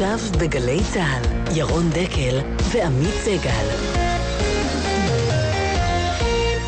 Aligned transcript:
עכשיו 0.00 0.18
בגלי 0.40 0.78
צה"ל, 0.92 1.56
ירון 1.56 1.90
דקל 1.90 2.38
ועמית 2.72 3.14
סגל. 3.14 3.66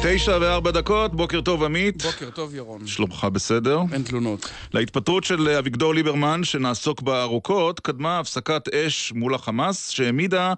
תשע 0.03 0.38
וארבע 0.41 0.71
דקות, 0.71 1.14
בוקר 1.14 1.40
טוב 1.40 1.64
עמית. 1.64 2.03
בוקר 2.03 2.30
טוב 2.30 2.54
ירון. 2.54 2.87
שלומך 2.87 3.27
בסדר? 3.32 3.80
אין 3.93 4.03
תלונות. 4.03 4.51
להתפטרות 4.74 5.24
של 5.24 5.48
אביגדור 5.48 5.95
ליברמן, 5.95 6.45
שנעסוק 6.45 7.03
בה 7.03 7.22
ארוכות, 7.22 7.80
קדמה 7.80 8.19
הפסקת 8.19 8.69
אש 8.69 9.12
מול 9.12 9.34
החמאס, 9.34 9.88
שהעמידה, 9.90 10.54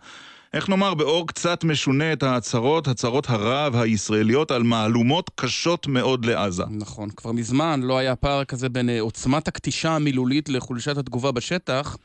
איך 0.54 0.68
נאמר, 0.68 0.94
באור 0.94 1.26
קצת 1.26 1.64
משונה 1.64 2.12
את 2.12 2.22
ההצהרות, 2.22 2.88
הצהרות 2.88 3.30
הרעב 3.30 3.76
הישראליות 3.76 4.50
על 4.50 4.62
מהלומות 4.62 5.30
קשות 5.34 5.86
מאוד 5.86 6.24
לעזה. 6.24 6.64
נכון, 6.70 7.10
כבר 7.10 7.32
מזמן 7.32 7.80
לא 7.82 7.98
היה 7.98 8.16
פער 8.16 8.44
כזה 8.44 8.68
בין 8.68 8.88
אה, 8.88 9.00
עוצמת 9.00 9.48
הקטישה 9.48 9.90
המילולית 9.90 10.48
לחולשת 10.48 10.98
התגובה 10.98 11.32
בשטח. 11.32 11.96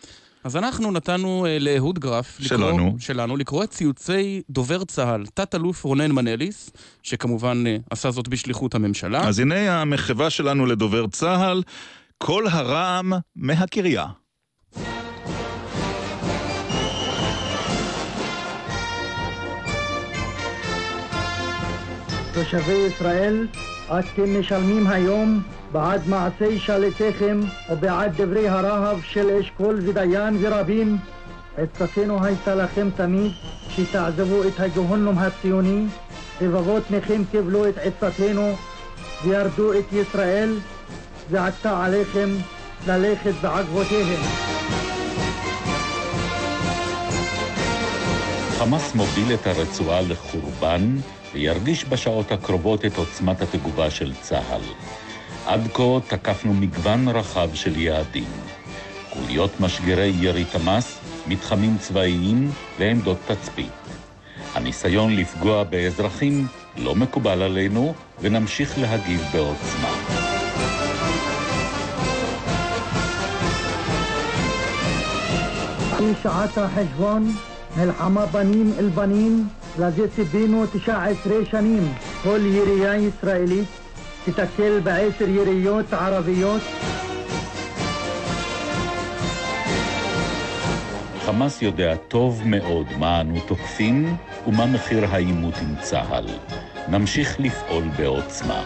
אז 0.44 0.56
אנחנו 0.58 0.92
נתנו 0.92 1.46
uh, 1.46 1.64
לאהוד 1.64 2.00
גרף, 2.00 2.38
שלנו. 2.40 2.68
לקרוא, 2.68 2.92
שלנו, 3.00 3.38
לקרוא 3.38 3.64
את 3.64 3.70
ציוצי 3.70 4.42
דובר 4.50 4.84
צה"ל, 4.84 5.26
תת-אלוף 5.34 5.84
רונן 5.84 6.12
מנליס, 6.12 6.70
שכמובן 7.04 7.64
uh, 7.66 7.88
עשה 7.90 8.12
זאת 8.12 8.28
בשליחות 8.28 8.76
הממשלה. 8.76 9.28
אז 9.28 9.40
הנה 9.40 9.82
המחווה 9.82 10.30
שלנו 10.30 10.66
לדובר 10.66 11.08
צה"ל, 11.08 11.64
כל 12.18 12.48
הרעם 12.48 13.14
מהקריה. 13.36 14.06
תושבי 22.34 22.88
ישראל, 22.88 23.48
אתם 23.88 24.40
משלמים 24.40 24.88
היום 24.88 25.42
בעד 25.72 26.02
מעשי 26.08 26.60
שליטיכם 26.60 27.40
ובעד 27.70 28.22
דברי 28.22 28.48
הרהב 28.50 28.98
של 29.02 29.30
אשכול 29.30 29.80
ודיין 29.86 30.38
ורבים. 30.42 30.98
עצתנו 31.58 32.26
הייתה 32.26 32.56
לכם 32.56 32.90
תמיד 32.96 33.32
שתעזבו 33.70 34.44
את 34.44 34.60
הגהונום 34.60 35.18
הציוני, 35.18 35.86
רבבות 36.42 36.92
מכם 36.92 37.22
קיבלו 37.32 37.70
את 37.70 37.76
עצתנו 37.78 38.56
וירדו 39.24 39.74
את 39.74 39.94
ישראל, 39.94 40.56
ועתה 41.32 41.86
עליכם 41.86 42.30
ללכת 42.88 43.34
בעקבותיהם. 43.42 44.22
חמאס 48.58 48.96
מוביל 48.96 49.34
את 49.34 49.48
הרצועה 49.48 50.02
לחורבן 50.02 50.98
וירגיש 51.34 51.86
בשעות 51.86 52.32
הקרובות 52.32 52.86
את 52.86 52.98
עוצמת 52.98 53.42
התגובה 53.42 53.90
של 53.92 54.14
צה"ל. 54.22 54.62
עד 55.48 55.68
כה 55.74 55.84
תקפנו 56.08 56.54
מגוון 56.54 57.08
רחב 57.08 57.50
של 57.54 57.80
יעדים. 57.80 58.32
חוליות 59.10 59.60
משגרי 59.60 60.14
ירי 60.20 60.46
תמ"ס, 60.46 61.00
מתחמים 61.28 61.78
צבאיים 61.80 62.52
ועמדות 62.80 63.18
תצפית. 63.28 63.72
הניסיון 64.54 65.16
לפגוע 65.16 65.64
באזרחים 65.64 66.48
לא 66.78 66.96
מקובל 66.96 67.42
עלינו, 67.42 67.94
ונמשיך 68.22 68.78
להגיב 68.80 69.24
בעוצמה. 69.34 69.92
שעת 76.24 76.58
החשבון, 76.58 77.32
מלחמה 77.78 78.26
בנים 78.26 78.74
אל 78.80 78.90
בנים, 78.90 79.48
לזה 79.80 80.08
ציפינו 80.16 80.66
תשע 80.74 81.04
עשרה 81.04 81.46
שנים. 81.52 81.94
כל 82.24 82.40
ירייה 82.44 82.96
ישראלית 82.96 83.68
תתקל 84.28 84.80
בעשר 84.80 85.30
יריות 85.30 85.94
ערביות. 85.94 86.62
חמאס 91.26 91.62
יודע 91.62 91.96
טוב 91.96 92.42
מאוד 92.46 92.88
מה 93.00 93.22
אנו 93.22 93.40
תוקפים 93.48 94.18
ומה 94.48 94.66
מחיר 94.66 95.06
העימות 95.06 95.54
עם 95.62 95.76
צה"ל. 95.82 96.26
נמשיך 96.88 97.40
לפעול 97.40 97.84
בעוצמה. 97.98 98.64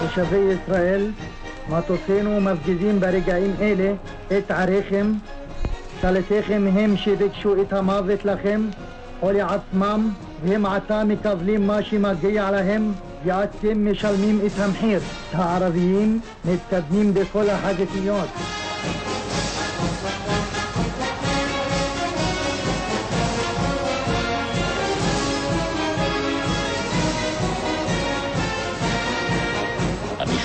תושבי 0.00 0.52
ישראל, 0.52 1.10
מטוסינו 1.68 2.40
מפגיזים 2.40 3.00
ברגעים 3.00 3.54
אלה 3.60 3.92
את 4.38 4.50
עריכם 4.50 5.12
שליטיכם 6.00 6.66
הם 6.72 6.96
שביקשו 6.96 7.62
את 7.62 7.72
המוות 7.72 8.24
לכם 8.24 8.68
או 9.22 9.32
לעצמם, 9.32 10.10
והם 10.44 10.66
עתה 10.66 11.04
מקבלים 11.04 11.66
מה 11.66 11.82
שמגיע 11.82 12.50
להם, 12.50 12.92
ואתם 13.24 13.92
משלמים 13.92 14.40
את 14.46 14.58
המחיר. 14.58 15.00
הערביים 15.32 16.20
מתקדמים 16.44 17.14
בכל 17.14 17.50
החזיתיות. 17.50 18.28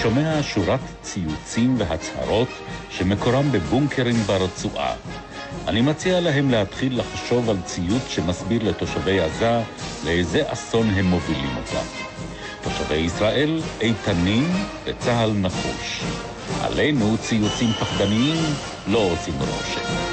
שומע 0.03 0.39
שורת 0.41 0.79
ציוצים 1.01 1.75
והצהרות 1.77 2.47
שמקורם 2.89 3.51
בבונקרים 3.51 4.15
ברצועה. 4.15 4.95
אני 5.67 5.81
מציע 5.81 6.19
להם 6.19 6.49
להתחיל 6.49 6.99
לחשוב 6.99 7.49
על 7.49 7.57
ציוץ 7.65 8.07
שמסביר 8.07 8.63
לתושבי 8.63 9.19
עזה 9.19 9.61
לאיזה 10.03 10.41
אסון 10.45 10.89
הם 10.89 11.05
מובילים 11.05 11.57
אותם. 11.57 11.85
תושבי 12.61 12.95
ישראל 12.95 13.61
איתנים 13.81 14.51
וצה"ל 14.85 15.31
נחוש. 15.31 16.03
עלינו 16.61 17.17
ציוצים 17.17 17.73
פחדניים 17.73 18.55
לא 18.87 18.99
עושים 18.99 19.35
רושם. 19.39 20.12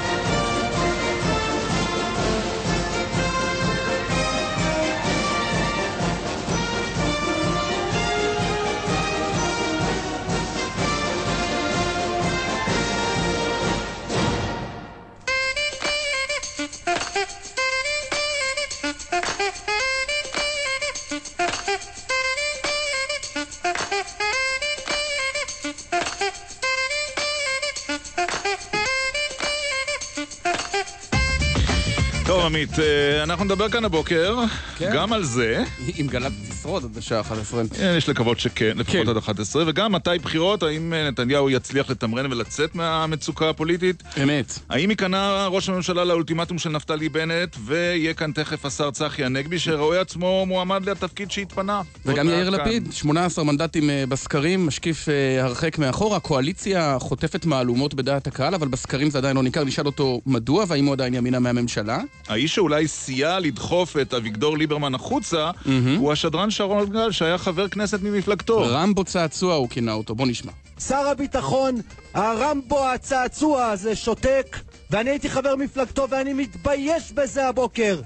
עמית, 32.51 32.79
אה, 32.79 33.23
אנחנו 33.23 33.45
נדבר 33.45 33.69
כאן 33.69 33.85
הבוקר, 33.85 34.35
כן. 34.77 34.91
גם 34.93 35.13
על 35.13 35.23
זה. 35.23 35.63
אם 35.99 36.07
גל"צ 36.09 36.50
תשרוד 36.61 36.83
עד 36.83 36.97
השעה 36.97 37.21
11. 37.21 37.63
אה, 37.79 37.97
יש 37.97 38.09
לקוות 38.09 38.39
שכן, 38.39 38.77
לפחות 38.77 39.03
כן. 39.03 39.09
עד 39.09 39.17
11. 39.17 39.63
וגם 39.67 39.91
מתי 39.91 40.09
בחירות, 40.23 40.63
האם 40.63 40.93
אה, 40.93 41.09
נתניהו 41.09 41.49
יצליח 41.49 41.89
לתמרן 41.89 42.31
ולצאת 42.31 42.75
מהמצוקה 42.75 43.49
הפוליטית? 43.49 44.03
אמת. 44.23 44.59
האם 44.69 44.89
ייכנע 44.89 45.47
ראש 45.47 45.69
הממשלה 45.69 46.03
לאולטימטום 46.03 46.59
של 46.59 46.69
נפתלי 46.69 47.09
בנט, 47.09 47.57
ויהיה 47.65 48.13
כאן 48.13 48.31
תכף 48.31 48.65
השר 48.65 48.91
צחי 48.91 49.25
הנגבי, 49.25 49.59
שרואה 49.59 50.01
עצמו 50.01 50.45
מועמד 50.47 50.89
לתפקיד 50.89 51.31
שהתפנה. 51.31 51.81
וגם 52.05 52.29
יאיר 52.29 52.49
לפיד, 52.49 52.87
18 52.93 53.45
מנדטים 53.45 53.89
בסקרים, 54.09 54.67
משקיף 54.67 55.07
הרחק 55.41 55.77
מאחורה. 55.77 56.17
הקואליציה 56.17 56.97
חוטפת 56.99 57.45
מהלומות 57.45 57.93
בדעת 57.93 58.27
הקהל, 58.27 58.53
אבל 58.55 58.67
בסקרים 58.67 59.09
זה 59.09 59.17
עדיין 59.17 59.35
לא 59.35 59.43
ניכר. 59.43 59.63
נשאל 59.63 59.85
אותו 59.85 60.21
מדוע, 60.25 60.65
והאם 60.67 60.85
הוא 60.85 60.93
עדיין 60.93 61.13
ימינה 61.13 61.39
מהממשלה. 61.39 61.99
האיש 62.27 62.55
שאולי 62.55 62.87
סייע 62.87 63.39
לדחוף 63.39 63.97
את 63.97 64.13
אביגדור 64.13 64.57
ליברמן 64.57 64.95
החוצה. 64.95 65.51
הוא 65.97 66.11
השדרן 66.11 66.50
שרון 66.51 66.89
גל, 66.89 67.11
שהיה 67.11 67.37
חבר 67.37 67.67
כנסת 67.67 68.01
ממפלגתו. 68.01 68.61
רמבו 68.61 69.03
צעצוע 69.03 69.55
הוא 69.55 69.69
כינה 69.69 69.93
אותו, 69.93 70.15
בוא 70.15 70.27
נשמע. 70.27 70.51
שר 70.79 71.07
הביטחון, 71.07 71.75
הרמבו 72.13 72.87
הצעצוע 72.87 73.65
הזה 73.65 73.95
שותק, 73.95 74.57
ואני 74.91 75.09
הייתי 75.09 75.29
חבר 75.29 75.55
מפלגתו 75.55 76.07
ואני 76.09 76.33
מתבייש 76.33 77.11
בזה 77.11 77.47
הבוקר. 77.47 78.01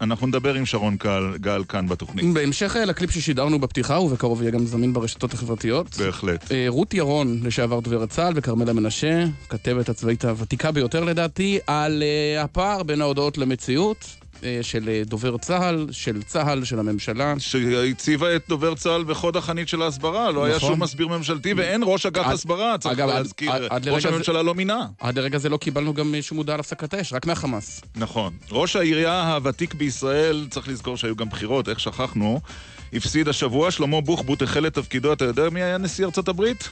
אנחנו 0.00 0.26
נדבר 0.26 0.54
עם 0.54 0.66
שרון 0.66 0.96
גל, 0.96 1.36
גל 1.36 1.64
כאן 1.68 1.88
בתוכנית. 1.88 2.34
בהמשך 2.34 2.76
אה, 2.76 2.84
לקליפ 2.84 3.10
ששידרנו 3.10 3.58
בפתיחה, 3.58 4.00
ובקרוב 4.00 4.42
יהיה 4.42 4.50
גם 4.50 4.66
זמין 4.66 4.92
ברשתות 4.92 5.34
החברתיות. 5.34 5.96
בהחלט. 5.96 6.52
אה, 6.52 6.64
רות 6.68 6.94
ירון, 6.94 7.40
לשעבר 7.42 7.80
דוברת 7.80 8.10
צה"ל, 8.10 8.32
וכרמלה 8.36 8.72
מנשה, 8.72 9.24
כתבת 9.48 9.88
הצבאית 9.88 10.24
הוותיקה 10.24 10.72
ביותר 10.72 11.04
לדעתי, 11.04 11.58
על 11.66 12.02
uh, 12.02 12.44
הפער 12.44 12.82
בין 12.82 13.00
ההודעות 13.00 13.38
למציאות. 13.38 14.19
של 14.62 15.02
דובר 15.06 15.38
צה"ל, 15.38 15.86
של 15.90 16.22
צה"ל, 16.22 16.64
של 16.64 16.78
הממשלה. 16.78 17.34
שהציבה 17.38 18.36
את 18.36 18.44
דובר 18.48 18.74
צה"ל 18.74 19.04
בחוד 19.04 19.36
החנית 19.36 19.68
של 19.68 19.82
ההסברה, 19.82 20.24
לא 20.24 20.30
נכון. 20.30 20.50
היה 20.50 20.60
שום 20.60 20.82
מסביר 20.82 21.08
ממשלתי 21.08 21.52
ואין 21.52 21.82
ראש 21.84 22.06
אגף 22.06 22.26
עד, 22.26 22.32
הסברה, 22.32 22.78
צריך 22.78 22.98
אגב, 22.98 23.08
להזכיר. 23.08 23.52
עד, 23.52 23.62
עד 23.70 23.88
ראש 23.88 24.06
הממשלה 24.06 24.38
זה, 24.38 24.42
לא 24.42 24.54
מינה. 24.54 24.86
עד 25.00 25.18
לרגע 25.18 25.38
זה 25.38 25.48
לא 25.48 25.56
קיבלנו 25.56 25.94
גם 25.94 26.14
שום 26.20 26.38
הודעה 26.38 26.54
על 26.54 26.60
הפסקת 26.60 26.94
האש, 26.94 27.12
רק 27.12 27.26
מהחמאס. 27.26 27.80
נכון. 27.96 28.32
ראש 28.50 28.76
העירייה 28.76 29.34
הוותיק 29.34 29.74
בישראל, 29.74 30.46
צריך 30.50 30.68
לזכור 30.68 30.96
שהיו 30.96 31.16
גם 31.16 31.28
בחירות, 31.28 31.68
איך 31.68 31.80
שכחנו, 31.80 32.40
הפסיד 32.92 33.28
השבוע. 33.28 33.70
שלמה 33.70 34.00
בוחבוט 34.00 34.42
החל 34.42 34.66
את 34.66 34.74
תפקידו, 34.74 35.12
אתה 35.12 35.24
יודע 35.24 35.50
מי 35.50 35.62
היה 35.62 35.78
נשיא 35.78 36.04
ארצות 36.04 36.28
הברית? 36.28 36.70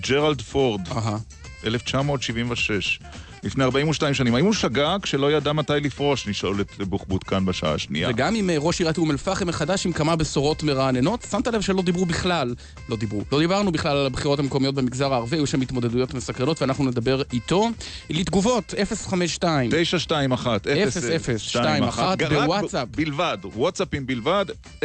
ג'רלד 0.00 0.40
פורד, 0.42 0.80
אהה. 0.88 1.16
1976. 1.64 2.98
לפני 3.42 3.64
42 3.64 4.14
שנים. 4.14 4.34
האם 4.34 4.44
הוא 4.44 4.52
שגה 4.52 4.96
כשלא 5.02 5.32
ידע 5.32 5.52
מתי 5.52 5.72
לפרוש? 5.82 6.28
נשאל 6.28 6.60
את 6.60 6.82
בוחבוט 6.88 7.28
כאן 7.28 7.44
בשעה 7.44 7.74
השנייה. 7.74 8.08
וגם 8.10 8.34
עם 8.34 8.50
אה, 8.50 8.56
ראש 8.58 8.80
עיריית 8.80 8.98
אום 8.98 9.10
אל-פחם 9.10 9.46
מחדש 9.46 9.86
עם 9.86 9.92
כמה 9.92 10.16
בשורות 10.16 10.62
מרעננות, 10.62 11.26
שמת 11.30 11.46
לב 11.46 11.60
שלא 11.60 11.82
דיברו 11.82 12.06
בכלל, 12.06 12.54
לא 12.88 12.96
דיברו, 12.96 13.22
לא 13.32 13.38
דיברנו 13.38 13.72
בכלל 13.72 13.96
על 13.96 14.06
הבחירות 14.06 14.38
המקומיות 14.38 14.74
במגזר 14.74 15.12
הערבי, 15.12 15.36
היו 15.36 15.46
שם 15.46 15.60
התמודדויות 15.60 16.14
מסקרנות 16.14 16.62
ואנחנו 16.62 16.84
נדבר 16.84 17.22
איתו. 17.32 17.70
לתגובות, 18.10 18.74
052. 19.08 19.70
921 19.70 20.66
0021 20.66 22.18
בוואטסאפ. 22.22 22.88
בלבד, 22.96 23.38
וואטסאפים 23.44 24.06
בלבד, 24.06 24.46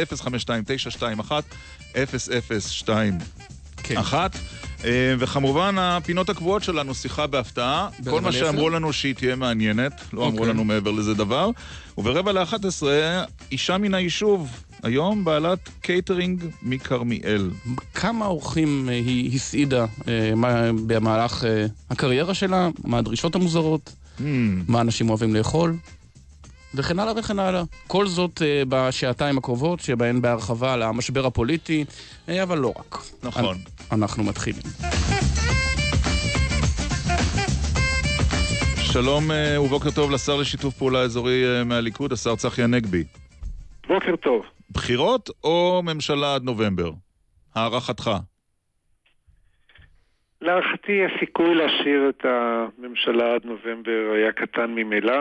כן. 3.82 3.96
אה, 3.96 4.26
וכמובן 5.18 5.74
הפינות 5.78 6.28
הקבועות 6.30 6.62
שלנו, 6.62 6.94
שיחה 6.94 7.26
בהפתעה. 7.26 7.88
כל 8.10 8.20
מה? 8.20 8.32
שאמרו 8.32 8.70
לנו 8.70 8.92
שהיא 8.92 9.14
תהיה 9.14 9.36
מעניינת, 9.36 9.92
לא 10.12 10.26
אמרו 10.26 10.38
אוקיי. 10.38 10.52
לנו 10.52 10.64
מעבר 10.64 10.90
לזה 10.90 11.14
דבר. 11.14 11.50
וברבע 11.98 12.32
לאחת 12.32 12.64
עשרה, 12.64 13.24
אישה 13.52 13.78
מן 13.78 13.94
היישוב, 13.94 14.48
היום 14.82 15.24
בעלת 15.24 15.58
קייטרינג 15.80 16.44
מכרמיאל. 16.62 17.50
כמה 17.94 18.26
אורחים 18.26 18.88
אה, 18.88 18.94
היא 18.94 19.34
הסעידה 19.36 19.84
אה, 20.08 20.32
מה- 20.36 20.70
במהלך 20.86 21.44
אה, 21.44 21.66
הקריירה 21.90 22.34
שלה, 22.34 22.68
מה 22.84 22.98
הדרישות 22.98 23.34
המוזרות, 23.34 23.92
המ, 24.18 24.20
מה 24.68 24.80
אנשים 24.80 25.08
אוהבים 25.10 25.34
לאכול, 25.34 25.76
וכן 26.74 26.98
הלאה 26.98 27.12
וכן 27.16 27.38
הלאה. 27.38 27.62
כל 27.86 28.06
זאת 28.06 28.42
אה, 28.42 28.62
בשעתיים 28.68 29.38
הקרובות, 29.38 29.80
שבהן 29.80 30.22
בהרחבה 30.22 30.74
על 30.74 30.82
המשבר 30.82 31.26
הפוליטי, 31.26 31.84
אה, 32.28 32.42
אבל 32.42 32.58
לא 32.58 32.72
רק. 32.78 32.98
נכון. 33.22 33.56
אנחנו 33.92 34.24
מתחילים. 34.24 34.62
שלום 38.92 39.30
אה, 39.30 39.60
ובוקר 39.60 39.90
טוב 39.90 40.10
לשר 40.10 40.36
לשיתוף 40.36 40.74
פעולה 40.74 40.98
אזורי 40.98 41.44
אה, 41.44 41.64
מהליכוד, 41.64 42.12
השר 42.12 42.36
צחי 42.36 42.62
הנגבי. 42.62 43.04
בוקר 43.88 44.16
טוב. 44.16 44.42
בחירות 44.70 45.30
או 45.44 45.82
ממשלה 45.84 46.34
עד 46.34 46.42
נובמבר? 46.42 46.90
הערכתך. 47.54 48.10
להערכתי 50.40 51.00
הסיכוי 51.04 51.54
להשאיר 51.54 52.08
את 52.08 52.24
הממשלה 52.24 53.34
עד 53.34 53.44
נובמבר 53.44 54.12
היה 54.14 54.32
קטן 54.32 54.70
ממילא 54.70 55.12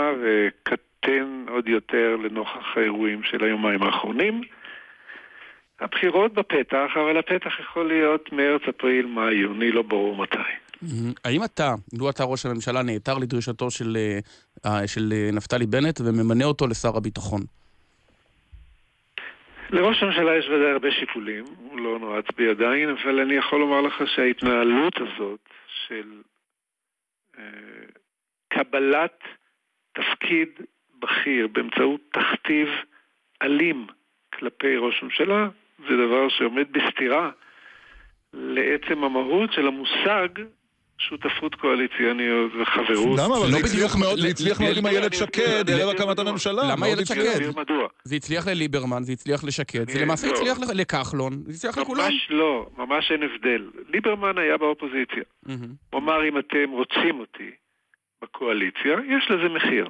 וקטן 1.07 1.45
עוד 1.49 1.67
יותר 1.67 2.15
לנוכח 2.15 2.77
האירועים 2.77 3.23
של 3.23 3.43
היומיים 3.43 3.83
האחרונים. 3.83 4.41
הבחירות 5.79 6.33
בפתח, 6.33 6.89
אבל 6.95 7.17
הפתח 7.17 7.59
יכול 7.59 7.87
להיות 7.87 8.31
מרץ, 8.31 8.61
אפריל, 8.69 9.05
מאי, 9.05 9.35
יוני, 9.35 9.71
לא 9.71 9.81
ברור 9.81 10.15
מתי. 10.15 10.37
האם 11.25 11.43
אתה, 11.43 11.73
לו 11.99 12.09
אתה 12.09 12.23
ראש 12.23 12.45
הממשלה, 12.45 12.83
נעתר 12.83 13.17
לדרישתו 13.17 13.71
של, 13.71 13.97
אה, 14.65 14.87
של 14.87 15.13
אה, 15.13 15.29
נפתלי 15.33 15.65
בנט 15.65 16.01
וממנה 16.01 16.45
אותו 16.45 16.67
לשר 16.67 16.97
הביטחון? 16.97 17.41
לראש 19.69 20.03
הממשלה 20.03 20.37
יש 20.37 20.45
ודאי 20.45 20.71
הרבה 20.71 20.91
שיקולים, 20.91 21.45
הוא 21.57 21.79
לא 21.79 21.99
נועץ 21.99 22.25
בי 22.37 22.49
עדיין, 22.49 22.89
אבל 22.89 23.19
אני 23.19 23.33
יכול 23.33 23.59
לומר 23.59 23.81
לך 23.81 24.01
שההתנהלות 24.15 24.93
הזאת 24.97 25.39
של 25.87 26.21
אה, 27.37 27.43
קבלת 28.49 29.19
תפקיד 29.93 30.49
בכיר 31.01 31.47
באמצעות 31.47 32.01
תכתיב 32.13 32.67
אלים 33.41 33.87
כלפי 34.39 34.77
ראש 34.77 34.99
הממשלה, 35.01 35.47
זה 35.79 35.95
דבר 36.07 36.29
שעומד 36.29 36.65
בסתירה 36.71 37.29
לעצם 38.33 39.03
המהות 39.03 39.53
של 39.53 39.67
המושג 39.67 40.27
שותפות 40.99 41.55
קואליציוניות 41.55 42.51
וחברות. 42.61 43.19
למה? 43.19 43.35
אבל 43.37 43.45
לא 43.45 43.51
זה 43.51 43.57
הצליח 43.57 43.73
בדיוק- 43.95 43.95
מאוד, 44.05 44.19
זה 44.19 44.27
הצליח 44.27 44.61
מאוד 44.61 44.77
עם 44.77 44.85
איילת 44.87 45.13
שקד, 45.13 45.69
ערב 45.69 45.89
הקמת. 45.89 46.19
הממשלה. 46.19 46.61
למה 46.71 46.85
איילת 46.85 46.99
הצליח. 47.01 47.35
שקד? 47.37 47.51
זה 48.03 48.15
הצליח 48.15 48.47
לליברמן, 48.47 49.03
זה 49.03 49.11
הצליח 49.11 49.43
לשקד, 49.43 49.89
זה 49.89 50.01
למעשה 50.01 50.27
לא. 50.27 50.31
הצליח 50.33 50.57
לכחלון, 50.73 51.33
זה 51.45 51.53
הצליח 51.53 51.77
לכולם. 51.77 52.03
ממש 52.03 52.27
לא, 52.29 52.69
ממש 52.77 53.11
אין 53.11 53.23
הבדל. 53.23 53.69
ליברמן 53.89 54.37
היה 54.37 54.57
באופוזיציה. 54.57 55.23
הוא 55.89 55.99
אמר, 56.01 56.27
אם 56.29 56.37
אתם 56.39 56.69
רוצים 56.71 57.19
אותי 57.19 57.51
בקואליציה, 58.21 58.93
יש 59.17 59.31
לזה 59.31 59.49
מחיר. 59.49 59.87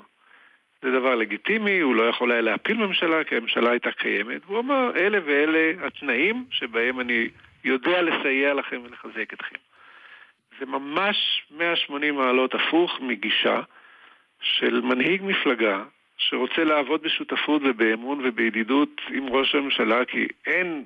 זה 0.81 0.91
דבר 0.91 1.15
לגיטימי, 1.15 1.79
הוא 1.79 1.95
לא 1.95 2.03
יכול 2.03 2.31
היה 2.31 2.41
להפיל 2.41 2.77
ממשלה, 2.77 3.23
כי 3.23 3.35
הממשלה 3.35 3.71
הייתה 3.71 3.91
קיימת. 3.91 4.41
והוא 4.45 4.59
אמר, 4.59 4.91
אלה 4.95 5.19
ואלה 5.25 5.87
התנאים 5.87 6.45
שבהם 6.51 6.99
אני 6.99 7.27
יודע 7.63 8.01
לסייע 8.01 8.53
לכם 8.53 8.81
ולחזק 8.83 9.33
אתכם. 9.33 9.55
זה 10.59 10.65
ממש 10.65 11.45
180 11.51 12.15
מעלות 12.15 12.55
הפוך 12.55 12.99
מגישה 13.01 13.61
של 14.41 14.81
מנהיג 14.81 15.21
מפלגה 15.23 15.83
שרוצה 16.17 16.63
לעבוד 16.63 17.01
בשותפות 17.01 17.61
ובאמון 17.65 18.21
ובידידות 18.23 19.01
עם 19.09 19.27
ראש 19.29 19.55
הממשלה, 19.55 20.05
כי 20.05 20.27
אין 20.45 20.83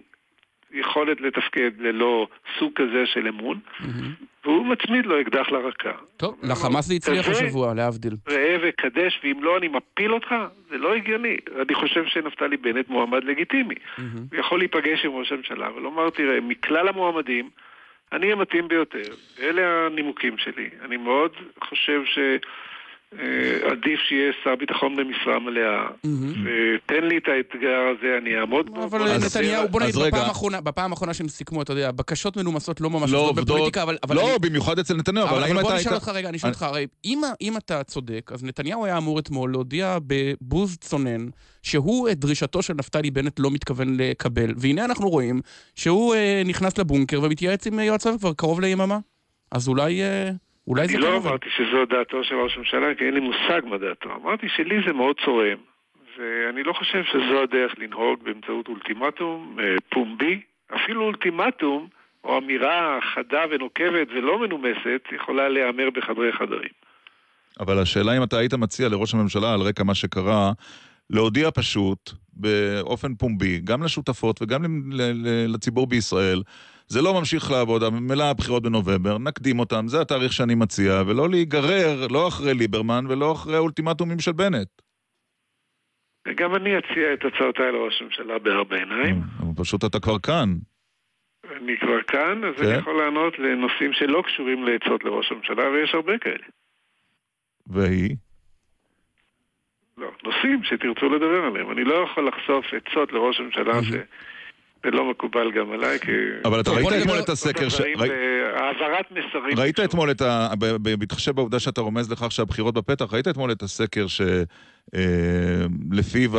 יכולת 0.71 1.21
לתפקד 1.21 1.71
ללא 1.79 2.27
סוג 2.59 2.73
כזה 2.75 3.05
של 3.05 3.27
אמון, 3.27 3.59
מהמם. 3.79 4.13
והוא 4.45 4.65
מצמיד 4.65 5.05
לו 5.05 5.21
אקדח 5.21 5.51
לרקה. 5.51 5.91
טוב, 6.17 6.39
לחמאס 6.43 6.85
זה 6.85 6.93
הצליח 6.93 7.27
השבוע, 7.27 7.73
להבדיל. 7.73 8.13
ראה 8.27 8.57
וקדש, 8.63 9.19
ואם 9.23 9.43
לא 9.43 9.57
אני 9.57 9.67
מפיל 9.67 10.13
אותך, 10.13 10.35
זה 10.69 10.77
לא 10.77 10.95
הגיוני. 10.95 11.37
אני 11.55 11.75
חושב 11.75 12.05
שנפתלי 12.05 12.57
בנט 12.57 12.89
מועמד 12.89 13.23
לגיטימי. 13.23 13.75
הוא 13.97 14.39
יכול 14.39 14.59
להיפגש 14.59 15.05
עם 15.05 15.11
ראש 15.11 15.31
הממשלה 15.31 15.71
ולומר, 15.75 16.09
תראה, 16.09 16.41
מכלל 16.41 16.87
המועמדים, 16.87 17.49
אני 18.13 18.31
המתאים 18.31 18.67
ביותר. 18.67 19.13
אלה 19.39 19.85
הנימוקים 19.85 20.37
שלי. 20.37 20.69
אני 20.85 20.97
מאוד 20.97 21.31
חושב 21.63 22.01
שעדיף 23.15 23.99
שיהיה 24.07 24.31
שר 24.43 24.55
ביטחון 24.55 24.95
במשרה 24.95 25.39
מלאה. 25.39 25.87
ותן 26.43 27.03
לי 27.03 27.17
את 27.17 27.23
האתגר 27.27 27.79
הזה, 27.97 28.17
אני 28.21 28.39
אעמוד 28.39 28.69
בו. 28.69 28.83
אבל 28.83 29.17
נתניהו, 29.17 29.69
בוא 29.69 29.81
נגיד. 29.81 29.95
בפעם 29.95 30.27
האחרונה, 30.27 30.61
בפעם 30.61 30.91
האחרונה 30.91 31.13
שהם 31.13 31.27
סיכמו, 31.27 31.61
אתה 31.61 31.73
יודע, 31.73 31.91
בקשות 31.91 32.37
מנומסות 32.37 32.81
לא 32.81 32.89
ממש 32.89 33.11
לא 33.11 33.17
עובדות 33.29 33.47
בפוליטיקה, 33.47 33.83
אבל... 33.83 33.97
אבל 34.03 34.15
לא, 34.15 34.29
אני- 34.29 34.39
במיוחד 34.49 34.79
אצל 34.79 34.93
נתניהו, 34.97 35.27
אבל 35.27 35.33
אבל, 35.35 35.43
האם 35.43 35.51
אבל 35.51 35.59
אתה 35.59 35.67
בוא 35.67 35.71
היית... 35.71 35.87
נשאל 35.87 35.95
אותך 35.95 36.07
רגע, 36.07 36.29
אני 36.29 36.37
אשאל 36.37 36.49
אותך, 36.49 36.63
הרי 36.63 36.87
אם, 37.05 37.21
אם 37.41 37.57
אתה 37.57 37.83
צודק, 37.83 38.31
אז 38.33 38.43
נתניהו 38.43 38.85
היה 38.85 38.97
אמור 38.97 39.19
אתמול 39.19 39.51
להודיע 39.51 39.97
בבוז 40.07 40.77
צונן 40.77 41.25
שהוא 41.63 42.09
את 42.09 42.19
דרישתו 42.19 42.61
של 42.61 42.73
נפתלי 42.73 43.11
בנט 43.11 43.39
לא 43.39 43.51
מתכוון 43.51 43.97
לקבל, 43.97 44.53
והנה 44.57 44.85
אנחנו 44.85 45.09
רואים 45.09 45.41
שהוא 45.75 46.15
אה, 46.15 46.41
נכנס 46.45 46.77
לבונקר 46.77 47.19
ומתייעץ 47.23 47.67
עם 47.67 47.79
אה, 47.79 47.83
יועציו 47.83 48.15
כבר 48.19 48.33
קרוב 48.33 48.61
ליממה. 48.61 48.97
אז 49.51 49.67
אולי, 49.67 50.01
אה, 50.01 50.29
אולי 50.67 50.87
זה 50.87 50.93
אני 50.93 51.01
כן 51.01 51.09
לא 51.09 51.15
עובד. 51.15 51.27
אמרתי 51.27 51.49
שזו 51.49 51.85
דעתו 51.85 52.23
של 52.23 52.35
ראש 52.35 52.55
הממשלה, 52.55 52.95
כי 52.97 53.05
אין 53.05 53.13
לי 53.13 53.19
מושג 53.19 53.61
מה 53.63 53.77
דעתו. 53.77 54.09
אמרתי 54.15 54.47
שלי 54.49 54.75
זה 54.87 54.93
מאוד 54.93 55.15
צורם, 55.25 55.57
ואני 56.17 56.63
לא 56.63 56.73
חושב 56.73 57.03
שזו 57.03 57.43
הדרך 57.43 57.71
לנהוג 57.77 58.23
באמצעות 58.23 58.67
אולטימטום 58.67 59.57
אה, 59.59 59.75
פומבי. 59.89 60.41
אפילו 60.75 61.03
אולטימטום, 61.03 61.87
או 62.23 62.37
אמירה 62.37 62.99
חדה 63.13 63.43
ונוקבת 63.51 64.07
ולא 64.15 64.39
מנומסת, 64.39 65.01
יכולה 65.11 65.49
להיאמר 65.49 65.89
בחדרי 65.89 66.33
חדרים. 66.33 66.69
אבל 67.59 67.79
השאלה 67.79 68.17
אם 68.17 68.23
אתה 68.23 68.37
היית 68.37 68.53
מציע 68.53 68.89
לראש 68.89 69.13
הממשלה 69.13 69.53
על 69.53 69.61
רקע 69.61 69.83
מה 69.83 69.95
שקרה, 69.95 70.51
להודיע 71.11 71.51
פשוט, 71.51 72.11
באופן 72.33 73.15
פומבי, 73.15 73.59
גם 73.63 73.83
לשותפות 73.83 74.41
וגם 74.41 74.63
לציבור 75.47 75.87
בישראל, 75.87 76.43
זה 76.87 77.01
לא 77.01 77.13
ממשיך 77.13 77.51
לעבוד, 77.51 77.89
ממילא 77.89 78.23
הבחירות 78.23 78.63
בנובמבר, 78.63 79.17
נקדים 79.17 79.59
אותם, 79.59 79.87
זה 79.87 80.01
התאריך 80.01 80.33
שאני 80.33 80.55
מציע, 80.55 81.01
ולא 81.07 81.29
להיגרר, 81.29 82.07
לא 82.07 82.27
אחרי 82.27 82.53
ליברמן 82.53 83.05
ולא 83.09 83.31
אחרי 83.31 83.55
האולטימטומים 83.55 84.19
של 84.19 84.31
בנט. 84.31 84.67
וגם 86.27 86.55
אני 86.55 86.77
אציע 86.77 87.13
את 87.13 87.19
הצעותיי 87.25 87.71
לראש 87.71 88.01
הממשלה 88.01 88.39
בארבע 88.39 88.75
עיניים. 88.75 89.21
אבל 89.39 89.63
פשוט 89.63 89.85
אתה 89.85 89.99
כבר 89.99 90.19
כאן. 90.19 90.49
אני 91.57 91.77
כבר 91.81 92.01
כאן, 92.07 92.43
אז 92.43 92.55
כן. 92.57 92.65
אני 92.65 92.77
יכול 92.77 92.97
לענות 92.97 93.39
לנושאים 93.39 93.93
שלא 93.93 94.23
קשורים 94.25 94.63
לעצות 94.63 95.03
לראש 95.03 95.31
הממשלה, 95.31 95.69
ויש 95.69 95.93
הרבה 95.93 96.17
כאלה. 96.17 96.45
והיא? 97.67 98.15
נושאים 100.43 100.63
שתרצו 100.63 101.09
לדבר 101.09 101.45
עליהם. 101.45 101.71
אני 101.71 101.83
לא 101.83 101.93
יכול 101.93 102.27
לחשוף 102.27 102.65
עצות 102.73 103.13
לראש 103.13 103.39
הממשלה 103.39 103.83
ש... 103.83 103.91
זה 104.83 104.91
לא 104.91 105.09
מקובל 105.09 105.51
גם 105.51 105.71
עליי, 105.71 105.99
כי... 105.99 106.11
אבל 106.45 106.59
אתה 106.59 106.71
ראית 106.71 106.87
אתמול 107.01 107.19
את 107.19 107.29
הסקר 107.29 107.69
ש... 107.69 107.81
אה, 107.81 107.87
העברת 108.59 109.11
מסרים. 109.11 109.57
ראית. 109.59 109.79
אתמול 109.79 110.11
את 110.11 110.21
ה... 110.21 110.47
בהתחשב 110.99 111.31
בעובדה 111.31 111.59
שאתה 111.59 111.81
רומז 111.81 112.11
לכך 112.11 112.31
שהבחירות 112.31 112.73
בפתח, 112.73 113.13
ראית 113.13 113.27
אתמול 113.27 113.51
את 113.51 113.63
הסקר 113.63 114.05
שלפיו 114.91 116.31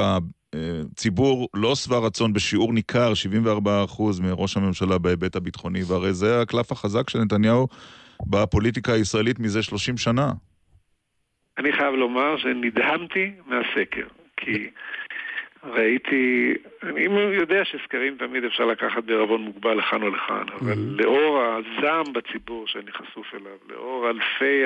הציבור 0.54 1.48
לא 1.54 1.74
שבע 1.74 1.98
רצון 1.98 2.32
בשיעור 2.32 2.72
ניכר, 2.72 3.12
74% 3.96 4.02
מראש 4.22 4.56
הממשלה 4.56 4.98
בהיבט 4.98 5.36
הביטחוני, 5.36 5.82
והרי 5.82 6.14
זה 6.14 6.40
הקלף 6.40 6.72
החזק 6.72 7.10
של 7.10 7.18
נתניהו 7.18 7.68
בפוליטיקה 8.26 8.92
הישראלית 8.92 9.38
מזה 9.38 9.62
30 9.62 9.96
שנה. 9.96 10.32
אני 11.58 11.72
חייב 11.72 11.94
לומר 11.94 12.36
שנדהמתי 12.36 13.30
מהסקר, 13.46 14.06
כי 14.36 14.70
ראיתי, 15.64 16.54
אני 16.82 17.02
יודע 17.32 17.64
שסקרים 17.64 18.16
תמיד 18.16 18.44
אפשר 18.44 18.66
לקחת 18.66 19.04
בערבון 19.04 19.42
מוגבל 19.42 19.78
לכאן 19.78 20.02
או 20.02 20.08
לכאן, 20.08 20.44
אבל 20.54 20.72
Mm-hmm. 20.72 21.02
לאור 21.02 21.42
הזעם 21.42 22.12
בציבור 22.12 22.66
שאני 22.66 22.92
חשוף 22.92 23.34
אליו, 23.34 23.56
לאור 23.70 24.10
אלפי 24.10 24.62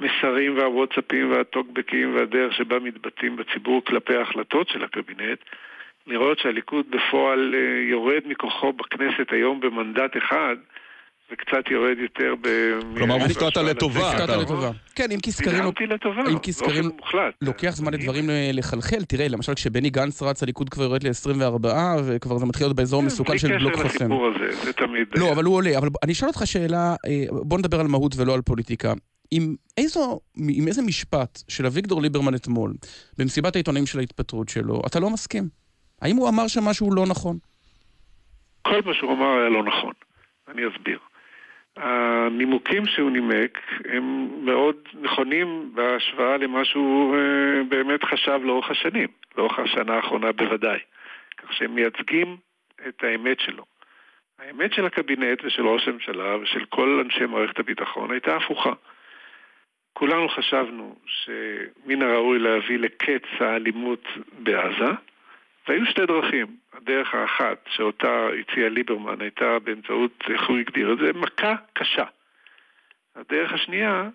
המסרים 0.00 0.58
והוואטסאפים 0.58 1.30
והטוקבקים 1.32 2.14
והדרך 2.14 2.52
שבה 2.52 2.78
מתבטאים 2.78 3.36
בציבור 3.36 3.84
כלפי 3.84 4.16
ההחלטות 4.16 4.68
של 4.68 4.84
הקבינט, 4.84 5.38
לראות 6.06 6.38
שהליכוד 6.38 6.86
בפועל 6.90 7.54
אה, 7.54 7.88
יורד 7.90 8.22
מכוחו 8.26 8.72
בכנסת 8.72 9.32
היום 9.32 9.60
במנדט 9.60 10.16
אחד, 10.16 10.56
וקצת 11.32 11.70
יורד 11.70 11.98
יותר 11.98 12.34
ב... 12.40 12.48
כלומר, 12.96 13.14
הופתעת. 13.14 13.56
לטובה. 13.56 14.10
הפתעת 14.10 14.24
אתה- 14.30 14.36
לטובה. 14.36 14.70
כן, 14.94 15.10
אם 15.12 15.20
כי 15.20 15.32
סקרים... 15.32 15.56
נדהמתי 15.56 15.86
לטובה, 15.86 16.22
אם 16.32 16.38
כי 16.38 16.52
סקרים 16.52 16.82
באופן 16.82 16.96
מוחלט. 16.96 17.34
לוקח 17.42 17.70
זמן 17.70 17.94
לדברים 17.94 18.30
ל- 18.30 18.58
לחלחל. 18.58 19.04
תראה, 19.04 19.28
למשל 19.28 19.54
כשבני 19.54 19.90
גנץ 19.90 20.22
רץ, 20.22 20.42
הליכוד 20.42 20.68
כבר 20.68 20.82
יורד 20.84 21.02
ל-24, 21.02 21.66
וכבר 22.04 22.38
זה 22.38 22.46
מתחיל 22.46 22.66
להיות 22.66 22.76
באזור 22.76 23.02
מסוכן 23.02 23.38
של 23.38 23.48
בלוק 23.58 23.72
כן, 23.74 23.78
בלי 23.80 23.88
קשר 23.88 23.92
חוסם. 23.92 24.04
לסיפור 24.04 24.26
הזה, 24.26 24.64
זה 24.64 24.72
תמיד... 24.72 25.06
לא, 25.16 25.32
אבל 25.32 25.44
הוא 25.44 25.54
עולה. 25.54 25.78
אבל 25.78 25.88
אני 26.02 26.12
אשאל 26.12 26.28
אותך 26.28 26.42
שאלה, 26.44 26.94
אה, 27.06 27.24
בוא 27.30 27.58
נדבר 27.58 27.80
על 27.80 27.86
מהות 27.86 28.12
ולא 28.16 28.34
על 28.34 28.42
פוליטיקה. 28.42 28.92
עם, 29.30 29.54
איזו, 29.78 30.20
עם 30.50 30.68
איזה 30.68 30.82
משפט 30.82 31.42
של 31.48 31.66
אביגדור 31.66 32.02
ליברמן 32.02 32.34
אתמול, 32.34 32.74
במסיבת 33.18 33.56
העיתונאים 33.56 33.86
של 33.86 33.98
ההתפטרות 33.98 34.48
שלו, 34.48 34.82
אתה 34.86 35.00
לא 35.00 35.10
מסכים? 35.10 35.48
האם 36.02 36.16
הוא 36.16 36.28
אמר 36.28 36.48
שם 36.48 36.64
משהו 36.64 36.94
לא 36.94 37.06
נכון? 37.06 37.38
כל 38.62 38.80
מה 38.84 38.94
שהוא 38.94 39.12
אמר 39.12 39.26
היה 39.40 39.48
לא 39.48 39.62
נכון. 39.64 39.92
אני 40.48 40.62
אסביר. 40.76 40.98
הנימוקים 41.76 42.86
שהוא 42.86 43.10
נימק 43.10 43.58
הם 43.84 44.28
מאוד 44.44 44.76
נכונים 45.00 45.70
בהשוואה 45.74 46.36
למה 46.36 46.64
שהוא 46.64 47.16
אה, 47.16 47.62
באמת 47.68 48.04
חשב 48.04 48.40
לאורך 48.44 48.70
השנים, 48.70 49.08
לאורך 49.36 49.58
השנה 49.58 49.94
האחרונה 49.94 50.32
בוודאי. 50.32 50.78
כך 51.36 51.52
שהם 51.52 51.74
מייצגים 51.74 52.36
את 52.88 53.04
האמת 53.04 53.40
שלו. 53.40 53.64
האמת 54.38 54.72
של 54.72 54.86
הקבינט 54.86 55.44
ושל 55.44 55.66
ראש 55.66 55.88
הממשלה 55.88 56.36
ושל 56.36 56.64
כל 56.64 57.02
אנשי 57.04 57.26
מערכת 57.26 57.58
הביטחון 57.58 58.10
הייתה 58.10 58.36
הפוכה. 58.36 58.72
כולנו 59.92 60.28
חשבנו 60.28 60.96
שמן 61.06 62.02
הראוי 62.02 62.38
להביא 62.38 62.78
לקץ 62.78 63.22
האלימות 63.40 64.04
בעזה, 64.38 64.92
והיו 65.68 65.86
שתי 65.86 66.06
דרכים. 66.06 66.46
הדרך 66.76 67.14
האחת, 67.14 67.58
שאותה 67.68 68.28
הציע 68.40 68.68
ליברמן, 68.68 69.20
הייתה 69.20 69.58
באמצעות, 69.58 70.24
איך 70.30 70.48
הוא 70.48 70.58
הגדיר 70.58 70.92
את 70.92 70.98
זה, 70.98 71.12
מכה 71.12 71.54
קשה. 71.72 72.04
הדרך 73.16 73.52
השנייה 73.52 74.08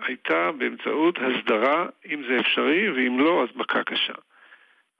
הייתה 0.00 0.52
באמצעות 0.52 1.18
הסדרה, 1.18 1.86
אם 2.12 2.22
זה 2.28 2.40
אפשרי, 2.40 2.90
ואם 2.90 3.20
לא, 3.20 3.42
אז 3.42 3.56
מכה 3.56 3.82
קשה. 3.82 4.12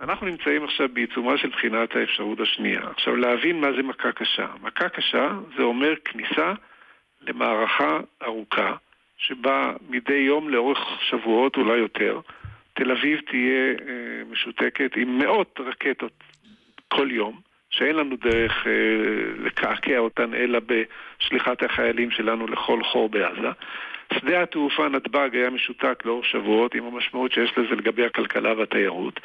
אנחנו 0.01 0.27
נמצאים 0.27 0.65
עכשיו 0.65 0.89
בעיצומה 0.93 1.39
של 1.39 1.49
בחינת 1.49 1.97
האפשרות 1.97 2.41
השנייה. 2.41 2.81
עכשיו, 2.91 3.17
להבין 3.17 3.61
מה 3.61 3.73
זה 3.73 3.83
מכה 3.83 4.13
קשה. 4.13 4.47
מכה 4.63 4.89
קשה 4.89 5.31
זה 5.57 5.63
אומר 5.63 5.95
כניסה 6.05 6.53
למערכה 7.21 8.01
ארוכה, 8.23 8.77
שבה 9.17 9.73
מדי 9.89 10.13
יום 10.13 10.49
לאורך 10.49 10.79
שבועות, 11.01 11.57
אולי 11.57 11.79
יותר, 11.79 12.21
תל 12.75 12.91
אביב 12.91 13.21
תהיה 13.21 13.75
אה, 13.89 14.23
משותקת 14.31 14.97
עם 14.97 15.19
מאות 15.19 15.61
רקטות 15.61 16.13
כל 16.89 17.09
יום, 17.11 17.41
שאין 17.71 17.97
לנו 17.97 18.17
דרך 18.17 18.67
אה, 18.67 18.73
לקעקע 19.45 19.99
אותן 19.99 20.35
אלא 20.35 20.59
בשליחת 20.67 21.63
החיילים 21.63 22.11
שלנו 22.11 22.47
לכל 22.47 22.85
חור 22.85 23.09
בעזה. 23.09 23.49
שדה 24.15 24.43
התעופה 24.43 24.89
נתב"ג 24.89 25.31
היה 25.33 25.51
משותק 25.51 26.03
לאורך 26.05 26.27
שבועות 26.27 26.75
עם 26.75 26.85
המשמעות 26.85 27.33
שיש 27.33 27.59
לזה 27.59 27.75
לגבי 27.75 28.07
הכלכלה 28.07 28.59
והתיירות. 28.59 29.21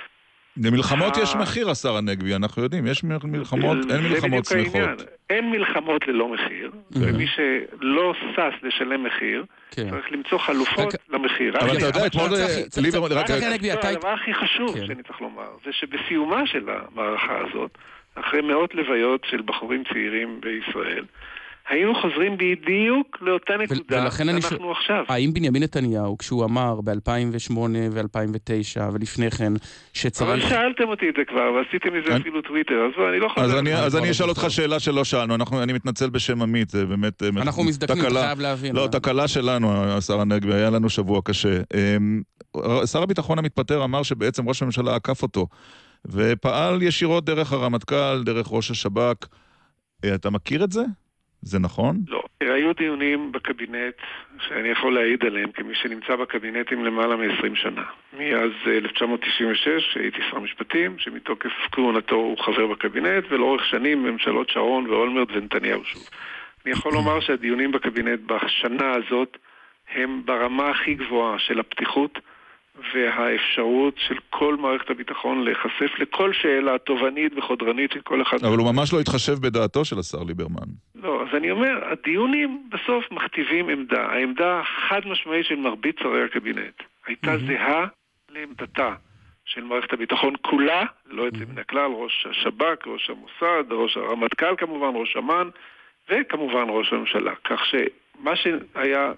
למלחמות 0.57 1.17
אה. 1.17 1.23
יש 1.23 1.35
מחיר, 1.35 1.69
השר 1.69 1.97
הנגבי, 1.97 2.35
אנחנו 2.35 2.63
יודעים, 2.63 2.87
יש 2.87 3.03
מלחמות, 3.03 3.77
אין 3.77 3.87
זה 3.87 4.01
מלחמות 4.01 4.51
בדיוק 4.51 4.75
העניין. 4.75 4.99
שמחות. 4.99 5.07
אין 5.29 5.49
מלחמות 5.51 6.07
ללא 6.07 6.33
מחיר, 6.33 6.71
ומי 6.91 7.27
שלא 7.27 8.13
שש 8.35 8.63
לשלם 8.63 9.03
מחיר, 9.03 9.45
כן. 9.71 9.89
צריך 9.89 10.11
למצוא 10.11 10.37
חלופות 10.37 10.95
למחיר. 11.09 11.59
אבל 11.59 11.77
אתה 11.77 11.85
יודע, 11.85 12.05
אתמול 12.05 12.35
אה, 12.35 12.81
ליברמן. 12.81 13.17
הדבר 13.83 14.09
הכי 14.09 14.33
חשוב 14.33 14.79
כן. 14.79 14.87
שאני 14.87 15.03
צריך 15.03 15.21
לומר, 15.21 15.49
זה 15.65 15.71
שבסיומה 15.71 16.47
של 16.47 16.69
המערכה 16.69 17.37
הזאת, 17.47 17.77
אחרי 18.15 18.41
מאות 18.41 18.75
לוויות 18.75 19.25
של 19.29 19.41
בחורים 19.45 19.83
צעירים 19.93 20.41
בישראל, 20.41 21.05
היינו 21.69 21.93
חוזרים 22.01 22.37
בדיוק 22.37 23.17
לאותה 23.21 23.53
נקודה 23.57 24.01
ולכן 24.03 24.29
אני 24.29 24.41
שאנחנו 24.41 24.57
שואל- 24.57 24.71
עכשיו. 24.71 25.03
האם 25.07 25.33
בנימין 25.33 25.63
נתניהו, 25.63 26.17
כשהוא 26.17 26.45
אמר 26.45 26.81
ב-2008 26.81 27.57
ו-2009 27.91 28.81
ולפני 28.93 29.31
כן, 29.31 29.45
אבל 29.47 29.57
שצריך... 29.93 30.49
שאלתם 30.49 30.83
אותי 30.87 31.09
את 31.09 31.15
זה 31.17 31.23
כבר, 31.27 31.51
ועשיתם 31.55 31.89
מזה 31.97 32.07
אני- 32.11 32.21
אפילו 32.21 32.41
טוויטר, 32.41 32.73
אז 32.73 33.09
אני 33.09 33.19
לא 33.19 33.29
חוזר. 33.29 33.45
אז 33.45 33.55
אני. 33.59 33.73
אז 33.75 33.95
אני 33.97 34.11
אשאל 34.11 34.29
אותך 34.29 34.45
שאלה 34.49 34.79
שלא 34.79 35.03
שאלנו, 35.03 35.35
אנחנו, 35.35 35.63
אני 35.63 35.73
מתנצל 35.73 36.09
בשם 36.09 36.41
עמית, 36.41 36.69
זה 36.69 36.85
באמת... 36.85 37.23
אה, 37.23 37.29
אנחנו 37.41 37.63
מזדקנים, 37.63 38.01
אתה. 38.05 38.09
חייב 38.21 38.39
להבין. 38.39 38.75
לא, 38.75 38.87
תקלה 38.91 39.27
שלנו, 39.27 39.83
השר 39.83 40.21
הנגבי, 40.21 40.53
היה 40.53 40.69
לנו 40.69 40.89
שבוע 40.89 41.21
קשה. 41.25 41.61
אמ, 41.73 42.21
שר 42.85 43.03
הביטחון 43.03 43.39
המתפטר 43.39 43.83
אמר 43.83 44.03
שבעצם 44.03 44.47
ראש 44.47 44.61
הממשלה 44.61 44.95
עקף 44.95 45.23
אותו, 45.23 45.47
ופעל 46.05 46.81
ישירות 46.81 47.25
דרך 47.25 47.53
הרמטכ"ל, 47.53 48.23
דרך 48.25 48.47
ראש 48.49 48.71
השב"כ. 48.71 49.27
אה, 50.05 50.15
אתה 50.15 50.29
מכיר 50.29 50.63
את 50.63 50.71
זה? 50.71 50.81
זה 51.43 51.59
נכון? 51.59 51.97
לא. 52.07 52.23
היו 52.41 52.73
דיונים 52.73 53.31
בקבינט, 53.31 53.95
שאני 54.47 54.69
יכול 54.69 54.93
להעיד 54.93 55.25
עליהם 55.25 55.51
כמי 55.51 55.75
שנמצא 55.75 56.15
בקבינטים 56.15 56.85
למעלה 56.85 57.15
מ-20 57.15 57.55
שנה. 57.55 57.83
מאז 58.13 58.51
אה, 58.67 58.77
1996 58.77 59.95
הייתי 59.95 60.17
שר 60.31 60.39
משפטים, 60.39 60.99
שמתוקף 60.99 61.51
כהונתו 61.71 62.15
הוא 62.15 62.37
חבר 62.37 62.67
בקבינט, 62.67 63.23
ולאורך 63.29 63.65
שנים 63.65 64.03
ממשלות 64.03 64.49
שרון 64.49 64.87
ואולמרט 64.89 65.27
ונתניהו 65.31 65.83
שוב. 65.83 66.09
אני 66.65 66.71
יכול 66.71 66.93
לומר 66.93 67.19
שהדיונים 67.19 67.71
בקבינט 67.71 68.19
בשנה 68.25 68.91
הזאת 68.91 69.37
הם 69.95 70.21
ברמה 70.25 70.69
הכי 70.69 70.93
גבוהה 70.93 71.39
של 71.39 71.59
הפתיחות 71.59 72.19
והאפשרות 72.93 73.93
של 73.97 74.15
כל 74.29 74.55
מערכת 74.55 74.89
הביטחון 74.89 75.43
להיחשף 75.43 75.99
לכל 75.99 76.33
שאלה 76.33 76.77
תובענית 76.77 77.37
וחודרנית 77.37 77.91
של 77.91 78.01
כל 78.01 78.21
אחד. 78.21 78.37
אבל 78.43 78.57
הוא 78.57 78.73
ממש 78.73 78.93
לא 78.93 78.99
התחשב 78.99 79.33
בדעתו 79.33 79.85
של 79.85 79.99
השר 79.99 80.23
ליברמן. 80.23 80.67
לא, 80.95 81.21
אז 81.21 81.35
אני 81.37 81.51
אומר, 81.51 81.91
הדיונים 81.91 82.69
בסוף 82.69 83.11
מכתיבים 83.11 83.69
עמדה. 83.69 84.05
העמדה 84.05 84.59
החד 84.59 85.01
משמעית 85.05 85.45
של 85.45 85.55
מרבית 85.55 85.95
שרי 85.99 86.23
הקבינט 86.23 86.83
הייתה 87.07 87.37
זהה 87.37 87.85
לעמדתה 88.29 88.95
של 89.45 89.63
מערכת 89.63 89.93
הביטחון 89.93 90.33
כולה, 90.41 90.83
ללא 91.09 91.23
יוצא 91.23 91.45
מן 91.51 91.57
הכלל, 91.57 91.91
ראש 91.91 92.27
השב"כ, 92.29 92.87
ראש 92.87 93.09
המוסד, 93.09 93.71
ראש 93.71 93.97
הרמטכ"ל 93.97 94.55
כמובן, 94.57 94.91
ראש 94.95 95.17
אמ"ן, 95.17 95.49
וכמובן 96.09 96.65
ראש 96.69 96.93
הממשלה. 96.93 97.33
כך 97.43 97.61
שמה 97.65 98.35
שהיה 98.35 99.11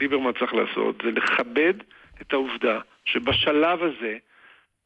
ליברמן 0.00 0.32
צריך 0.38 0.54
לעשות 0.54 1.02
זה 1.04 1.10
לכבד 1.10 1.74
את 2.20 2.32
העובדה 2.32 2.78
שבשלב 3.04 3.78
הזה 3.82 4.14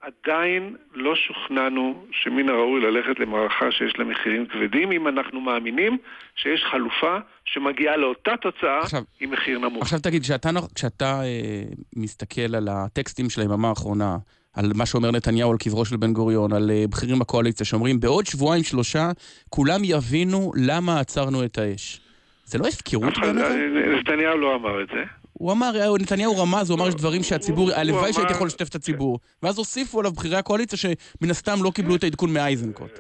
עדיין 0.01 0.77
לא 0.95 1.15
שוכנענו 1.17 2.05
שמן 2.13 2.49
הראוי 2.49 2.81
ללכת 2.81 3.21
למערכה 3.21 3.73
שיש 3.73 3.99
לה 3.99 4.05
מחירים 4.05 4.47
כבדים, 4.47 4.93
אם 4.93 5.09
אנחנו 5.09 5.41
מאמינים 5.41 5.99
שיש 6.37 6.65
חלופה 6.71 7.17
שמגיעה 7.45 7.97
לאותה 7.97 8.33
תוצאה 8.43 8.81
עכשיו- 8.81 9.03
עם 9.21 9.31
מחיר 9.31 9.59
נמוך. 9.59 9.83
עכשיו 9.83 9.99
תגיד, 10.01 10.23
כשאתה, 10.23 10.51
כשאתה 10.75 11.21
אה, 11.23 11.63
מסתכל 11.97 12.55
על 12.55 12.69
הטקסטים 12.71 13.31
של 13.31 13.41
היממה 13.41 13.69
האחרונה, 13.69 14.17
על 14.55 14.73
מה 14.75 14.87
שאומר 14.87 15.11
נתניהו 15.11 15.51
על 15.51 15.57
קברו 15.59 15.85
של 15.85 15.97
בן 15.97 16.13
גוריון, 16.13 16.53
על 16.53 16.71
אה, 16.71 16.85
בכירים 16.91 17.19
בקואליציה 17.19 17.67
שאומרים, 17.67 18.01
בעוד 18.01 18.27
שבועיים 18.27 18.65
שלושה 18.65 19.11
כולם 19.51 19.81
יבינו 19.85 20.53
למה 20.67 21.01
עצרנו 21.01 21.45
את 21.45 21.59
האש. 21.59 22.01
זה 22.45 22.59
לא 22.59 22.67
הפקרות 22.69 23.05
אף 23.13 23.19
אחד- 23.19 23.23
בעיניך? 23.37 23.99
נתניהו 24.01 24.39
לא 24.39 24.55
אמר 24.55 24.83
את 24.83 24.89
זה. 24.89 25.05
הוא 25.39 25.53
אמר, 25.53 25.71
אה, 25.81 25.87
נתניהו 26.01 26.37
רמז, 26.39 26.71
הוא 26.71 26.79
אמר 26.79 26.89
יש 26.89 26.95
דברים 26.95 27.23
שהציבור, 27.23 27.71
הלוואי 27.75 28.13
שהייתי 28.13 28.33
יכול 28.33 28.47
לשתף 28.47 28.69
את 28.69 28.75
הציבור. 28.75 29.19
ואז 29.43 29.59
הוסיפו 29.59 29.99
עליו 30.01 30.13
בכירי 30.13 30.37
הקואליציה 30.37 30.79
שמן 30.79 31.31
הסתם 31.31 31.57
לא 31.65 31.71
קיבלו 31.75 31.97
את 31.97 32.05
העדכון 32.05 32.33
מאייזנקוט. 32.35 32.91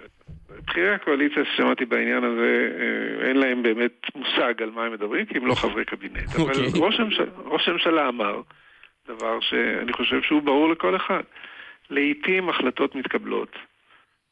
בכירי 0.68 0.94
הקואליציה 0.94 1.42
ששמעתי 1.44 1.84
בעניין 1.84 2.24
הזה, 2.24 2.68
אה, 2.80 3.28
אין 3.28 3.36
להם 3.36 3.62
באמת 3.62 3.92
מושג 4.14 4.62
על 4.62 4.70
מה 4.70 4.84
הם 4.84 4.92
מדברים, 4.92 5.26
כי 5.26 5.38
הם 5.38 5.46
לא 5.46 5.54
חברי 5.54 5.84
קבינט. 5.84 6.16
אבל 6.34 6.40
אוקיי. 6.42 6.64
ראש 6.80 7.00
הממשלה- 7.00 7.26
ראש 7.44 7.68
הממשלה 7.68 8.08
אמר 8.08 8.40
דבר 9.08 9.40
שאני 9.40 9.92
חושב 9.92 10.22
שהוא 10.22 10.42
ברור 10.42 10.68
לכל 10.68 10.96
אחד. 10.96 11.22
לעיתים 11.90 12.48
החלטות 12.48 12.94
מתקבלות 12.94 13.48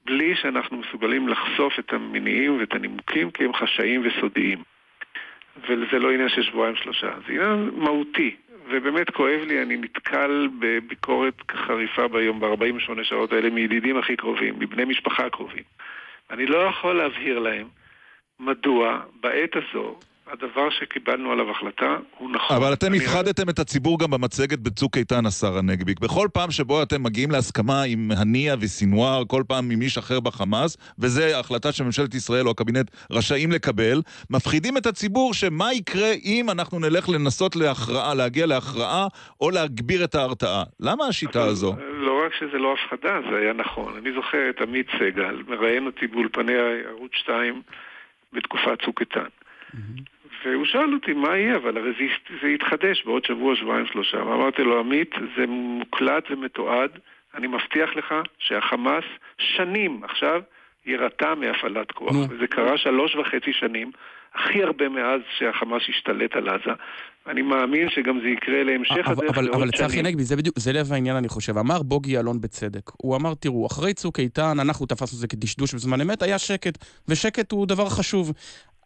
בלי 0.07 0.35
שאנחנו 0.43 0.77
מסוגלים 0.77 1.29
לחשוף 1.29 1.73
את 1.79 1.93
המניעים 1.93 2.59
ואת 2.61 2.73
הנימוקים 2.73 3.31
כי 3.31 3.45
הם 3.45 3.51
חשאיים 3.55 4.03
וסודיים. 4.07 4.63
וזה 5.63 5.99
לא 5.99 6.11
עניין 6.11 6.29
של 6.29 6.43
שבועיים 6.43 6.77
שלושה, 6.77 7.09
זה 7.27 7.33
עניין 7.33 7.71
מהותי. 7.77 8.37
ובאמת 8.69 9.11
כואב 9.11 9.41
לי, 9.47 9.63
אני 9.63 9.77
נתקל 9.77 10.49
בביקורת 10.59 11.35
חריפה 11.51 12.09
ביום, 12.09 12.41
ב-48 12.41 13.03
שעות 13.03 13.33
האלה, 13.33 13.51
מידידים 13.51 13.97
הכי 13.97 14.17
קרובים, 14.17 14.55
מבני 14.59 14.85
משפחה 14.85 15.27
הקרובים. 15.27 15.63
אני 16.31 16.47
לא 16.47 16.59
יכול 16.59 16.97
להבהיר 16.97 17.39
להם 17.39 17.67
מדוע 18.41 19.01
בעת 19.21 19.57
הזו, 19.57 19.99
הדבר 20.33 20.71
שקיבלנו 20.71 21.33
עליו 21.33 21.50
החלטה 21.50 21.97
הוא 22.19 22.31
נכון. 22.31 22.57
אבל 22.57 22.73
אתם 22.73 22.87
אני- 22.87 22.97
הפחדתם 22.99 23.49
את 23.49 23.59
הציבור 23.59 23.99
גם 23.99 24.11
במצגת 24.11 24.59
בצוק 24.59 24.97
איתן, 24.97 25.26
השר 25.26 25.59
הנגבי. 25.59 25.95
בכל 26.00 26.28
פעם 26.33 26.50
שבו 26.50 26.83
אתם 26.83 27.02
מגיעים 27.02 27.31
להסכמה 27.31 27.83
עם 27.83 28.11
הנייה 28.16 28.54
וסינואר, 28.61 29.23
כל 29.28 29.43
פעם 29.49 29.71
עם 29.71 29.81
איש 29.83 29.99
אחר 29.99 30.21
בחמאס, 30.21 30.76
וזו 30.99 31.23
החלטה 31.40 31.73
שממשלת 31.73 32.14
ישראל 32.14 32.47
או 32.47 32.50
הקבינט 32.50 32.90
רשאים 33.11 33.52
לקבל, 33.52 34.02
מפחידים 34.31 34.76
את 34.76 34.87
הציבור 34.87 35.35
שמה 35.35 35.73
יקרה 35.73 36.12
אם 36.25 36.47
אנחנו 36.50 36.78
נלך 36.78 37.09
לנסות 37.09 37.57
להכרעה, 37.57 38.14
להגיע 38.14 38.47
להכרעה, 38.47 39.07
או 39.40 39.50
להגביר 39.50 40.04
את 40.04 40.14
ההרתעה. 40.14 40.62
למה 40.81 41.04
השיטה 41.07 41.40
אבל 41.43 41.49
הזו? 41.49 41.75
לא 41.93 42.23
רק 42.26 42.33
שזה 42.40 42.59
לא 42.59 42.75
הפחדה, 42.75 43.21
זה 43.31 43.37
היה 43.37 43.52
נכון. 43.52 43.97
אני 43.97 44.11
זוכר 44.14 44.50
את 44.50 44.61
עמית 44.61 44.87
סגל, 44.99 45.43
מראיין 45.49 45.87
אותי 45.87 46.07
באולפני 46.07 46.52
ערוץ 46.88 47.12
2 47.14 47.62
בתקופת 48.33 48.83
צוק 48.85 49.00
איתן. 49.00 49.28
והוא 50.45 50.64
שאל 50.64 50.95
אותי 50.95 51.12
מה 51.12 51.37
יהיה, 51.37 51.57
אבל 51.57 51.76
הרי 51.78 51.90
זה, 51.99 52.35
זה 52.43 52.49
יתחדש 52.49 53.04
בעוד 53.04 53.25
שבוע, 53.25 53.57
שבועיים, 53.57 53.87
שלושה. 53.87 54.16
ואמרתי 54.16 54.62
לו, 54.62 54.81
עמית, 54.81 55.11
זה 55.37 55.47
מוקלט 55.47 56.25
ומתועד, 56.31 56.90
אני 57.35 57.47
מבטיח 57.47 57.90
לך 57.97 58.14
שהחמאס 58.38 59.04
שנים 59.38 60.00
עכשיו 60.04 60.43
יירתע 60.87 61.35
מהפעלת 61.35 61.93
כוח. 61.93 62.12
נו. 62.12 62.26
וזה 62.31 62.47
קרה 62.47 62.78
שלוש 62.78 63.16
וחצי 63.16 63.52
שנים, 63.52 63.90
הכי 64.35 64.62
הרבה 64.62 64.88
מאז 64.88 65.21
שהחמאס 65.38 65.83
השתלט 65.88 66.37
על 66.37 66.49
עזה. 66.49 66.71
אני 67.26 67.43
מאמין 67.43 67.90
שגם 67.90 68.21
זה 68.23 68.28
יקרה 68.28 68.62
להמשך 68.62 69.09
הדרך 69.09 69.38
אבל, 69.38 69.49
אבל 69.54 69.71
צחי. 69.71 69.99
הנגבי, 69.99 70.23
זה 70.23 70.37
בדיוק, 70.37 70.59
זה 70.59 70.73
לב 70.73 70.93
העניין 70.93 71.16
אני 71.16 71.28
חושב. 71.28 71.59
אמר 71.59 71.83
בוגי 71.83 72.12
יעלון 72.12 72.40
בצדק. 72.40 72.90
הוא 72.97 73.16
אמר, 73.16 73.35
תראו, 73.35 73.66
אחרי 73.66 73.95
צוק 73.95 74.21
איתן, 74.21 74.61
אנחנו 74.61 74.87
תפסנו 74.87 75.16
את 75.16 75.21
זה 75.21 75.28
כדשדוש 75.28 75.75
בזמן 75.75 76.00
אמת, 76.00 76.23
היה 76.23 76.38
שקט, 76.38 76.78
ושקט 77.09 77.52
הוא 77.52 77.66
דבר 77.66 77.88
חשוב. 77.88 78.33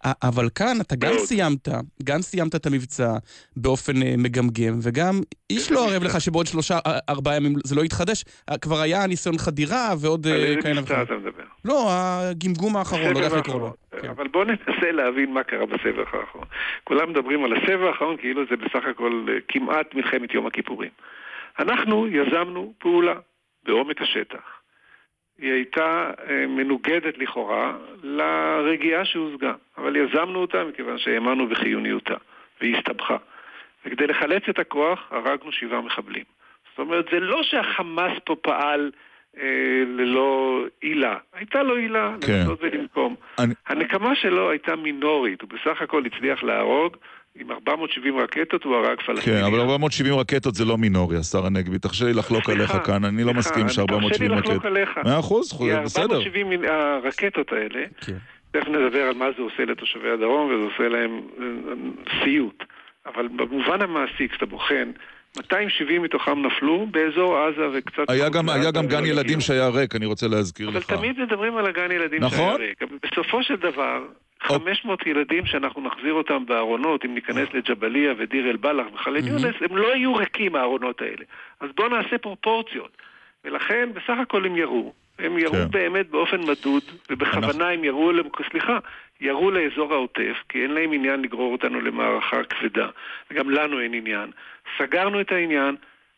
אבל 0.04 0.48
כאן 0.54 0.76
אתה 0.80 0.96
גם. 0.96 1.12
סיימת, 1.18 1.68
גם 2.04 2.22
סיימת 2.22 2.54
את 2.54 2.66
המבצע 2.66 3.12
באופן 3.56 4.02
אה, 4.02 4.14
מגמגם, 4.18 4.78
וגם 4.82 5.20
איש 5.50 5.72
לא 5.72 5.90
ערב 5.90 6.02
לך 6.02 6.20
שבעוד 6.20 6.46
שלושה, 6.46 6.78
אה, 6.86 6.98
ארבעה 7.08 7.36
ימים 7.36 7.52
זה 7.64 7.74
לא 7.74 7.84
יתחדש. 7.84 8.24
אה, 8.50 8.58
כבר 8.58 8.80
היה 8.80 9.06
ניסיון 9.06 9.38
חדירה 9.38 9.94
ועוד 10.00 10.26
אה, 10.26 10.34
על 10.34 10.40
איזה 10.40 10.62
כאלה 10.62 10.80
מבצע 10.80 10.94
וכאלה. 10.94 11.02
אתה 11.02 11.14
מדבר? 11.14 11.42
לא, 11.64 11.88
הגמגום 11.90 12.76
האחרון, 12.76 13.02
לא 13.02 13.08
יודע 13.08 13.24
איך 13.24 13.34
לקרוא 13.34 13.60
לו. 13.60 13.72
אבל 14.10 14.28
בואו 14.28 14.44
ננסה 14.44 14.92
להבין 14.92 15.32
מה 15.32 15.42
קרה 15.42 15.66
בסבב 15.66 15.98
האחרון. 15.98 16.44
כולם 16.84 17.10
מדברים 17.10 17.44
על 17.44 17.52
הסבב 17.52 17.82
האחרון 17.82 18.16
כאילו 18.16 18.42
זה 18.50 18.56
בסך 18.56 18.84
הכל 18.90 19.26
כמעט 19.48 19.94
מלחמת 19.94 20.34
יום 20.34 20.46
הכיפורים. 20.46 20.90
אנחנו 21.58 22.06
יזמנו 22.08 22.74
פעולה 22.78 23.14
בעומק 23.66 24.02
השטח. 24.02 24.57
היא 25.38 25.52
הייתה 25.52 26.10
אה, 26.28 26.46
מנוגדת 26.46 27.18
לכאורה 27.18 27.72
לרגיעה 28.02 29.04
שהושגה, 29.04 29.52
אבל 29.78 29.96
יזמנו 29.96 30.38
אותה 30.40 30.64
מכיוון 30.64 30.98
שהאמנו 30.98 31.48
בחיוניותה, 31.48 32.14
והיא 32.60 32.76
הסתבכה. 32.76 33.16
וכדי 33.86 34.06
לחלץ 34.06 34.42
את 34.50 34.58
הכוח 34.58 35.08
הרגנו 35.10 35.52
שבעה 35.52 35.80
מחבלים. 35.80 36.24
זאת 36.70 36.78
אומרת, 36.78 37.04
זה 37.12 37.20
לא 37.20 37.42
שהחמאס 37.42 38.12
פה 38.24 38.36
פעל 38.42 38.90
אה, 39.38 39.42
ללא 39.86 40.60
עילה. 40.80 41.16
הייתה 41.34 41.62
לו 41.62 41.76
עילה 41.76 42.14
כן. 42.26 42.32
לנסות 42.32 42.58
ולנקום. 42.62 43.14
אני- 43.38 43.54
הנקמה 43.66 44.14
שלו 44.14 44.50
הייתה 44.50 44.76
מינורית, 44.76 45.42
הוא 45.42 45.50
בסך 45.50 45.82
הכל 45.82 46.02
הצליח 46.06 46.42
להרוג, 46.42 46.96
עם 47.40 47.50
470 47.50 48.18
רקטות 48.18 48.64
הוא 48.64 48.76
הרג 48.76 49.00
פלסטינים. 49.06 49.40
כן, 49.40 49.44
אבל 49.46 49.60
470 49.60 50.14
רקטות 50.14 50.54
זה 50.54 50.64
לא 50.64 50.78
מינורי, 50.78 51.16
השר 51.16 51.46
הנגבי. 51.46 51.78
תרשה 51.78 52.04
לי 52.04 52.12
לחלוק 52.12 52.50
עליך 52.50 52.72
כאן, 52.86 53.04
אני 53.04 53.24
לא 53.24 53.34
מסכים 53.34 53.62
אני- 53.62 53.72
ש-470 53.72 54.08
תרשה 54.08 54.24
לי 54.24 54.28
רקטות. 54.28 54.46
לחלוק 54.46 54.64
עליך. 54.66 54.98
מאה 55.04 55.18
אחוז, 55.18 55.52
בסדר. 55.84 56.02
470 56.02 56.50
מן- 56.50 56.64
הרקטות 56.64 57.52
האלה, 57.52 57.84
כן. 58.06 58.16
תכף 58.50 58.68
נדבר 58.68 59.02
על 59.02 59.14
מה 59.14 59.26
זה 59.36 59.42
עושה 59.42 59.64
לתושבי 59.64 60.10
הדרום, 60.10 60.50
וזה 60.50 60.64
עושה 60.74 60.88
להם 60.88 61.20
אה, 61.40 61.44
סיוט. 62.24 62.64
אבל 63.14 63.28
במובן 63.28 63.82
המעשי, 63.82 64.28
כשאתה 64.28 64.46
בוחן, 64.46 64.90
270 65.36 66.02
מתוכם 66.02 66.46
נפלו 66.46 66.86
באזור 66.90 67.38
עזה 67.38 67.68
וקצת... 67.78 68.04
היה 68.10 68.28
גם, 68.28 68.48
היה 68.48 68.70
גם 68.70 68.86
גן 68.86 69.04
ילדים 69.04 69.18
הגיעו. 69.24 69.40
שהיה 69.40 69.68
ריק, 69.68 69.96
אני 69.96 70.06
רוצה 70.06 70.28
להזכיר 70.28 70.68
אבל 70.68 70.78
לך. 70.78 70.92
תמיד 70.92 71.20
מדברים 71.20 71.56
על 71.56 71.66
הגן 71.66 71.90
ילדים 71.92 72.20
נכון. 72.24 72.36
שהיה 72.38 72.68
ריק. 72.68 72.82
אבל 72.82 72.96
בסופו 73.02 73.42
של 73.42 73.56
דבר. 73.56 74.02
500 74.42 75.06
ילדים 75.06 75.46
שאנחנו 75.46 75.82
נחזיר 75.82 76.12
אותם 76.12 76.46
בארונות, 76.46 77.04
אם 77.04 77.14
ניכנס 77.14 77.48
לג'באליה 77.54 78.14
ודיר 78.18 78.50
אל-בלח 78.50 78.86
וח'אלד 78.94 79.26
יונס, 79.26 79.54
הם 79.70 79.76
לא 79.76 79.96
יהיו 79.96 80.14
ריקים 80.14 80.54
הארונות 80.56 81.02
האלה. 81.02 81.24
אז 81.60 81.70
בואו 81.76 81.88
נעשה 81.88 82.18
פרופורציות. 82.18 82.90
ולכן, 83.44 83.88
בסך 83.94 84.18
הכל 84.22 84.44
הם 84.46 84.56
ירו. 84.56 84.92
הם 85.18 85.38
ירו 85.38 85.52
כן. 85.54 85.70
באמת 85.70 86.10
באופן 86.10 86.40
מדוד, 86.40 86.82
ובכוונה 87.10 87.68
הם 87.68 87.84
ירו, 87.84 88.12
למ- 88.12 88.28
סליחה, 88.50 88.78
ירו 89.20 89.50
לאזור 89.50 89.92
העוטף, 89.94 90.36
כי 90.48 90.62
אין 90.62 90.70
להם 90.70 90.92
עניין 90.92 91.22
לגרור 91.22 91.52
אותנו 91.52 91.80
למערכה 91.80 92.42
כבדה, 92.44 92.88
וגם 93.30 93.50
לנו 93.50 93.80
אין 93.80 93.94
עניין. 93.94 94.30
סגרנו 94.78 95.20
את 95.20 95.32
העניין, 95.32 95.76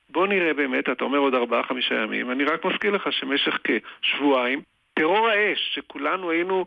בוא 0.09 0.27
נראה 0.27 0.55
באמת, 0.55 0.89
אתה 0.89 1.05
אומר 1.05 1.19
עוד 1.19 1.35
ארבעה-חמישה 1.35 1.95
ימים, 1.95 2.31
אני 2.31 2.45
רק 2.45 2.65
מזכיר 2.65 2.91
לך 2.91 3.13
שמשך 3.13 3.59
כשבועיים, 4.01 4.61
טרור 4.95 5.29
האש, 5.29 5.71
שכולנו 5.75 6.31
היינו 6.31 6.67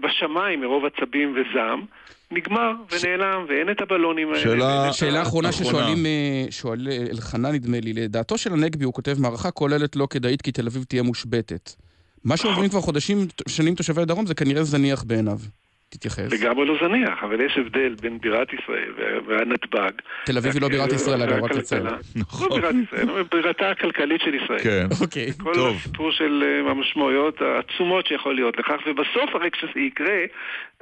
בשמיים 0.00 0.60
מרוב 0.60 0.82
עצבים 0.84 1.32
וזעם, 1.36 1.84
נגמר 2.30 2.72
ונעלם, 2.90 3.44
ואין 3.48 3.70
את 3.70 3.80
הבלונים 3.80 4.28
האלה. 4.28 4.40
שאלה- 4.92 5.22
אחרונה. 5.22 5.52
ששואלים, 5.52 6.06
אה, 6.06 6.44
שואל 6.50 6.88
אה, 6.90 7.06
אלחנן 7.10 7.52
נדמה 7.52 7.80
לי, 7.80 7.92
לדעתו 7.92 8.38
של 8.38 8.52
הנגבי 8.52 8.84
הוא 8.84 8.92
כותב 8.94 9.14
מערכה 9.18 9.50
כוללת 9.50 9.96
לא 9.96 10.06
כדאית 10.10 10.42
כי 10.42 10.52
תל 10.52 10.66
אביב 10.66 10.82
תהיה 10.84 11.02
מושבתת. 11.02 11.70
מה 12.24 12.36
שעוברים 12.36 12.70
כבר 12.70 12.80
חודשים, 12.80 13.18
שנים 13.48 13.74
תושבי 13.74 14.02
הדרום 14.02 14.26
זה 14.26 14.34
כנראה 14.34 14.62
זניח 14.64 15.02
בעיניו. 15.04 15.38
תתייחס. 15.90 16.32
לגמרי 16.32 16.66
לא 16.66 16.74
זניח, 16.88 17.18
אבל 17.22 17.40
יש 17.40 17.58
הבדל 17.58 17.94
בין 18.02 18.18
בירת 18.20 18.48
ישראל 18.52 18.92
וה- 18.98 19.04
והנתב"ג. 19.26 19.90
תל 20.24 20.36
אביב 20.38 20.52
היא 20.52 20.62
לא 20.62 20.68
בירת 20.68 20.92
ישראל, 20.92 21.22
אגב, 21.22 21.44
רק. 21.44 21.50
לציין. 21.54 21.82
נכון. 22.16 22.48
לא 22.50 22.56
בירת 22.60 22.74
ישראל, 22.86 23.10
אבל 23.10 23.22
בירתה 23.32 23.70
הכלכלית 23.70 24.20
של 24.20 24.34
ישראל. 24.34 24.58
כן. 24.58 24.86
אוקיי. 25.00 25.32
כל 25.42 25.54
טוב. 25.54 25.76
הסיפור 25.76 26.12
של 26.12 26.44
אה, 26.46 26.70
המשמעויות 26.70 27.40
העצומות 27.42 28.06
שיכול 28.06 28.34
להיות 28.34 28.58
לכך, 28.58 28.76
ובסוף 28.86 29.34
הרי 29.34 29.50
כשזה 29.50 29.80
יקרה, 29.80 30.16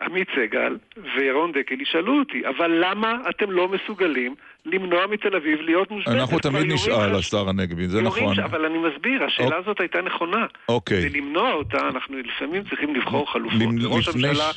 עמית 0.03 0.29
סגל 0.37 0.77
וירון 1.17 1.53
דקל 1.53 1.81
ישאלו 1.81 2.19
אותי, 2.19 2.43
אבל 2.49 2.71
למה 2.85 3.17
אתם 3.31 3.51
לא 3.51 3.69
מסוגלים 3.69 4.35
למנוע 4.67 5.07
מתל 5.07 5.37
אביב 5.37 5.61
להיות 5.61 5.91
מושבתת? 5.91 6.15
אנחנו 6.17 6.39
תמיד 6.39 6.73
נשאל, 6.73 7.15
השר 7.15 7.49
הנגבי, 7.49 7.89
זה 7.89 8.03
נכון. 8.03 8.41
אבל 8.41 8.65
אני 8.65 8.79
מסביר, 8.79 9.25
השאלה 9.25 9.57
הזאת 9.57 9.81
הייתה 9.81 10.03
נכונה. 10.03 10.47
אוקיי. 10.69 11.07
ולמנוע 11.07 11.53
אותה, 11.53 11.79
אנחנו 11.89 12.17
לפעמים 12.19 12.63
צריכים 12.69 12.95
לבחור 12.95 13.33
חלופות. 13.33 13.53
לפני 13.53 13.85
הממשלה... 13.85 14.51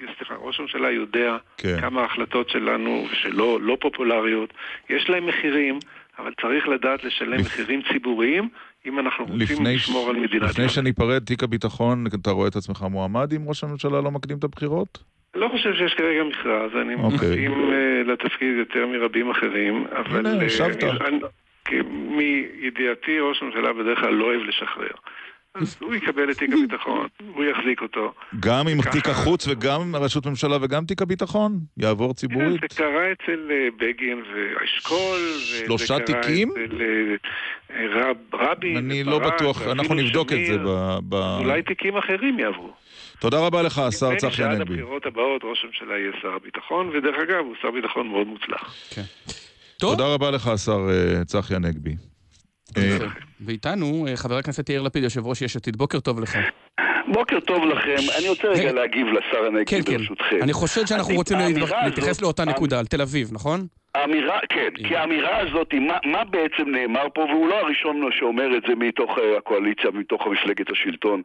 ש- 0.00 0.16
סליחה, 0.18 0.34
ראש 0.34 0.58
הממשלה 0.60 0.90
יודע 0.90 1.36
כן. 1.56 1.76
כמה 1.80 2.02
ההחלטות 2.02 2.48
שלנו 2.50 3.06
ושלו 3.12 3.58
לא 3.58 3.76
פופולריות, 3.80 4.54
יש 4.90 5.08
להם 5.10 5.26
מחירים, 5.26 5.78
אבל 6.18 6.32
צריך 6.42 6.68
לדעת 6.68 7.04
לשלם 7.04 7.32
לפ- 7.34 7.46
מחירים 7.46 7.82
ציבוריים 7.92 8.48
אם 8.86 8.98
אנחנו 8.98 9.24
רוצים 9.24 9.66
לשמור 9.66 10.10
על 10.10 10.16
מדינת 10.16 10.32
לפני 10.50 10.64
ישראל. 10.64 10.68
שניפרד, 10.84 11.24
תיק 11.24 11.42
הביטחון, 11.42 12.04
אתה 12.22 12.30
רואה 12.30 12.48
את 12.48 12.56
עצמך 12.56 12.82
מועמד 12.90 13.32
אם 13.32 13.48
ראש 13.48 13.64
הממשלה 13.64 14.00
לא 14.00 14.10
מקדים 14.10 14.38
את 14.38 14.44
הבחירות? 14.44 14.98
לא 15.34 15.48
חושב 15.48 15.74
שיש 15.74 15.94
כרגע 15.94 16.24
מכרז, 16.24 16.70
אני 16.82 16.94
אוקיי. 16.94 17.16
מתאים 17.30 17.72
אה, 17.72 18.02
לתפקיד 18.12 18.56
יותר 18.58 18.86
מרבים 18.86 19.30
אחרים, 19.30 19.86
אבל... 19.96 20.26
הנה, 20.26 20.40
אה, 20.40 20.46
השבת. 20.46 20.82
אני- 20.84 21.20
כי 21.64 21.76
מידיעתי, 21.90 23.18
ראש 23.20 23.42
הממשלה 23.42 23.72
בדרך 23.72 23.98
כלל 24.00 24.14
לא 24.14 24.24
אוהב 24.24 24.40
לשחרר. 24.42 24.90
אז 25.60 25.76
הוא 25.80 25.94
יקבל 25.94 26.30
את 26.30 26.38
תיק 26.38 26.50
הביטחון, 26.52 27.06
הוא 27.34 27.44
יחזיק 27.44 27.82
אותו. 27.82 28.12
גם 28.40 28.68
עם 28.68 28.82
תיק 28.82 29.08
החוץ 29.08 29.48
וגם 29.48 29.96
ראשות 29.96 30.26
ממשלה 30.26 30.56
וגם 30.62 30.84
תיק 30.84 31.02
הביטחון? 31.02 31.58
יעבור 31.76 32.14
ציבורית? 32.14 32.60
כן, 32.60 32.66
זה 32.70 32.76
קרה 32.76 33.12
אצל 33.12 33.50
אה, 33.50 33.68
בגין 33.76 34.22
ואשכול. 34.22 35.18
שלושה 35.38 35.98
תיקים? 35.98 36.50
אצל 36.50 36.80
אה, 36.80 37.86
רב, 37.90 38.16
רבין. 38.32 38.76
אני 38.76 39.04
לא 39.04 39.18
בטוח, 39.18 39.62
אנחנו 39.62 39.94
נבדוק 39.94 40.32
את 40.32 40.46
זה. 40.46 40.58
ב... 40.58 40.98
ב... 41.08 41.14
אולי 41.14 41.62
תיקים 41.62 41.96
אחרים 41.96 42.38
יעברו. 42.38 42.72
תודה 43.20 43.46
רבה 43.46 43.62
לך, 43.62 43.78
השר 43.78 44.06
נדמה 44.06 44.14
לי 44.14 44.20
צחי 44.20 44.32
שעד 44.32 44.50
הנגבי. 44.50 44.72
הבחירות 44.72 45.06
הבאות 45.06 45.44
ראש 45.44 45.64
הממשלה 45.64 45.98
יהיה 45.98 46.12
שר 46.22 46.34
הביטחון, 46.34 46.88
ודרך 46.88 47.16
אגב, 47.22 47.44
הוא 47.44 47.54
שר 47.62 47.70
ביטחון 47.70 48.08
מאוד 48.08 48.26
מוצלח. 48.26 48.74
טוב, 49.76 49.90
תודה 49.90 50.14
רבה 50.14 50.30
לך, 50.30 50.46
השר 50.46 50.78
אה, 50.90 51.24
צחי 51.24 51.54
הנגבי. 51.54 51.96
אה, 52.76 52.98
ואיתנו 53.40 54.06
אה, 54.08 54.16
חבר 54.16 54.36
הכנסת 54.38 54.68
יאיר 54.68 54.82
לפיד, 54.82 55.02
יושב 55.02 55.26
ראש 55.26 55.42
יש 55.42 55.56
עתיד. 55.56 55.76
בוקר 55.76 56.00
טוב 56.00 56.20
לך. 56.20 56.38
בוקר 57.12 57.40
טוב 57.40 57.64
לכם, 57.64 58.18
אני 58.18 58.28
רוצה 58.28 58.48
רגע 58.48 58.60
רגע. 58.60 58.72
להגיב 58.72 59.06
לשר 59.06 59.46
הנגבי 59.46 59.64
כן, 59.66 59.80
כן. 59.86 59.96
ברשותכם. 59.96 60.38
אני 60.42 60.52
חושב 60.52 60.86
שאנחנו 60.86 61.14
רוצים 61.14 61.38
להתייחס 61.84 62.20
לאותה 62.20 62.44
נקודה, 62.44 62.78
על 62.78 62.86
תל 62.86 63.02
אביב, 63.02 63.28
נכון? 63.32 63.66
האמירה, 63.96 64.38
כן, 64.48 64.70
כי 64.84 64.96
האמירה 64.96 65.38
הזאת, 65.38 65.74
מה, 65.74 65.98
מה 66.04 66.24
בעצם 66.24 66.70
נאמר 66.70 67.06
פה, 67.14 67.20
והוא 67.20 67.48
לא 67.48 67.54
הראשון 67.54 68.08
שאומר 68.12 68.56
את 68.56 68.62
זה 68.68 68.74
מתוך 68.74 69.18
אה, 69.18 69.36
הקואליציה, 69.36 69.90
מתוך 69.90 70.26
מפלגת 70.26 70.70
השלטון, 70.70 71.22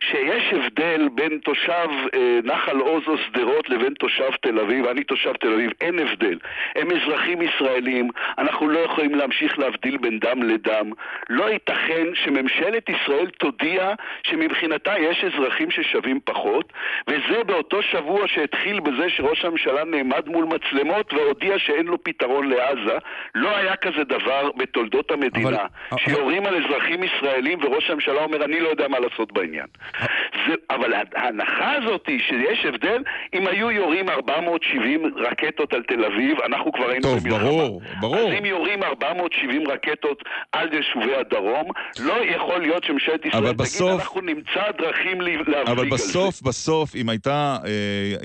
שיש 0.00 0.52
הבדל 0.52 1.08
בין 1.14 1.38
תושב 1.38 1.88
אה, 2.14 2.38
נחל 2.44 2.78
עוז 2.78 3.02
או 3.06 3.18
שדרות 3.18 3.70
לבין 3.70 3.94
תושב 3.94 4.30
תל 4.40 4.58
אביב, 4.58 4.86
אני 4.86 5.04
תושב 5.04 5.32
תל 5.32 5.52
אביב, 5.52 5.70
אין 5.80 5.98
הבדל. 5.98 6.38
הם 6.76 6.88
אזרחים 6.90 7.42
ישראלים, 7.42 8.08
אנחנו 8.38 8.68
לא 8.68 8.78
יכולים 8.78 9.14
להמשיך 9.14 9.58
להבדיל 9.58 9.96
בין 9.96 10.18
דם 10.18 10.42
לדם. 10.42 10.92
לא 11.30 11.50
ייתכן 11.50 12.06
שממשלת 12.14 12.88
ישראל 12.88 13.26
תודיע 13.38 13.94
שמבחינתה 14.22 14.98
יש 14.98 15.24
אזרחים 15.24 15.70
ששווים 15.70 16.20
פחות, 16.24 16.72
וזה 17.08 17.44
באותו 17.46 17.82
שבוע 17.82 18.28
שהתחיל 18.28 18.80
בזה 18.80 19.10
שראש 19.10 19.44
הממשלה 19.44 19.84
נעמד 19.84 20.28
מול 20.28 20.44
מצלמות 20.44 21.12
והודיע 21.12 21.58
שאין 21.58 21.86
לו 21.86 22.02
פתרון 22.02 22.11
לעזה. 22.20 22.98
לא 23.34 23.56
היה 23.56 23.76
כזה 23.76 24.04
דבר 24.04 24.50
בתולדות 24.56 25.10
המדינה, 25.10 25.48
אבל- 25.48 25.98
שיורים 25.98 26.46
על 26.46 26.64
אזרחים 26.64 27.00
ישראלים 27.04 27.58
וראש 27.64 27.90
הממשלה 27.90 28.24
אומר 28.24 28.44
אני 28.44 28.60
לא 28.60 28.68
יודע 28.68 28.88
מה 28.88 28.98
לעשות 28.98 29.32
בעניין. 29.32 29.66
זה, 30.48 30.54
אבל 30.70 30.92
ההנחה 31.14 31.72
הזאת 31.72 32.06
היא 32.06 32.20
שיש 32.28 32.64
הבדל 32.66 33.02
אם 33.34 33.46
היו 33.46 33.70
יורים 33.70 34.08
470 34.08 35.02
רקטות 35.16 35.72
על 35.74 35.82
תל 35.82 36.04
אביב, 36.04 36.38
אנחנו 36.46 36.72
כבר 36.72 36.88
היינו 36.88 37.02
טוב, 37.02 37.18
במלחמה. 37.24 37.38
ברור, 37.44 37.82
ברור. 38.00 38.16
אז 38.18 38.38
אם 38.38 38.44
יורים 38.44 38.82
470 38.82 39.68
רקטות 39.68 40.22
על 40.52 40.68
יישובי 40.74 41.14
הדרום, 41.16 41.70
לא 42.00 42.14
יכול 42.24 42.60
להיות 42.60 42.84
שממשלת 42.84 43.26
ישראל 43.26 43.42
תגיד 43.44 43.56
בסוף- 43.58 44.00
אנחנו 44.00 44.20
נמצא 44.20 44.62
דרכים 44.78 45.20
להבליג 45.20 45.54
על 45.54 45.66
זה. 45.66 45.72
אבל 45.72 45.88
בסוף, 45.88 46.42
בסוף, 46.42 46.96
אם 46.96 47.08
הייתה, 47.08 47.56
אה, 47.64 47.70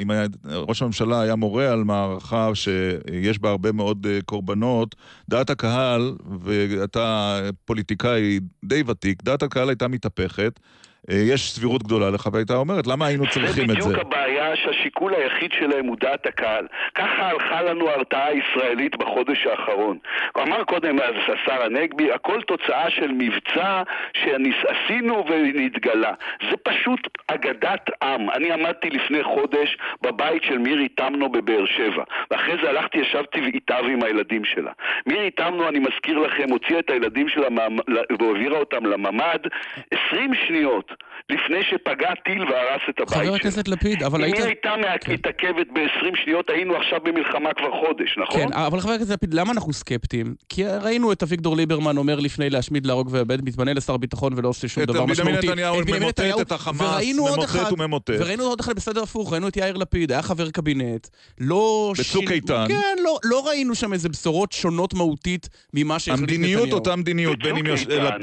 אם 0.01 0.11
היה, 0.11 0.23
ראש 0.67 0.81
הממשלה 0.81 1.21
היה 1.21 1.35
מורה 1.35 1.71
על 1.71 1.83
מערכה 1.83 2.49
שיש 2.55 3.39
בה 3.39 3.49
הרבה 3.49 3.71
מאוד 3.77 4.07
אה, 4.09 4.19
קורבנות, 4.25 4.95
דעת 5.29 5.49
הקהל, 5.49 6.15
ואתה 6.41 7.39
פוליטיקאי 7.65 8.39
די 8.65 8.83
ותיק, 8.87 9.23
דעת 9.23 9.43
הקהל 9.43 9.69
הייתה 9.69 9.87
מתהפכת. 9.87 10.59
אה, 11.11 11.15
יש 11.15 11.51
סבירות 11.51 11.83
גדולה 11.83 12.09
לך, 12.09 12.29
והייתה 12.33 12.55
אומרת, 12.55 12.87
למה 12.87 13.05
היינו 13.05 13.27
צריכים 13.27 13.67
זה 13.67 13.73
את 13.73 13.81
זה? 13.81 13.89
בדיוק 13.89 14.05
הבעיה 14.05 14.55
שהשיקול 14.55 15.13
היחיד 15.13 15.51
שלהם 15.51 15.85
הוא 15.85 15.97
דעת 15.99 16.25
הקהל. 16.25 16.67
ככה 16.95 17.29
הלכה 17.29 17.61
לנו 17.61 17.89
ההרתעה 17.89 18.27
הישראלית 18.27 18.95
בחודש 18.95 19.45
האחרון. 19.45 19.97
אמר 20.37 20.63
קודם 20.63 20.99
אז 20.99 21.13
השר 21.23 21.63
הנגבי, 21.63 22.11
הכל 22.11 22.41
תוצאה 22.41 22.89
של 22.89 23.11
מבצע 23.11 23.83
שעשינו 24.13 25.25
ונתגלה. 25.29 26.13
זה 26.49 26.57
פשוט 26.63 26.99
אגדת 27.27 27.89
עם. 28.03 28.29
אני 28.29 28.51
עמדתי 28.51 28.89
לפני 28.89 29.23
חודש 29.23 29.77
בבית 30.01 30.43
של 30.43 30.57
מירי 30.57 30.89
תמנו 30.89 31.29
בבאר 31.29 31.65
שבע, 31.65 32.03
ואחרי 32.31 32.55
זה 32.63 32.69
הלכתי, 32.69 32.97
ישבתי 32.97 33.39
איתה 33.39 33.77
ועם 33.83 34.03
הילדים 34.03 34.45
שלה. 34.45 34.71
מירי 35.05 35.31
תמנו, 35.31 35.67
אני 35.67 35.79
מזכיר 35.79 36.19
לכם, 36.19 36.45
הוציאה 36.49 36.79
את 36.79 36.89
הילדים 36.89 37.29
שלה 37.29 37.47
והעבירה 38.19 38.59
אותם 38.59 38.85
לממ"ד 38.85 39.39
20 40.09 40.35
שניות 40.35 40.96
לפני 41.29 41.63
שפגע 41.69 42.13
טיל 42.25 42.41
והרס 42.41 42.81
את 42.89 42.99
הבית 42.99 43.09
שלה. 43.09 43.23
חבר 43.25 43.33
הכנסת 43.35 43.67
לפיד, 43.67 44.03
אבל 44.03 44.19
אם 44.19 44.23
היית... 44.25 44.35
היא 44.37 44.45
הייתה 44.45 44.69
כן. 45.01 45.13
מתעכבת 45.13 45.67
ב-20 45.73 46.23
שניות, 46.23 46.49
היינו 46.49 46.75
עכשיו 46.75 46.99
במלחמה 47.03 47.53
כבר 47.53 47.71
חודש, 47.71 48.17
נכון? 48.17 48.41
כן, 48.41 48.53
אבל 48.53 48.79
חבר 48.79 48.91
הכנסת 48.91 49.11
לפיד, 49.11 49.33
למה 49.33 49.51
אנחנו 49.51 49.73
סקפטיים? 49.73 50.35
כי 50.49 50.65
ראינו 50.65 51.11
את 51.11 51.23
אביגדור 51.23 51.57
ליברמן 51.57 51.97
אומר 51.97 52.19
לפני 52.19 52.49
להשמיד, 52.49 52.85
להרוג 52.85 53.09
ולאבד, 53.11 53.45
מתמנה 53.45 53.73
לשר 53.73 53.97
ביטחון 53.97 54.33
ולא 54.35 54.49
עושה 54.49 54.67
שום 54.67 54.83
דבר 54.85 55.05
משמעותי. 55.05 55.47
את 55.47 55.55
בנימין 55.55 56.01
ממוטט 56.01 56.19
נתניהו, 56.19 56.41
את 56.41 56.51
החמאס, 56.51 57.05
ממוטט 57.15 57.43
אחד- 57.43 57.73
וממוטט. 57.73 58.09
וראינו 58.19 58.43
עוד 58.43 58.59
אחד 58.59 58.75
בסדר 58.75 59.03
הפוך, 59.03 59.31
ראינו 59.33 59.47
את 59.47 59.57
יאיר 59.57 59.77
לפיד, 59.77 60.11
היה 60.11 60.21
חבר 60.21 60.49
קבינט, 60.51 61.07
לא... 61.39 61.93
בצוק 61.99 62.31
איתן. 62.31 62.65
כן, 62.67 63.03
לא, 63.03 63.19
לא 63.23 63.47
ראינו 63.47 63.75
שם 63.75 63.93
איזה 63.93 64.09
בשורות 64.09 64.51
שונות 64.51 64.93
מהותית 64.93 65.49
ממה 65.73 65.99
שהחליט 65.99 66.23
נתניהו. 66.23 66.43
המדיניות 66.43 66.73
אותה 66.73 66.95
מדיניות, 66.95 67.39
בין 67.43 67.57
אם 67.57 67.65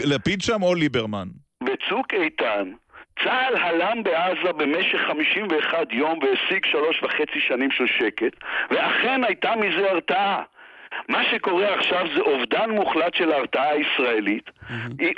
לפיד 0.05 0.43
שם 0.43 0.63
או 0.63 0.75
ליברמן. 0.75 1.29
בצוק 1.65 2.15
איתן, 2.15 2.73
צה"ל 3.25 3.57
הלם 3.57 4.03
בעזה 4.03 4.53
במשך 4.53 4.99
51 5.07 5.93
יום 5.93 6.19
והשיג 6.19 6.67
שלוש 6.67 7.03
וחצי 7.03 7.41
שנים 7.41 7.71
של 7.71 7.87
שקט, 7.87 8.33
ואכן 8.71 9.25
הייתה 9.25 9.57
מזה 9.57 9.91
הרתעה. 9.91 10.43
מה 11.09 11.25
שקורה 11.25 11.75
עכשיו 11.75 12.07
זה 12.15 12.21
אובדן 12.21 12.71
מוחלט 12.71 13.15
של 13.15 13.33
ההרתעה 13.33 13.69
הישראלית. 13.71 14.51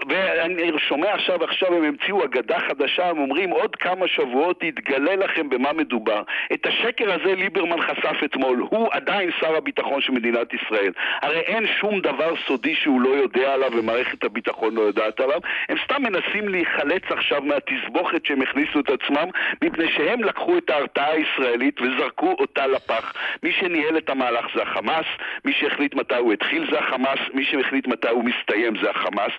ואני 0.09 0.73
שומע 0.79 1.15
עכשיו, 1.15 1.45
עכשיו 1.45 1.75
הם 1.75 1.85
המציאו 1.85 2.25
אגדה 2.25 2.59
חדשה, 2.61 3.09
הם 3.09 3.19
אומרים 3.19 3.51
עוד 3.51 3.77
כמה 3.77 4.09
שבועות 4.09 4.63
יתגלה 4.63 5.17
לכם 5.17 5.49
במה 5.49 5.73
מדובר. 5.73 6.23
את 6.53 6.67
השקר 6.67 7.13
הזה 7.13 7.35
ליברמן 7.35 7.81
חשף 7.81 8.17
אתמול, 8.25 8.67
הוא 8.71 8.89
עדיין 8.93 9.31
שר 9.41 9.57
הביטחון 9.57 10.01
של 10.01 10.13
מדינת 10.13 10.55
ישראל. 10.55 10.93
הרי 11.23 11.41
אין 11.41 11.67
שום 11.81 12.01
דבר 12.01 12.35
סודי 12.47 12.75
שהוא 12.75 13.01
לא 13.01 13.09
יודע 13.09 13.53
עליו 13.55 13.71
ומערכת 13.73 14.25
הביטחון 14.25 14.75
לא 14.75 14.81
יודעת 14.81 15.21
עליו. 15.21 15.41
הם 15.69 15.77
סתם 15.85 16.03
מנסים 16.03 16.49
להיחלץ 16.49 17.03
עכשיו 17.11 17.43
מהתסבוכת 17.43 18.27
שהם 18.27 18.43
הכניסו 18.43 18.81
את 18.81 18.91
עצמם, 18.91 19.29
מפני 19.65 19.89
שהם 19.93 20.25
לקחו 20.25 20.59
את 20.59 20.71
ההרתעה 20.71 21.11
הישראלית 21.11 21.81
וזרקו 21.81 22.37
אותה 22.39 22.67
לפח. 22.67 23.13
מי 23.43 23.53
שניהל 23.53 23.99
את 23.99 24.11
המהלך 24.11 24.47
זה 24.55 24.63
החמאס, 24.63 25.07
מי 25.45 25.53
שהחליט 25.53 25.95
מתי 25.95 26.17
הוא 26.17 26.33
התחיל 26.33 26.71
זה 26.71 26.79
החמאס, 26.79 27.19
מי 27.35 27.45
שהחליט 27.45 27.87
מתי 27.87 28.09
הוא 28.09 28.25
מסתיים 28.25 28.77
זה 28.83 28.91
החמאס. 28.91 29.33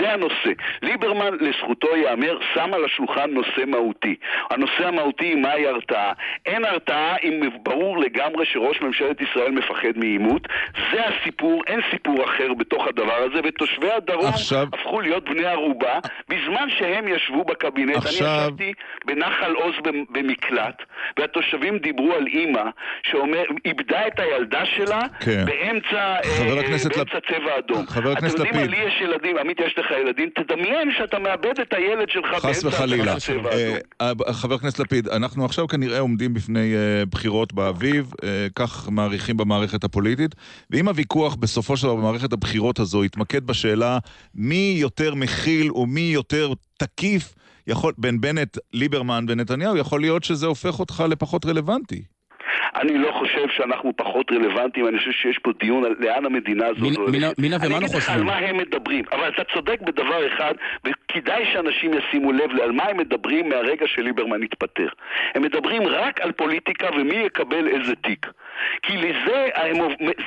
זה 0.00 0.12
הנושא. 0.12 0.50
ליברמן, 0.82 1.30
לזכותו 1.40 1.96
ייאמר, 1.96 2.38
שם 2.54 2.74
על 2.74 2.84
השולחן 2.84 3.30
נושא 3.30 3.64
מהותי. 3.66 4.14
הנושא 4.50 4.86
המהותי 4.88 5.34
מהי 5.34 5.66
הרתעה. 5.66 6.12
אין 6.46 6.64
הרתעה 6.64 7.16
אם 7.22 7.40
ברור 7.62 7.98
לגמרי 7.98 8.46
שראש 8.46 8.80
ממשלת 8.82 9.20
ישראל 9.20 9.50
מפחד 9.50 9.92
מעימות. 9.96 10.42
זה 10.92 11.00
הסיפור, 11.06 11.62
אין 11.66 11.80
סיפור 11.90 12.24
אחר 12.24 12.54
בתוך 12.58 12.86
הדבר 12.86 13.16
הזה, 13.16 13.40
ותושבי 13.44 13.90
הדרום 13.90 14.26
עכשיו- 14.26 14.66
הפכו 14.72 15.00
להיות 15.00 15.24
בני 15.24 15.44
ערובה 15.46 15.98
בזמן 16.28 16.68
שהם 16.78 17.08
ישבו 17.08 17.44
בקבינט. 17.44 17.96
עכשיו- 17.96 18.26
אני 18.28 18.44
ישבתי 18.46 18.72
בנחל 19.04 19.52
עוז 19.52 19.74
במ- 19.82 20.04
במקלט, 20.10 20.82
והתושבים 21.18 21.78
דיברו 21.78 22.12
על 22.12 22.26
אימא 22.26 22.62
שאיבדה 23.02 24.06
את 24.06 24.20
הילדה 24.20 24.66
שלה 24.66 25.00
כן. 25.24 25.44
באמצע, 25.46 25.96
אה, 25.96 26.20
באמצע 26.54 26.88
לפ- 26.88 27.26
צבע 27.28 27.58
אדום. 27.58 27.86
חבר 27.86 28.10
הכנסת 28.10 28.34
אתם 28.34 28.44
יודעים 28.46 28.64
לפיד. 28.64 28.70
לי 28.78 28.86
יש 28.88 29.00
ילדים, 29.00 29.38
עמית 29.42 29.58
יש 29.60 29.74
לך 29.78 29.86
ילדים, 30.00 30.28
תדמיין 30.34 30.90
שאתה 30.98 31.18
מאבד 31.18 31.60
את 31.62 31.72
הילד 31.72 32.08
שלך 32.08 32.26
חס 32.34 32.64
וחלילה. 32.64 33.16
אה. 33.52 33.76
אה, 34.00 34.32
חבר 34.32 34.54
הכנסת 34.54 34.78
לפיד, 34.78 35.08
אנחנו 35.08 35.44
עכשיו 35.44 35.68
כנראה 35.68 35.98
עומדים 35.98 36.34
בפני 36.34 36.74
אה, 36.74 37.06
בחירות 37.06 37.52
באביב, 37.52 38.12
כך 38.54 38.88
מעריכים 38.90 39.36
במערכת 39.36 39.84
הפוליטית, 39.84 40.34
ואם 40.70 40.88
הוויכוח 40.88 41.34
בסופו 41.34 41.76
של 41.76 41.82
דבר 41.86 41.94
במערכת 41.94 42.32
הבחירות 42.32 42.78
הזו 42.78 43.04
יתמקד 43.04 43.46
בשאלה 43.46 43.98
מי 44.34 44.76
יותר 44.78 45.14
מכיל 45.14 45.72
ומי 45.72 46.10
יותר 46.14 46.52
תקיף, 46.78 47.34
יכול, 47.66 47.92
בין 47.98 48.20
בנט, 48.20 48.58
ליברמן 48.72 49.24
ונתניהו, 49.28 49.76
יכול 49.76 50.00
להיות 50.00 50.24
שזה 50.24 50.46
הופך 50.46 50.80
אותך 50.80 51.04
לפחות 51.08 51.46
רלוונטי. 51.46 52.02
אני 52.80 52.98
לא 52.98 53.12
חושב 53.12 53.48
שאנחנו 53.56 53.92
פחות 53.96 54.32
רלוונטיים, 54.32 54.88
אני 54.88 54.98
חושב 54.98 55.10
שיש 55.10 55.38
פה 55.38 55.50
דיון 55.60 55.84
על 55.84 55.94
לאן 55.98 56.26
המדינה 56.26 56.66
הזאת 56.66 56.82
מינה- 56.82 56.96
הולכת. 56.98 57.12
מינה- 57.12 57.30
מינה 57.38 57.56
אני 57.56 57.66
ומנו 57.66 57.78
אגיד 57.78 57.88
לך 57.88 57.94
על 57.94 58.00
חושבים. 58.00 58.26
מה 58.26 58.36
הם 58.36 58.56
מדברים, 58.56 59.04
אבל 59.12 59.28
אתה 59.28 59.42
צודק 59.54 59.80
בדבר 59.80 60.26
אחד, 60.34 60.54
וכדאי 60.84 61.44
שאנשים 61.52 61.90
ישימו 61.94 62.32
לב 62.32 62.50
על 62.62 62.72
מה 62.72 62.84
הם 62.84 62.96
מדברים 62.96 63.48
מהרגע 63.48 63.86
שליברמן 63.86 64.42
התפטר. 64.42 64.88
הם 65.34 65.42
מדברים 65.42 65.82
רק 65.86 66.20
על 66.20 66.32
פוליטיקה 66.32 66.88
ומי 66.96 67.14
יקבל 67.16 67.68
איזה 67.68 67.94
תיק. 67.94 68.26
כי 68.82 68.96
לזה, 68.96 69.48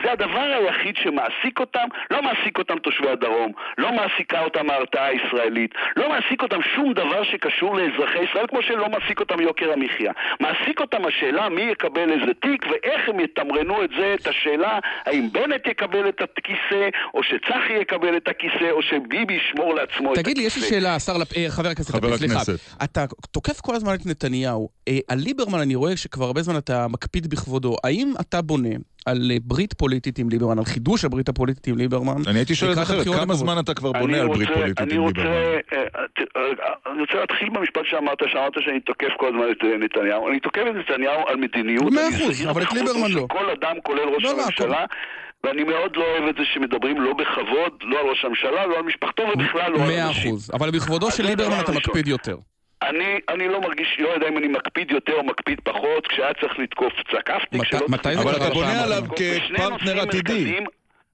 זה 0.04 0.12
הדבר 0.12 0.40
היחיד 0.60 0.96
שמעסיק 1.04 1.60
אותם, 1.60 1.88
לא 2.12 2.22
מעסיק 2.22 2.58
אותם 2.58 2.78
תושבי 2.80 3.10
הדרום, 3.10 3.52
לא 3.78 3.92
מעסיקה 3.92 4.44
אותם 4.44 4.70
ההרתעה 4.70 5.06
הישראלית, 5.06 5.72
לא 5.96 6.10
מעסיק 6.10 6.42
אותם 6.42 6.60
שום 6.76 6.94
דבר 6.94 7.24
שקשור 7.24 7.76
לאזרחי 7.76 8.20
ישראל, 8.30 8.48
כמו 8.48 8.62
שלא 8.62 8.90
מעסיק 8.90 9.20
אותם 9.20 9.40
יוקר 9.42 9.72
המחיה. 9.74 10.12
מעסיק 10.40 10.82
אותם 10.82 11.06
השאלה 11.06 11.50
מי 11.50 11.62
יקבל 11.62 12.12
איזה 12.12 12.34
תיק 12.42 12.66
ואיך 12.72 13.10
הם 13.10 13.20
יתמרנו 13.20 13.84
את 13.84 13.90
זה, 13.98 14.16
את 14.22 14.28
השאלה 14.28 14.80
האם 15.06 15.30
בנט 15.32 15.68
יקבל 15.68 16.10
את 16.10 16.22
הכיסא, 16.22 16.90
או 17.14 17.24
שצחי 17.24 17.74
יקבל 17.82 18.18
את 18.18 18.28
הכיסא, 18.28 18.72
או 18.72 18.82
שביבי 18.82 19.34
ישמור 19.34 19.76
לעצמו 19.76 20.14
את 20.14 20.18
הכיסא. 20.18 20.22
תגיד 20.22 20.38
לי, 20.38 20.44
יש 20.44 20.56
לי 20.56 20.62
שאלה, 20.62 20.96
השר 20.96 21.18
לפ... 21.18 21.38
אה, 21.38 21.46
חבר 21.50 21.70
הכנסת 21.70 21.90
חבר 21.90 22.08
לפיד, 22.08 22.18
סליחה. 22.18 22.42
אתה 22.84 23.06
תוקף 23.32 23.62
כל 23.62 23.76
הזמן 23.76 23.94
את 23.94 24.06
נתניהו. 24.06 24.70
אה, 24.88 24.98
על 25.08 25.18
ליברמן 25.20 25.60
אני 25.60 25.76
רואה 25.76 25.98
שכבר 25.98 26.26
הרבה 26.26 26.42
זמן 26.42 26.58
אתה 26.58 26.88
מקפיד 26.88 27.28
בכבודו. 27.28 27.76
האם 27.84 28.14
אתה 28.22 28.42
בונה 28.42 28.70
על 29.06 29.32
אה, 29.32 29.38
ברית 29.44 29.74
פוליטית 29.74 30.20
עם 30.20 30.30
ליברמן, 30.30 30.58
על 30.58 30.66
חידוש 30.66 31.06
הברית 31.06 31.30
הפוליטית 31.30 31.68
עם 31.68 31.78
ליברמן? 31.78 32.22
אני 32.28 32.40
הייתי 32.40 32.56
שואל 32.56 32.74
את 32.74 32.78
אחרת, 32.78 33.06
כמה? 33.06 33.34
זמן 33.34 33.60
אתה 33.60 33.74
כבר 33.74 33.92
בונה 33.92 34.22
על 34.22 34.28
ברית 34.28 34.50
פוליטית 34.54 34.80
עם 34.80 34.90
ליברמן? 34.90 35.28
אה, 35.28 35.60
אה, 35.74 35.82
אני 36.92 37.02
רוצה 37.02 37.14
להתחיל 37.14 37.50
במשפט 37.50 37.82
שאמרת, 37.86 38.18
שאמרת 38.28 38.54
שאני 38.60 38.80
תוקף 38.80 39.10
כל 39.18 39.28
הזמן 39.28 39.52
את 39.52 39.84
נתניהו. 39.84 40.30
אני 40.30 40.40
תוקף 40.40 40.62
את 40.70 40.76
נתניהו 40.76 41.22
על 41.28 41.36
מדיניות. 41.36 41.94
מאה 41.94 42.10
אחוז, 42.10 42.48
אבל 42.48 42.62
את 42.64 42.74
ליברמן 42.74 43.12
לא. 43.12 43.26
כל 43.30 43.50
אדם, 43.50 43.76
כולל 43.84 44.08
ראש 44.16 44.24
לא, 44.24 44.34
לא, 44.38 44.44
הממשלה. 44.44 44.86
ואני 45.44 45.64
מאוד 45.64 45.96
לא 45.96 46.04
אוהב 46.04 46.28
את 46.30 46.36
זה 46.36 46.42
שמדברים 46.54 47.02
לא 47.02 47.14
בכבוד, 47.14 47.74
לא 47.82 48.00
על 48.00 48.06
ראש 48.10 48.26
הממשלה, 48.26 48.66
לא 48.66 48.78
על 48.78 48.84
משפחתו 48.84 49.24
ובכלל 49.24 49.72
לא 49.72 49.82
על 49.82 49.88
מאה 49.88 50.08
אנשים. 50.08 50.32
אחוז. 50.32 50.52
אבל 50.54 50.72
בכבודו 50.72 51.12
של 51.12 51.26
ליברמן 51.26 51.60
אתה. 51.60 51.72
מקפיד 51.72 52.08
יותר. 52.08 52.38
אני, 52.84 53.20
אני 53.30 53.48
לא 53.48 53.62
מרגיש, 53.62 53.96
לא 54.00 54.10
יודע 54.10 54.28
אם 54.28 54.38
אני 54.38 54.48
מקפיד 54.48 54.92
יותר 54.92 55.14
או 55.14 55.24
מקפיד 55.24 55.60
פחות, 55.64 56.08
כשהיה 56.08 56.34
צריך 56.34 56.60
לתקוף, 56.60 56.94
תקפתי, 57.12 57.58
מת- 57.58 57.62
כשלא 57.66 57.88
מתי 57.90 58.16
זה 58.16 58.22
אבל 58.22 58.36
אתה 58.36 58.50
בונה 58.50 58.84
עליו 58.84 59.04
כפרטנר 59.16 60.02
עתידי. 60.02 60.60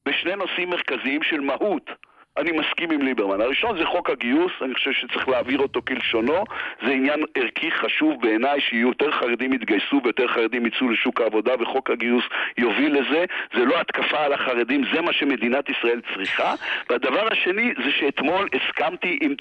בשני 0.05 0.35
נושאים 0.35 0.69
מרכזיים 0.69 1.23
של 1.23 1.39
מהות. 1.41 1.89
אני 2.37 2.51
מסכים 2.51 2.91
עם 2.91 3.01
ליברמן. 3.01 3.41
הראשון 3.41 3.77
זה 3.77 3.85
חוק 3.85 4.09
הגיוס, 4.09 4.51
אני 4.61 4.73
חושב 4.73 4.91
שצריך 4.91 5.29
להעביר 5.29 5.59
אותו 5.59 5.81
כלשונו. 5.87 6.43
זה 6.85 6.91
עניין 6.91 7.23
ערכי 7.35 7.71
חשוב 7.71 8.21
בעיניי, 8.21 8.61
שיהיו 8.61 8.87
יותר 8.87 9.11
חרדים 9.11 9.53
יתגייסו 9.53 10.01
ויותר 10.03 10.27
חרדים 10.27 10.65
יצאו 10.65 10.89
לשוק 10.89 11.21
העבודה, 11.21 11.51
וחוק 11.59 11.89
הגיוס 11.89 12.23
יוביל 12.57 12.99
לזה. 12.99 13.25
זה 13.53 13.65
לא 13.65 13.79
התקפה 13.79 14.19
על 14.19 14.33
החרדים, 14.33 14.81
זה 14.93 15.01
מה 15.01 15.13
שמדינת 15.13 15.69
ישראל 15.69 16.01
צריכה. 16.13 16.53
והדבר 16.89 17.27
השני 17.31 17.73
זה 17.85 17.91
שאתמול 17.99 18.47
הסכמתי 18.53 19.19
עם 19.21 19.35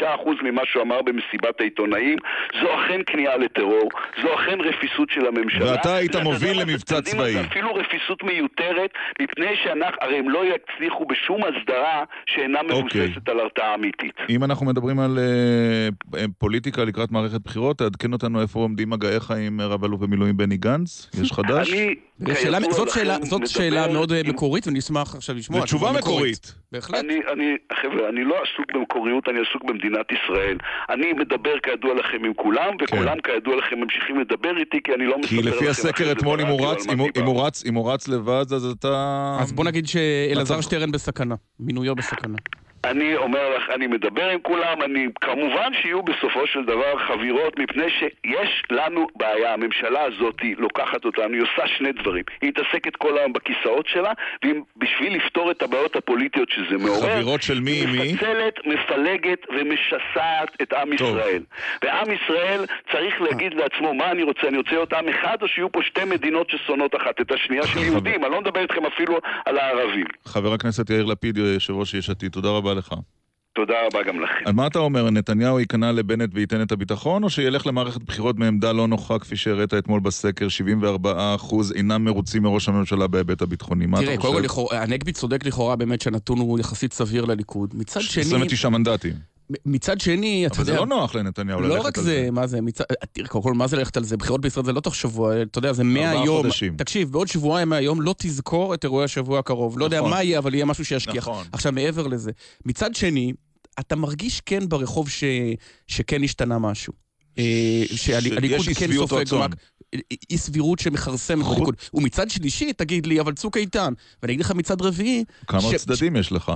99% 0.00 0.04
ממה 0.42 0.62
שהוא 0.64 0.82
אמר 0.82 1.02
במסיבת 1.02 1.60
העיתונאים. 1.60 2.18
זו 2.60 2.74
אכן 2.74 3.00
כניעה 3.06 3.36
לטרור, 3.36 3.88
זו 4.22 4.34
אכן 4.34 4.60
רפיסות 4.60 5.10
של 5.10 5.26
הממשלה. 5.26 5.72
ואתה 5.72 5.94
היית 5.94 6.16
מוביל 6.16 6.60
למבצע 6.60 7.00
צבאי. 7.00 7.40
אפילו 7.40 7.74
רפיסות 7.74 8.22
מיותרת, 8.22 8.90
מפני 9.20 9.56
שאנחנו, 9.62 9.98
הרי 10.00 10.18
הם 10.18 10.28
לא 10.28 10.44
יצליחו 10.44 11.04
בשום 11.04 11.40
הסדרה 11.44 12.04
שאינה 12.26 12.58
אוקיי. 12.70 13.00
מבוססת 13.06 13.28
על 13.28 13.40
הרתעה 13.40 13.74
אמיתית. 13.74 14.12
אם 14.30 14.44
אנחנו 14.44 14.66
מדברים 14.66 15.00
על 15.00 15.18
אה, 15.18 16.24
פוליטיקה 16.38 16.84
לקראת 16.84 17.10
מערכת 17.12 17.40
בחירות, 17.44 17.78
תעדכן 17.78 18.12
אותנו 18.12 18.40
איפה 18.42 18.58
עומדים 18.58 18.90
מגעיך 18.90 19.30
עם 19.30 19.60
רב 19.60 19.84
אלוף 19.84 20.00
במילואים 20.00 20.36
בני 20.36 20.56
גנץ? 20.56 21.10
יש 21.22 21.32
חדש? 21.32 21.72
אני, 21.72 21.94
שאלה- 22.34 22.58
זאת 22.70 22.88
שאלה- 22.90 23.16
זאת 23.22 23.32
מדבר 23.40 23.46
שאלה 23.46 23.92
מאוד 23.92 24.12
אה, 24.12 24.20
עם- 24.20 24.28
מקורית, 24.30 24.66
ואני 24.66 24.78
אשמח 24.78 25.14
עכשיו 25.14 25.36
לשמוע. 25.36 25.60
זו 25.60 25.66
תשובה 25.66 25.92
מקורית. 25.92 26.54
בהחלט. 26.72 27.04
אני, 27.04 27.14
אני, 27.32 27.44
חבר'ה, 27.82 28.08
אני 28.08 28.24
לא 28.24 28.34
עסוק 28.34 28.66
במקוריות, 28.74 29.28
אני 29.28 29.38
עסוק 29.50 29.64
במדינת 29.64 30.06
ישראל. 30.12 30.56
אני 30.90 31.12
מדבר 31.12 31.54
כידוע 31.62 31.94
לכם 31.94 32.24
עם 32.24 32.34
כולם, 32.34 32.74
וכולם 32.82 33.16
כידוע 33.20 33.56
לכם 33.56 33.76
ממשיכים 33.80 34.20
לדבר 34.20 34.58
איתי, 34.60 34.78
כי 34.84 34.94
אני 34.94 35.06
לא 35.06 35.18
מספר 35.18 35.28
כי 35.28 35.36
לכם 35.36 35.48
לפי 35.48 35.56
אחרי 35.58 35.68
הסקר 35.68 36.12
אתמול, 36.12 36.40
אם 36.40 36.46
הוא 36.46 36.66
רץ, 36.66 36.86
אם 36.88 36.98
הוא- 37.24 37.46
רץ, 37.46 37.64
אם 37.66 37.74
הוא 37.74 37.92
רץ 37.92 38.08
לבד, 38.08 38.44
אז 38.54 38.64
אתה... 38.78 39.36
אז 39.40 39.52
בוא 39.52 39.64
נגיד 39.64 39.86
שאלעזר 39.86 40.54
מצב- 40.54 40.62
שטרן 40.62 40.92
בסכנה. 40.92 41.34
מינויו 41.60 41.94
בסכנה. 41.98 42.38
אני 42.84 43.16
אומר 43.16 43.56
לך, 43.56 43.70
אני 43.74 43.86
מדבר 43.86 44.28
עם 44.28 44.38
כולם, 44.42 44.82
אני... 44.82 45.06
כמובן 45.20 45.72
שיהיו 45.82 46.02
בסופו 46.02 46.46
של 46.46 46.64
דבר 46.64 46.98
חבירות, 47.08 47.58
מפני 47.58 47.90
שיש 47.98 48.62
לנו 48.70 49.06
בעיה. 49.16 49.54
הממשלה 49.54 50.02
הזאת 50.02 50.36
לוקחת 50.58 51.04
אותנו, 51.04 51.34
היא 51.34 51.42
עושה 51.42 51.66
שני 51.78 51.92
דברים. 51.92 52.24
היא 52.42 52.50
מתעסקת 52.50 52.96
כל 52.96 53.18
היום 53.18 53.32
בכיסאות 53.32 53.86
שלה, 53.86 54.12
ובשביל 54.44 55.16
לפתור 55.16 55.50
את 55.50 55.62
הבעיות 55.62 55.96
הפוליטיות 55.96 56.48
שזה 56.50 56.76
מעורר, 56.78 57.12
חבירות 57.12 57.42
של 57.42 57.60
מי 57.60 57.70
היא 57.70 57.86
מי? 57.88 58.12
מפצלת, 58.12 58.54
מפלגת 58.66 59.38
ומשסעת 59.50 60.62
את 60.62 60.72
עם 60.72 60.96
טוב. 60.96 61.08
ישראל. 61.08 61.42
ועם 61.82 62.06
ישראל 62.12 62.64
צריך 62.92 63.20
להגיד 63.20 63.54
לעצמו 63.54 63.94
מה 63.94 64.10
אני 64.10 64.22
רוצה, 64.22 64.48
אני 64.48 64.56
רוצה 64.56 64.70
להיות 64.70 64.92
עם 64.92 65.08
אחד 65.08 65.36
או 65.42 65.48
שיהיו 65.48 65.72
פה 65.72 65.80
שתי 65.82 66.04
מדינות 66.04 66.50
ששונאות 66.50 66.94
אחת 66.96 67.20
את 67.20 67.32
השנייה 67.32 67.66
של 67.66 67.78
יהודים, 67.78 68.24
אני 68.24 68.32
לא 68.32 68.40
מדבר 68.40 68.60
איתכם 68.60 68.86
אפילו 68.86 69.18
על 69.44 69.58
הערבים. 69.58 70.06
חבר 70.24 70.52
הכנסת 70.52 70.90
יאיר 70.90 71.04
לפיד, 71.04 71.38
יושב 71.38 71.74
ראש 71.74 71.94
יש 71.94 72.10
עתיד, 72.10 72.32
תודה 72.32 72.48
רבה 72.48 72.67
לך. 72.74 72.94
תודה 73.54 73.74
רבה 73.86 73.98
גם 74.08 74.20
לכם. 74.20 74.34
על 74.46 74.52
מה 74.52 74.66
אתה 74.66 74.78
אומר, 74.78 75.10
נתניהו 75.10 75.60
ייכנע 75.60 75.92
לבנט 75.92 76.30
וייתן 76.34 76.62
את 76.62 76.72
הביטחון, 76.72 77.22
או 77.24 77.30
שילך 77.30 77.66
למערכת 77.66 78.02
בחירות 78.02 78.38
מעמדה 78.38 78.72
לא 78.72 78.88
נוחה, 78.88 79.18
כפי 79.18 79.36
שהראית 79.36 79.74
אתמול 79.74 80.00
בסקר, 80.00 80.46
74% 81.02 81.04
אינם 81.74 82.04
מרוצים 82.04 82.42
מראש 82.42 82.68
הממשלה 82.68 83.06
בהיבט 83.06 83.42
הביטחוני. 83.42 83.86
מה 83.86 83.98
תראה, 84.00 84.14
אתה 84.14 84.22
קודם 84.22 84.32
כל, 84.34 84.38
חושב? 84.38 84.44
לכאורה- 84.44 84.82
הנגבי 84.82 85.12
צודק 85.12 85.46
לכאורה 85.46 85.76
באמת 85.76 86.00
שהנתון 86.00 86.38
הוא 86.38 86.58
יחסית 86.58 86.92
סביר 86.92 87.24
לליכוד. 87.24 87.74
מצד 87.76 88.00
שני, 88.00 88.22
29 88.22 88.68
מנדטים. 88.68 89.12
מצד 89.66 90.00
שני, 90.00 90.46
אתה 90.46 90.56
אבל 90.56 90.64
זה 90.64 90.70
יודע... 90.70 90.80
לא 90.80 90.86
נוח 90.86 91.14
לנתניהו 91.14 91.60
ללכת 91.60 91.74
על 91.74 91.78
לא 91.78 91.86
רק 91.86 91.98
זה, 91.98 92.28
מה 92.32 92.46
זה, 92.46 92.60
מצד... 92.60 92.84
תראה, 93.12 93.28
קודם 93.28 93.44
כל, 93.44 93.52
מה 93.52 93.66
זה 93.66 93.76
ללכת 93.76 93.96
על 93.96 94.04
זה? 94.04 94.16
בחירות 94.16 94.40
בישראל 94.40 94.66
זה 94.66 94.72
לא 94.72 94.80
תוך 94.80 94.94
שבוע, 94.94 95.42
אתה 95.42 95.58
יודע, 95.58 95.72
זה 95.72 95.82
ארבעה 95.82 96.14
מהיום. 96.14 96.42
חודשים. 96.42 96.76
תקשיב, 96.76 97.12
בעוד 97.12 97.28
שבועיים 97.28 97.68
מהיום 97.68 98.02
לא 98.02 98.14
תזכור 98.18 98.74
את 98.74 98.84
אירועי 98.84 99.04
השבוע 99.04 99.38
הקרוב. 99.38 99.78
לא 99.78 99.84
יודע 99.84 99.98
נכון. 99.98 100.10
מה 100.10 100.22
יהיה, 100.22 100.38
אבל 100.38 100.54
יהיה 100.54 100.64
משהו 100.64 100.84
שישכיח. 100.84 101.28
נכון. 101.28 101.46
עכשיו, 101.52 101.72
מעבר 101.72 102.06
לזה, 102.06 102.30
מצד 102.66 102.94
שני, 102.94 103.32
אתה 103.80 103.96
מרגיש 103.96 104.40
כן 104.40 104.68
ברחוב 104.68 105.08
ש... 105.08 105.24
שכן 105.86 106.24
השתנה 106.24 106.58
משהו. 106.58 107.07
אה, 107.38 107.44
שהליכוד 107.96 108.66
כן 108.78 108.92
סופג. 108.96 109.34
רק 109.34 109.54
אי 110.30 110.38
סבירות 110.38 110.78
שמכרסמת 110.78 111.44
חוץ- 111.44 111.54
בליכוד. 111.56 111.74
ומצד 111.94 112.30
שלישי, 112.30 112.72
תגיד 112.72 113.06
לי, 113.06 113.20
אבל 113.20 113.34
צוק 113.34 113.56
איתן. 113.56 113.92
ואני 114.22 114.32
אגיד 114.32 114.44
לך 114.44 114.50
מצד 114.50 114.82
רביעי, 114.82 115.24
כמה 115.46 115.60
ש- 115.60 115.74
צדדים 115.74 116.16
יש 116.16 116.32
לך? 116.32 116.52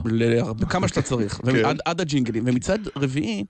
כמה 0.68 0.88
שאתה 0.88 1.02
צריך, 1.02 1.40
כן. 1.52 1.76
עד 1.84 2.00
הג'ינגלים. 2.00 2.42
ומצד 2.46 2.78
רביעי. 2.96 3.44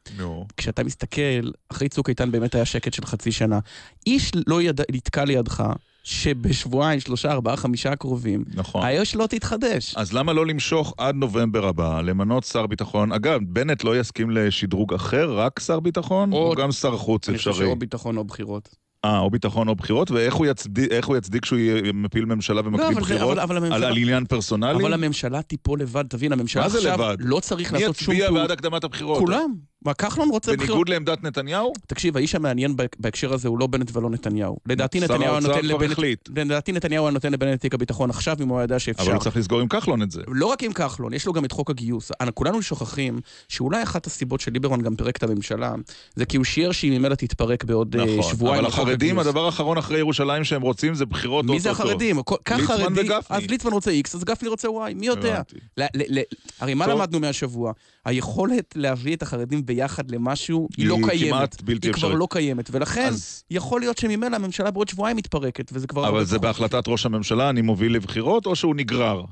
כשאתה 0.57 0.85
מסתכל, 0.85 1.21
אחרי 1.69 1.89
צוק 1.89 2.09
איתן 2.09 2.31
באמת 2.31 2.55
היה 2.55 2.65
שקט 2.65 2.95
של 2.95 3.05
חצי 3.07 3.33
שנה. 3.33 3.59
איש 4.07 4.31
לא 4.47 4.61
נתקע 4.93 5.25
לידך 5.25 5.65
שבשבועיים, 6.03 7.01
שלושה, 7.01 7.33
ארבעה, 7.33 7.57
חמישה 7.57 7.93
הקרובים, 7.93 8.45
נכון. 8.55 8.85
האש 8.87 9.15
לא 9.17 9.27
תתחדש. 9.27 9.95
אז 9.97 10.13
למה 10.13 10.33
לא 10.33 10.47
למשוך 10.47 10.95
עד 10.99 11.15
נובמבר 11.15 11.67
הבא, 11.67 12.01
למנות 12.01 12.45
שר 12.45 12.67
ביטחון? 12.67 13.13
אגב, 13.13 13.41
בנט 13.47 13.85
לא 13.85 14.01
יסכים 14.01 14.31
לשדרוג 14.31 14.95
אחר, 14.95 15.33
רק 15.39 15.61
שר 15.61 15.81
ביטחון? 15.81 16.33
או- 16.33 16.49
או 16.51 16.55
גם 16.55 16.73
שר 16.73 16.97
חוץ 16.97 17.29
אני 17.29 17.39
חושב 17.39 17.51
אפשרי? 17.51 17.67
שאו 17.67 17.77
ביטחון 17.77 18.17
או 18.17 18.25
בחירות. 18.25 18.77
אה, 19.05 19.19
או 19.19 19.31
ביטחון 19.31 19.69
או 19.69 19.75
בחירות, 19.75 20.11
ואיך 20.11 20.35
הוא 20.35 20.47
יצדיק, 20.47 21.05
הוא 21.05 21.17
יצדיק 21.17 21.45
שהוא 21.45 21.59
מפיל 21.95 22.25
ממשלה 22.25 22.63
לא, 22.63 22.67
ומקדים 22.67 22.87
אבל 22.87 22.95
זה- 22.95 23.01
בחירות? 23.01 23.39
אבל- 23.39 23.41
אבל 23.41 23.57
על, 23.57 23.63
הממשלה- 23.65 23.89
על 23.89 23.97
עניין 23.97 24.25
פרסונלי? 24.25 24.83
אבל 24.85 24.93
הממשלה 24.93 25.43
תיפול 25.43 25.81
לבד, 25.81 26.05
תבין, 26.09 26.33
הממשלה 26.33 26.67
עכשיו 26.67 26.95
לבד? 26.95 27.17
לא 27.21 27.41
צריך 27.41 27.73
מי 27.73 27.81
לעשות 27.81 27.97
שום 27.97 28.15
יצביע 28.15 28.27
פעולה. 28.29 28.41
בעד 28.43 28.51
הקדמת 28.51 28.85
הבחירות? 28.85 29.19
כולם. 29.19 29.55
מה, 29.85 29.95
כחלון 29.95 30.29
רוצה 30.29 30.53
בחירות. 30.53 30.69
בניגוד 30.69 30.89
לעמדת 30.89 31.23
נתניהו? 31.25 31.73
תקשיב, 31.87 32.17
האיש 32.17 32.35
המעניין 32.35 32.77
בהק- 32.77 32.97
בהקשר 33.01 33.33
הזה 33.35 33.49
הוא 33.49 33.59
לא 33.59 33.67
בנט 33.67 33.97
ולא 33.97 34.11
נתניהו. 34.11 34.57
לדעתי 34.67 34.99
שר 35.01 35.05
נתניהו 35.05 35.23
היה 35.23 35.33
האוצר 35.33 35.49
נותן 35.49 35.61
כבר 35.63 35.77
לבנט... 35.77 35.93
החליט. 35.93 36.29
לדעתי 36.37 36.73
נתניהו 36.73 37.05
היה 37.05 37.11
נותן 37.13 37.33
לבנט 37.33 37.55
את 37.55 37.61
תיק 37.61 37.75
הביטחון 37.75 38.11
עכשיו, 38.11 38.37
אם 38.41 38.49
הוא 38.49 38.63
ידע 38.63 38.79
שאפשר. 38.79 39.03
אבל 39.03 39.13
הוא 39.13 39.21
צריך 39.23 39.37
לסגור 39.37 39.61
עם 39.61 39.69
כחלון 39.69 40.03
את 40.03 40.11
זה. 40.11 40.23
לא 40.29 40.47
רק 40.47 40.63
עם 40.63 40.73
כחלון, 40.73 41.15
יש 41.15 41.27
לו 41.27 41.33
גם 41.33 41.45
את 41.45 41.53
חוק 41.53 41.71
הגיוס. 41.71 42.11
כולנו 42.35 42.63
שוכחים 42.63 43.21
שאולי 43.49 43.83
אחת 43.83 44.07
הסיבות 44.07 44.41
שליברמן 44.41 44.83
גם 44.83 44.97
פירק 44.97 45.17
את 45.17 45.23
הממשלה, 45.23 45.75
זה 46.15 46.25
כי 46.25 46.37
הוא 46.37 46.45
שיער 46.45 46.73
שהיא 46.73 46.99
ממילא 46.99 47.15
תתפרק 47.15 47.65
בעוד 47.65 47.97
אה, 47.97 48.05
נכון. 48.05 48.31
שבועיים. 48.33 48.59
אבל 48.65 48.73
החרדים. 48.73 49.19
הדבר 49.19 49.47
האחרון 49.47 49.79
אחרי 49.79 49.99
ירושלים 49.99 50.45
שהם 50.45 50.63
רוצים 50.63 50.95
זה 50.95 51.07
בחירות 51.07 51.45
מי 51.45 51.61
זה 51.61 51.71
אוטוטו. 51.71 51.89
החרדים? 51.89 52.23
כל- 52.23 52.37
כך 52.45 52.59
ליצמן 52.59 52.77
חרדי, 52.77 53.01
וגפני. 53.01 53.37
אז 53.37 53.43
ליצמן 53.51 53.73
רוצה 53.73 53.91
איקס, 53.91 54.15
אז 54.15 54.25
גפני 54.25 54.49
רוצה 54.49 54.71
וואי, 54.71 54.95
מי 54.95 55.07
יודע? 55.07 55.33
הבנתי. 55.35 55.57
ל- 55.77 55.83
ל- 55.83 56.19
ל- 56.19 56.23
הרי 56.61 56.75
מה 56.75 56.85
טוב. 56.87 56.95
למדנו 56.95 57.21
מהשבוע? 57.21 57.73
היכולת 58.05 58.75
להביא 58.77 59.17
את 59.17 59.23
החרדים 59.23 59.67
ביחד 59.67 60.11
למשהו, 60.11 60.69
היא 60.77 60.87
לא 60.87 60.95
היא 60.95 61.05
קיימת. 61.09 61.29
כמעט 61.37 61.63
בלתי 61.63 61.89
היא 61.89 61.93
כבר 61.95 62.07
אפשרית. 62.07 62.19
לא 62.19 62.27
קיימת, 62.31 62.69
ולכן 62.73 63.07
אז- 63.09 63.45
יכול 63.51 63.81
להיות 63.81 63.99
שממילא 63.99 64.37
הממשלה 64.37 64.71
בעוד 64.71 64.89
שבועיים 64.89 65.17
מתפרקת, 65.17 65.71
וזה 65.75 65.87
כבר... 65.87 66.09
אבל 66.09 66.25
זה. 66.25 66.39
בהחלטת 66.39 66.89
ראש 66.89 67.07
הממשלה, 67.07 67.51
אני 67.51 67.63
מוביל 67.63 67.95
לבחירות, 67.95 68.47
או 68.47 68.57
שהוא 68.57 68.75
נגרר? 68.77 69.23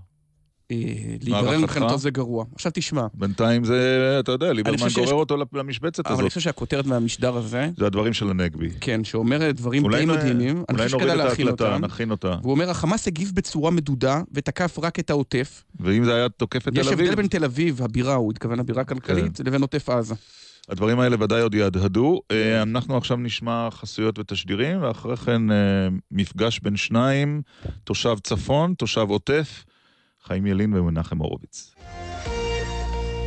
אה, 0.70 1.36
הערכתך? 1.36 1.62
מבחינתו 1.62 1.98
זה 1.98 2.10
גרוע. 2.10 2.44
עכשיו 2.54 2.72
תשמע, 2.74 3.06
בינתיים 3.14 3.64
זה, 3.64 4.16
אתה 4.20 4.32
יודע, 4.32 4.52
ליברמן 4.52 4.88
גורר 4.94 5.14
אותו 5.14 5.36
למשבצת 5.52 6.06
אבל 6.06 6.14
אני 6.14 6.20
הזאת. 6.20 6.28
חושב 6.28 6.40
שהכותרת 6.40 6.86
מהמשדר 6.86 7.36
הזה, 7.36 7.70
זה 7.76 7.86
הדברים 7.86 8.12
של 8.12 8.30
הנגבי. 8.30 8.70
כן, 8.80 9.04
שאומר 9.04 9.50
דברים 9.50 9.82
די 9.90 10.06
מדהימים, 10.06 10.64
אולי 10.70 10.86
נוריד 10.90 11.08
את 11.08 11.20
ההקלטה. 11.20 11.78
נכין 11.78 12.10
אותה. 12.10 12.36
והוא 12.42 12.52
אומר, 12.52 12.70
החמאס 12.70 13.06
הגיב 13.06 13.32
בצורה 13.34 13.70
מדודה 13.70 14.22
ותקף 14.32 14.78
רק 14.82 14.98
את 14.98 15.10
העוטף. 15.10 15.64
ואם 15.80 16.04
זה 16.04 16.14
היה 16.14 16.28
תוקף 16.28 16.68
את 16.68 16.72
יש 16.76 16.86
תל 16.86 16.92
אביב, 16.92 17.06
הבדל 17.06 17.14
בין 17.14 17.26
תל 17.26 17.44
אביב, 17.44 17.82
הבירה, 17.82 18.14
הוא 18.14 18.30
התכוון 18.32 18.58
לבירה 18.58 18.84
כלכלית, 18.84 19.36
כן. 19.36 19.44
לבין 19.46 19.62
עוטף 19.62 19.88
עזה. 19.88 20.14
הדברים 20.68 21.00
האלה 21.00 21.16
ודאי 21.20 21.42
עוד 21.42 21.54
יהדהדו. 21.54 22.20
אה, 22.30 22.62
אנחנו 22.62 22.96
עכשיו 22.96 23.16
נשמע 23.16 23.68
חסויות 23.70 24.18
ותשדירים, 24.18 24.82
ואחרי 24.82 25.16
כן 25.16 25.50
אה, 25.50 25.56
מפגש 26.10 26.60
בין 26.60 26.76
שניים, 26.76 27.42
תושב 27.84 28.16
צפון, 28.22 28.74
תושב 28.74 29.06
עוטף, 29.08 29.64
חיים 30.24 30.46
ילין 30.46 30.74
ומנחם 30.74 31.18
הורוביץ. 31.18 31.74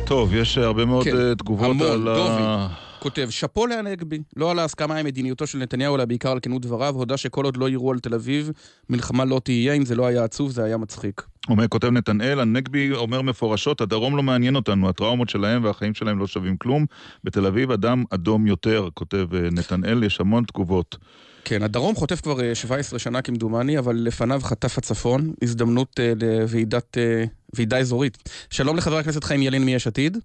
טוב, 0.06 0.34
יש 0.34 0.58
הרבה 0.58 0.84
מאוד 0.84 1.04
כן, 1.04 1.16
אה, 1.16 1.34
תגובות 1.34 1.70
המון, 1.70 1.90
על 1.90 2.08
ה... 2.08 2.14
דובי. 2.14 2.74
כותב, 3.04 3.26
שאפו 3.30 3.66
להנגבי, 3.66 4.18
לא 4.36 4.50
על 4.50 4.58
ההסכמה 4.58 4.96
עם 4.96 5.06
מדיניותו 5.06 5.46
של 5.46 5.58
נתניהו, 5.58 5.96
אלא 5.96 6.04
בעיקר 6.04 6.30
על 6.30 6.38
כנות 6.42 6.62
דבריו, 6.62 6.94
הודה 6.94 7.16
שכל 7.16 7.44
עוד 7.44 7.56
לא 7.56 7.68
יירו 7.68 7.90
על 7.90 7.98
תל 7.98 8.14
אביב, 8.14 8.50
מלחמה 8.90 9.24
לא 9.24 9.40
תהיה, 9.44 9.74
אם 9.74 9.84
זה 9.84 9.94
לא 9.94 10.06
היה 10.06 10.24
עצוב, 10.24 10.50
זה 10.50 10.64
היה 10.64 10.76
מצחיק. 10.76 11.22
אומר, 11.48 11.68
כותב 11.68 11.88
נתנאל, 11.88 12.40
הנגבי 12.40 12.92
אומר 12.92 13.22
מפורשות, 13.22 13.80
הדרום 13.80 14.16
לא 14.16 14.22
מעניין 14.22 14.56
אותנו, 14.56 14.88
הטראומות 14.88 15.28
שלהם 15.28 15.64
והחיים 15.64 15.94
שלהם 15.94 16.18
לא 16.18 16.26
שווים 16.26 16.56
כלום. 16.56 16.86
בתל 17.24 17.46
אביב 17.46 17.70
אדם 17.70 18.04
אדום 18.10 18.46
יותר, 18.46 18.88
כותב 18.94 19.26
אה, 19.34 19.40
נתנאל, 19.52 20.02
יש 20.02 20.20
המון 20.20 20.44
תגובות. 20.44 20.96
כן, 21.44 21.62
הדרום 21.62 21.94
חוטף 21.94 22.20
כבר 22.20 22.40
אה, 22.40 22.54
17 22.54 22.98
שנה 22.98 23.22
כמדומני, 23.22 23.78
אבל 23.78 23.96
לפניו 23.96 24.40
חטף 24.42 24.78
הצפון, 24.78 25.20
הזדמנות 25.42 26.00
אה, 26.00 26.12
לוועידת, 26.20 26.98
אה, 26.98 27.24
ועידה 27.54 27.78
אזורית. 27.78 28.18
שלום 28.50 28.76
לחבר 28.76 28.96
הכנסת 28.96 29.24
חיים 29.24 29.42
ילין 29.42 29.62
מיש 29.64 29.86
עתיד. 29.86 30.18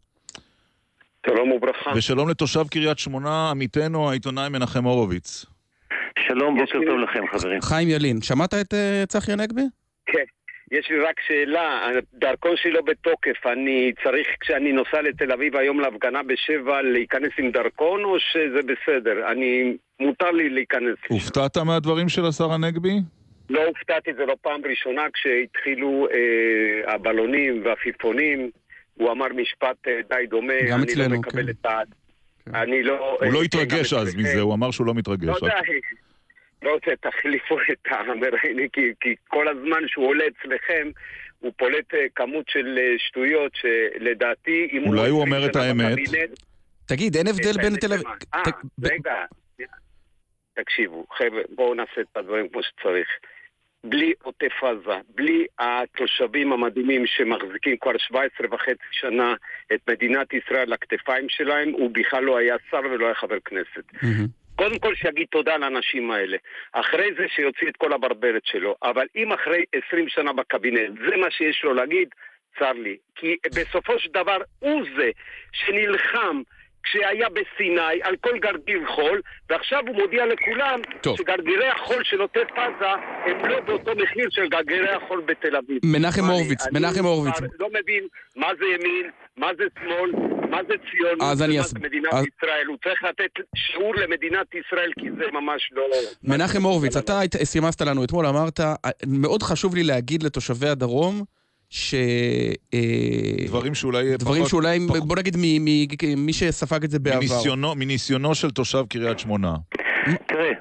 שלום 1.26 1.52
וברכה. 1.52 1.92
ושלום 1.96 2.30
לתושב 2.30 2.68
קריית 2.72 3.00
שמונה, 3.00 3.50
עמיתנו 3.52 4.10
העיתונאי 4.10 4.50
מנחם 4.50 4.84
הורוביץ. 4.84 5.46
שלום, 6.28 6.58
בוקר 6.58 6.80
טוב 6.88 7.00
לכם, 7.00 7.24
חברים. 7.32 7.62
חיים 7.62 7.90
ילין, 7.90 8.22
שמעת 8.22 8.54
את 8.54 8.74
אה, 8.74 9.04
צחי 9.08 9.32
הנגבי? 9.32 9.62
כן. 10.06 10.24
יש 10.72 10.90
לי 10.90 11.00
רק 11.00 11.20
שאלה, 11.28 11.90
הדרכון 12.16 12.58
שלי 12.58 12.72
לא 12.72 12.82
בתוקף, 12.82 13.48
אני 13.48 13.92
צריך 14.04 14.28
כשאני 14.40 14.72
נוסע 14.72 15.02
לתל 15.02 15.32
אביב 15.32 15.56
היום 15.56 15.80
להפגנה 15.80 16.24
בשבע 16.24 16.82
להיכנס 16.82 17.30
עם 17.38 17.52
דרכון 17.52 18.04
או 18.04 18.20
שזה 18.20 18.60
בסדר? 18.62 19.32
אני, 19.32 19.78
מותר 20.00 20.32
לי 20.32 20.50
להיכנס. 20.50 20.98
הופתעת 21.10 21.58
מהדברים 21.58 22.10
של 22.10 22.26
השר 22.26 22.52
הנגבי? 22.52 22.94
לא 23.50 23.66
הופתעתי, 23.66 24.12
זה 24.18 24.26
לא 24.26 24.36
פעם 24.42 24.62
ראשונה 24.70 25.02
כשהתחילו 25.14 26.08
אה, 26.12 26.94
הבלונים 26.94 27.62
והעפיפונים, 27.66 28.50
הוא 28.94 29.12
אמר 29.12 29.28
משפט 29.36 29.88
אה, 29.88 30.00
די 30.10 30.28
דומה, 30.30 30.54
גם 30.70 30.80
אני 30.80 30.94
אצלנו, 30.94 31.14
לא 31.14 31.20
מקבל 31.20 31.44
כן. 31.46 31.50
את 31.50 31.66
ה... 31.66 31.80
אני 32.54 32.84
לא... 32.84 33.18
הוא 33.22 33.34
לא 33.34 33.40
אה, 33.40 33.46
התרגש 33.46 33.94
גם 33.94 34.00
אז. 34.00 34.16
מזה, 34.16 34.42
הוא 34.42 34.54
אמר 34.54 34.72
שהוא 34.72 34.88
לא 34.88 34.94
מתרגש. 34.94 35.28
לא 35.28 35.36
יודע, 35.42 35.60
לא 36.62 36.74
רוצה, 36.74 36.92
תחליפו 37.02 37.58
את 37.72 37.88
המראיינים, 37.92 38.70
כי, 38.70 38.82
כי 39.02 39.16
כל 39.28 39.48
הזמן 39.48 39.88
שהוא 39.88 40.08
עולה 40.08 40.24
אצלכם, 40.28 40.90
הוא 41.40 41.52
פולט 41.58 41.94
אה, 41.94 42.06
כמות 42.16 42.46
של 42.50 42.78
אה, 42.78 42.94
שטויות 42.98 43.52
שלדעתי, 43.56 44.70
אם 44.72 44.82
הוא... 44.82 44.88
אולי 44.88 45.10
הוא 45.10 45.22
20 45.22 45.34
אומר 45.34 45.50
את 45.50 45.56
האמת. 45.56 45.98
בקבינט, 46.00 46.40
תגיד, 46.86 47.16
אין 47.16 47.28
הבדל 47.28 47.62
בין 47.62 47.76
תל 47.76 47.94
אביב... 47.94 48.08
אה, 48.34 48.42
רגע, 48.84 49.26
תקשיבו, 50.54 51.06
חבר'ה, 51.18 51.42
בואו 51.56 51.74
נעשה 51.74 52.02
את 52.02 52.18
הדברים 52.18 52.50
כמו 52.50 52.62
שצריך. 52.64 53.08
בלי 53.84 54.14
עוטף 54.24 54.64
עזה, 54.64 55.00
בלי 55.16 55.46
התושבים 55.60 56.54
המדהימים 56.54 57.04
שמחזיקים 57.08 57.78
כבר 57.78 57.98
17 57.98 58.48
וחצי 58.52 58.88
שנה 58.92 59.34
את 59.74 59.80
מדינת 59.90 60.34
ישראל 60.34 60.62
על 60.62 60.74
הכתפיים 60.74 61.26
שלהם, 61.30 61.70
הוא 61.70 61.92
בכלל 61.94 62.24
לא 62.24 62.38
היה 62.38 62.56
שר 62.72 62.82
ולא 62.92 63.06
היה 63.06 63.16
חבר 63.16 63.40
כנסת. 63.46 63.84
מהמם. 64.02 64.39
קודם 64.60 64.80
כל 64.80 64.96
שיגיד 64.96 65.28
תודה 65.32 65.58
לאנשים 65.58 66.12
האלה. 66.12 66.38
אחרי 66.74 67.10
זה 67.18 67.26
שיוציא 67.36 67.68
את 67.68 67.78
כל 67.78 67.94
הברברת 67.94 68.46
שלו. 68.46 68.76
אבל 68.84 69.06
אם 69.16 69.34
אחרי 69.34 69.66
20 69.88 70.10
שנה 70.10 70.34
בקבינט 70.34 71.00
זה 71.10 71.18
מה 71.18 71.32
שיש 71.32 71.64
לו 71.64 71.74
להגיד, 71.74 72.10
צר 72.60 72.72
לי. 72.72 72.98
כי 73.16 73.38
בסופו 73.56 74.00
של 74.00 74.10
דבר 74.10 74.38
הוא 74.60 74.84
זה 74.98 75.10
שנלחם 75.52 76.42
כשהיה 76.84 77.28
בסיני 77.30 77.80
על 78.04 78.16
כל 78.22 78.40
גרגיר 78.40 78.82
חול, 78.96 79.22
ועכשיו 79.50 79.80
הוא 79.88 79.96
מודיע 79.96 80.26
לכולם 80.26 80.80
טוב. 81.02 81.18
שגרגירי 81.18 81.68
החול 81.68 82.04
של 82.04 82.22
עוטף 82.22 82.48
עזה 82.56 82.90
הם 83.26 83.46
לא 83.50 83.60
באותו 83.60 83.92
מחיר 83.96 84.28
של 84.30 84.48
גרגירי 84.50 84.90
החול 84.90 85.22
בתל 85.28 85.56
אביב. 85.56 85.78
מנחם 85.86 86.22
מה 86.22 86.28
אני- 86.28 86.36
הורוביץ, 86.36 86.68
אני 86.68 86.80
מנחם 86.80 87.06
הורוביץ. 87.06 87.34
כבר 87.38 87.48
לא 87.60 87.68
מבין 87.82 88.04
מה 88.36 88.48
זה 88.60 88.66
ימין, 88.66 89.10
מה 89.38 89.48
זה 89.58 89.64
שמאל, 89.80 90.12
מה 90.50 90.58
זה 90.68 90.74
ציונות, 90.92 91.22
אז 91.32 91.42
אני 91.42 91.54
ומה 91.54 91.62
אס- 91.62 91.72
זה 91.74 91.80
מדינת 91.80 92.14
אז- 92.14 92.26
ישראל. 92.38 92.66
הוא 92.68 92.78
צריך 92.84 93.04
לתת 93.04 93.32
שיעור 93.56 93.96
למדינת 93.96 94.48
ישראל, 94.56 94.92
כי 95.00 95.06
זה 95.18 95.32
ממש 95.34 95.70
לא... 95.72 95.84
מנחם 96.24 96.62
הורוביץ, 96.64 96.98
אתה 96.98 97.20
סימסת 97.44 97.82
לנו 97.82 98.04
אתמול, 98.04 98.26
אמרת, 98.26 98.60
מאוד 99.08 99.44
חשוב 99.44 99.76
לי 99.76 99.84
להגיד 99.84 100.24
לתושבי 100.24 100.68
הדרום, 100.68 101.24
ש... 101.70 101.94
אה, 102.74 102.80
דברים 103.48 103.76
שאולי... 103.76 104.18
דברים 104.18 104.38
פחות- 104.38 104.50
שאולי, 104.50 104.80
פחות- 104.88 105.08
בוא 105.08 105.16
נגיד, 105.16 105.36
מ- 105.38 105.66
מ- 105.66 106.26
מי 106.26 106.34
שספג 106.34 106.84
את 106.84 106.90
זה 106.92 107.00
בעבר. 107.00 107.20
מניסיונו- 107.20 107.76
מניסיונו 107.76 108.36
של 108.36 108.52
תושב 108.52 108.84
קריית 108.90 109.20
שמונה. 109.20 109.54
תראה, 110.28 110.52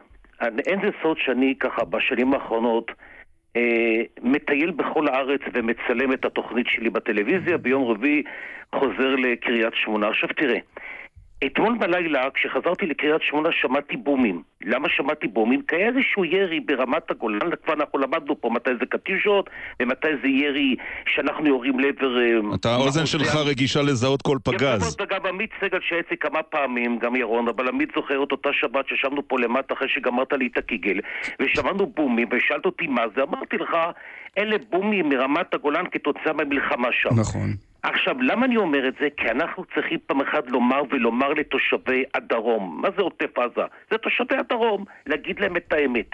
אין 0.66 0.80
זה 0.82 0.88
סוד 1.02 1.16
שאני 1.24 1.54
ככה 1.60 1.84
בשנים 1.84 2.34
האחרונות 2.34 2.90
אה, 3.56 3.62
מטייל 4.22 4.70
בכל 4.70 5.08
הארץ 5.08 5.40
ומצלם 5.54 6.12
את 6.12 6.24
התוכנית 6.24 6.66
שלי 6.70 6.90
בטלוויזיה, 6.90 7.56
ביום 7.58 7.84
רביעי 7.90 8.22
חוזר 8.74 9.14
לקריית 9.16 9.74
שמונה. 9.84 10.08
עכשיו 10.08 10.28
תראה, 10.36 10.58
אתמול 11.46 11.78
בלילה 11.78 12.28
כשחזרתי 12.34 12.86
לקריית 12.86 13.22
שמונה 13.22 13.48
שמעתי 13.52 13.96
בומים. 13.96 14.42
למה 14.64 14.88
שמעתי 14.88 15.28
בומים? 15.28 15.62
כי 15.62 15.76
היה 15.76 15.88
איזשהו 15.88 16.24
ירי 16.24 16.60
ברמת 16.60 17.10
הגולן, 17.10 17.50
כבר 17.64 17.74
אנחנו 17.74 17.98
למדנו 17.98 18.40
פה 18.40 18.50
מתי 18.50 18.70
זה 18.80 18.86
קטיושות 18.86 19.50
ומתי 19.82 20.08
זה 20.22 20.28
ירי 20.28 20.76
שאנחנו 21.06 21.46
יורים 21.46 21.80
לעבר... 21.80 22.18
אה, 22.18 22.54
אתה, 22.54 22.74
האוזן 22.74 23.06
שלך 23.06 23.34
רגישה 23.46 23.82
לזהות 23.82 24.22
כל 24.22 24.38
פגז. 24.44 24.96
וגם 25.00 25.26
עמית 25.26 25.50
סגל 25.60 25.78
שהיה 25.80 26.00
אצלי 26.00 26.16
כמה 26.16 26.42
פעמים, 26.42 26.98
גם 26.98 27.16
ירון, 27.16 27.48
אבל 27.48 27.68
עמית 27.68 27.88
זוכר 27.96 28.22
את 28.22 28.32
אותה 28.32 28.48
שבת 28.52 28.88
שישבנו 28.88 29.28
פה 29.28 29.40
למטה 29.40 29.74
אחרי 29.74 29.88
שגמרת 29.88 30.32
לי 30.32 30.48
את 30.52 30.58
הקיגל, 30.58 31.00
ושמענו 31.40 31.86
בומים, 31.86 32.28
ושאלת 32.30 32.66
אותי 32.66 32.86
מה 32.86 33.02
זה, 33.16 33.22
אמרתי 33.22 33.56
לך, 33.56 33.76
אלה 34.38 34.56
בומים 34.70 35.08
מרמת 35.08 35.54
הגולן 35.54 35.84
כתוצאה 35.92 36.32
מהמלחמה 36.32 36.88
שם. 36.92 37.20
נכון. 37.20 37.67
עכשיו, 37.82 38.22
למה 38.22 38.46
אני 38.46 38.56
אומר 38.56 38.88
את 38.88 38.94
זה? 39.00 39.08
כי 39.16 39.30
אנחנו 39.30 39.64
צריכים 39.74 39.98
פעם 40.06 40.20
אחת 40.20 40.50
לומר 40.50 40.82
ולומר 40.90 41.28
לתושבי 41.28 42.04
הדרום. 42.14 42.78
מה 42.82 42.88
זה 42.96 43.02
עוטף 43.02 43.38
עזה? 43.38 43.66
זה 43.90 43.98
תושבי 43.98 44.36
הדרום, 44.36 44.84
להגיד 45.06 45.40
להם 45.40 45.56
את 45.56 45.72
האמת. 45.72 46.10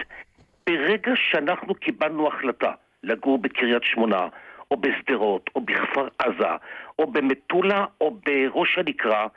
ברגע 0.69 1.11
שאנחנו 1.15 1.75
קיבלנו 1.75 2.27
החלטה 2.27 2.71
לגור 3.03 3.37
בקריית 3.37 3.83
שמונה, 3.83 4.27
או 4.71 4.77
בשדרות, 4.77 5.49
או 5.55 5.61
בכפר 5.61 6.07
עזה, 6.19 6.51
או 6.99 7.11
במטולה, 7.11 7.85
או 8.01 8.17
בראש 8.25 8.77
הנקרה, 8.77 9.27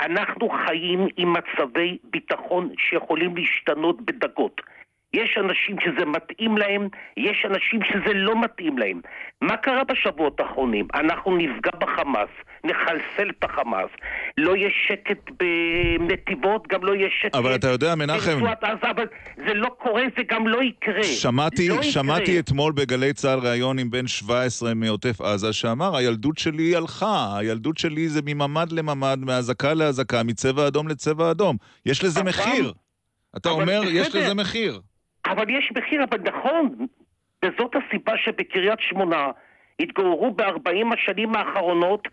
אנחנו 0.00 0.48
חיים 0.48 1.08
עם 1.16 1.32
מצבי 1.32 1.98
ביטחון 2.04 2.70
שיכולים 2.78 3.36
להשתנות 3.36 4.00
בדקות. 4.00 4.60
יש 5.16 5.38
אנשים 5.40 5.76
שזה 5.84 6.04
מתאים 6.06 6.58
להם, 6.58 6.88
יש 7.16 7.46
אנשים 7.50 7.80
שזה 7.88 8.12
לא 8.14 8.40
מתאים 8.40 8.78
להם. 8.78 9.00
מה 9.42 9.56
קרה 9.56 9.84
בשבועות 9.84 10.40
האחרונים? 10.40 10.86
אנחנו 10.94 11.36
נפגע 11.36 11.70
בחמאס, 11.80 12.28
נחלסל 12.64 13.30
את 13.38 13.44
החמאס, 13.44 13.90
לא 14.38 14.56
יהיה 14.56 14.68
שקט 14.88 15.30
בנתיבות, 15.98 16.68
גם 16.68 16.84
לא 16.84 16.94
יהיה 16.94 17.08
שקט 17.22 17.34
אבל 17.34 17.54
אתה 17.54 17.68
יודע, 17.68 17.94
מנחם, 17.94 18.38
עזה, 18.62 18.90
אבל 18.90 19.04
זה 19.46 19.54
לא 19.54 19.68
קורה, 19.78 20.02
זה 20.16 20.22
גם 20.30 20.48
לא 20.48 20.62
יקרה. 20.62 21.02
שמעתי, 21.02 21.68
לא 21.68 21.74
יקרה. 21.74 21.84
שמעתי 21.84 22.38
אתמול 22.38 22.72
בגלי 22.72 23.12
צה"ל 23.12 23.38
ראיון 23.38 23.78
עם 23.78 23.90
בן 23.90 24.06
17 24.06 24.74
מעוטף 24.74 25.20
עזה, 25.20 25.52
שאמר, 25.52 25.96
הילדות 25.96 26.38
שלי 26.38 26.76
הלכה, 26.76 27.38
הילדות 27.38 27.78
שלי 27.78 28.08
זה 28.08 28.20
מממד 28.24 28.72
לממד, 28.72 29.18
מאזעקה 29.26 29.74
לאזעקה, 29.74 30.22
מצבע 30.22 30.66
אדום 30.66 30.88
לצבע 30.88 31.30
אדום. 31.30 31.56
יש 31.86 32.04
לזה 32.04 32.20
אבל- 32.20 32.28
מחיר. 32.28 32.72
אתה 33.36 33.48
אומר, 33.48 33.80
יש. 33.88 34.14
לזה 34.14 34.34
מחיר. 34.34 34.80
אבל 35.26 35.50
יש 35.50 35.72
מחיר, 35.76 36.04
אבל 36.04 36.18
נכון, 36.20 36.86
וזאת 37.44 37.72
הסיבה 37.76 38.12
שבקריית 38.16 38.80
שמונה 38.80 39.30
התגוררו 39.80 40.30
ב-40 40.30 40.94
השנים 40.94 41.36
האחרונות 41.36 42.08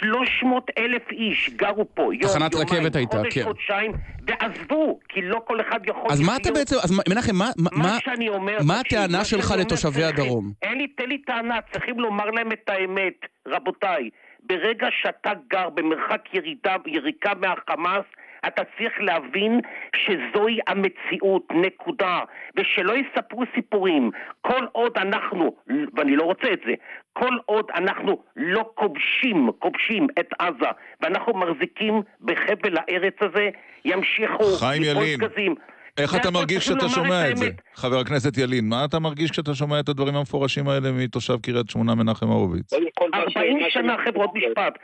300 0.00 0.70
אלף 0.78 1.10
איש 1.12 1.50
גרו 1.50 1.94
פה, 1.94 2.02
יום, 2.02 2.22
תחנת 2.22 2.52
יומיים, 2.52 2.68
רכבת 2.82 2.96
הייתה, 2.96 3.16
חודש, 3.16 3.34
כן. 3.38 3.44
חודשיים, 3.44 3.92
ועזבו, 4.26 4.98
כי 5.08 5.22
לא 5.22 5.40
כל 5.44 5.60
אחד 5.60 5.80
יכול... 5.86 6.10
אז 6.10 6.20
מה 6.20 6.36
אתה. 6.36 6.52
בעצם, 6.52 6.76
אז 6.84 7.00
מנחם, 7.08 7.34
מה- 7.36 7.50
מה- 7.56 7.70
מה. 7.72 7.98
שאני 8.04 8.28
אומר... 8.28 8.56
מה 8.66 8.80
הטענה 8.80 9.24
שלך 9.24 9.54
לתושבי 9.60 10.04
הדרום? 10.04 10.52
אין 10.62 10.78
לי, 10.78 10.86
תן 10.88 11.08
לי 11.08 11.18
טענה, 11.18 11.58
צריכים 11.72 12.00
לומר 12.00 12.30
להם 12.30 12.52
את 12.52 12.68
האמת. 12.68 13.14
רבותיי, 13.48 14.10
ברגע 14.42 14.86
שאתה 15.02 15.30
גר 15.50 15.68
במרחק 15.70 16.34
ירידה, 16.34 16.76
יריקה 16.86 17.32
מהחמאס, 17.40 18.04
אתה 18.46 18.62
צריך 18.78 18.92
להבין 19.00 19.60
שזוהי 19.96 20.58
המציאות, 20.66 21.42
נקודה. 21.50 22.20
ושלא 22.56 22.92
יספרו 22.96 23.42
סיפורים. 23.54 24.10
כל 24.40 24.66
עוד 24.72 24.92
אנחנו, 24.96 25.56
ואני 25.96 26.16
לא 26.16 26.22
רוצה 26.22 26.52
את 26.52 26.60
זה, 26.66 26.72
כל 27.12 27.36
עוד 27.46 27.70
אנחנו 27.74 28.22
לא 28.36 28.70
כובשים, 28.74 29.50
כובשים 29.58 30.06
את 30.20 30.28
עזה, 30.38 30.70
ואנחנו 31.00 31.32
מחזיקים 31.34 32.02
בחבל 32.20 32.74
הארץ 32.76 33.14
הזה, 33.20 33.48
ימשיכו 33.84 34.44
חיים 34.44 34.82
ילין, 34.82 35.18
גזים. 35.18 35.54
איך 35.98 36.10
זה 36.10 36.18
אתה 36.18 36.30
מרגיש 36.30 36.58
כשאתה 36.58 36.88
שומע 36.88 37.30
את 37.30 37.36
זה? 37.36 37.44
האמת. 37.44 37.60
חבר 37.74 37.98
הכנסת 37.98 38.38
ילין, 38.38 38.68
מה 38.68 38.84
אתה 38.84 38.98
מרגיש 38.98 39.30
כשאתה 39.30 39.54
שומע 39.54 39.80
את 39.80 39.88
הדברים 39.88 40.14
המפורשים 40.16 40.68
האלה 40.68 40.92
מתושב 40.92 41.36
קריית 41.42 41.70
שמונה 41.70 41.94
מנחם 41.94 42.26
הורוביץ? 42.26 42.70
קודם 42.74 42.86
כל, 42.98 43.08
מה 43.12 43.30
ש- 43.30 43.36
40 43.36 43.58
מה 43.58 43.70
שנה, 43.70 43.96
עוד 44.14 44.30
משפט. 44.34 44.78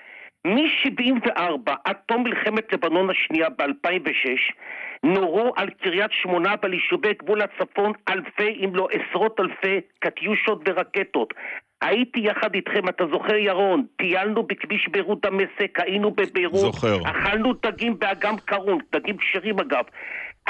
מ-74 0.47 1.73
עד 1.85 1.97
תום 2.07 2.23
מלחמת 2.23 2.73
לבנון 2.73 3.11
השנייה 3.11 3.49
ב-2006 3.49 4.55
נורו 5.03 5.53
על 5.57 5.71
קריית 5.71 6.11
שמונה 6.13 6.55
ועל 6.63 6.75
יישובי 6.75 7.15
גבול 7.15 7.41
הצפון 7.43 7.93
אלפי 8.09 8.65
אם 8.65 8.75
לא 8.75 8.89
עשרות 8.93 9.41
אלפי 9.41 9.81
קטיושות 9.99 10.63
ורקטות. 10.69 11.35
הייתי 11.81 12.21
יחד 12.21 12.55
איתכם, 12.55 12.89
אתה 12.89 13.05
זוכר 13.13 13.35
ירון? 13.37 13.87
טיילנו 13.97 14.43
בכביש 14.43 14.89
ביירות 14.89 15.27
דמשק, 15.27 15.81
היינו 15.81 16.11
בביירות, 16.11 16.61
זוכר. 16.61 16.97
אכלנו 17.05 17.53
דגים 17.53 17.99
באגם 17.99 18.37
קרון, 18.45 18.79
דגים 18.93 19.17
כשרים 19.17 19.61
אגב. 19.61 19.85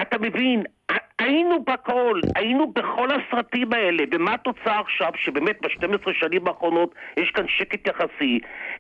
אתה 0.03 0.19
מבין, 0.19 0.63
היינו 1.19 1.65
בכל, 1.65 2.21
היינו 2.35 2.73
בכל 2.73 3.09
הסרטים 3.11 3.73
האלה, 3.73 4.03
ומה 4.15 4.35
התוצאה 4.35 4.81
עכשיו? 4.81 5.11
שבאמת 5.25 5.57
ב-12 5.63 6.11
שנים 6.21 6.49
האחרונות 6.49 6.95
יש 7.17 7.31
כאן 7.31 7.45
שקט 7.49 7.87
יחסי, 7.87 8.39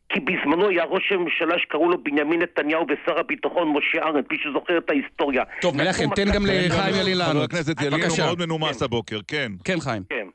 כי 0.09 0.21
בזמנו 0.21 0.69
היה 0.69 0.85
ראש 0.85 1.12
הממשלה 1.12 1.59
שקראו 1.59 1.90
לו 1.90 2.05
בנימין 2.05 2.42
נתניהו 2.42 2.87
ושר 2.88 3.19
הביטחון 3.19 3.69
משה 3.77 4.03
ארנס, 4.03 4.25
מי 4.31 4.37
שזוכר 4.42 4.79
את 4.79 4.90
ההיסטוריה. 4.90 5.42
טוב, 5.61 5.77
מנחם, 5.77 6.03
נתנו 6.03 6.14
תן 6.14 6.33
גם 6.35 6.47
לחיים 6.47 6.95
ילין 7.01 7.19
לענות. 7.19 7.35
חבר 7.35 7.45
הכנסת 7.45 7.81
ילין 7.81 8.01
הוא. 8.09 8.19
מאוד 8.19 8.38
מנומס 8.38 8.83
הבוקר, 8.83 9.19
כן. 9.29 9.53
כן, 9.64 9.81
חיים. 9.81 10.03
כן. 10.09 10.27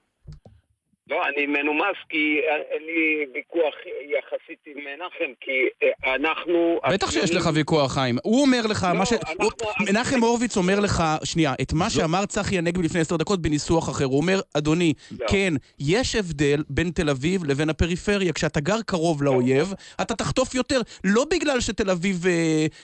לא, 1.12 1.18
לא, 1.18 1.24
אני 1.28 1.46
מנומס 1.46 1.98
כי 2.10 2.40
אין 2.72 2.84
לי 2.86 3.26
ויכוח 3.34 3.74
יחסית 4.18 4.60
עם 4.66 4.78
מנחם, 4.78 5.34
כי 5.42 5.52
אה, 5.84 6.16
אנחנו... 6.16 6.80
בטח 6.94 7.12
שיש 7.12 7.36
לך 7.36 7.50
ויכוח, 7.54 7.94
חיים. 7.94 8.18
הוא 8.24 8.42
אומר 8.42 8.62
לך, 8.70 8.88
לא, 8.94 9.00
מה 9.00 9.06
ש... 9.06 9.14
אנחנו- 9.14 9.44
הוא- 9.44 9.52
מנחם 9.90 10.20
הורוביץ 10.20 10.58
אומר 10.58 10.80
לך, 10.80 11.04
שנייה, 11.24 11.54
את 11.62 11.74
מה 11.74 11.90
שאמר 11.90 12.26
צחי 12.26 12.58
הנגבי 12.58 12.84
לפני 12.84 13.00
עשר 13.00 13.16
דקות 13.18 13.42
בניסוח 13.42 13.90
אחר. 13.90 14.06
הוא 14.06 14.18
אומר, 14.18 14.40
אדוני, 14.58 14.94
לא. 15.20 15.28
כן, 15.30 15.54
יש 15.80 16.16
הבדל 16.16 16.64
בין 16.70 16.92
תל 16.92 17.10
אביב 17.10 17.44
לבין 17.46 17.70
הפריפריה. 17.70 18.34
כשאתה 18.34 18.60
גר 18.60 18.82
קרוב 18.86 19.24
לאויב, 19.24 19.74
אתה 20.02 20.16
תחטוף 20.16 20.56
יותר, 20.56 20.82
לא 21.04 21.26
בגלל 21.32 21.60
שתל 21.60 21.90
אביב 21.90 22.26
אה, 22.28 22.32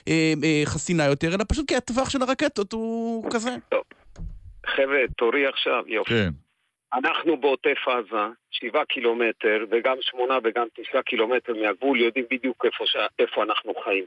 אה, 0.07 0.33
אה, 0.43 0.61
חסינה 0.65 1.05
יותר, 1.05 1.35
אלא 1.35 1.43
פשוט 1.47 1.67
כי 1.67 1.75
הטווח 1.75 2.09
של 2.09 2.21
הרקטות 2.21 2.73
הוא 2.73 3.25
כזה. 3.31 3.49
חבר'ה, 4.67 4.97
תורי 5.17 5.47
עכשיו, 5.47 5.83
יופי. 5.87 6.09
כן. 6.09 6.29
אנחנו 6.93 7.37
בעוטף 7.37 7.87
עזה, 7.87 8.25
שבעה 8.51 8.85
קילומטר, 8.85 9.65
וגם 9.69 9.97
שמונה 10.01 10.37
וגם 10.43 10.67
תשעה 10.75 11.01
קילומטר 11.01 11.53
מהגבול, 11.53 11.99
יודעים 11.99 12.25
בדיוק 12.31 12.65
איפה, 12.65 12.85
ש... 12.87 12.95
איפה 13.19 13.43
אנחנו 13.43 13.75
חיים. 13.75 14.05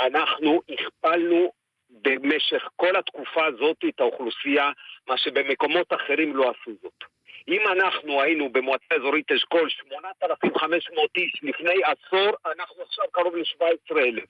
אנחנו 0.00 0.62
הכפלנו 0.68 1.52
במשך 1.90 2.68
כל 2.76 2.96
התקופה 2.96 3.46
הזאת 3.46 3.76
את 3.88 4.00
האוכלוסייה, 4.00 4.70
מה 5.08 5.16
שבמקומות 5.16 5.92
אחרים 5.92 6.36
לא 6.36 6.50
עשו 6.50 6.70
זאת. 6.82 7.04
אם 7.48 7.60
אנחנו 7.68 8.22
היינו 8.22 8.48
במועצה 8.48 8.94
אזורית 8.94 9.32
אשכול 9.32 9.68
8,500 9.70 11.10
איש 11.16 11.32
לפני 11.42 11.74
עשור, 11.84 12.32
אנחנו 12.46 12.82
עכשיו 12.82 13.04
קרוב 13.12 13.36
ל-17,000. 13.36 14.20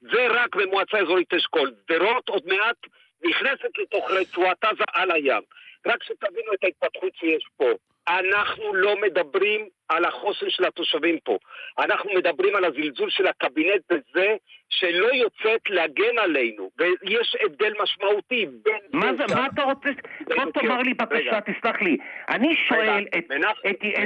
זה 0.00 0.26
רק 0.30 0.56
במועצה 0.56 0.98
אזורית 0.98 1.34
אשכול. 1.34 1.74
שדרות 1.86 2.28
עוד 2.28 2.42
מעט 2.46 2.76
נכנסת 3.24 3.78
לתוך 3.78 4.10
רצועת 4.10 4.64
עזה 4.64 4.84
על 4.92 5.10
הים. 5.10 5.42
רק 5.86 6.02
שתבינו 6.02 6.52
את 6.54 6.64
ההתפתחות 6.64 7.12
שיש 7.14 7.44
פה. 7.56 7.68
אנחנו 8.08 8.74
לא 8.74 9.00
מדברים 9.00 9.60
על 9.88 10.04
החוסן 10.04 10.50
של 10.50 10.64
התושבים 10.64 11.18
פה. 11.24 11.38
אנחנו 11.78 12.10
מדברים 12.14 12.56
על 12.56 12.64
הזלזול 12.64 13.10
של 13.10 13.26
הקבינט 13.26 13.80
בזה 13.92 14.36
שלא 14.70 15.06
יוצאת 15.14 15.60
להגן 15.68 16.18
עלינו. 16.18 16.70
ויש 16.78 17.36
הבדל 17.44 17.72
משמעותי 17.82 18.46
בין... 18.46 18.74
מה 18.92 19.10
זה, 19.18 19.34
מה 19.34 19.46
אתה 19.54 19.62
רוצה? 19.62 19.88
בוא 20.36 20.52
תאמר 20.52 20.78
לי 20.82 20.90
רגע. 20.90 21.04
בבקשה, 21.04 21.40
תסלח 21.40 21.82
לי. 21.82 21.96
אני 22.28 22.54
שואל 22.68 23.04
את 23.14 23.24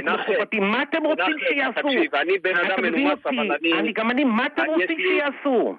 מכובדי, 0.03 0.59
מה 0.59 0.83
אתם 0.83 1.03
רוצים 1.03 1.35
שיעשו? 1.47 1.81
תקשיב, 1.81 2.15
אני 2.15 2.37
בן 2.39 2.55
אדם 2.55 2.83
מנומס? 2.83 3.19
אבל 3.25 3.51
אני- 3.73 3.93
גם 3.93 4.11
אני, 4.11 4.23
מה 4.23 4.45
אתם 4.45 4.61
יש 4.63 4.69
רוצים 4.69 4.97
לי- 4.97 5.03
שיעשו? 5.07 5.75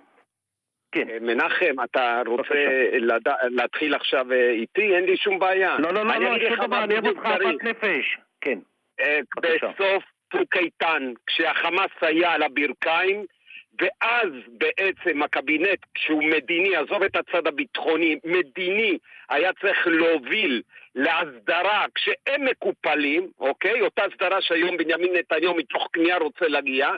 כן. 0.92 1.06
מנחם, 1.20 1.74
אתה 1.84 2.22
רוצה 2.26 2.54
לדע... 2.92 3.34
להתחיל 3.50 3.94
עכשיו 3.94 4.32
אה, 4.32 4.50
איתי? 4.50 4.94
אין 4.94 5.04
לי 5.04 5.16
שום 5.16 5.38
בעיה. 5.38 5.76
לא, 5.78 5.92
לא, 5.92 6.06
לא, 6.06 6.12
אני 6.12 6.24
לא, 6.24 6.36
אגיד 6.36 6.48
שום 6.48 6.52
לך 6.52 6.58
דבר, 6.58 6.76
מה 6.76 6.84
אני 6.84 6.94
אוהב 6.94 7.04
בדיוק 7.04 7.18
אותך. 7.18 7.26
אהבת 7.26 7.64
נפש. 7.64 8.18
כן. 8.40 8.58
אה. 9.00 9.18
בסוף 9.42 10.04
צוק 10.32 10.56
איתן, 10.56 11.12
כשהחמאס 11.26 11.90
היה 12.00 12.32
על 12.32 12.42
הברכיים, 12.42 13.24
ואז 13.80 14.28
בעצם 14.48 15.22
הקבינט, 15.22 15.78
כשהוא 15.94 16.24
מדיני, 16.24 16.76
עזוב 16.76 17.02
את 17.02 17.16
הצד 17.16 17.46
הביטחוני, 17.46 18.18
מדיני, 18.24 18.98
היה 19.28 19.52
צריך 19.60 19.86
להוביל 19.86 20.62
להסדרה 20.94 21.86
כשהם 21.94 22.44
מקופלים, 22.44 23.30
אוקיי? 23.38 23.80
אותה 23.80 24.02
הסדרה 24.04 24.42
שהיום 24.42 24.76
בנימין 24.76 25.12
נתניהו 25.12 25.54
מתוך 25.54 25.88
כניעה 25.92 26.18
רוצה 26.18 26.48
להגיע, 26.48 26.88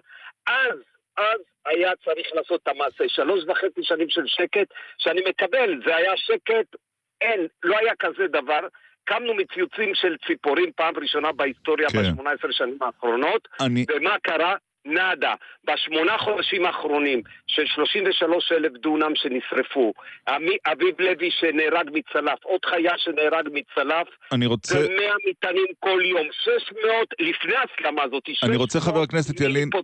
אז, 0.47 0.79
אז 1.17 1.41
היה 1.67 1.91
צריך 2.05 2.27
לעשות 2.35 2.61
את 2.63 2.69
המעשה. 2.69 3.05
שלוש 3.09 3.45
וחצי 3.49 3.81
שנים 3.83 4.07
של 4.09 4.23
שקט, 4.27 4.69
שאני 4.99 5.21
מקבל, 5.29 5.81
זה 5.87 5.97
היה 5.97 6.13
שקט, 6.17 6.77
אין, 7.21 7.47
לא 7.63 7.79
היה 7.79 7.93
כזה 7.99 8.27
דבר. 8.27 8.61
קמנו 9.05 9.35
מציוצים 9.35 9.95
של 9.95 10.17
ציפורים 10.27 10.71
פעם 10.77 10.95
ראשונה 10.97 11.33
בהיסטוריה 11.33 11.89
כן. 11.89 11.99
ב-18 12.17 12.53
שנים 12.53 12.79
האחרונות, 12.81 13.49
אני... 13.61 13.85
ומה 13.97 14.17
קרה? 14.23 14.55
נאדה. 14.85 15.35
בשמונה 15.65 16.19
חודשים 16.19 16.67
האחרונים 16.67 17.23
של 17.47 17.63
33 17.67 18.53
אלף 18.53 18.73
דונם 18.73 19.13
שנשרפו, 19.15 19.93
עמי- 20.29 20.57
אביב 20.67 21.01
לוי 21.01 21.31
שנהרג 21.31 21.91
מצלף, 21.93 22.45
עוד 22.45 22.65
חיה 22.65 22.93
שנהרג 22.99 23.49
מצלף, 23.53 24.07
אני 24.33 24.47
רוצה... 24.47 24.79
ומאה 24.79 25.15
מטענים 25.31 25.67
כל 25.81 26.01
יום, 26.05 26.27
600 26.33 26.81
לפני 27.21 27.55
ההסלמה 27.57 28.03
הזאת, 28.03 28.23
אני 28.45 28.57
רוצה, 28.57 28.81
חבר 28.81 29.03
הכנסת 29.03 29.41
ילין- 29.41 29.71
ב- 29.71 29.77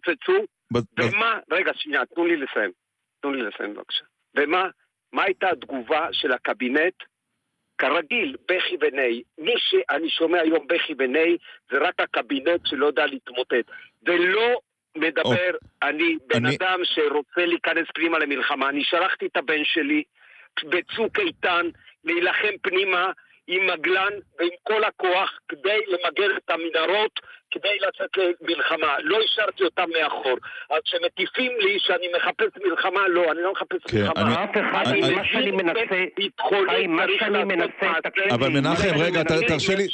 ומה, 0.98 1.38
רגע, 1.50 1.72
שנייה, 1.74 2.06
תנו 2.06 2.26
לי 2.26 2.36
לסיים. 2.36 2.70
תנו 3.20 3.32
לי 3.32 3.42
לסיים 3.42 3.74
בבקשה. 3.74 4.04
ומה, 4.36 4.68
מה 5.12 5.22
הייתה 5.24 5.50
התגובה 5.50 6.08
של 6.12 6.32
הקבינט? 6.32 6.94
כרגיל, 7.78 8.36
בכי 8.48 8.76
וני. 8.80 9.22
מי 9.38 9.54
שאני 9.58 10.10
שומע 10.10 10.40
היום 10.40 10.66
בכי 10.66 10.94
וני, 10.98 11.36
זה 11.70 11.78
רק 11.78 12.00
הקבינט 12.00 12.60
שלא 12.66 12.86
יודע 12.86 13.06
להתמוטט. 13.06 13.70
ולא 14.02 14.58
מדבר, 14.96 15.50
אני 15.82 16.16
בן 16.26 16.46
אני- 16.46 16.56
אדם 16.56 16.80
שרוצה 16.84 17.46
להיכנס 17.46 17.86
פנימה 17.94 18.18
למלחמה. 18.18 18.68
אני 18.68 18.84
שלחתי 18.84 19.26
את 19.26 19.36
הבן 19.36 19.64
שלי 19.64 20.02
בצוק 20.64 21.18
איתן 21.18 21.66
להילחם 22.04 22.58
פנימה 22.62 23.12
עם 23.46 23.66
מגלן 23.66 24.12
ועם 24.38 24.48
כל 24.62 24.84
הכוח 24.84 25.38
כדי 25.48 25.78
למגר 25.86 26.36
את 26.36 26.50
המנהרות, 26.50 27.20
כדי 27.58 27.76
לצאת 27.88 28.10
למלחמה. 28.40 28.92
לא 29.04 29.18
השארתי 29.24 29.64
אותם 29.64 29.84
מאחור. 30.02 30.36
אז 30.70 30.80
כשמטיפים 30.84 31.52
לי 31.60 31.74
שאני 31.78 32.06
מחפש 32.16 32.62
מלחמה, 32.70 33.08
לא, 33.08 33.32
אני 33.32 33.40
לא 33.42 33.52
מחפש 33.52 33.90
כן, 33.90 33.98
מלחמה. 34.02 34.22
אני- 34.22 34.34
אף 34.44 34.50
אחד, 34.50 34.84
מה 35.16 35.24
שאני 35.32 35.50
מנסה, 35.50 35.80
חיים, 36.68 36.96
מה 36.96 37.02
שאני 37.18 37.44
מנסה, 37.44 37.92
אבל 38.30 38.48
מנחם, 38.48 38.94
רגע, 38.98 39.22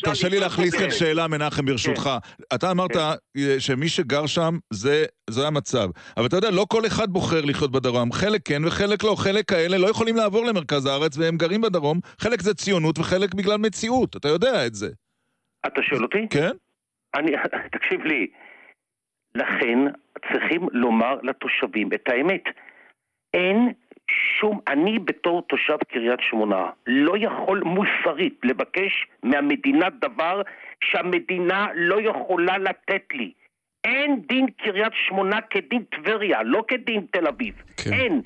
תרשה 0.05 0.29
לי- 0.29 0.39
להכניס 0.39 0.75
כאן 0.75 0.81
כן. 0.85 0.91
שאלה, 0.91 1.29
מנחם, 1.29 1.67
ברשותך. 1.67 2.11
אתה 2.55 2.71
אמרת 2.71 2.97
אה, 2.97 3.15
שמי 3.59 3.89
שגר 3.89 4.27
שם, 4.27 4.59
זה 4.73 5.05
זה 5.31 5.47
המצב. 5.47 5.89
אבל 6.17 6.27
אתה 6.27 6.37
יודע, 6.37 6.51
לא 6.51 6.67
כל 6.69 6.87
אחד 6.87 7.09
בוחר 7.11 7.41
לחיות 7.45 7.73
בדרום. 7.73 8.13
חלק 8.13 8.41
כן 8.45 8.65
וחלק 8.67 9.05
לא. 9.05 9.15
חלק 9.19 9.49
כאלה 9.49 9.79
לא 9.79 9.87
יכולים 9.91 10.17
לעבור 10.17 10.45
למרכז 10.47 10.87
הארץ 10.87 11.19
והם 11.19 11.37
גרים 11.37 11.61
בדרום. 11.61 12.01
חלק 12.19 12.41
זה 12.43 12.55
ציונות 12.55 12.99
וחלק 12.99 13.35
בגלל 13.35 13.57
מציאות. 13.59 14.17
אתה 14.17 14.29
יודע 14.29 14.67
את 14.67 14.75
זה. 14.75 14.89
אתה 15.67 15.81
שואל 15.83 16.03
אותי? 16.03 16.19
כן? 16.31 16.51
אני, 17.15 17.33
תקשיב 17.77 18.05
לי, 18.05 18.27
לכן 19.35 19.79
צריכים 20.33 20.69
לומר 20.73 21.19
לתושבים 21.23 21.89
את 21.95 22.09
האמת. 22.09 22.45
אין 23.35 23.73
שום, 24.11 24.61
אני 24.69 24.99
בתור 24.99 25.43
תושב 25.43 25.77
קריית 25.89 26.21
שמונה 26.31 26.71
לא 26.87 27.15
יכול 27.19 27.63
מוסרית 27.65 28.41
לבקש 28.45 29.07
מהמדינה 29.23 29.91
דבר 29.91 30.43
שהמדינה 30.85 31.67
לא 31.75 32.01
יכולה 32.01 32.59
לתת 32.59 33.03
לי. 33.13 33.33
אין 33.85 34.21
דין 34.29 34.47
קריית 34.47 34.93
שמונה 35.09 35.41
כדין 35.41 35.83
טבריה, 35.85 36.43
לא 36.43 36.65
כדין 36.69 37.07
תל 37.11 37.27
אביב. 37.27 37.55
כן. 37.85 37.93
אין. 37.93 38.23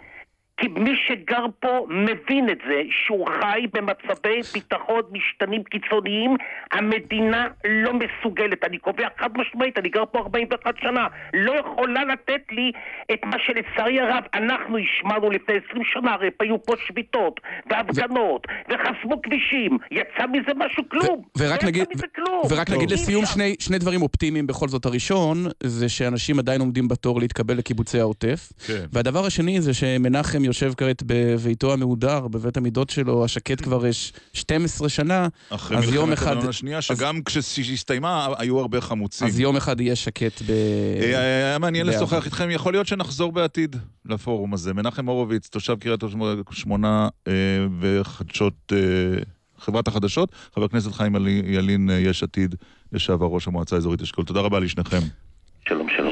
כי 0.61 0.69
מי 0.69 0.91
שגר 1.07 1.45
פה 1.61 1.87
מבין 1.91 2.51
את 2.51 2.59
זה 2.69 2.83
שהוא 2.91 3.29
חי 3.41 3.67
במצבי 3.75 4.41
ביטחון 4.55 5.03
משתנים 5.13 5.63
קיצוניים, 5.65 6.37
המדינה 6.73 7.49
לא 7.65 7.93
מסוגלת. 7.93 8.65
אני 8.65 8.79
קובע 8.79 9.09
חד 9.19 9.31
משמעית, 9.39 9.79
אני 9.79 9.89
גר 9.89 10.05
פה 10.13 10.19
41 10.19 10.75
שנה, 10.81 11.07
לא 11.35 11.53
יכולה 11.61 12.05
לתת 12.05 12.43
לי 12.53 12.73
את 13.13 13.21
מה 13.25 13.37
שלצערי 13.47 14.01
הרב 14.01 14.25
אנחנו 14.35 14.79
השמענו 14.79 15.31
לפני 15.31 15.55
20 15.71 15.85
שנה, 15.85 16.13
הרי 16.15 16.29
היו 16.41 16.63
פה 16.63 16.75
שביתות 16.87 17.41
והפגנות 17.71 18.47
וחסמו 18.69 19.23
כבישים, 19.23 19.79
יצא 19.91 20.27
מזה 20.33 20.53
משהו 20.57 20.89
כלום. 20.89 21.23
ו- 21.39 21.43
ורק 21.43 21.63
לא 21.63 21.69
נגיד, 21.69 21.87
מזה 21.95 22.07
כלום. 22.15 22.43
ורק 22.51 22.71
נגיד 22.71 22.91
אי 22.91 22.95
לסיום. 22.95 23.27
שני, 23.27 23.55
שני 23.59 23.79
דברים 23.79 24.03
אופטימיים 24.03 24.47
בכל 24.47 24.69
זאת. 24.69 24.87
הראשון, 24.87 25.37
זה 25.63 25.89
שאנשים 25.89 26.39
עדיין 26.39 26.61
עומדים 26.61 26.89
בתור 26.89 27.21
להתקבל 27.21 27.57
לקיבוצי 27.57 28.01
העוטף. 28.01 28.53
כן. 28.67 28.85
והדבר 28.93 29.27
השני 29.27 29.61
זה 29.61 29.75
שמנחם 29.75 30.46
יושב 30.47 30.73
כעת 30.77 31.03
בביתו 31.07 31.73
המהודר, 31.73 32.29
בבית 32.29 32.57
המידות 32.57 32.91
שלו, 32.91 33.25
השקט 33.25 33.61
כבר 33.61 33.87
יש 33.87 34.13
12 34.33 34.89
שנה, 34.89 35.29
אחרי 35.51 35.79
אז 35.79 35.93
יום 35.93 36.09
מלחמת 36.09 36.27
אחד... 36.27 36.33
לבנון 36.33 36.49
השנייה, 36.49 36.83
שגם 36.83 37.23
כשהסתיימה 37.23 38.29
היו 38.39 38.59
הרבה 38.59 38.81
חמוצים. 38.81 39.27
אז 39.27 39.41
יום 39.41 39.57
אחד 39.57 39.81
יהיה 39.81 39.97
שקט 39.97 40.43
ב... 40.47 40.51
אה, 40.51 41.49
היה 41.49 41.59
מעניין. 41.59 41.87
לשוחח 41.87 42.25
איתכם, 42.25 42.51
יכול 42.51 42.73
להיות 42.73 42.87
שנחזור 42.87 43.33
בעתיד 43.33 43.77
לפורום 44.05 44.55
הזה. 44.55 44.75
מנחם 44.75 45.07
הורוביץ, 45.07 45.49
תושב 45.49 45.77
קריית 45.79 46.01
שמונה 46.51 47.09
אה, 47.29 47.33
וחדשות, 47.81 48.73
אה, 48.73 48.79
חברת 49.59 49.89
החדשות, 49.89 50.33
חבר 50.55 50.65
הכנסת 50.65 50.93
חיים 50.93 51.17
ילין, 51.47 51.91
אה, 51.91 51.95
יש 51.95 52.23
עתיד, 52.23 52.55
לשעבר 52.93 53.27
ראש 53.27 53.47
המועצה 53.47 53.77
האזורית 53.77 54.03
אשכול. 54.03 54.25
תודה 54.25 54.41
רבה 54.41 54.57
על 54.57 54.69
שניכם. 54.69 55.01
שלום, 55.69 55.87
שלום. 55.97 56.07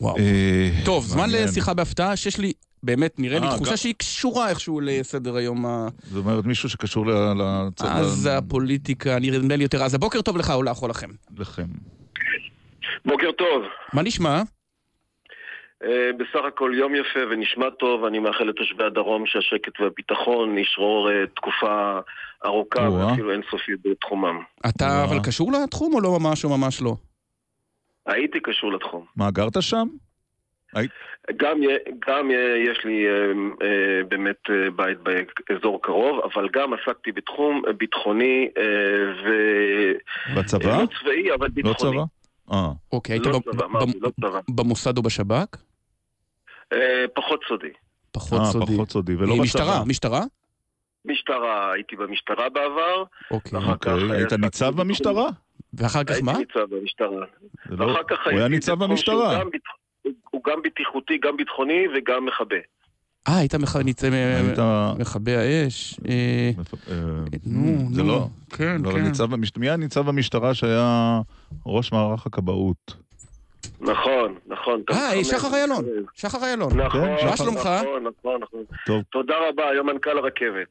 וואו. 0.00 0.18
אה, 0.18 0.70
טוב, 0.84 1.04
זמן. 1.04 1.30
לשיחה 1.30 1.74
בהפתעה, 1.74 2.16
שיש 2.16 2.38
לי, 2.38 2.52
באמת, 2.84 3.18
נראה 3.18 3.38
לי 3.38 3.46
אה, 3.46 3.56
תחושה 3.56 3.76
שהיא 3.76 3.94
קשורה 3.98 4.50
איכשהו 4.50 4.80
לסדר 4.80 5.36
היום 5.36 5.66
ה... 5.66 5.88
זאת 6.02 6.24
אומרת, 6.24 6.44
מישהו 6.44 6.68
שקשור 6.68 7.06
לצד... 7.06 7.86
אז 7.86 8.28
הפוליטיקה, 8.32 9.18
נראה 9.18 9.56
לי 9.56 9.62
יותר. 9.62 9.82
אז 9.84 9.94
הבוקר 9.94 10.22
טוב 10.22 10.36
לך 10.36 10.50
או 10.50 10.62
לך 10.62 10.82
או 10.82 10.88
לכם. 10.88 11.08
לכם. 11.38 11.66
בוקר 13.04 13.32
טוב. 13.32 13.62
מה 13.92 14.02
נשמע? 14.02 14.42
אה, 15.84 16.10
בסך 16.18 16.44
הכל 16.48 16.72
יום 16.74 16.94
יפה 16.94 17.20
ונשמע 17.30 17.70
טוב, 17.70 18.04
אני 18.04 18.18
מאחל 18.18 18.44
לתושבי 18.44 18.84
הדרום 18.84 19.26
שהשקט 19.26 19.80
והביטחון 19.80 20.58
ישרור 20.58 21.10
אה, 21.10 21.26
תקופה 21.36 21.98
ארוכה. 22.44 22.90
ואפילו 22.90 23.32
אינסופית 23.32 23.80
בתחומם. 23.84 24.38
אתה. 24.68 25.04
אבל 25.04 25.16
קשור 25.24 25.52
לתחום 25.52 25.94
או 25.94 26.00
לא 26.00 26.18
ממש 26.20 26.44
או 26.44 26.58
ממש 26.58 26.82
לא? 26.82 26.96
הייתי 28.06 28.40
קשור 28.40 28.72
לתחום. 28.72 29.04
מה, 29.16 29.30
גרת 29.30 29.62
שם? 29.62 29.86
גם, 31.36 31.60
גם 32.08 32.30
יש 32.70 32.84
לי 32.84 33.06
אה, 33.08 33.12
אה, 33.66 34.04
באמת 34.08 34.36
אה, 34.50 34.70
בית 34.70 34.98
באזור 35.48 35.82
קרוב, 35.82 36.20
אבל 36.34 36.48
גם 36.52 36.72
עסקתי 36.72 37.12
בתחום 37.12 37.62
אה, 37.68 37.72
ביטחוני 37.72 38.48
אה, 38.58 38.62
ו... 39.24 39.28
בצבא? 40.38 40.82
לא 40.82 40.86
צבאי, 41.00 41.34
אבל 41.34 41.46
לא 41.46 41.52
ביטחוני. 41.54 41.92
צבא? 41.92 42.02
אה. 42.56 42.68
אוקיי, 42.92 43.14
היית 43.14 43.26
לא 43.26 43.38
ב- 43.38 43.42
צבא, 43.42 43.66
ב- 43.66 43.70
אמרתי, 43.70 43.98
לא 44.00 44.10
צבא. 44.20 44.40
במוסד 44.50 44.96
או 44.96 45.02
בשב"כ? 45.02 45.56
אה, 46.72 47.04
פחות 47.14 47.40
סודי. 47.48 47.70
פחות 48.12 48.40
אה, 48.40 48.44
סודי. 48.44 48.72
פחות 48.74 48.90
סודי, 48.90 49.14
ולא 49.14 49.22
אה, 49.22 49.32
בצבא. 49.32 49.42
משטרה, 49.42 49.84
משטרה? 49.86 50.20
משטרה, 51.04 51.72
הייתי 51.72 51.96
במשטרה 51.96 52.48
בעבר. 52.48 53.04
אוקיי. 53.30 53.58
אוקיי, 53.68 53.92
אה, 53.92 54.16
היית 54.16 54.32
ניצב 54.32 54.72
במשטרה? 54.80 55.28
ואחר 55.74 56.04
כך 56.04 56.16
מה? 56.22 56.32
הייתי 56.36 56.44
ניצב 56.56 56.74
במשטרה. 56.74 57.08
לא- 57.70 57.84
ואחר 57.84 58.02
כך 58.08 58.16
הוא 58.24 58.30
היה 58.32 58.40
הייתי 58.40 58.54
ניצב 58.54 58.84
במשטרה. 58.84 59.42
הוא 60.30 60.42
גם 60.46 60.62
בטיחותי, 60.64 61.18
גם 61.22 61.36
ביטחוני 61.36 61.84
וגם 61.96 62.26
מכבה. 62.26 62.56
אה, 63.28 63.38
היית 63.38 63.54
מח- 63.54 63.76
ניצב- 63.76 64.12
היית... 64.12 64.58
מכבי 64.98 65.36
האש. 65.36 66.00
אה, 66.08 66.50
אה, 66.90 66.94
נו, 67.46 67.88
זה 67.94 68.02
נו. 68.02 68.08
לא... 68.08 68.26
כן, 68.56 68.76
לא, 68.84 68.90
כן. 68.92 69.00
ניצב 69.02 69.34
במש- 69.34 69.58
מי 69.58 69.70
הניצב 69.70 70.00
במשטרה 70.06 70.54
שהיה 70.54 71.20
ראש 71.66 71.92
מערך 71.92 72.26
הכבאות? 72.26 72.94
נכון, 73.80 74.34
נכון. 74.46 74.82
אה, 74.90 75.24
שחר 75.24 75.54
איילון. 75.54 75.84
שחר 76.14 76.44
איילון. 76.44 76.80
נכון, 76.80 77.00
כן, 77.20 77.26
מה 77.26 77.36
שלומך? 77.36 77.66
נכון, 77.80 78.04
נכון, 78.04 78.40
נכון. 78.40 79.02
תודה 79.12 79.34
רבה, 79.48 79.68
היום 79.70 79.86
מנכ"ל 79.86 80.18
הרכבת. 80.18 80.68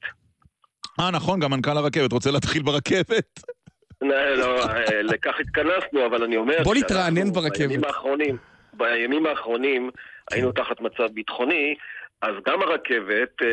אה, 0.99 1.11
נכון, 1.11 1.39
גם 1.39 1.51
מנכ"ל 1.51 1.77
הרכבת. 1.77 2.11
רוצה 2.11 2.31
להתחיל 2.31 2.63
ברכבת? 2.63 3.39
לא, 4.01 4.35
לא, 4.35 4.63
אה, 4.69 5.01
לכך 5.03 5.33
התכנסנו, 5.39 6.05
אבל 6.05 6.23
אני 6.23 6.37
אומר... 6.37 6.63
בוא 6.63 6.75
נתרענן 6.75 7.31
ברכבת. 7.33 7.57
בימים 7.67 7.83
האחרונים, 7.83 8.37
בימים 8.73 9.25
האחרונים 9.25 9.89
היינו 10.31 10.51
תחת 10.51 10.81
מצב 10.81 11.07
ביטחוני, 11.13 11.75
אז 12.21 12.33
גם 12.47 12.61
הרכבת 12.61 13.41
אה, 13.41 13.47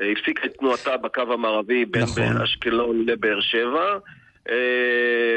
אה, 0.00 0.12
הפסיקה 0.12 0.46
את 0.46 0.52
תנועתה 0.58 0.96
בקו 0.96 1.32
המערבי 1.32 1.84
בין 1.84 2.02
נכון. 2.02 2.42
אשקלון 2.42 3.04
לבאר 3.06 3.40
שבע. 3.40 3.98
אה, 4.50 4.54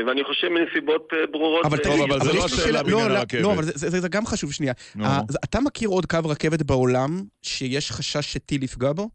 ואני 0.08 0.24
חושב 0.24 0.48
מנסיבות 0.48 1.10
אה, 1.14 1.28
ברורות... 1.32 1.66
אבל 1.66 1.78
תגיד, 1.78 2.02
אבל 2.02 2.20
זה 2.20 2.34
לא 2.34 2.46
השאלה 2.46 2.64
שאלה, 2.64 2.84
בעניין 2.84 3.08
לא, 3.08 3.14
לא, 3.14 3.18
הרכבת. 3.18 3.42
לא, 3.42 3.54
אבל 3.54 3.64
זה- 3.64 4.08
גם 4.10 4.26
חשוב 4.26 4.52
שנייה. 4.54 4.74
אתה 5.44 5.60
מכיר 5.60 5.90
עוד 5.90 6.06
קו 6.06 6.18
רכבת 6.26 6.62
בעולם 6.62 7.24
שיש 7.42 7.92
חשש 7.92 8.34
שטיל 8.34 8.64
יפגע 8.64 8.94
בו? 8.94 9.10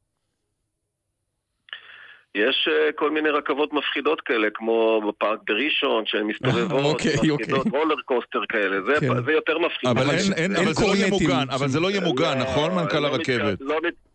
יש 2.34 2.68
אה, 2.70 2.92
כל 2.92 3.10
מיני 3.10 3.30
רכבות 3.30 3.72
מפחידות 3.72 4.20
כאלה, 4.20 4.48
כמו 4.54 5.02
בפארק 5.08 5.38
בראשון, 5.48 6.04
שהן 6.06 6.26
מסתובבות, 6.26 6.84
אוקיי, 6.84 7.12
מפחידות 7.14 7.66
רולר 7.72 8.00
קוסטר 8.04 8.40
כאלה, 8.48 8.76
זה, 8.82 9.00
כן. 9.00 9.32
יותר 9.32 9.58
מפחיד. 9.58 9.90
אבל 9.90 10.68
זה 10.72 10.86
לא 10.86 10.94
יהיה 10.94 11.10
מוגן, 11.10 11.46
לא 11.80 12.00
מוגן, 12.00 12.38
לא, 12.38 12.44
נכון, 12.44 12.74
מנכ"ל 12.74 12.98
לא 12.98 13.06
הרכבת? 13.06 13.58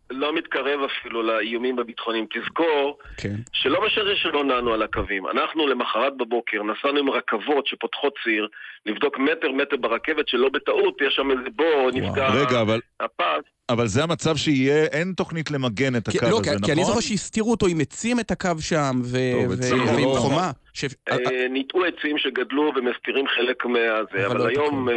לא, 0.10 0.34
מת- 0.34 0.44
מתקרב 0.46 0.80
אפילו 0.84 1.24
לאיומים 1.24 1.80
הביטחוניים. 1.80 2.26
תזכור 2.34 2.98
כן. 3.18 3.36
שלא 3.54 3.86
משנה 3.86 4.10
שלא 4.16 4.44
נענו 4.44 4.74
על 4.74 4.82
הקווים. 4.82 5.28
אנחנו 5.28 5.68
למחרת 5.68 6.18
בבוקר 6.18 6.58
נסענו 6.64 7.00
עם 7.00 7.10
רכבות 7.10 7.68
שפותחות 7.68 8.14
ציר, 8.24 8.48
לבדוק 8.86 9.18
מטר 9.20 9.52
מטר 9.52 9.76
ברכבת 9.78 10.28
שלא 10.28 10.50
בטעות 10.50 10.98
יש 11.08 11.14
שם 11.16 11.32
איזה 11.32 11.50
בור, 11.56 11.90
נפגע 11.94 12.28
רגע, 12.30 12.62
אבל... 12.62 12.80
הפס. 13.00 13.44
אבל 13.70 13.88
זה 13.88 14.04
המצב 14.04 14.36
שיהיה, 14.36 14.84
אין 14.86 15.14
תוכנית 15.18 15.52
למגן 15.52 15.96
את 15.96 16.10
כי- 16.10 16.18
הקו 16.18 16.28
לא, 16.30 16.40
הזה, 16.40 16.44
כי- 16.58 16.66
כי 16.66 16.72
אני 16.72 16.82
נכון? 16.82 16.94
זוכר 16.94 17.08
שהסתירו 17.08 17.52
אותו 17.52 17.68
עם 17.68 17.80
עצים 17.80 18.20
את 18.20 18.32
הקו 18.32 18.50
שם, 18.60 18.92
ו- 19.04 19.18
טוב, 19.42 19.50
ו- 19.50 19.54
עצים, 19.54 19.84
ועם 19.88 20.00
לא. 20.06 20.16
חומה. 20.20 20.52
ש- 20.74 20.86
אה, 21.12 21.18
ניטעו 21.50 21.82
עצים 21.86 22.18
שגדלו 22.18 22.72
ומסתירים 22.76 23.26
חלק 23.28 23.66
מהזה, 23.66 24.26
אבל 24.26 24.26
אבל 24.26 24.38
לא 24.38 24.48
היום. 24.48 24.88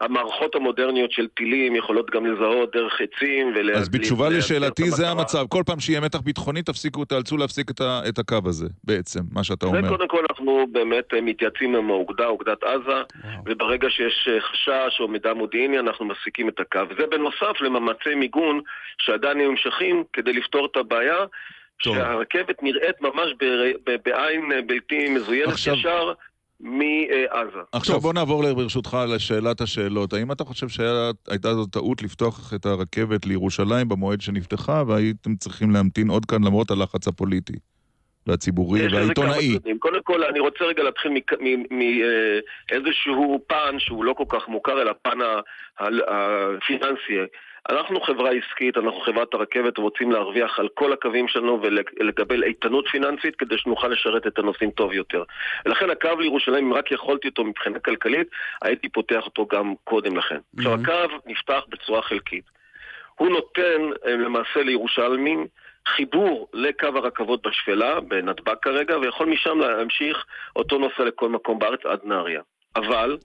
המערכות 0.00 0.54
המודרניות 0.54 1.12
של 1.12 1.26
טילים 1.28 1.76
יכולות 1.76 2.10
גם 2.10 2.26
לזהות 2.26 2.72
דרך 2.76 3.00
עצים 3.00 3.52
ול... 3.56 3.70
אז 3.76 3.88
בתשובה 3.88 4.28
לשאלתי, 4.28 4.90
זה. 4.90 5.08
המצב. 5.08 5.46
כל 5.48 5.62
פעם 5.66 5.80
שיהיה 5.80 6.00
מתח 6.00 6.20
ביטחוני, 6.20 6.62
תפסיקו, 6.62 7.04
תאלצו 7.04 7.36
להפסיק 7.36 7.70
את 7.70 7.80
ה- 7.80 8.00
את 8.08 8.18
הקו 8.18 8.38
הזה, 8.46 8.66
בעצם, 8.84 9.20
מה 9.32 9.44
שאתה 9.44 9.66
אומר. 9.66 9.80
וקודם 9.84 10.08
כל 10.08 10.24
אנחנו 10.30 10.66
באמת 10.72 11.14
אה, 11.14 11.20
מתייעצים 11.20 11.76
עם 11.76 11.90
האוגדה, 11.90 12.26
אוגדת 12.26 12.62
עזה, 12.64 13.02
וברגע 13.46 13.90
שיש 13.90 14.28
אה, 14.32 14.40
חשש 14.40 15.00
או 15.00 15.08
מידע 15.08 15.32
מודיעיני 15.34 15.78
אנחנו 15.78 16.04
מפסיקים 16.04 16.48
את 16.48 16.60
הקו. 16.60 16.80
זה 16.98 17.06
בנוסף 17.06 17.60
למאמצי 17.60 18.14
מיגון 18.16 18.60
שעדיין 18.98 19.38
נמשכים 19.38 20.04
כדי 20.12 20.32
לפתור 20.32 20.66
את 20.66 20.76
הבעיה, 20.76 21.16
טוב. 21.84 21.96
שהרכבת 21.96 22.62
נראית 22.62 23.00
ממש 23.00 23.34
ב- 23.40 23.72
ב- 23.90 23.96
בעין 24.04 24.52
אה, 24.52 24.62
בלתי 24.66 25.08
מזוינת 25.08 25.52
עכשיו- 25.52 25.74
ישר 25.74 26.12
מעזה. 26.60 27.58
עכשיו. 27.72 28.00
בוא 28.00 28.12
נעבור 28.12 28.54
ברשותך 28.54 28.96
לשאלת 29.08 29.60
השאלות. 29.60 30.12
האם 30.12 30.32
אתה 30.32 30.44
חושב 30.44 30.68
שהייתה 30.68 31.54
זו 31.54 31.66
טעות 31.66 32.02
לפתוח 32.02 32.54
את 32.54 32.66
הרכבת 32.66 33.26
לירושלים 33.26 33.88
במועד 33.88 34.20
שנפתחה, 34.20 34.82
והייתם 34.86 35.36
צריכים 35.36 35.70
להמתין 35.70 36.08
עוד 36.08 36.26
כאן 36.26 36.44
למרות 36.44 36.70
הלחץ 36.70 37.08
הפוליטי, 37.08 37.56
והציבורי, 38.26 38.86
והעיתונאי? 38.92 39.58
קודם 39.78 40.02
כל, 40.02 40.24
אני 40.24 40.40
רוצה 40.40 40.64
רגע 40.64 40.82
להתחיל 40.82 41.12
מאיזשהו 42.70 43.40
פן 43.46 43.78
שהוא 43.78 44.04
לא 44.04 44.12
כל 44.12 44.24
כך 44.28 44.48
מוכר, 44.48 44.82
אלא 44.82 44.90
הפן 44.90 45.18
הפיננסי. 45.80 47.18
אנחנו 47.70 48.00
חברה 48.00 48.30
עסקית, 48.30 48.76
אנחנו 48.76 49.00
חברת 49.00 49.34
הרכבת, 49.34 49.78
רוצים 49.78 50.12
להרוויח 50.12 50.58
על 50.58 50.68
כל 50.74 50.92
הקווים 50.92 51.28
שלנו 51.28 51.62
ולקבל 51.62 52.44
איתנות 52.44 52.88
פיננסית 52.88 53.36
כדי 53.36 53.58
שנוכל 53.58 53.88
לשרת 53.88 54.26
את 54.26 54.38
הנוסעים 54.38 54.70
טוב 54.70 54.92
יותר. 54.92 55.22
ולכן 55.66 55.90
הקו 55.90 56.20
לירושלים, 56.20 56.66
אם 56.66 56.74
רק 56.74 56.92
יכולתי 56.92 57.28
אותו 57.28 57.44
מבחינה 57.44 57.78
כלכלית, 57.78 58.28
הייתי 58.62 58.88
פותח 58.88 59.24
אותו 59.24 59.46
גם 59.46 59.74
קודם 59.84 60.16
לכן. 60.16 60.38
עכשיו, 60.56 60.74
הקו 60.74 61.16
נפתח 61.26 61.60
בצורה 61.68 62.02
חלקית. 62.02 62.44
הוא 63.18 63.28
נותן 63.28 63.90
אה, 64.06 64.16
למעשה 64.16 64.62
לירושלמים 64.62 65.46
חיבור 65.88 66.48
לקו 66.52 66.86
הרכבות 66.86 67.46
בשפלה, 67.46 68.00
בנתב"ג 68.00 68.54
כרגע, 68.62 68.98
ויכול 68.98 69.26
משם 69.26 69.58
להמשיך 69.58 70.24
אותו 70.56 70.78
נוסע 70.78 71.04
לכל 71.04 71.28
מקום 71.28 71.58
בארץ 71.58 71.80
עד 71.84 72.00
נהריה. 72.04 72.40
אבל 72.76 73.16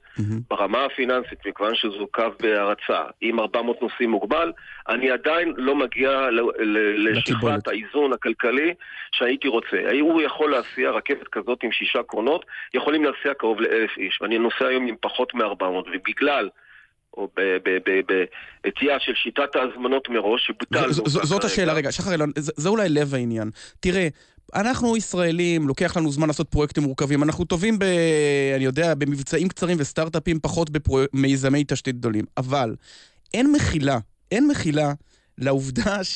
ברמה 0.50 0.86
הפיננסית, 0.86 1.46
מכיוון 1.46 1.76
שזו 1.76 2.08
קו 2.12 2.24
בהרצה 2.40 3.04
עם 3.22 3.40
400 3.40 3.82
נוסעים 3.82 4.10
מוגבל, 4.12 4.52
אני 4.90 5.12
עדיין 5.12 5.54
לא 5.58 5.76
מגיע 5.76 6.10
ל- 6.32 6.64
ל- 6.64 7.10
לשכבת. 7.10 7.68
האיזון 7.68 8.14
הכלכלי 8.14 8.74
שהייתי 9.12 9.48
רוצה. 9.48 9.78
הוא 10.02 10.22
יכול 10.22 10.52
להסיע 10.52 10.92
רכבת 10.92 11.28
כזאת 11.32 11.60
עם 11.64 11.72
שישה 11.72 12.04
קרונות, 12.04 12.46
יכולים 12.74 13.04
להסיע 13.04 13.34
קרוב 13.34 13.62
לאלף 13.62 13.98
איש, 13.98 14.20
ואני 14.22 14.38
נוסע 14.38 14.66
היום 14.66 14.88
עם 14.88 14.96
פחות 15.02 15.34
מ-400, 15.34 15.64
ובגלל... 15.94 16.50
או 17.14 17.28
בעטייה 18.64 19.00
של 19.00 19.14
שיטת 19.16 19.56
ההזמנות 19.56 20.10
מראש, 20.10 20.48
שבוטל. 20.48 20.92
זאת. 20.92 21.44
השאלה, 21.44 21.74
רגע, 21.74 21.92
שחר 21.92 22.12
אילון, 22.12 22.32
זה 22.36 22.52
זה 22.56 22.70
אולי 22.70 22.90
לב 22.90 23.14
העניין. 23.16 23.50
תראה, 23.80 24.08
אנחנו 24.56 24.98
ישראלים, 24.98 25.68
לוקח 25.68 25.98
לנו 25.98 26.12
זמן 26.12 26.28
לעשות 26.28 26.50
פרויקטים 26.50 26.84
מורכבים. 26.84 27.24
אנחנו 27.24 27.46
טובים 27.46 27.80
ב... 27.80 27.84
אני 28.56 28.66
יודע, 28.66 28.96
במבצעים 28.96 29.48
קצרים 29.48 29.78
וסטארט-אפים, 29.80 30.40
פחות 30.40 30.70
במיזמי 31.14 31.64
תשתית 31.68 31.96
גדולים. 31.96 32.26
אבל 32.38 32.76
אין 33.34 33.52
מחילה, 33.52 34.00
אין 34.32 34.48
מחילה 34.48 34.94
לעובדה 35.38 36.00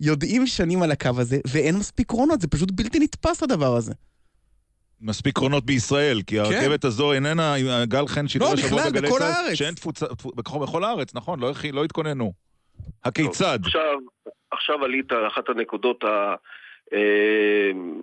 שיודעים 0.00 0.46
שנים 0.46 0.82
על 0.82 0.90
הקו 0.90 1.10
הזה, 1.18 1.38
ואין 1.46 1.76
מספיק 1.76 2.08
קרונות, 2.08 2.40
זה 2.40 2.48
פשוט 2.48 2.70
בלתי 2.70 2.98
נתפס 2.98 3.42
הדבר 3.42 3.76
הזה. 3.76 3.92
מספיק 5.00 5.34
קרונות 5.34 5.66
בישראל, 5.66 6.22
כי 6.26 6.38
הרכבת 6.38 6.84
הזו 6.84 7.12
איננה, 7.12 7.54
גל 7.84 8.06
חן 8.06 8.28
שידור 8.28 8.48
לא, 8.48 8.54
השבוע 8.54 8.78
בכלל, 8.78 8.90
בגלי 8.90 9.08
בכל 9.08 9.18
צה"ל. 9.18 9.54
שאין 9.54 9.74
תפוצה, 9.74 10.06
תפו- 10.06 10.32
בכל 10.34 10.58
בכל 10.58 10.84
הארץ, 10.84 11.14
נכון, 11.14 11.40
לא 11.40 11.52
לא 11.72 11.84
התכוננו. 11.84 12.32
הכיצד? 13.04 13.58
עכשיו, 13.64 13.98
עכשיו 14.50 14.84
עלית 14.84 15.12
על 15.12 15.26
אחת 15.26 15.48
הנקודות, 15.48 16.04
ה, 16.04 16.34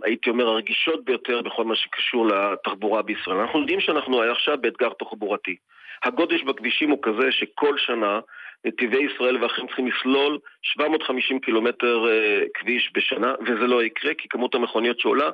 הייתי 0.04 0.30
אומר, 0.30 0.48
הרגישות 0.48 1.06
ביותר 1.06 1.42
בכל 1.42 1.64
מה 1.64 1.76
שקשור 1.76 2.28
לתחבורה 2.28 3.02
בישראל. 3.02 3.38
אנחנו 3.38 3.60
יודעים 3.60 3.80
שאנחנו 3.80 4.24
עכשיו 4.24 4.58
באתגר 4.62 4.90
תחבורתי. 5.00 5.56
הגודש 6.04 6.42
בכבישים 6.44 6.90
הוא 6.90 7.00
כזה 7.02 7.32
שכל 7.32 7.78
שנה 7.78 8.20
נתיבי 8.66 8.98
ישראל 8.98 9.44
ואחרים 9.44 9.68
צריכים 9.68 9.88
לסלול 9.88 10.40
750 10.62 11.40
קילומטר 11.40 12.10
אה, 12.10 12.44
כביש 12.54 12.92
בשנה, 12.94 13.34
וזה 13.42 13.68
לא 13.68 13.84
יקרה 13.84 14.14
כי 14.14 14.30
כמות 14.30 14.56
המכוניות 14.56 15.00
שעולה 15.00 15.30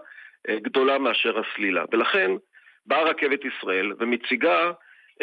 אה, 0.49 0.59
גדולה 0.59 0.97
מאשר 0.97 1.39
הסלילה. 1.39 1.83
ולכן 1.91 2.31
באה 2.85 3.03
רכבת 3.03 3.39
ישראל 3.45 3.93
ומציגה 3.99 4.71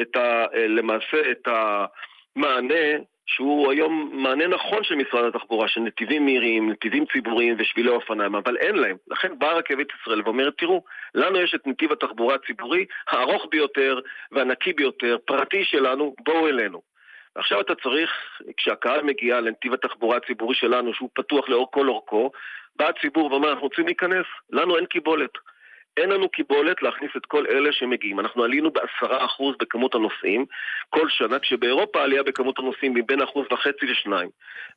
את 0.00 0.16
ה, 0.16 0.44
אה, 0.54 0.66
למעשה 0.66 1.30
את 1.30 1.48
המענה 1.48 2.98
שהוא 3.34 3.72
היום 3.72 4.10
מענה 4.12 4.46
נכון 4.46 4.84
של 4.84 4.94
משרד 4.94 5.24
התחבורה, 5.24 5.68
של 5.68 5.80
נתיבים 5.80 6.24
מהירים, 6.24 6.70
נתיבים 6.70 7.04
ציבוריים 7.12 7.56
ושבילי 7.58 7.88
אופניים, 7.88 8.34
אבל 8.34 8.56
אין 8.56 8.76
להם. 8.76 8.96
לכן 9.08 9.38
באה 9.38 9.52
רכבת 9.52 9.86
ישראל 10.00 10.22
ואומרת, 10.24 10.54
תראו, 10.58 10.84
לנו 11.14 11.40
יש 11.40 11.54
את 11.54 11.66
נתיב 11.66 11.92
התחבורה 11.92 12.34
הציבורי 12.34 12.84
הארוך 13.08 13.46
ביותר 13.50 14.00
והנקי 14.32 14.72
ביותר, 14.72 15.16
פרטי 15.24 15.64
שלנו, 15.64 16.14
בואו 16.24 16.48
אלינו. 16.48 16.82
ועכשיו 17.36 17.60
אתה 17.60 17.74
צריך, 17.74 18.10
כשהקהל 18.56 19.02
מגיע 19.02 19.40
לנתיב 19.40 19.72
התחבורה 19.72 20.16
הציבורי 20.16 20.54
שלנו, 20.54 20.94
שהוא 20.94 21.08
פתוח 21.14 21.48
לאור 21.48 21.70
כל 21.70 21.88
אורכו, 21.88 22.30
בא 22.76 22.88
הציבור 22.88 23.32
ואומר, 23.32 23.50
אנחנו 23.50 23.62
רוצים 23.62 23.86
להיכנס, 23.86 24.26
לנו 24.50 24.76
אין 24.76 24.86
קיבולת. 24.86 25.30
אין 25.96 26.08
לנו 26.08 26.28
קיבולת 26.28 26.82
להכניס 26.82 27.10
את 27.16 27.26
כל 27.26 27.44
אלה 27.46 27.72
שמגיעים. 27.72 28.20
אנחנו 28.20 28.44
עלינו 28.44 28.70
בעשרה 28.70 29.24
אחוז 29.24 29.56
בכמות 29.60 29.94
הנוסעים 29.94 30.44
כל 30.90 31.08
שנה, 31.08 31.38
כשבאירופה 31.38 32.02
עלייה 32.02 32.22
בכמות 32.22 32.58
הנוסעים 32.58 32.94
מבין 32.94 33.22
אחוז 33.22 33.46
וחצי 33.52 33.86
לשניים. 33.86 34.28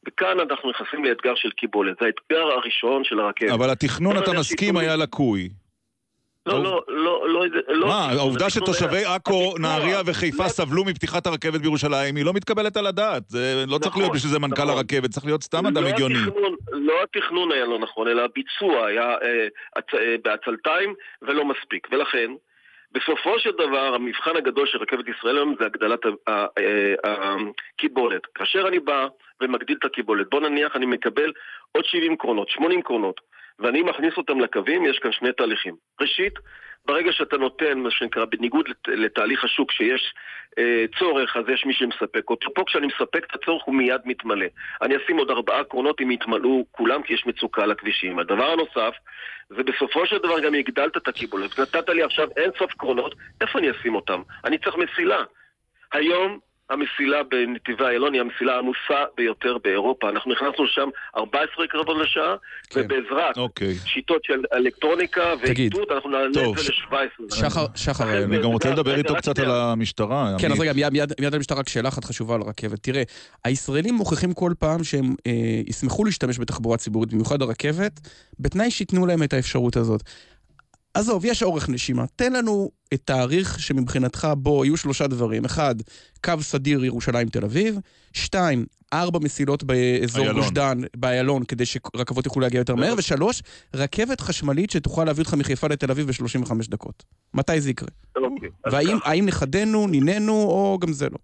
וכאן 0.08 0.40
אנחנו 0.40 0.70
נכנסים 0.70 1.06
לאתגר 1.06 1.36
של 1.36 1.50
קיבולת. 1.52 1.98
זה 2.00 2.06
האתגר 2.06 2.46
הראשון 2.52 3.04
של 3.04 3.20
הרכבת. 3.20 3.52
אבל 3.52 3.70
התכנון, 3.70 4.18
אתה 4.18 4.32
מסכים, 4.34 4.78
היה 4.78 4.96
לקוי. 4.96 5.50
לא, 6.46 6.64
לא, 6.64 6.84
לא, 6.88 7.30
לא, 7.30 7.46
לא... 7.68 7.88
מה, 7.88 8.06
העובדה 8.12 8.50
שתושבי 8.50 9.06
עכו, 9.06 9.54
נהריה 9.60 10.02
וחיפה 10.06 10.48
סבלו 10.48 10.84
מפתיחת 10.86 11.28
הרכבת 11.28 11.62
בירושלים, 11.62 12.16
היא 12.16 12.26
לא 12.26 12.34
מתקבלת 12.34 12.78
על 12.78 12.88
הדעת. 12.88 13.24
זה 13.30 13.64
לא 13.68 13.78
צריך 13.78 13.98
להיות 13.98 14.08
נכון, 14.08 14.16
בשביל 14.18 14.32
זה 14.32 14.40
מנכ"ל 14.40 14.62
נכון. 14.64 14.78
הרכבת, 14.78 15.10
צריך 15.10 15.26
להיות 15.26 15.44
סתם 15.44 15.66
אדם 15.66 15.84
לא 15.84 15.88
הגיוני. 15.88 16.16
לא 16.72 16.94
התכנון 17.04 17.52
היה 17.52 17.66
לא 17.66 17.80
נכון, 17.80 18.08
אלא 18.08 18.22
הביצוע 18.22 18.86
היה 18.88 19.16
אה, 19.22 19.48
אה, 19.94 20.16
בעצלתיים 20.24 20.94
ולא 21.22 21.46
מספיק. 21.46 21.88
ולכן, 21.92 22.32
בסופו 22.92 23.40
של 23.40 23.52
דבר, 23.52 23.96
המבחן 23.96 24.36
הגדול 24.38 24.68
של 24.68 24.78
רכבת 24.78 25.06
ישראל 25.18 25.38
היום 25.38 25.56
זה 25.60 25.66
הגדלת 25.66 26.00
ה- 26.06 26.32
ה- 26.32 26.46
ה- 27.08 27.36
הקיבולת. 27.74 28.22
כאשר 28.36 28.68
אני 28.68 28.80
בא 28.80 29.08
ומגדיל 29.42 29.78
את 29.80 29.86
הקיבולת, 29.86 30.30
בוא 30.30 30.42
נניח 30.42 30.76
אני 30.76 30.86
מקבל 30.86 31.32
עוד 31.72 31.86
70 31.86 32.18
קרונות, 32.18 32.50
80 32.50 32.82
קרונות, 32.82 33.22
ואני 33.60 33.82
מכניס 33.82 34.14
אותם 34.18 34.40
לקווים, 34.40 34.86
יש 34.86 35.00
כאן 35.00 35.12
שני 35.12 35.32
תהליכים. 35.32 35.76
ראשית, 36.02 36.34
ברגע 36.86 37.12
שאתה 37.12 37.38
נותן, 37.38 37.80
מה 37.80 37.92
שנקרא, 37.92 38.26
בניגוד 38.26 38.68
לת- 38.68 38.88
לתהליך 38.88 39.44
השוק, 39.44 39.72
שיש 39.72 40.14
אה, 40.58 40.86
צורך, 41.00 41.38
אז 41.38 41.44
יש 41.54 41.66
מי 41.66 41.74
שמספק 41.74 42.30
אותו. 42.30 42.54
פה 42.54 42.64
כשאני 42.68 42.88
מספק 42.88 43.26
את 43.26 43.36
הצורך 43.36 43.64
הוא 43.64 43.76
מיד 43.76 44.02
מתמלא. 44.06 44.46
אני 44.82 44.98
אשים 44.98 45.18
עוד 45.18 45.30
ארבעה 45.30 45.64
קרונות 45.64 46.02
אם 46.02 46.12
יתמלאו 46.12 46.66
כולם, 46.72 47.04
כי 47.04 47.14
יש 47.14 47.26
מצוקה 47.26 47.64
על 47.64 47.72
הכבישים. 47.72 48.20
הדבר 48.20 48.52
הנוסף, 48.52 48.96
זה 49.50 49.64
בסופו 49.64 50.06
של 50.06 50.18
דבר 50.18 50.40
גם 50.40 50.54
הגדלת 50.54 50.98
את 50.98 51.08
הקיבולת. 51.08 51.60
נתת 51.60 51.90
לי 51.90 52.04
עכשיו 52.04 52.28
אין 52.38 52.52
סוף 52.60 52.74
קרונות, 52.74 53.16
איפה 53.42 53.60
אני 53.60 53.72
אשים 53.72 53.96
אותם? 53.96 54.22
אני 54.46 54.58
צריך 54.58 54.76
מסילה. 54.76 55.24
היום 55.94 56.40
המסילה 56.70 57.24
בנתיבי 57.24 57.84
איילון 57.84 58.14
היא 58.14 58.22
המסילה 58.22 58.56
העמוסה 58.56 59.04
ביותר 59.18 59.58
באירופה. 59.64 60.10
אנחנו 60.10 60.32
נכנסנו 60.32 60.64
לשם 60.66 60.90
14 61.18 61.68
קרבות 61.68 61.98
לשעה, 62.02 62.36
כן. 62.70 62.82
ובעזרת 62.86 63.38
אוקיי. 63.38 63.76
שיטות 63.86 64.24
של 64.24 64.44
אלקטרוניקה 64.54 65.22
תגיד. 65.42 65.76
ואיתות, 65.76 65.92
אנחנו 65.92 66.10
נעלה 66.10 66.26
את 66.26 66.34
זה 66.34 66.42
ל-17. 66.42 67.36
שחר, 67.36 67.66
שחר, 67.76 68.04
לכן 68.04 68.34
אני 68.34 68.38
גם 68.38 68.50
רוצה 68.50 68.70
לדבר 68.70 68.96
איתו 68.96 69.16
קצת 69.16 69.40
על. 69.40 69.52
המשטרה. 69.52 70.36
כן, 70.40 70.52
אז. 70.52 70.60
רגע, 70.60 70.74
מיד, 70.74 71.14
מיד 71.20 71.36
המשטרה 71.36 71.60
רק 71.60 71.70
שאלה 71.70 71.90
אחת 71.90 72.04
חשובה 72.06 72.36
על 72.36 72.42
הרכבת. 72.42 72.84
תראה, 72.84 73.04
הישראלים 73.44 73.96
מוכיחים 73.96 74.34
כל 74.34 74.52
פעם 74.60 74.84
שהם 74.84 75.16
אה, 75.28 75.32
ישמחו 75.68 76.06
להשתמש 76.06 76.40
בתחבורה 76.40 76.78
ציבורית, 76.78 77.14
במיוחד 77.14 77.42
הרכבת, 77.42 78.00
בתנאי 78.40 78.72
שייתנו 78.72 79.06
להם 79.06 79.24
את 79.24 79.34
האפשרות 79.34 79.76
הזאת. 79.76 80.02
עזוב, 80.96 81.26
יש 81.26 81.44
אורך 81.44 81.70
נשימה. 81.70 82.06
תן 82.16 82.34
לנו 82.34 82.72
את 82.94 83.02
תאריך 83.06 83.60
שמבחינתך 83.60 84.28
בו 84.38 84.66
יהיו 84.66 84.78
שלושה 84.78 85.08
דברים. 85.08 85.46
אחד, 85.46 85.76
קו 86.24 86.34
סדיר 86.42 86.86
ירושלים-תל 86.86 87.44
אביב. 87.44 87.80
שתיים, 88.14 88.66
ארבע 88.94 89.20
מסילות 89.20 89.64
באזור. 89.64 90.32
גוש 90.32 90.52
דן, 90.52 90.78
באיילון, 90.96 91.44
כדי 91.44 91.66
שרכבות 91.66 92.26
יוכלו 92.26 92.42
להגיע 92.42 92.60
יותר 92.60 92.76
מהר. 92.76 92.94
ושלוש, 92.98 93.42
רכבת 93.74 94.22
חשמלית 94.22 94.70
שתוכל 94.70 95.04
להביא 95.04 95.24
אותך 95.24 95.34
מחיפה 95.34 95.68
לתל 95.68 95.92
אביב 95.92 96.08
ב-35 96.08 96.52
דקות. 96.70 97.04
מתי 97.34 97.62
זה 97.62 97.70
יקרה? 97.70 97.90
אוקיי, 98.16 98.50
והאם 98.72 99.26
נכדינו, 99.26 99.88
נינינו, 99.88 100.34
או 100.34 100.78
גם 100.82 100.94
זה 100.94 101.10
לא? 101.10 101.18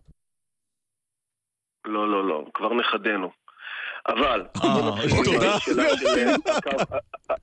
לא, 1.85 2.11
לא, 2.11 2.27
לא, 2.27 2.45
כבר 2.53 2.69
נכדינו. 2.73 3.29
אבל, 4.07 4.45
אה, 4.63 5.03
עם 5.03 5.23
תודה. 5.25 5.57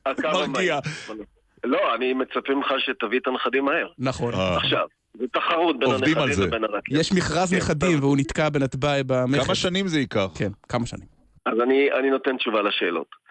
הקו-. 0.07 0.43
המהיר. 0.45 0.75
לא, 1.65 1.95
אני 1.95 2.15
מצפה 2.15 2.55
ממך 2.55 2.67
שתביא 2.79 3.19
את 3.19 3.27
הנכדים 3.27 3.65
מהר. 3.65 3.89
נכון. 3.99 4.35
אה, 4.35 4.57
עכשיו, 4.57 4.87
זה 5.15 5.27
תחרות 5.33 5.79
בין 5.79 5.91
הנכדים. 5.91 6.17
לבין 6.47 6.65
הרכבת. 6.65 6.83
יש 6.91 7.13
מכרז 7.13 7.51
כן, 7.51 7.57
נכדים. 7.57 7.99
והוא 8.01 8.17
נתקע 8.17 8.49
בנתב"ג 8.49 9.01
במכס. 9.07 9.47
כמה 9.47 9.55
שנים 9.55 9.89
זה 9.89 9.99
ייקח? 9.99 10.27
כן, 10.39 10.51
כמה 10.69 10.87
שנים. 10.87 11.07
אז 11.47 11.61
אני, 11.63 11.93
אני 11.93 12.11
נותן 12.11 12.37
תשובה 12.37 12.63
לשאלות. 12.63 13.29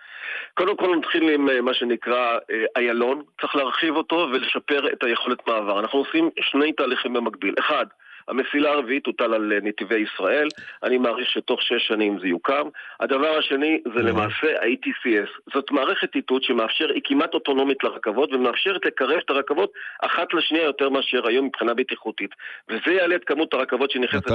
קודם 0.54 0.78
כל 0.78 0.96
נתחיל 0.96 1.30
עם 1.30 1.50
אה, 1.50 1.62
מה 1.62 1.74
שנקרא 1.74 2.38
אה, 2.52 2.66
איילון, 2.76 3.22
צריך 3.42 3.56
להרחיב 3.56 3.96
אותו 3.96 4.30
ולשפר 4.34 4.94
את 4.94 5.04
היכולת 5.04 5.48
מעבר. 5.48 5.80
אנחנו 5.80 6.00
עושים 6.00 6.30
שני 6.42 6.74
תהליכים 6.74 7.14
במקביל. 7.14 7.54
אחד, 7.60 7.86
המסילה 8.28 8.72
הרביעית 8.72 9.04
תוטל 9.04 9.34
על 9.34 9.54
אה, 9.54 9.60
נתיבי 9.64 10.00
ישראל, 10.00 10.48
אני 10.84 10.98
מעריך 10.98 11.30
שתוך 11.30 11.62
שש 11.62 11.88
שנים 11.88 12.20
זה 12.20 12.28
יוקם. 12.28 12.68
הדבר 13.00 13.38
השני 13.38 13.82
זה 13.96 14.02
למעשה 14.02 14.48
ה-ATCS. 14.62 15.54
זאת 15.54 15.72
מערכת 15.72 16.16
איתות 16.16 16.44
שמאפשר, 16.44 16.92
היא 16.94 17.02
כמעט 17.06 17.34
אוטונומית 17.34 17.84
לרכבות 17.84 18.34
ומאפשרת 18.34 18.86
לקרב 18.86 19.20
את 19.26 19.30
הרכבות 19.30 19.72
אחת 20.02 20.34
לשנייה 20.34 20.64
יותר 20.64 20.90
מאשר 20.90 21.28
היום 21.28 21.46
מבחינה 21.46 21.74
בטיחותית. 21.74 22.32
וזה 22.70 22.92
יעלה 22.92 23.16
את 23.16 23.24
כמות 23.26 23.54
הרכבות 23.54 23.92
שנכנסת? 23.92 24.32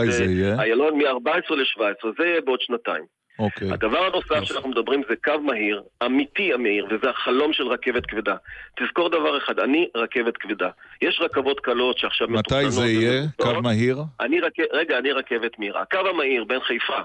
לאיילון 0.58 0.98
מ-14 0.98 1.54
ל-17, 1.54 2.08
זה 2.18 2.24
יהיה 2.26 2.40
בעוד 2.40 2.60
שנתיים. 2.60 3.21
אוקיי. 3.38 3.72
הדבר 3.72 3.98
הנוסף 3.98 4.44
שאנחנו 4.44 4.68
מדברים 4.70 5.02
זה 5.08 5.14
קו 5.24 5.40
מהיר, 5.40 5.82
אמיתי 6.06 6.52
המהיר, 6.52 6.86
וזה 6.90 7.10
החלום 7.10 7.52
של 7.52 7.66
רכבת 7.68 8.06
כבדה. 8.06 8.34
תזכור 8.80 9.08
דבר 9.08 9.38
אחד, 9.38 9.58
אני 9.58 9.88
רכבת 9.96 10.36
כבדה. 10.36 10.68
יש 11.02 11.20
רכבות 11.24 11.60
קלות 11.60 11.98
שעכשיו 11.98 12.28
מתי 12.28 12.70
זה 12.70 12.86
יהיה? 12.86 13.20
ומבוצעות. 13.20 13.54
קו 13.56 13.62
מהיר? 13.62 13.98
אני 14.20 14.40
רק... 14.40 14.52
רגע, 14.72 14.98
אני 14.98 15.12
רכבת 15.12 15.58
מהירה. 15.58 15.82
הקו 15.82 15.98
המהיר 16.14 16.44
בין 16.44 16.60
חיפה, 16.60 16.98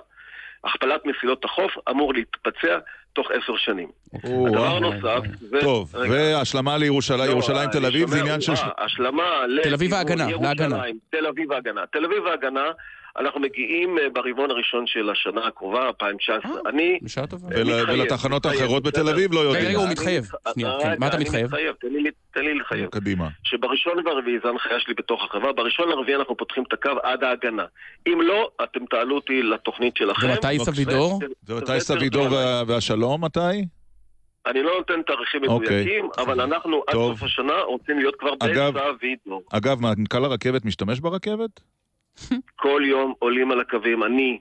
הכפלת 0.64 1.06
מסילות 1.06 1.46
החוף, 1.46 1.72
אמור 1.90 2.14
להתבצע 2.14 2.78
תוך 3.14 3.28
עשר 3.32 3.58
שנים. 3.58 3.88
או, 4.24 4.48
הדבר. 4.48 4.66
הנוסף... 4.66 5.20
זה- 5.40 5.62
טוב. 5.62 5.96
והשלמה 5.96 6.78
לירושלים, 6.78 7.20
לא, 7.20 7.32
ירושלים 7.32 7.70
תל 7.70 7.86
אביב 7.86 8.08
זה 8.08 8.20
עניין 8.20 8.42
של... 8.42 8.54
השלמה 8.78 9.24
תל 9.64 9.74
אביב 9.74 9.94
ההגנה, 9.94 10.28
להגנה. 10.42 10.82
תל 11.10 11.26
אביב 11.26 11.52
ההגנה. 11.52 11.82
תל 11.92 12.06
אביב 12.06 12.28
ההגנה, 12.28 12.72
אנחנו 13.20 13.40
מגיעים 13.40 13.98
אה, 13.98 14.10
ברבעון 14.10 14.52
הראשון 14.52 14.88
של 14.88 15.10
השנה 15.10 15.48
הקרובה, 15.48 15.88
2019. 15.88 16.52
אה, 16.52 16.70
אני... 16.70 17.00
בשעה 17.02 17.28
טובה. 17.28 17.48
ול- 17.48 17.64
מתחייב, 17.64 17.90
ולתחנות 18.00 18.46
האחרות 18.46 18.84
בתל. 18.84 19.10
אביב 19.10 19.34
לא 19.34 19.40
יודעים. 19.40 19.66
רגע, 19.68 19.78
הוא 19.78 19.90
מתחייב. 19.90 20.26
כן, 20.60 20.96
מה 21.00 21.08
אתה 21.08 21.16
אני 21.16 21.24
מתחייב? 21.24 21.50
תן 22.34 22.42
לי- 22.44 22.54
לחייב. 22.60 22.90
קדימה. 22.90 23.28
שבראשון 23.44 24.08
והרביעי, 24.08 24.38
זו 24.44 24.48
ההנחיה 24.48 24.80
שלי 24.80 24.94
בתוך 24.94 25.24
החברה, 25.24 25.54
בראשון 25.54 25.90
לרביעי 25.90 26.16
אנחנו 26.18 26.38
פותחים 26.38 26.64
את 26.68 26.74
הקו 26.74 26.90
עד 27.04 27.24
ההגנה. 27.24 27.66
אם 28.08 28.22
לא, 28.22 28.50
אתם 28.64 28.86
תעלו 28.86 29.16
אותי 29.16 29.44
לתוכנית 29.44 29.98
שלכם. 29.98 30.28
ומתי 30.30 30.60
סבידור? 30.60 31.20
ומתי 31.48 31.80
סבידור 31.80 32.28
וה- 32.32 32.64
והשלום, 32.68 33.24
מתי? 33.24 33.40
אני 34.48 34.64
לא 34.64 34.72
נותן 34.78 35.02
תאריכים 35.02 35.42
אוקיי. 35.48 35.70
מדויקים, 35.82 36.10
אבל 36.18 36.42
אנחנו 36.42 36.84
עד. 36.88 36.94
סוף 36.94 37.24
השנה 37.24 37.54
רוצים 37.62 38.00
להיות 38.00 38.16
כבר 38.20 38.30
אגב- 38.40 38.74
בסבידור. 38.78 39.44
אגב, 39.52 39.82
מנכ"ל 39.82 40.26
הרכבת 40.26 40.66
משתמש 40.66 41.00
ברכבת? 41.00 41.50
כל 42.64 42.82
יום 42.86 43.14
עולים 43.20 43.52
על 43.52 43.60
הקווים, 43.60 44.04
אני, 44.04 44.40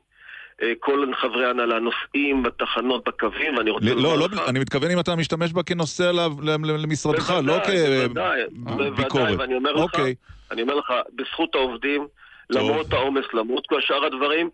אה, 0.63 0.73
כל 0.81 1.07
חברי 1.21 1.47
ההנהלה 1.47 1.79
נוסעים 1.79 2.43
בתחנות, 2.43 3.09
בקווים, 3.09 3.57
ואני 3.57 3.71
רוצה... 3.71 3.87
לא, 3.95 4.19
לא, 4.19 4.29
לך- 4.33 4.49
אני 4.49 4.59
מתכוון 4.59 4.91
אם 4.91 5.01
אתה 5.01 5.17
משתמש 5.17 5.53
בה 5.53 5.63
כנוסע 5.63 6.13
ל- 6.13 6.21
ל- 6.51 6.83
למשרדך, 6.83 7.31
לא 7.31 7.41
בוודאי, 7.41 7.77
בוודאי, 8.09 8.41
בוודאי, 8.53 8.91
כביקורת. 8.91 9.39
ואני 9.39 9.55
אומר 9.55 9.73
לך, 9.73 9.81
אוקיי, 9.83 10.15
אני 10.51 10.63
אומר 10.63 10.75
לך, 10.75 10.87
בזכות 11.15 11.55
העובדים, 11.55 12.07
טוב. 12.53 12.63
למרות 12.63 12.93
העומס, 12.93 13.25
למרות 13.35 13.67
כל 13.67 13.81
שאר 13.81 14.05
הדברים, 14.05 14.51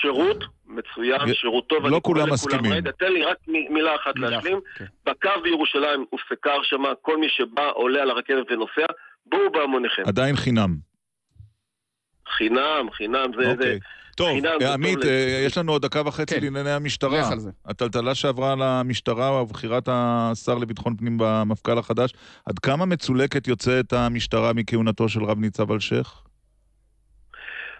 שירות 0.00 0.44
מצוין, 0.66 1.20
י- 1.28 1.34
שירות 1.34 1.66
טוב. 1.66 1.86
לא 1.86 2.00
כולם 2.04 2.32
מסכימים. 2.32 2.72
רגע, 2.72 2.90
תן 2.90 3.12
לי 3.12 3.24
רק 3.24 3.36
מ- 3.48 3.74
מילה 3.74 3.94
אחת 3.94 4.14
מילה 4.16 4.30
להשלים. 4.30 4.56
אחת, 4.56 4.78
כן. 4.78 4.84
בקו 5.06 5.40
בירושלים 5.42 6.04
הופסקה 6.10 6.52
הרשמה, 6.52 6.88
כל 7.02 7.16
מי 7.16 7.26
שבא, 7.28 7.70
עולה 7.74 8.02
על 8.02 8.10
הרכבת 8.10 8.50
ונוסע, 8.50 8.86
בואו 9.26 9.52
בהמוניכם. 9.52 10.02
עדיין 10.06 10.36
חינם. 10.36 10.93
חינם, 12.28 12.88
חינם, 12.92 13.26
זה... 13.36 13.44
זה... 13.44 13.52
אוקיי. 13.52 13.78
טוב, 14.16 14.28
זה 14.60 14.68
אה, 14.68 14.74
עמית, 14.74 14.94
טוב 14.94 15.04
אה, 15.04 15.42
יש 15.46 15.58
לנו 15.58 15.72
עוד 15.72 15.82
דקה 15.82 16.02
וחצי 16.06 16.34
כן. 16.34 16.40
לענייני 16.44 16.70
המשטרה. 16.70 17.20
לך 17.20 17.32
על 17.32 17.38
זה. 17.38 17.50
הטלטלה 17.66 18.14
שעברה 18.14 18.52
על 18.52 18.62
המשטרה 18.62 19.42
ובחירת 19.42 19.88
השר 19.88 20.58
לביטחון 20.58 20.96
פנים 20.96 21.18
במפכ"ל 21.20 21.78
החדש, 21.78 22.12
עד 22.46 22.58
כמה 22.58 22.84
מצולקת 22.84 23.48
יוצאת 23.48 23.92
המשטרה 23.92 24.52
מכהונתו 24.52 25.08
של 25.08 25.24
רב 25.24 25.38
ניצב 25.38 25.72
אלשיך? 25.72 26.24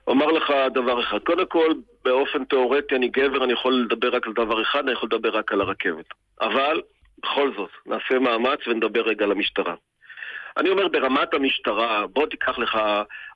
אומר 0.07 0.27
לך 0.27 0.53
דבר 0.75 1.03
אחד, 1.03 1.19
קודם 1.19 1.47
כל, 1.47 1.75
באופן 2.05 2.45
תיאורטי 2.45 2.97
אני 2.97 3.09
גבר, 3.09 3.45
אני 3.45 3.53
יכול 3.53 3.87
לדבר 3.91 4.17
רק 4.17 4.27
על 4.27 4.33
דבר 4.33 4.63
אחד, 4.63 4.83
אני 4.83 4.93
יכול 4.93 5.09
לדבר 5.13 5.39
רק 5.39 5.53
על 5.53 5.61
הרכבת. 5.61 6.05
אבל, 6.41 6.81
בכל 7.23 7.53
זאת, 7.57 7.71
נעשה 7.87 8.19
מאמץ 8.19 8.59
ונדבר 8.67 9.01
רגע 9.01 9.25
על 9.25 9.33
המשטרה. 9.33 9.75
אני 10.57 10.71
אומר 10.71 10.89
ברמת 10.89 11.35
המשטרה, 11.35 12.07
בוא 12.07 12.27
תיקח 12.27 12.59
לך 12.59 12.79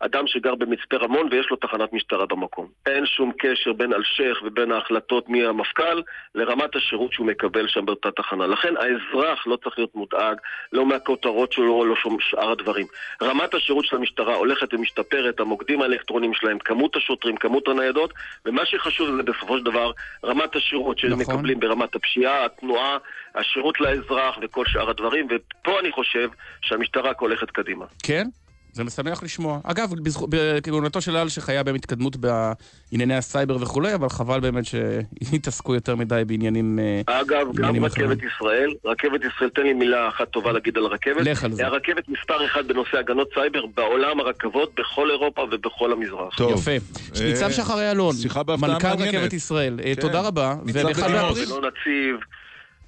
אדם 0.00 0.26
שגר 0.26 0.54
במצפה 0.54 0.96
רמון 0.96 1.28
ויש 1.30 1.50
לו 1.50 1.56
תחנת 1.56 1.92
משטרה 1.92 2.26
במקום. 2.26 2.66
אין 2.86 3.06
שום 3.06 3.32
קשר 3.38 3.72
בין 3.72 3.92
אלשיך 3.92 4.42
ובין 4.44 4.72
ההחלטות 4.72 5.28
מהמפכ"ל 5.28 6.02
לרמת 6.34 6.76
השירות 6.76 7.12
שהוא 7.12 7.26
מקבל 7.26 7.68
שם 7.68 7.86
באותה 7.86 8.10
תחנה. 8.10 8.46
לכן 8.46 8.74
האזרח 8.76 9.46
לא 9.46 9.56
צריך 9.56 9.78
להיות 9.78 9.94
מודאג, 9.94 10.36
לא 10.72 10.86
מהכותרות 10.86 11.52
שלו 11.52 11.84
לא 11.84 11.96
שום 11.96 12.16
שאר 12.20 12.50
הדברים. 12.50 12.86
רמת 13.22 13.54
השירות 13.54 13.84
של 13.84 13.96
המשטרה 13.96 14.34
הולכת 14.34 14.74
ומשתפרת, 14.74 15.40
המוקדים 15.40 15.82
האלקטרוניים 15.82 16.34
שלהם, 16.34 16.58
כמות 16.58 16.96
השוטרים, 16.96 17.36
כמות 17.36 17.68
הניידות, 17.68 18.12
ומה 18.46 18.66
שחשוב 18.66 19.16
זה 19.16 19.22
בסופו 19.22 19.58
של 19.58 19.64
דבר 19.64 19.90
רמת 20.24 20.56
השירות 20.56 20.98
שהם 20.98 21.20
נכון. 21.20 21.34
מקבלים 21.34 21.60
ברמת 21.60 21.94
הפשיעה, 21.94 22.44
התנועה, 22.44 22.98
השירות 23.39 23.80
לאזרח 23.80 24.39
וכל 24.43 24.64
שאר 24.66 24.91
הדברים, 24.91 25.26
ופה 25.26 25.80
אני 25.80 25.93
חושב 25.93 26.28
שהמשטרה 26.61 27.11
רק 27.11 27.20
הולכת 27.20 27.51
קדימה. 27.51 27.84
כן? 28.03 28.28
זה 28.72 28.84
משמח 28.84 29.22
לשמוע. 29.22 29.61
אגב, 29.64 29.93
בכהונתו 30.28 31.01
של 31.01 31.16
אלשיך 31.16 31.49
היה 31.49 31.62
באמת 31.62 31.84
התקדמות 31.84 32.16
בענייני 32.16 33.16
הסייבר 33.16 33.57
וכולי, 33.62 33.95
אבל 33.95 34.09
חבל 34.09 34.41
באמת 34.41 34.64
שהתעסקו 34.64 35.74
יותר 35.74 35.97
מדי 35.97 36.22
בעניינים... 36.26 36.78
אה, 36.78 37.20
אגב, 37.20 37.47
גם 37.47 37.53
בעניינים 37.53 37.84
אחרים. 37.84 38.11
רכבת 38.11 38.22
ישראל, 38.36 38.74
רכבת 38.84 39.20
ישראל, 39.24 39.51
תן 39.51 39.62
לי 39.62 39.72
מילה 39.72 40.09
אחת 40.09 40.28
טובה 40.28 40.53
להגיד 40.53 40.76
על 40.76 40.84
הרכבת. 40.84 41.26
לך 41.26 41.45
על 41.45 41.53
זה. 41.53 41.66
הרכבת 41.66 42.09
מספר 42.09 42.47
אחד 42.47 42.68
בנושא 42.68 42.99
הגנות 42.99 43.28
סייבר 43.34 43.66
בעולם 43.74 44.20
הרכבות, 44.20 44.74
בכל 44.74 45.11
אירופה 45.11 45.43
ובכל 45.53 45.93
המזרח. 45.93 46.36
טוב. 46.36 46.53
יפה. 46.53 46.70
אה, 46.70 47.24
ניצב 47.24 47.51
שיחה 47.51 48.42
בהפתעה 48.43 48.74
מנכ"ל. 48.74 49.03
רכבת 49.03 49.32
ישראל, 49.32 49.80
אה, 49.84 49.95
כן. 49.95 50.01
תודה 50.01 50.20
רבה. 50.20 50.55
ניצב 50.64 50.78
בדימוס. 50.78 51.51
ולא 51.51 51.61
נציב. 51.68 52.16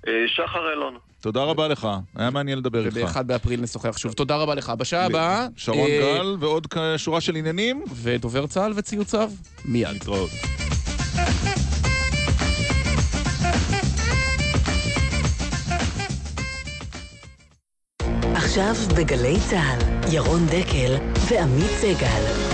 אה, 0.08 0.12
שחר 0.26 0.72
אלון. 0.72 0.94
תודה 1.20 1.42
רבה 1.42 1.68
לך, 1.68 1.88
היה 2.16 2.30
מעניין 2.30 2.58
לדבר 2.58 2.86
איתך. 2.86 2.96
ובאחד 2.96 3.26
באפריל 3.26 3.60
נשוחח 3.60 3.98
שוב. 3.98 4.12
תודה 4.12 4.36
רבה 4.36 4.54
לך. 4.54 4.72
בשעה 4.78 5.06
הבאה... 5.06 5.46
שרון 5.56 5.90
אה, 5.90 6.16
גל 6.18 6.36
ועוד 6.40 6.66
שורה 6.96 7.20
של 7.20 7.36
עניינים. 7.36 7.84
ודובר 8.02 8.46
צה"ל 8.46 8.72
וציוציו, 8.76 9.30
מיד. 9.64 9.88
להתראות. 9.88 10.30
עכשיו 18.34 18.74
בגלי 18.96 19.36
צה"ל, 19.50 19.78
ירון 20.14 20.46
דקל 20.46 20.94
ועמית 21.30 21.70
סגל. 21.70 22.49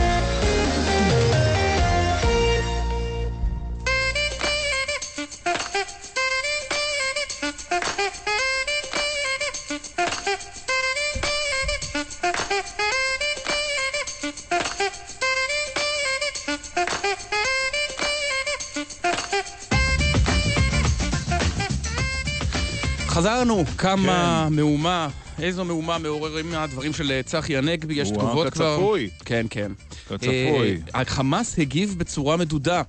חזרנו, 23.16 23.64
כמה 23.78 24.46
כן. 24.48 24.54
מהומה, 24.54 25.08
איזו 25.38 25.64
מהומה 25.64 25.98
מעוררים 25.98 26.54
הדברים 26.54 26.92
של 26.92 27.12
אה, 27.12 27.22
צחי 27.22 27.56
הנגבי, 27.56 27.94
יש 27.94 28.08
וואו, 28.08 28.20
תגובות 28.20 28.52
כבר. 28.52 28.76
כצפוי. 28.76 29.10
כן, 29.24 29.46
כן. 29.50 29.72
כצפוי. 30.08 30.80
אה, 30.94 31.00
החמאס 31.00 31.58
הגיב 31.58 31.94
בצורה 31.98 32.36
מדודה, 32.36 32.82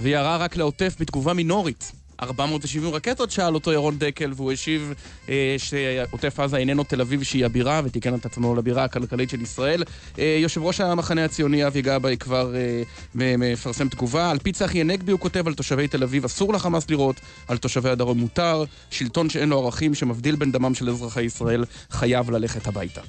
וירה 0.00 0.36
רק 0.36 0.56
לעוטף 0.56 0.96
בתגובה 1.00 1.32
מינורית. 1.34 1.92
470 2.22 2.94
רקטות, 2.94 3.30
שאל 3.30 3.54
אותו 3.54 3.72
ירון 3.72 3.98
דקל, 3.98 4.32
והוא 4.36 4.52
השיב 4.52 4.94
אה, 5.28 5.56
שעוטף 5.58 6.40
עזה 6.40 6.56
איננו 6.56 6.84
תל 6.84 7.00
אביב 7.00 7.22
שהיא 7.22 7.44
הבירה, 7.44 7.80
ותיקן 7.84 8.14
את 8.14 8.26
עצמו 8.26 8.54
לבירה 8.54 8.84
הכלכלית 8.84 9.30
של 9.30 9.42
ישראל. 9.42 9.82
אה, 10.18 10.38
יושב 10.42 10.62
ראש 10.62 10.80
המחנה 10.80 11.24
הציוני 11.24 11.66
אבי 11.66 11.82
גבאי 11.82 12.16
כבר 12.16 12.54
אה, 12.54 12.82
מפרסם 13.14 13.88
תגובה. 13.88 14.30
על 14.30 14.38
פי 14.38 14.52
צחי 14.52 14.80
הנגבי 14.80 15.12
הוא 15.12 15.20
כותב 15.20 15.46
על 15.46 15.54
תושבי 15.54 15.88
תל 15.88 16.02
אביב 16.02 16.24
אסור 16.24 16.52
לחמאס 16.52 16.90
לירות, 16.90 17.20
על 17.48 17.58
תושבי 17.58 17.90
הדרום 17.90 18.18
מותר. 18.18 18.64
שלטון 18.90 19.30
שאין 19.30 19.48
לו 19.48 19.64
ערכים, 19.64 19.94
שמבדיל 19.94 20.36
בין 20.36 20.52
דמם 20.52 20.74
של 20.74 20.90
אזרחי 20.90 21.22
ישראל, 21.22 21.64
חייב 21.90 22.30
ללכת 22.30 22.66
הביתה. 22.66 23.00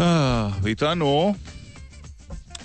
אה, 0.00 0.48
ואיתנו, 0.62 1.34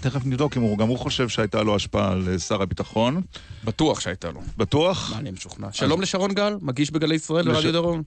תכף 0.02 0.26
נבדוק 0.26 0.58
אם 0.58 0.62
הוא, 0.62 0.78
גם 0.78 0.88
הוא 0.88 0.98
חושב 0.98 1.30
שהייתה 1.30 1.64
לו 1.64 1.76
השפעה 1.76 2.12
על 2.12 2.28
אה, 2.32 2.40
שר 2.40 2.62
הביטחון. 2.62 3.22
בטוח 3.64 4.00
שהייתה 4.00 4.32
לו. 4.32 4.40
בטוח? 4.58 5.12
מה 5.14 5.20
אני 5.20 5.32
משוכנע? 5.32 5.68
שלום 5.72 6.02
לשרון 6.02 6.34
גל, 6.34 6.58
מגיש 6.62 6.92
בגלי 6.92 7.16
ישראל 7.16 7.50
לש- 7.50 7.56
ורדיו 7.56 7.72
דרום. 7.74 8.02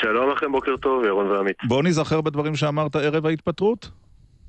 שלום 0.00 0.30
לכם, 0.36 0.52
בוקר 0.52 0.76
טוב, 0.82 1.04
ירון 1.04 1.26
ועמית. 1.30 1.56
בוא 1.68 1.82
ניזכר 1.82 2.20
בדברים 2.20 2.56
שאמרת 2.56 2.96
ערב 2.96 3.26
ההתפטרות. 3.26 3.90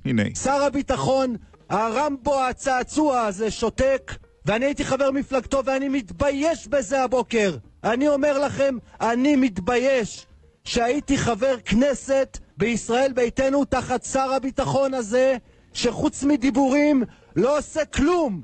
הנה. 0.05 0.23
שר 0.43 0.61
הביטחון, 0.67 1.35
הרמבו 1.69 2.41
הצעצוע 2.43 3.19
הזה 3.21 3.51
שותק, 3.51 4.11
ואני 4.45 4.65
הייתי 4.65 4.85
חבר 4.85 5.11
מפלגתו 5.11 5.61
ואני 5.65 5.89
מתבייש 5.89 6.67
בזה 6.67 7.03
הבוקר. 7.03 7.55
אני 7.83 8.07
אומר 8.07 8.39
לכם, 8.39 8.75
אני 9.01 9.35
מתבייש 9.35 10.25
שהייתי 10.63 11.17
חבר 11.17 11.55
כנסת 11.65 12.37
בישראל 12.57 13.11
ביתנו 13.15 13.65
תחת 13.65 14.03
שר 14.03 14.31
הביטחון 14.35 14.93
הזה, 14.93 15.37
שחוץ 15.75 16.23
מדיבורים 16.23 17.03
לא 17.35 17.57
עושה 17.57 17.85
כלום. 17.85 18.41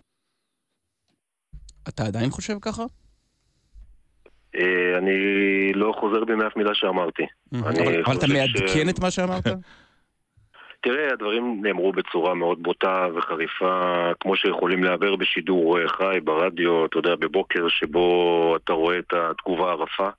אתה 1.90 2.04
עדיין 2.04 2.30
חושב 2.30 2.58
ככה? 2.62 2.84
אה, 4.56 4.98
אני 4.98 5.14
לא 5.74 5.94
חוזר 6.00 6.26
בי 6.26 6.36
מאף 6.36 6.56
מילה 6.56 6.74
שאמרתי. 6.74 7.24
אני 7.54 8.02
אבל 8.06 8.18
אתה 8.18 8.28
מעדכן 8.28 8.90
את 8.90 9.00
מה 9.00 9.12
שאמרת? 9.12 9.48
תראה, 10.84 11.14
הדברים 11.14 11.60
נאמרו 11.64 11.92
בצורה 11.92 12.34
מאוד 12.34 12.64
בוטה 12.64 13.08
וחריפה, 13.16 14.12
כמו 14.20 14.36
שיכולים 14.36 14.84
להעבר 14.84 15.16
בשידור 15.16 15.80
אה, 15.80 15.88
חי, 15.88 16.20
ברדיו, 16.24 16.86
אתה 16.86 16.98
יודע, 16.98 17.16
בבוקר 17.16 17.68
שבו 17.70 18.56
אתה 18.56 18.74
רואה 18.74 19.00
את 19.00 19.14
התגובה 19.14 19.72
הרפה. 19.72 20.10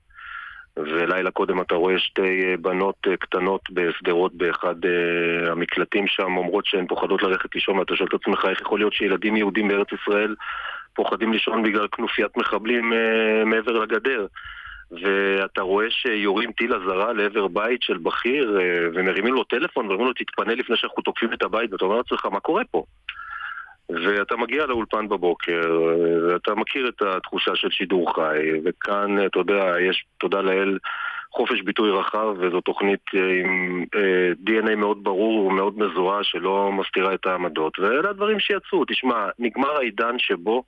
ולילה 0.77 1.31
קודם 1.31 1.61
אתה 1.61 1.75
רואה 1.75 1.99
שתי 1.99 2.41
אה, 2.43 2.57
בנות 2.57 2.95
אה, 3.07 3.17
קטנות 3.17 3.61
בשדרות 3.71 4.33
באחד 4.33 4.75
אה, 4.85 5.51
המקלטים 5.51 6.07
שם 6.07 6.37
אומרות 6.37 6.65
שהן 6.65 6.87
פוחדות 6.87 7.23
ללכת 7.23 7.55
לישון 7.55 7.79
ואתה 7.79 7.95
שואל 7.95 8.09
את 8.09 8.21
עצמך 8.21 8.45
איך 8.49 8.61
יכול 8.61 8.79
להיות 8.79 8.93
שילדים 8.93 9.35
יהודים 9.35 9.67
בארץ 9.67 9.87
ישראל 9.91 10.35
פוחדים 10.93 11.33
לישון 11.33 11.63
בגלל 11.63 11.87
כנופיית 11.91 12.37
מחבלים 12.37 12.93
מעבר 13.45 13.71
לגדר 13.71 14.25
ואתה 14.91 15.61
רואה 15.61 15.85
שיורים 15.89 16.51
טיל 16.51 16.73
אזהרה 16.75 17.13
לעבר 17.13 17.47
בית 17.47 17.81
של 17.81 17.97
בכיר 17.97 18.59
ומרימים 18.93 19.33
לו 19.33 19.43
טלפון 19.43 19.87
ואומרים 19.87 20.07
לו 20.07 20.13
תתפנה 20.13 20.55
לפני 20.55 20.77
שאנחנו 20.77 21.03
תוקפים 21.03 21.33
את 21.33 21.43
הבית 21.43 21.73
ואתה 21.73 21.85
אומר 21.85 21.97
לעצמך 21.97 22.25
מה 22.25 22.39
קורה 22.39 22.63
פה? 22.71 22.83
ואתה 24.05 24.35
מגיע 24.35 24.65
לאולפן 24.65 25.07
בבוקר, 25.09 25.79
ואתה 26.27 26.55
מכיר 26.55 26.87
את 26.87 27.01
התחושה 27.01 27.51
של 27.55 27.69
שידור 27.71 28.15
חי, 28.15 28.39
וכאן, 28.65 29.25
אתה 29.25 29.39
יודע, 29.39 29.73
יש, 29.89 30.05
תודה 30.17 30.41
לאל, 30.41 30.77
חופש 31.31 31.61
ביטוי 31.61 31.91
רחב, 31.91 32.27
וזו 32.39 32.61
תוכנית 32.61 32.99
אה, 33.15 33.19
עם 33.43 33.85
אה, 33.95 34.31
DNA 34.47 34.75
מאוד 34.75 35.03
ברור 35.03 35.45
ומאוד 35.45 35.77
מזוהה 35.79 36.23
שלא 36.23 36.71
מסתירה 36.71 37.13
את 37.13 37.25
העמדות. 37.25 37.79
ואלה 37.79 38.09
הדברים 38.09 38.39
שיצאו. 38.39 38.85
תשמע, 38.85 39.27
נגמר 39.39 39.71
העידן 39.77 40.15
שבו 40.17 40.63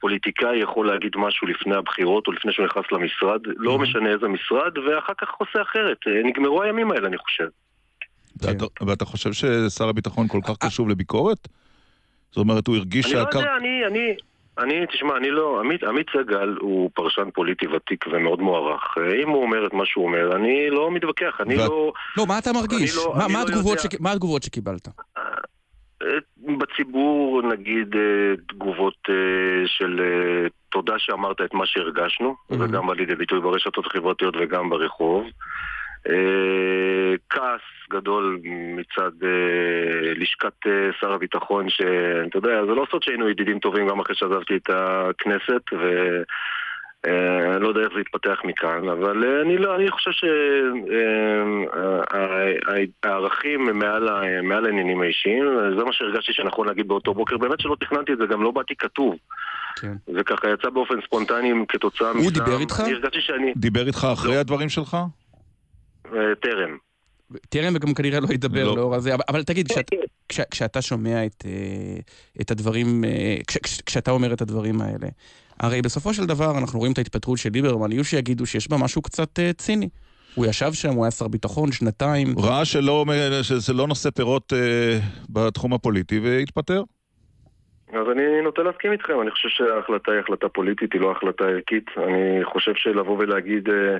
פוליטיקאי 0.00 0.56
יכול 0.56 0.86
להגיד 0.86 1.12
משהו 1.16 1.46
לפני 1.46 1.74
הבחירות 1.76 2.26
או 2.26 2.32
לפני 2.32 2.52
שהוא 2.52 2.66
נכנס 2.66 2.84
למשרד, 2.92 3.40
לא 3.56 3.78
משנה 3.78 4.08
איזה 4.10 4.28
משרד, 4.28 4.78
ואחר 4.78 5.12
כך 5.20 5.28
עושה 5.38 5.62
אחרת. 5.62 5.96
אה, 6.06 6.22
נגמרו 6.24 6.62
הימים 6.62 6.90
האלה, 6.90 7.08
אני 7.08 7.18
חושב. 7.18 7.48
ואתה- 8.42 8.64
ואתה 8.86 9.04
חושב 9.04 9.32
ששר 9.32 9.88
הביטחון 9.88 10.28
כל 10.28 10.40
כך 10.48 10.56
קשוב 10.66 10.88
לביקורת? 10.88 11.48
זאת 12.30 12.36
אומרת, 12.36 12.66
הוא 12.66 12.76
הרגיש 12.76 13.06
אני 13.06 13.14
לא 13.14 13.20
שהקר... 13.20 13.38
יודע, 13.38 13.56
אני, 13.60 13.86
אני, 13.86 14.14
אני, 14.58 14.86
תשמע, 14.86 15.16
אני 15.16 15.30
לא, 15.30 15.60
עמית, 15.60 15.82
עמית 15.84 16.06
סגל 16.16 16.56
הוא 16.60 16.90
פרשן 16.94 17.28
פוליטי 17.34 17.66
ותיק 17.66 18.04
ומאוד 18.12 18.40
מוערך. 18.40 18.82
אה, 18.98 19.22
אם 19.22 19.28
הוא 19.28 19.42
אומר 19.42 19.66
את 19.66 19.72
מה 19.72 19.86
שהוא 19.86 20.04
אומר, 20.06 20.36
אני 20.36 20.70
לא 20.70 20.90
מתווכח, 20.90 21.36
אני 21.40 21.58
ואת- 21.58 21.68
לא... 21.68 21.92
לא, 22.16 22.26
מה 22.26 22.38
אתה 22.38 22.52
מרגיש? 22.52 22.96
אני 22.96 23.04
לא- 23.06 23.14
מה- 23.16 23.24
אני 23.24 23.32
מה 23.32 23.38
לא 23.38 23.44
התגובות 23.44 23.78
יודע. 23.78 23.82
שק- 23.90 24.00
מה 24.00 24.12
התגובות 24.12 24.42
שקיבלת? 24.42 24.88
אה, 25.18 25.22
בציבור, 26.58 27.42
נגיד, 27.42 27.94
אה, 27.96 28.00
תגובות 28.48 28.94
אה, 29.08 29.14
של 29.66 30.00
אה, 30.00 30.46
תודה 30.70 30.94
שאמרת 30.98 31.40
את 31.40 31.54
מה 31.54 31.66
שהרגשנו, 31.66 32.34
Mhm. 32.50 32.54
וגם 32.58 32.86
בא 32.86 32.94
לידי 32.94 33.14
ביטוי 33.14 33.40
ברשתות 33.40 33.86
החברתיות 33.86 34.34
וגם 34.40 34.70
ברחוב. 34.70 35.24
אה, 36.08 37.14
כעס 37.30 37.60
גדול 37.90 38.40
מצד 38.76 39.10
אה, 39.22 40.12
לשכת 40.16 40.66
אה, 40.66 40.90
שר 41.00 41.12
הביטחון, 41.12 41.70
שאתה 41.70 42.38
יודע, 42.38 42.64
זה 42.66 42.72
לא 42.72 42.86
סוד 42.90 43.02
שהיינו 43.02 43.28
ידידים 43.28 43.58
טובים 43.58 43.88
גם 43.88 44.00
אחרי 44.00 44.16
שעזבתי 44.16 44.56
את 44.56 44.70
הכנסת, 44.70 45.62
ו... 45.72 46.16
אני 47.54 47.62
לא 47.62 47.68
יודע 47.68 47.80
איך 47.80 47.88
זה 47.94 48.00
יתפתח 48.00 48.38
מכאן, 48.44 48.88
אבל 48.88 49.24
אני 49.42 49.58
לא, 49.58 49.76
אני 49.76 49.90
חושב 49.90 50.10
שהערכים 53.04 53.68
הם 53.68 53.78
מעל 53.78 54.08
מעל 54.42 54.66
העניינים 54.66 55.02
האישיים, 55.02 55.44
זה 55.78 55.84
מה 55.84 55.92
שהרגשתי 55.92 56.32
שנכון 56.32 56.66
להגיד 56.66 56.88
באותו 56.88 57.14
בוקר, 57.14 57.36
באמת 57.36 57.60
שלא 57.60 57.76
תכננתי 57.80 58.12
את 58.12 58.18
זה, 58.18 58.26
גם 58.26 58.42
לא 58.42 58.50
באתי 58.50 58.74
כתוב. 58.76 59.16
כן. 59.80 59.92
זה 60.06 60.24
ככה 60.24 60.48
יצא 60.50 60.70
באופן 60.70 60.94
ספונטני 61.06 61.52
כתוצאה 61.68 62.10
הוא 62.10 62.30
דיבר 62.30 62.60
איתך? 62.60 62.80
אני 62.84 62.92
הרגשתי 62.92 63.20
שאני... 63.20 63.52
דיבר 63.56 63.86
איתך 63.86 64.06
אחרי 64.12 64.36
הדברים 64.36 64.68
שלך? 64.68 64.96
אה, 66.14 66.34
טרם. 66.34 66.76
טרם 67.48 67.72
וגם 67.76 67.94
כנראה 67.94 68.20
לא 68.20 68.26
ידבר 68.32 68.64
לא. 68.64 68.76
לאור 68.76 68.94
הזה, 68.94 69.14
אבל, 69.14 69.24
אבל 69.28 69.42
תגיד, 69.42 69.68
כשאת, 69.68 69.90
כש, 70.28 70.40
כשאתה 70.50 70.82
שומע 70.82 71.26
את, 71.26 71.44
אה, 71.46 72.00
את 72.40 72.50
הדברים, 72.50 73.04
אה, 73.04 73.36
כש, 73.46 73.58
כש, 73.58 73.80
כשאתה 73.80 74.10
אומר 74.10 74.32
את 74.32 74.40
הדברים 74.40 74.80
האלה, 74.80 75.08
הרי 75.60 75.82
בסופו 75.82 76.14
של 76.14 76.26
דבר 76.26 76.58
אנחנו 76.58 76.78
רואים 76.78 76.92
את 76.92 76.98
ההתפטרות 76.98 77.38
של 77.38 77.50
ליברמן, 77.52 77.92
יהיו 77.92 78.04
שיגידו 78.04 78.46
שיש 78.46 78.70
בה 78.70 78.76
משהו 78.76 79.02
קצת 79.02 79.38
אה, 79.38 79.52
ציני. 79.52 79.88
הוא 80.34 80.46
ישב 80.46 80.72
שם, 80.72 80.88
הוא 80.88 81.04
היה 81.04 81.10
שר 81.10 81.28
ביטחון, 81.28 81.72
שנתיים. 81.72 82.28
ראה 82.38 82.64
שלא, 82.64 83.04
שזה 83.42 83.72
לא 83.72 83.86
נושא 83.86 84.10
פירות 84.10 84.52
אה, 84.52 84.98
בתחום 85.30 85.72
הפוליטי 85.72 86.18
והתפטר. 86.18 86.82
אז 87.92 88.06
אני 88.12 88.42
נוטה 88.42 88.62
להסכים 88.62 88.92
איתכם, 88.92 89.20
אני 89.22 89.30
חושב 89.30 89.48
שההחלטה 89.48 90.12
היא 90.12 90.20
החלטה 90.20 90.48
פוליטית, 90.48 90.92
היא 90.92 91.00
לא 91.00 91.10
החלטה 91.10 91.44
ערכית. 91.44 91.84
אני 91.96 92.44
חושב 92.44 92.72
שלבוא 92.76 93.18
ולהגיד 93.18 93.68
אה, 93.68 93.96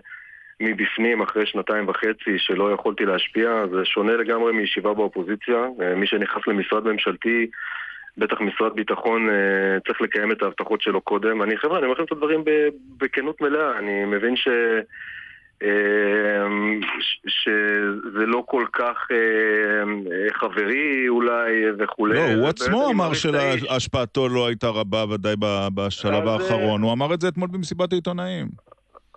מבפנים 0.60 1.22
אחרי 1.22 1.46
שנתיים 1.46 1.88
וחצי 1.88 2.38
שלא 2.38 2.72
יכולתי 2.72 3.04
להשפיע, 3.04 3.50
זה 3.70 3.84
שונה 3.84 4.12
לגמרי 4.12 4.52
מישיבה 4.52 4.94
באופוזיציה. 4.94 5.56
אה, 5.82 5.94
מי 5.94 6.06
שנכנס 6.06 6.42
למשרד 6.46 6.84
ממשלתי, 6.84 7.46
בטח 8.18 8.40
משרד 8.40 8.72
ביטחון, 8.74 9.30
אה, 9.30 9.80
צריך 9.86 10.00
לקיים 10.00 10.32
את 10.32 10.42
ההבטחות 10.42 10.82
שלו 10.82 11.00
קודם. 11.00 11.42
אני, 11.42 11.56
חבר'ה, 11.56 11.78
אני 11.78 11.84
אומר 11.86 11.94
לכם 11.94 12.04
את 12.04 12.12
הדברים 12.12 12.44
בכנות 12.96 13.40
מלאה, 13.40 13.78
אני 13.78 14.04
מבין 14.04 14.36
ש... 14.36 14.48
ש- 17.00 17.20
שזה 17.26 18.26
לא 18.26 18.42
כל 18.46 18.64
כך 18.72 19.08
חברי 20.32 21.08
אולי 21.08 21.52
וכולי. 21.78 22.14
לא, 22.14 22.40
הוא 22.40 22.48
עצמו 22.48 22.90
אמר. 22.90 23.14
שהשפעתו 23.14 24.28
לא 24.28 24.46
הייתה 24.46 24.68
רבה, 24.68 25.04
ודאי 25.10 25.34
בשלב 25.74 26.28
האחרון. 26.28 26.82
הוא 26.82 26.92
אמר 26.92 27.14
את 27.14 27.20
זה 27.20 27.28
אתמול 27.28 27.48
במסיבת 27.52 27.92
העיתונאים. 27.92 28.65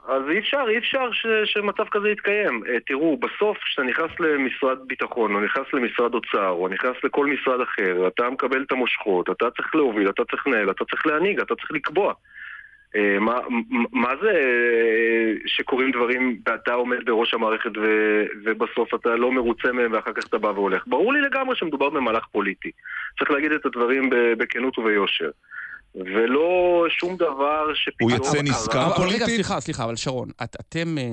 אז 0.09 0.21
אי 0.29 0.39
אפשר, 0.39 0.63
אי 0.69 0.77
אפשר 0.77 1.11
ש, 1.11 1.25
שמצב 1.45 1.83
כזה 1.91 2.09
יתקיים. 2.09 2.63
אה, 2.69 2.79
תראו, 2.85 3.17
בסוף 3.17 3.57
כשאתה 3.57 3.83
נכנס 3.83 4.11
למשרד 4.19 4.77
ביטחון, 4.87 5.35
או 5.35 5.39
נכנס 5.39 5.65
למשרד 5.73 6.13
אוצר, 6.13 6.49
או 6.49 6.67
נכנס 6.67 6.95
לכל 7.03 7.25
משרד 7.25 7.61
אחר, 7.61 8.07
אתה 8.07 8.29
מקבל 8.29 8.61
את 8.61 8.71
המושכות, 8.71 9.29
אתה 9.29 9.51
צריך 9.57 9.75
להוביל, 9.75 10.09
אתה 10.09 10.23
צריך 10.31 10.47
לנהל, 10.47 10.69
אתה 10.71 10.85
צריך 10.85 11.07
להנהיג, 11.07 11.39
אתה 11.39 11.55
צריך 11.55 11.71
לקבוע. 11.71 12.13
אה, 12.95 13.19
מה, 13.19 13.39
מה- 13.91 14.13
זה 14.21 14.31
אה, 14.31 15.33
שקורים 15.45 15.91
דברים 15.91 16.39
ואתה 16.45 16.73
עומד 16.73 17.05
בראש 17.05 17.33
המערכת 17.33 17.77
ו, 17.77 17.83
ובסוף 18.43 18.93
אתה 18.93 19.15
לא 19.15 19.31
מרוצה 19.31 19.71
מהם 19.71 19.93
ואחר 19.93 20.13
כך 20.13 20.27
אתה 20.27 20.37
בא 20.37 20.47
והולך? 20.47 20.83
ברור 20.87 21.13
לי 21.13 21.21
לגמרי 21.21 21.55
שמדובר 21.55 21.89
במהלך 21.89 22.25
פוליטי. 22.31 22.71
צריך 23.19 23.31
להגיד 23.31 23.51
את 23.51 23.65
הדברים 23.65 24.09
בכנות 24.11 24.77
וביושר. 24.79 25.29
ולא 25.95 26.85
שום 26.89 27.15
דבר 27.15 27.73
שפתאום... 27.73 28.11
הוא 28.11 28.19
יצא. 28.19 28.41
נשכר 28.41 28.85
אבל 28.85 29.07
רגע, 29.07 29.15
פוליטית? 29.15 29.35
סליחה, 29.35 29.59
סליחה, 29.59 29.83
אבל 29.83 29.95
שרון, 29.95 30.29
את, 30.43 30.55
אתם 30.59 30.97
אה, 30.97 31.03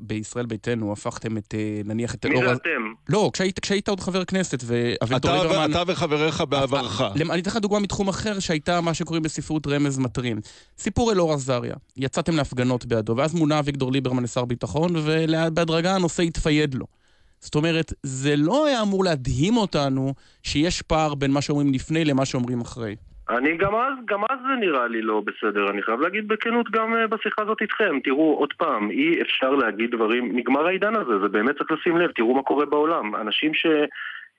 בישראל 0.00 0.46
ביתנו 0.46 0.92
הפכתם 0.92 1.36
את, 1.36 1.54
אה, 1.54 1.80
נניח, 1.84 2.14
את 2.14 2.26
מי 2.26 2.34
אור... 2.34 2.44
זה 2.44 2.52
אתם? 2.52 2.92
לא, 3.08 3.30
כשהיית, 3.32 3.58
כשהיית 3.58 3.88
עוד 3.88 4.00
חבר 4.00 4.24
כנסת, 4.24 4.62
ואביגדור 4.66 5.16
אתה 5.16 5.42
ליברמן... 5.42 5.70
אתה 5.70 5.82
וחבריך 5.86 6.40
בעברך. 6.40 7.00
אני 7.00 7.40
אתן 7.40 7.50
לך 7.50 7.56
דוגמה 7.56 7.78
מתחום 7.78 8.08
אחר, 8.08 8.38
שהייתה 8.38 8.80
מה 8.80 8.94
שקוראים 8.94 9.22
בספרות 9.22 9.66
רמז 9.66 9.98
מטרים. 9.98 10.40
סיפור 10.78 11.12
אלאור 11.12 11.32
עזריה. 11.32 11.74
יצאתם 11.96 12.36
להפגנות 12.36 12.86
בעדו, 12.86 13.16
ואז 13.16 13.34
מונה 13.34 13.58
אביגדור 13.58 13.92
ליברמן 13.92 14.22
לשר 14.22 14.44
ביטחון, 14.44 14.96
ובהדרגה 14.96 15.94
הנושא 15.94 16.22
התפייד 16.22 16.74
לו. 16.74 16.86
זאת 17.40 17.54
אומרת, 17.54 17.92
זה 18.02 18.36
לא 18.36 18.66
היה 18.66 18.82
אמור 18.82 19.04
להדהים 19.04 19.56
אותנו 19.56 20.14
שיש 20.42 20.82
פער 20.82 21.14
בין 21.14 21.30
מה 21.30 21.42
שאומרים 21.42 21.72
לפני 21.72 22.04
למה 22.04 22.24
שאומרים 22.24 22.60
אחרי. 22.60 22.96
אני 23.38 23.56
גם 23.56 23.74
אז, 23.74 23.94
גם 24.04 24.20
אז 24.30 24.38
זה 24.42 24.60
נראה 24.60 24.88
לי 24.88 25.02
לא 25.02 25.22
בסדר, 25.26 25.70
אני 25.70 25.82
חייב 25.82 26.00
להגיד 26.00 26.28
בכנות 26.28 26.70
גם 26.70 26.94
אה, 26.94 27.06
בשיחה 27.06 27.42
הזאת 27.42 27.60
איתכם. 27.60 27.98
תראו, 28.04 28.34
עוד 28.34 28.52
פעם, 28.52 28.90
אי 28.90 29.22
אפשר 29.22 29.50
להגיד 29.50 29.90
דברים, 29.90 30.36
נגמר 30.36 30.66
העידן 30.66 30.94
הזה, 30.96 31.18
זה 31.22 31.28
באמת 31.28 31.56
צריך 31.58 31.70
לשים 31.70 31.96
לב, 31.96 32.10
תראו 32.10 32.34
מה 32.34 32.42
קורה 32.42 32.66
בעולם. 32.66 33.16
אנשים 33.16 33.54
ש... 33.54 33.66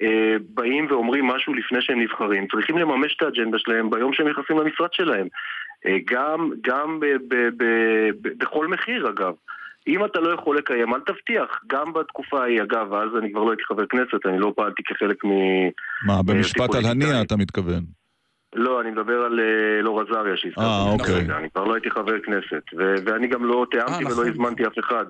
אה, 0.02 0.36
באים 0.54 0.88
ואומרים 0.90 1.28
משהו 1.28 1.54
לפני 1.54 1.82
שהם 1.82 2.02
נבחרים, 2.02 2.48
צריכים 2.48 2.78
לממש 2.78 3.16
את 3.18 3.22
האג'נדה 3.22 3.60
שלהם 3.60 3.90
ביום 3.90 4.14
שהם 4.14 4.28
נכנסים 4.28 4.58
למשרד 4.58 4.94
שלהם. 4.94 5.28
אה, 5.86 5.98
גם, 6.06 6.52
גם 6.62 7.00
ב, 7.00 7.06
ב, 7.06 7.36
ב, 7.58 7.64
ב, 8.22 8.30
בכל 8.38 8.68
מחיר 8.68 9.10
אגב. 9.10 9.34
אם 9.88 10.06
אתה 10.06 10.20
לא 10.20 10.34
יכול 10.34 10.58
לקיים, 10.58 10.94
אל 10.94 11.00
תבטיח. 11.00 11.62
גם 11.68 11.94
בתקופה 11.94 12.42
ההיא, 12.42 12.62
אגב, 12.62 12.94
אז 12.94 13.10
אני 13.20 13.32
כבר 13.32 13.44
לא 13.44 13.52
הייתי 13.52 13.64
חבר 13.64 13.86
כנסת, 13.86 14.26
אני 14.26 14.40
לא 14.40 14.54
פעלתי 14.56 14.84
כחלק 14.84 15.26
מ... 15.26 15.30
מה, 16.08 16.24
במשפט 16.26 16.76
על. 16.76 16.86
הנייה 16.86 17.22
אתה 17.22 17.36
מתכוון? 17.36 18.01
לא, 18.56 18.82
אני 18.82 18.92
מדבר 18.92 19.22
על 19.22 19.40
אה, 19.40 19.80
אלאור 19.80 20.02
עזריה 20.02 20.38
שהזכרתי. 20.38 20.68
אה, 20.68 20.92
אוקיי. 20.92 21.38
אני 21.38 21.50
כבר 21.50 21.64
לא 21.64 21.74
הייתי 21.74 21.92
חבר 21.92 22.20
כנסת, 22.20 22.64
ואני 23.06 23.28
גם 23.28 23.46
לא 23.46 23.66
תיאמתי 23.72 23.94
אה, 23.94 24.00
ולא 24.00 24.12
נכון. 24.12 24.28
הזמנתי 24.28 24.68
אף 24.68 24.80
אחד. 24.80 25.06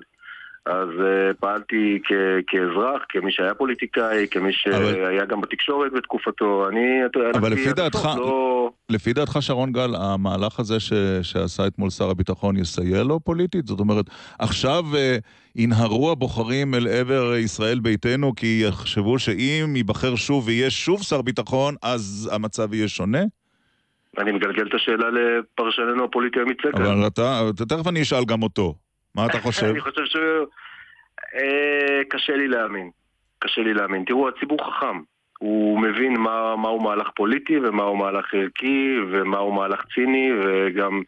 אז 0.66 0.88
uh, 0.88 1.34
פעלתי 1.40 1.98
כ- 2.04 2.42
כאזרח, 2.46 3.02
כמי 3.08 3.32
שהיה 3.32 3.54
פוליטיקאי, 3.54 4.26
כמי 4.30 4.52
שהיה 4.52 5.24
גם 5.24 5.40
בתקשורת 5.40 5.92
בתקופתו. 5.92 6.68
אני, 6.68 7.06
אתה 7.06 7.18
יודע, 7.18 7.38
אבל 7.38 7.52
לפי 7.52 7.72
דעתך- 7.72 8.16
לא... 8.18 8.70
לפי 8.88 9.12
דעתך, 9.12 9.36
שרון 9.40 9.72
גל, 9.72 9.90
המהלך 9.94 10.60
הזה 10.60 10.80
ש... 10.80 10.92
שעשה 11.22 11.66
אתמול 11.66 11.90
שר 11.90 12.10
הביטחון 12.10 12.56
יסייע 12.56 13.02
לו 13.02 13.20
פוליטית? 13.20 13.66
זאת 13.66 13.80
אומרת, 13.80 14.04
עכשיו 14.38 14.84
אה, 14.96 15.16
ינהרו 15.56 16.10
הבוחרים 16.12 16.74
אל 16.74 16.88
עבר 16.88 17.34
ישראל 17.36 17.80
ביתנו 17.80 18.34
כי 18.34 18.62
יחשבו 18.68 19.18
שאם 19.18 19.72
ייבחר 19.76 20.16
שוב 20.16 20.46
ויהיה 20.46 20.70
שוב 20.70 21.02
שר 21.02 21.22
ביטחון, 21.22 21.74
אז 21.82 22.30
המצב 22.32 22.74
יהיה 22.74 22.88
שונה? 22.88 23.22
אני 24.18 24.32
מגלגל 24.32 24.66
את 24.68 24.74
השאלה 24.74 25.06
לפרשננו 25.10 26.04
הפוליטי 26.04 26.38
סגל. 26.62 26.86
אבל 26.86 27.06
אתה, 27.06 27.40
תכף 27.68 27.86
אני 27.86 28.02
אשאל 28.02 28.24
גם 28.24 28.42
אותו. 28.42 28.74
מה 29.14 29.26
אתה 29.26 29.38
חושב? 29.38 29.66
אני 29.66 29.80
חושב 29.80 30.04
ש... 30.04 30.16
אה, 31.34 32.04
קשה 32.08 32.36
לי 32.36 32.48
להאמין. 32.48 32.90
קשה 33.38 33.62
לי 33.62 33.74
להאמין. 33.74 34.04
תראו, 34.04 34.28
הציבור 34.28 34.58
חכם. 34.66 35.00
הוא 35.38 35.80
מבין 35.80 36.16
מה, 36.16 36.56
מהו 36.56 36.80
מהלך 36.80 37.08
פוליטי 37.16 37.58
ומהו 37.58 37.96
מהלך 37.96 38.34
ערכי 38.34 38.96
ומהו 39.10 39.52
מהלך 39.52 39.84
ציני 39.94 40.30
וגם 40.42 41.02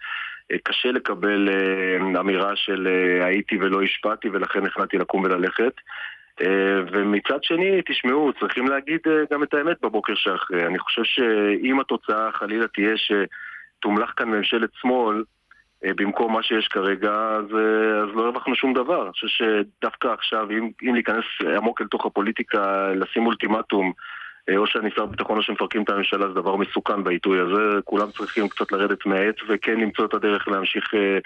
אה, 0.52 0.57
קשה 0.62 0.92
לקבל 0.92 1.48
אה, 1.48 2.20
אמירה 2.20 2.57
של 2.57 2.88
הייתי 3.20 3.57
ולא 3.57 3.82
השפעתי 3.82 4.28
ולכן 4.28 4.66
החלטתי 4.66 4.98
לקום 4.98 5.24
וללכת. 5.24 5.72
ומצד 6.92 7.42
שני, 7.42 7.82
תשמעו, 7.86 8.32
צריכים 8.40 8.66
להגיד 8.66 9.00
גם 9.32 9.42
את 9.42 9.55
האמת 9.55 9.76
בבוקר 9.82 10.14
שאחרי. 10.14 10.66
אני 10.66 10.78
חושב 10.78 11.02
שאם 11.05 11.80
התוצאה 11.80 12.32
חלילה 12.32 12.68
תהיה 12.68 12.94
שתומלך 12.96 14.12
כאן 14.16 14.28
ממשלת 14.28 14.70
שמאל, 14.80 15.22
במקום 15.93 16.32
מה 16.32 16.43
שיש 16.43 16.68
כרגע, 16.68 17.12
אז, 17.12 17.45
אה, 17.55 18.03
אז 18.03 18.09
לא 18.14 18.24
הרווחנו 18.24 18.55
שום 18.55 18.74
דבר. 18.74 19.03
אני 19.03 19.12
חושב 19.12 19.26
שדווקא 19.26 20.09
עכשיו, 20.09 20.51
אם, 20.51 20.70
אם 20.82 20.95
להיכנס 20.95 21.24
עמוק 21.57 21.80
אל 21.80 21.87
תוך 21.87 22.07
הפוליטיקה, 22.07 22.93
לשים 22.95 23.26
אולטימטום, 23.26 23.93
אה, 24.49 24.57
או 24.57 24.66
שאני 24.66 24.91
שר 24.97 25.07
ביטחון 25.07 25.37
או 25.37 25.43
שמפרקים 25.43 25.82
את 25.82 25.91
הממשלה, 25.91 26.28
זה 26.28 26.35
דבר 26.35 26.57
מסוכן 26.57 27.05
בעיתוי 27.05 27.41
הזה. 27.41 27.80
כולם 27.85 28.11
צריכים 28.11 28.49
קצת 28.49 28.72
לרדת 28.72 29.07
מהעץ 29.07 29.37
וכן 29.49 29.80
למצוא 29.80 30.05
את 30.05 30.14
הדרך 30.14 30.49
להמשיך 30.49 30.95
אה, 30.95 31.18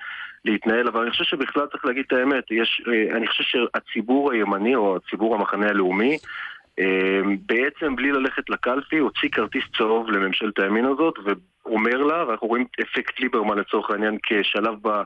להתנהל, 0.45 0.89
אבל 0.89 1.03
אני 1.03 1.11
חושב 1.11 1.25
שבכלל 1.25 1.67
צריך 1.67 1.85
להגיד 1.85 2.05
את 2.07 2.13
האמת. 2.13 2.45
יש, 2.51 2.83
אה, 2.89 3.17
אני 3.17 3.27
חושב 3.27 3.45
שהציבור 3.45 4.33
הימני 4.33 4.75
או 4.75 4.97
הציבור 4.97 5.35
המחנה 5.35 5.69
הלאומי, 5.69 6.19
אה, 6.79 7.21
בעצם 7.47 7.97
בלי 7.97 8.13
ללכת 8.13 8.51
לקלפי, 8.51 8.99
הוציא 8.99 9.29
כרטיס 9.29 9.65
צהוב 9.79 10.11
לממשלת 10.11 10.59
הימין 10.59 10.85
הזאת 10.85 11.15
ואומר 11.69 12.03
לה, 12.03 12.27
ואנחנו 12.29 12.49
רואים 12.49 12.65
אפקט 12.81 13.21
ליברמן 13.21 13.59
לצורך 13.59 13.91
העניין 13.91 14.19
כשלב 14.23 14.75
ב... 14.83 15.03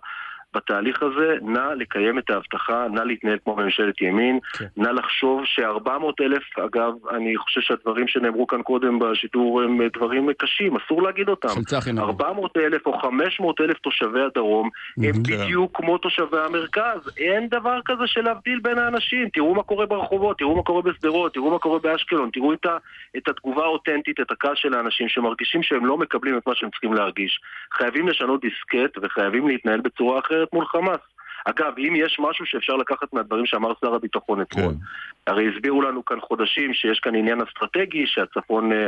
בתהליך 0.54 1.02
הזה, 1.02 1.36
נא 1.42 1.72
לקיים 1.76 2.18
את 2.18 2.30
ההבטחה, 2.30 2.86
נא 2.92 3.00
להתנהל 3.00 3.38
כמו 3.44 3.56
ממשלת 3.56 4.00
ימין, 4.00 4.38
כן. 4.58 4.64
נא 4.76 4.88
לחשוב 4.88 5.44
ש-400 5.44 5.90
אלף, 6.20 6.58
אגב, 6.58 6.92
אני 7.10 7.36
חושב 7.36 7.60
שהדברים 7.60 8.08
שנאמרו 8.08 8.46
כאן 8.46 8.62
קודם 8.62 8.98
בשידור 8.98 9.62
הם 9.62 9.80
דברים 9.96 10.28
קשים, 10.38 10.76
אסור 10.76 11.02
להגיד 11.02 11.28
אותם. 11.28 11.48
של 11.48 11.64
צחי 11.64 11.92
נבון. 11.92 12.04
400 12.04 12.56
אלף 12.56 12.86
או 12.86 12.98
500 12.98 13.60
אלף 13.60 13.78
תושבי 13.78 14.20
הדרום 14.20 14.70
הם. 14.98 15.22
בדיוק 15.22 15.76
כמו 15.76 15.98
תושבי 15.98 16.38
המרכז. 16.46 17.10
אין 17.16 17.48
דבר 17.48 17.78
כזה 17.84 18.06
של 18.06 18.20
להבדיל 18.20 18.60
בין 18.60 18.78
האנשים. 18.78 19.28
תראו 19.28 19.54
מה 19.54 19.62
קורה 19.62 19.86
ברחובות, 19.86 20.38
תראו 20.38 20.56
מה 20.56 20.62
קורה 20.62 20.82
בשדרות, 20.82 21.34
תראו 21.34 21.50
מה 21.50 21.58
קורה 21.58 21.78
באשקלון, 21.78 22.30
תראו 22.32 22.52
את, 22.52 22.66
ה, 22.66 22.76
את 23.16 23.28
התגובה 23.28 23.64
האותנטית, 23.64 24.20
את 24.20 24.30
הכעס 24.30 24.54
של 24.54 24.74
האנשים 24.74 25.08
שמרגישים 25.08 25.62
שהם 25.62 25.86
לא 25.86 25.98
מקבלים 25.98 26.38
את 26.38 26.46
מה 26.46 26.54
שהם 26.54 26.70
צריכים 26.70 26.92
להרגיש. 26.92 27.40
חייבים 27.72 28.08
לשנות 28.08 28.40
דיסקט 28.40 28.98
וחייבים 29.02 29.48
להתנהל 29.48 29.80
בצורה 29.80 30.18
אחרת 30.18 30.41
מול 30.52 30.66
חמאס. 30.66 31.00
אגב, 31.44 31.72
אם 31.78 31.94
יש 31.96 32.16
משהו 32.20 32.46
שאפשר 32.46 32.76
לקחת 32.76 33.12
מהדברים 33.12 33.46
שאמר 33.46 33.72
שר 33.80 33.94
הביטחון 33.94 34.40
אתמול, 34.40 34.72
כן. 34.72 35.32
הרי 35.32 35.48
הסבירו 35.48 35.82
לנו 35.82 36.04
כאן 36.04 36.20
חודשים 36.20 36.74
שיש 36.74 36.98
כאן 36.98 37.14
עניין 37.14 37.40
אסטרטגי, 37.40 38.06
שהצפון 38.06 38.72
אה, 38.72 38.86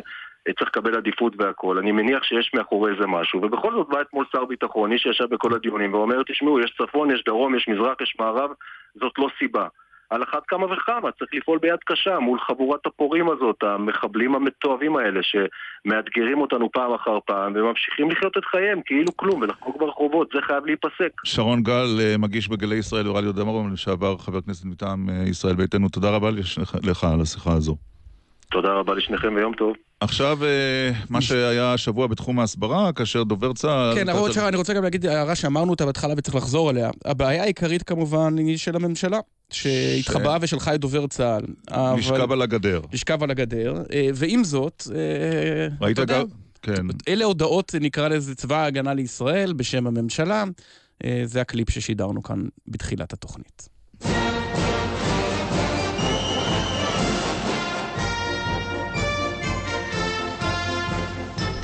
צריך 0.58 0.70
לקבל 0.70 0.96
עדיפות 0.96 1.32
והכל. 1.38 1.78
אני 1.78 1.92
מניח 1.92 2.22
שיש 2.22 2.50
מאחורי 2.54 2.92
זה 3.00 3.06
משהו, 3.06 3.42
ובכל 3.42 3.72
זאת 3.72 3.88
בא 3.88 4.00
אתמול 4.00 4.24
שר 4.32 4.44
ביטחון, 4.44 4.92
איש 4.92 5.02
שישב 5.02 5.24
בכל 5.24 5.54
הדיונים, 5.54 5.94
ואומר, 5.94 6.22
תשמעו, 6.22 6.60
יש 6.60 6.74
צפון, 6.78 7.10
יש 7.10 7.24
דרום, 7.26 7.54
יש 7.54 7.68
מזרח, 7.68 8.00
יש 8.00 8.16
מערב, 8.18 8.50
זאת 8.94 9.12
לא 9.18 9.28
סיבה. 9.38 9.66
על 10.10 10.22
אחת 10.22 10.42
כמה 10.48 10.66
וכמה, 10.66 11.12
צריך 11.18 11.30
לפעול 11.34 11.58
ביד 11.58 11.78
קשה 11.84 12.18
מול 12.18 12.38
חבורת 12.40 12.86
הפורעים 12.86 13.30
הזאת, 13.30 13.62
המחבלים 13.62 14.34
המתועבים 14.34 14.96
האלה 14.96 15.20
שמאתגרים 15.22 16.40
אותנו 16.40 16.72
פעם 16.72 16.94
אחר 16.94 17.18
פעם 17.26 17.52
וממשיכים 17.56 18.10
לחיות 18.10 18.36
את 18.36 18.44
חייהם 18.44 18.80
כאילו 18.86 19.16
כלום 19.16 19.40
ולחגוג 19.42 19.76
ברחובות, 19.78 20.28
זה 20.34 20.40
חייב 20.42 20.66
להיפסק. 20.66 21.12
שרון 21.24 21.62
גל, 21.62 21.86
אה, 22.00 22.18
מגיש 22.18 22.48
בגלי 22.48 22.76
ישראל 22.76 23.08
ורדיו 23.08 23.32
דמרום, 23.32 23.72
לשעבר 23.72 24.16
חבר 24.18 24.40
כנסת 24.40 24.64
מטעם 24.64 25.10
אה, 25.10 25.22
ישראל 25.28 25.54
ביתנו, 25.54 25.88
תודה 25.88 26.10
רבה 26.10 26.30
לך 26.82 27.04
על 27.04 27.20
השיחה 27.20 27.52
הזו. 27.52 27.93
תודה 28.54 28.72
רבה 28.72 28.94
לשניכם 28.94 29.34
ויום 29.36 29.54
טוב. 29.54 29.74
עכשיו, 30.00 30.44
אה, 30.44 30.90
מה 31.10 31.20
שהיה 31.20 31.72
השבוע 31.72 32.06
בתחום 32.06 32.38
ההסברה, 32.38 32.92
כאשר 32.92 33.22
דובר 33.22 33.52
צה"ל... 33.52 33.94
כן, 33.94 34.08
הרב 34.08 34.32
שרון, 34.32 34.46
אני 34.46 34.56
רוצה 34.56 34.74
גם 34.74 34.82
להגיד 34.82 35.06
הערה 35.06 35.34
שאמרנו 35.34 35.70
אותה 35.70 35.86
בהתחלה 35.86 36.14
וצריך 36.16 36.36
לחזור 36.36 36.70
עליה. 36.70 36.90
הבעיה 37.04 37.42
העיקרית 37.42 37.82
כמובן 37.82 38.38
היא 38.38 38.58
של 38.58 38.76
הממשלה. 38.76 39.18
שהתחבאה 39.50 40.38
ושלחה 40.40 40.74
את 40.74 40.80
דובר 40.80 41.06
צה"ל. 41.06 41.44
לשכב 41.98 42.32
על 42.32 42.42
הגדר. 42.42 42.80
לשכב 42.92 43.22
על 43.22 43.30
הגדר, 43.30 43.82
אה, 43.92 44.08
ועם 44.14 44.44
זאת, 44.44 44.82
אה, 44.94 45.68
ראית 45.80 45.98
גם? 45.98 46.24
כן. 46.62 46.86
אלה 47.08 47.24
הודעות, 47.24 47.74
נקרא 47.80 48.08
לזה 48.08 48.34
צבא 48.34 48.56
ההגנה 48.56 48.94
לישראל, 48.94 49.52
בשם 49.52 49.86
הממשלה. 49.86 50.44
זה 51.24 51.40
הקליפ 51.40 51.70
ששידרנו 51.70 52.22
כאן 52.22 52.42
בתחילת 52.68 53.12
התוכנית. 53.12 53.73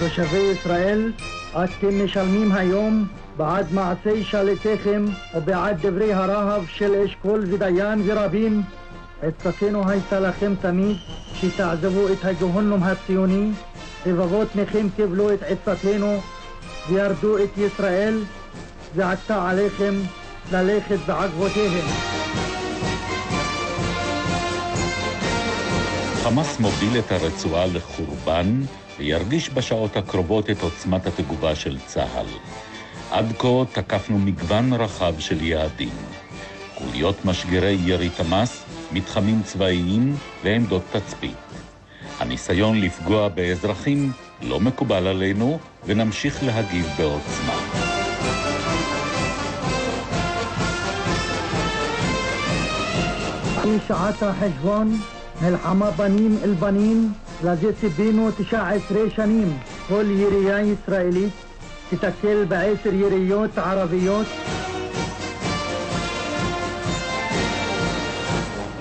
תושבי 0.01 0.39
ישראל, 0.39 1.13
אתם 1.53 2.05
משלמים 2.05 2.53
היום 2.53 3.07
בעד 3.37 3.73
מעשי 3.73 4.25
שליטיכם 4.25 5.05
ובעד 5.35 5.87
דברי 5.87 6.13
הרהב 6.13 6.63
של 6.67 6.95
אשכול 6.95 7.45
ודיין 7.51 8.03
ורבים. 8.07 8.63
עצתנו 9.23 9.91
הייתה 9.91 10.21
לכם 10.21 10.53
תמיד 10.61 10.97
שתעזבו 11.35 12.09
את 12.09 12.25
הגהונום 12.25 12.83
הציוני, 12.83 13.51
רבבות 14.07 14.57
מכם 14.57 14.87
קיבלו 14.97 15.35
את 15.35 15.43
עצתנו 15.43 16.21
וירדו 16.91 17.39
את 17.39 17.59
ישראל, 17.59 18.19
ועתה 18.95 19.51
עליכם 19.51 19.95
ללכת 20.53 20.99
בעקבותיהם. 21.07 21.87
חמאס 26.23 26.61
מוביל 26.61 26.99
את 26.99 27.13
הרצועה 27.13 27.67
לחורבן 27.67 28.61
וירגיש 29.01 29.51
בשעות 29.51 29.97
הקרובות 29.97 30.51
את 30.51 30.63
עוצמת 30.63 31.07
התגובה 31.07 31.55
של 31.55 31.79
צה"ל. 31.87 32.27
עד 33.11 33.33
כה 33.39 33.49
תקפנו 33.73 34.19
מגוון 34.19 34.73
רחב 34.73 35.15
של 35.19 35.43
יעדים. 35.43 35.95
חוליות 36.75 37.25
משגרי 37.25 37.79
ירי 37.85 38.09
תמ"ס, 38.09 38.65
מתחמים 38.93 39.43
צבאיים 39.43 40.17
ועמדות 40.45 40.83
תצפית. 40.93 41.37
הניסיון 42.19 42.81
לפגוע 42.81 43.29
באזרחים 43.29 44.13
לא 44.43 44.61
מקובל 44.61 45.07
עלינו, 45.07 45.59
ונמשיך 45.87 46.45
להגיב 46.45 46.89
בעוצמה. 46.99 47.57
שעת 53.89 54.23
החשבון, 54.23 54.97
מלחמה 55.43 55.91
בנים 55.91 56.39
אל 56.45 56.55
בנים, 56.55 57.13
לזה 57.45 57.73
ציפינו 57.81 58.31
תשע 58.31 58.69
עשרה 58.69 59.11
שנים. 59.17 59.59
כל 59.89 60.05
ירייה 60.09 60.61
ישראלית 60.61 61.33
תתקל 61.91 62.45
בעשר 62.45 62.95
יריות 62.95 63.59
ערביות. 63.59 64.27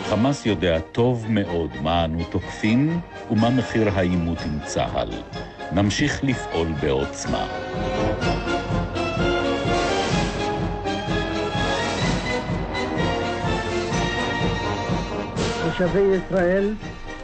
חמאס 0.10 0.45
יודע 0.45 0.80
טוב 0.80 1.26
מאוד 1.30 1.70
מה 1.82 2.05
אנו 2.05 2.24
תוקפים 2.24 2.99
ומה 3.32 3.49
מחיר 3.49 3.89
העימות 3.89 4.38
עם 4.45 4.60
צה"ל. 4.66 5.10
נמשיך 5.72 6.24
לפעול 6.24 6.68
בעוצמה. 6.82 7.47
תושבי 15.64 15.99
ישראל, 15.99 16.74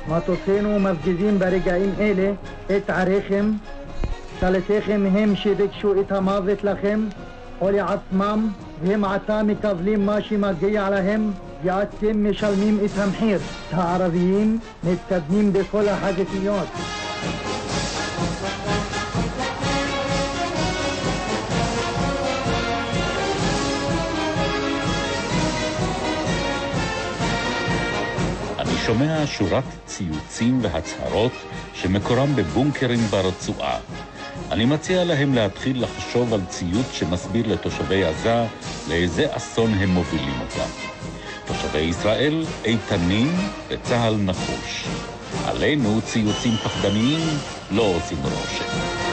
מטוסינו 0.08 0.80
מפגיזים 0.80 1.39
ברגעים 1.39 1.91
אלה 1.99 2.32
את 2.78 2.89
עריכם 2.89 3.51
שליטיכם 4.39 5.06
הם 5.14 5.36
שביקשו 5.36 6.01
את 6.01 6.12
המוות 6.12 6.64
לכם 6.64 6.99
או 7.62 7.70
לעצמם 7.72 8.49
והם 8.84 9.06
עתה 9.06 9.43
מקבלים 9.43 10.06
מה 10.06 10.22
שמגיע 10.22 10.89
להם 10.89 11.32
ואתם 11.64 12.30
משלמים 12.30 12.80
את 12.86 12.97
המחיר. 12.97 13.39
הערביים 13.72 14.60
מתקדמים 14.84 15.53
בכל 15.53 15.88
החזיתיות. 15.89 16.68
שומע 28.86 29.23
שורת 29.25 29.63
ציוצים 29.86 30.59
והצהרות 30.63 31.31
שמקורם 31.73 32.36
בבונקרים 32.36 32.99
ברצועה. 32.99 33.79
אני 34.51 34.65
מציע 34.65 35.03
להם 35.03 35.33
להתחיל 35.33 35.83
לחשוב 35.83 36.33
על 36.33 36.41
ציוץ 36.45 36.91
שמסביר 36.91 37.47
לתושבי 37.47 38.03
עזה 38.03 38.45
לאיזה 38.88 39.25
אסון 39.29 39.73
הם 39.73 39.89
מובילים 39.89 40.41
אותם. 40.41 40.69
תושבי 41.45 41.79
ישראל 41.79 42.45
איתנים 42.65 43.36
וצה"ל 43.69 44.15
נחוש. 44.15 44.88
עלינו 45.45 46.01
ציוצים 46.01 46.57
פחדניים 46.57 47.21
לא 47.71 47.83
עושים 47.83 48.17
רושם. 48.23 49.05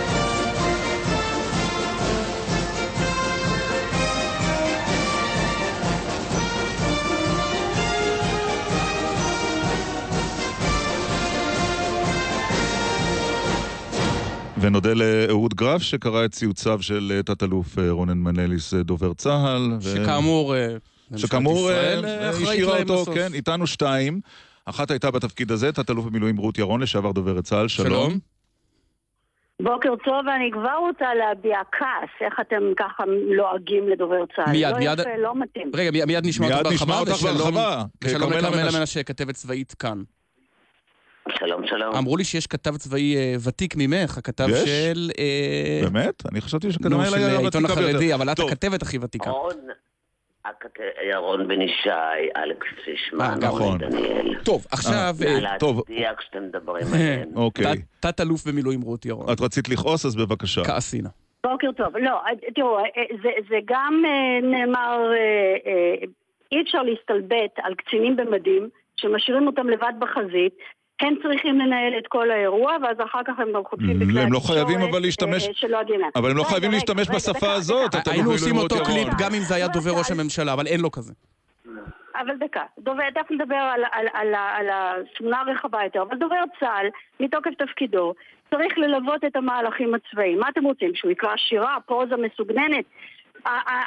ונודה 14.63 14.95
לאהוד 14.95 15.55
גרף 15.55 15.83
שקרא 15.83 16.25
את 16.25 16.31
ציוציו 16.33 16.83
של 16.83 17.13
אה, 17.15 17.23
תת-אלוף 17.23 17.79
אה, 17.79 17.91
רונן 17.91 18.19
מנליס, 18.19 18.75
אה, 18.75 18.83
דובר 18.83 19.15
צה"ל. 19.15 19.77
שכאמור, 19.81 20.55
שכאמור 21.17 21.71
השאירה 22.21 22.79
אותו, 22.79 23.03
בסוף. 23.03 23.15
כן, 23.15 23.35
איתנו 23.35 23.67
שתיים. 23.67 24.21
אחת 24.65 24.91
הייתה 24.91 25.11
בתפקיד 25.11 25.51
הזה, 25.51 25.73
תת-אלוף 25.73 26.05
במילואים 26.05 26.37
רות 26.37 26.59
ירון, 26.59 26.83
לשעבר 26.83 27.13
דוברת 27.13 27.45
צה"ל, 27.45 27.69
שלום. 27.69 27.89
שלום. 27.89 28.19
בוקר 29.63 29.95
טוב, 30.05 30.29
אני 30.37 30.51
כבר 30.53 30.77
רוצה 30.89 31.15
להביע 31.15 31.59
כעס, 31.73 32.11
איך 32.27 32.35
אתם 32.41 32.63
ככה 32.77 33.05
לועגים 33.37 33.89
לדובר 33.89 34.25
צה"ל. 34.37 34.51
מיד, 34.51 34.73
לא 34.73 34.79
מיד... 34.79 34.99
יפה, 34.99 35.17
לא 35.19 35.35
מתאים. 35.35 35.71
רגע, 35.75 36.07
מיד 36.07 36.27
נשמע 36.27 36.47
אותך 36.47 36.83
בהרחבה. 36.83 36.95
מיד 36.95 37.09
נשמע 37.09 37.13
אותך 37.13 37.23
בהרחבה. 37.23 37.85
ושלום 38.05 38.33
לכרמלה 38.33 38.79
מנשה, 38.79 39.03
כתבת 39.03 39.35
צבאית 39.35 39.75
כאן. 39.75 40.03
שלום, 41.31 41.67
שלום. 41.67 41.95
אמרו 41.95 42.17
לי 42.17 42.25
שיש 42.25 42.47
כתב 42.47 42.77
צבאי 42.77 43.17
אה, 43.17 43.35
ותיק 43.49 43.75
ממך, 43.77 44.19
הכתב 44.19 44.47
יש? 44.49 44.59
של... 44.59 45.11
אה... 45.19 45.89
באמת? 45.91 46.23
אני 46.33 46.41
חשבתי 46.41 46.73
שכנראה 46.73 47.03
היה 47.03 47.11
ותיקה 47.11 47.19
ביותר. 47.19 47.39
של 47.39 47.45
העיתון 47.45 47.65
החרדי, 47.65 48.15
אבל 48.15 48.33
את 48.33 48.39
הכתבת 48.39 48.83
הכי 48.83 48.99
ותיקה. 48.99 49.31
רון, 49.31 49.55
ירון 51.11 51.49
בן 51.49 51.61
ישי, 51.61 51.91
אלכס 52.37 52.67
פישמן, 52.85 53.25
אה, 53.25 53.49
נכון. 53.49 53.79
דניאל. 53.79 54.35
טוב, 54.45 54.67
עכשיו... 54.71 55.15
נא 55.21 55.29
להצדיע 55.29 56.13
כשאתם 56.19 56.43
מדברים 56.43 56.87
עליהם. 56.95 57.29
אוקיי. 57.45 57.83
תת-אלוף 58.01 58.47
במילואים 58.47 58.81
רות 58.81 59.07
ירון. 59.07 59.33
את 59.33 59.41
רצית 59.41 59.69
לכעוס, 59.69 60.07
אז 60.07 60.17
בבקשה. 60.17 60.65
כעסינה. 60.65 61.09
בוקר 61.45 61.73
טוב. 61.73 61.97
לא, 61.97 62.21
תראו, 62.55 62.79
אה, 62.79 62.85
זה, 63.23 63.29
זה 63.49 63.57
גם 63.65 64.03
אה, 64.07 64.49
נאמר, 64.51 64.99
אי 66.53 66.63
אפשר 66.63 66.83
להסתלבט 66.83 67.53
על 67.63 67.75
קצינים 67.75 68.17
במדים 68.17 68.69
שמשאירים 68.97 69.47
אותם 69.47 69.69
לבד 69.69 69.93
בחזית 69.99 70.59
הם 71.01 71.15
צריכים 71.23 71.59
לנהל 71.59 71.93
את 71.99 72.07
כל 72.07 72.31
האירוע, 72.31 72.77
ואז 72.83 72.97
אחר 73.05 73.21
כך 73.25 73.39
הם 73.39 73.53
גם 73.55 73.65
חוטפים 73.65 74.03
התקשורת. 74.03 74.25
הם 74.25 74.33
לא 74.33 74.41
חייבים 74.41 74.81
אבל 74.83 75.01
להשתמש... 75.03 75.49
אבל 76.15 76.31
הם 76.31 76.37
לא 76.37 76.45
חייבים 76.45 76.71
להשתמש 76.71 77.09
בשפה 77.09 77.53
הזאת. 77.53 77.91
היינו 78.11 78.31
עושים 78.31 78.57
אותו 78.57 78.77
קליפ 78.85 79.09
גם 79.19 79.35
אם 79.35 79.41
זה 79.41 79.55
היה 79.55 79.69
דובר 79.69 79.91
ראש 79.91 80.11
הממשלה, 80.11 80.53
אבל 80.53 80.67
אין 80.67 80.81
לו 80.81 80.91
כזה. 80.91 81.13
אבל 82.15 82.37
דקה, 82.37 82.63
דובר, 82.79 83.11
תכף 83.11 83.31
נדבר 83.31 83.55
על, 83.55 83.83
על, 83.93 84.07
על, 84.13 84.35
על 84.35 84.67
התמונה 84.71 85.41
הרחבה 85.41 85.79
יותר, 85.85 86.03
אבל 86.03 86.17
דובר 86.17 86.37
צה"ל, 86.61 86.87
מתוקף 87.21 87.51
תפקידו, 87.59 88.15
צריך 88.51 88.79
ללוות 88.79 89.25
את 89.25 89.37
המהלכים 89.37 89.95
הצבאיים. 89.95 90.39
מה 90.39 90.49
אתם 90.49 90.65
רוצים? 90.65 90.95
שהוא 90.95 91.11
יקרא 91.11 91.37
שירה, 91.37 91.77
פרוזה 91.87 92.15
מסוגננת? 92.17 92.85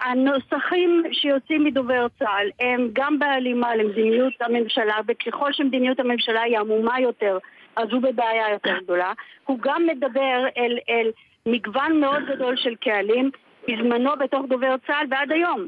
הנוסחים 0.05 1.03
שיוצאים 1.11 1.63
מדובר 1.63 2.07
צה"ל 2.19 2.49
הם 2.59 2.89
גם 2.93 3.19
בהלימה 3.19 3.75
למדיניות 3.75 4.33
הממשלה, 4.41 4.95
וככל 5.07 5.53
שמדיניות 5.53 5.99
הממשלה 5.99 6.41
היא 6.41 6.57
עמומה 6.57 6.99
יותר, 6.99 7.37
אז 7.75 7.87
הוא 7.91 8.01
בבעיה 8.01 8.51
יותר 8.51 8.77
גדולה. 8.83 9.13
הוא 9.45 9.59
גם 9.61 9.87
מדבר 9.87 10.45
אל, 10.57 10.77
אל 10.89 11.11
מגוון 11.45 11.99
מאוד 11.99 12.23
גדול 12.25 12.55
של 12.57 12.75
קהלים, 12.75 13.31
בזמנו 13.67 14.11
בתוך 14.19 14.45
דובר 14.49 14.75
צה"ל 14.87 15.05
ועד 15.09 15.31
היום. 15.31 15.67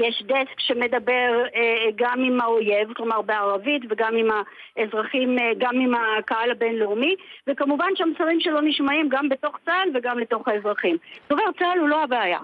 יש 0.00 0.22
דסק 0.22 0.60
שמדבר 0.60 1.44
אה, 1.54 1.90
גם 1.94 2.20
עם 2.24 2.40
האויב, 2.40 2.92
כלומר 2.92 3.22
בערבית, 3.22 3.82
וגם 3.90 4.16
עם 4.16 4.28
האזרחים, 4.76 5.38
אה, 5.38 5.50
גם 5.58 5.80
עם 5.80 5.94
הקהל 5.94 6.50
הבינלאומי, 6.50 7.14
וכמובן 7.46 7.88
שהמסרים 7.94 8.40
שלו 8.40 8.60
נשמעים 8.60 9.08
גם 9.08 9.28
בתוך 9.28 9.58
צה"ל 9.64 9.88
וגם 9.94 10.18
לתוך 10.18 10.48
האזרחים. 10.48 10.96
דובר 11.28 11.42
צה"ל 11.58 11.78
הוא 11.78 11.88
לא 11.88 12.02
הבעיה. 12.02 12.38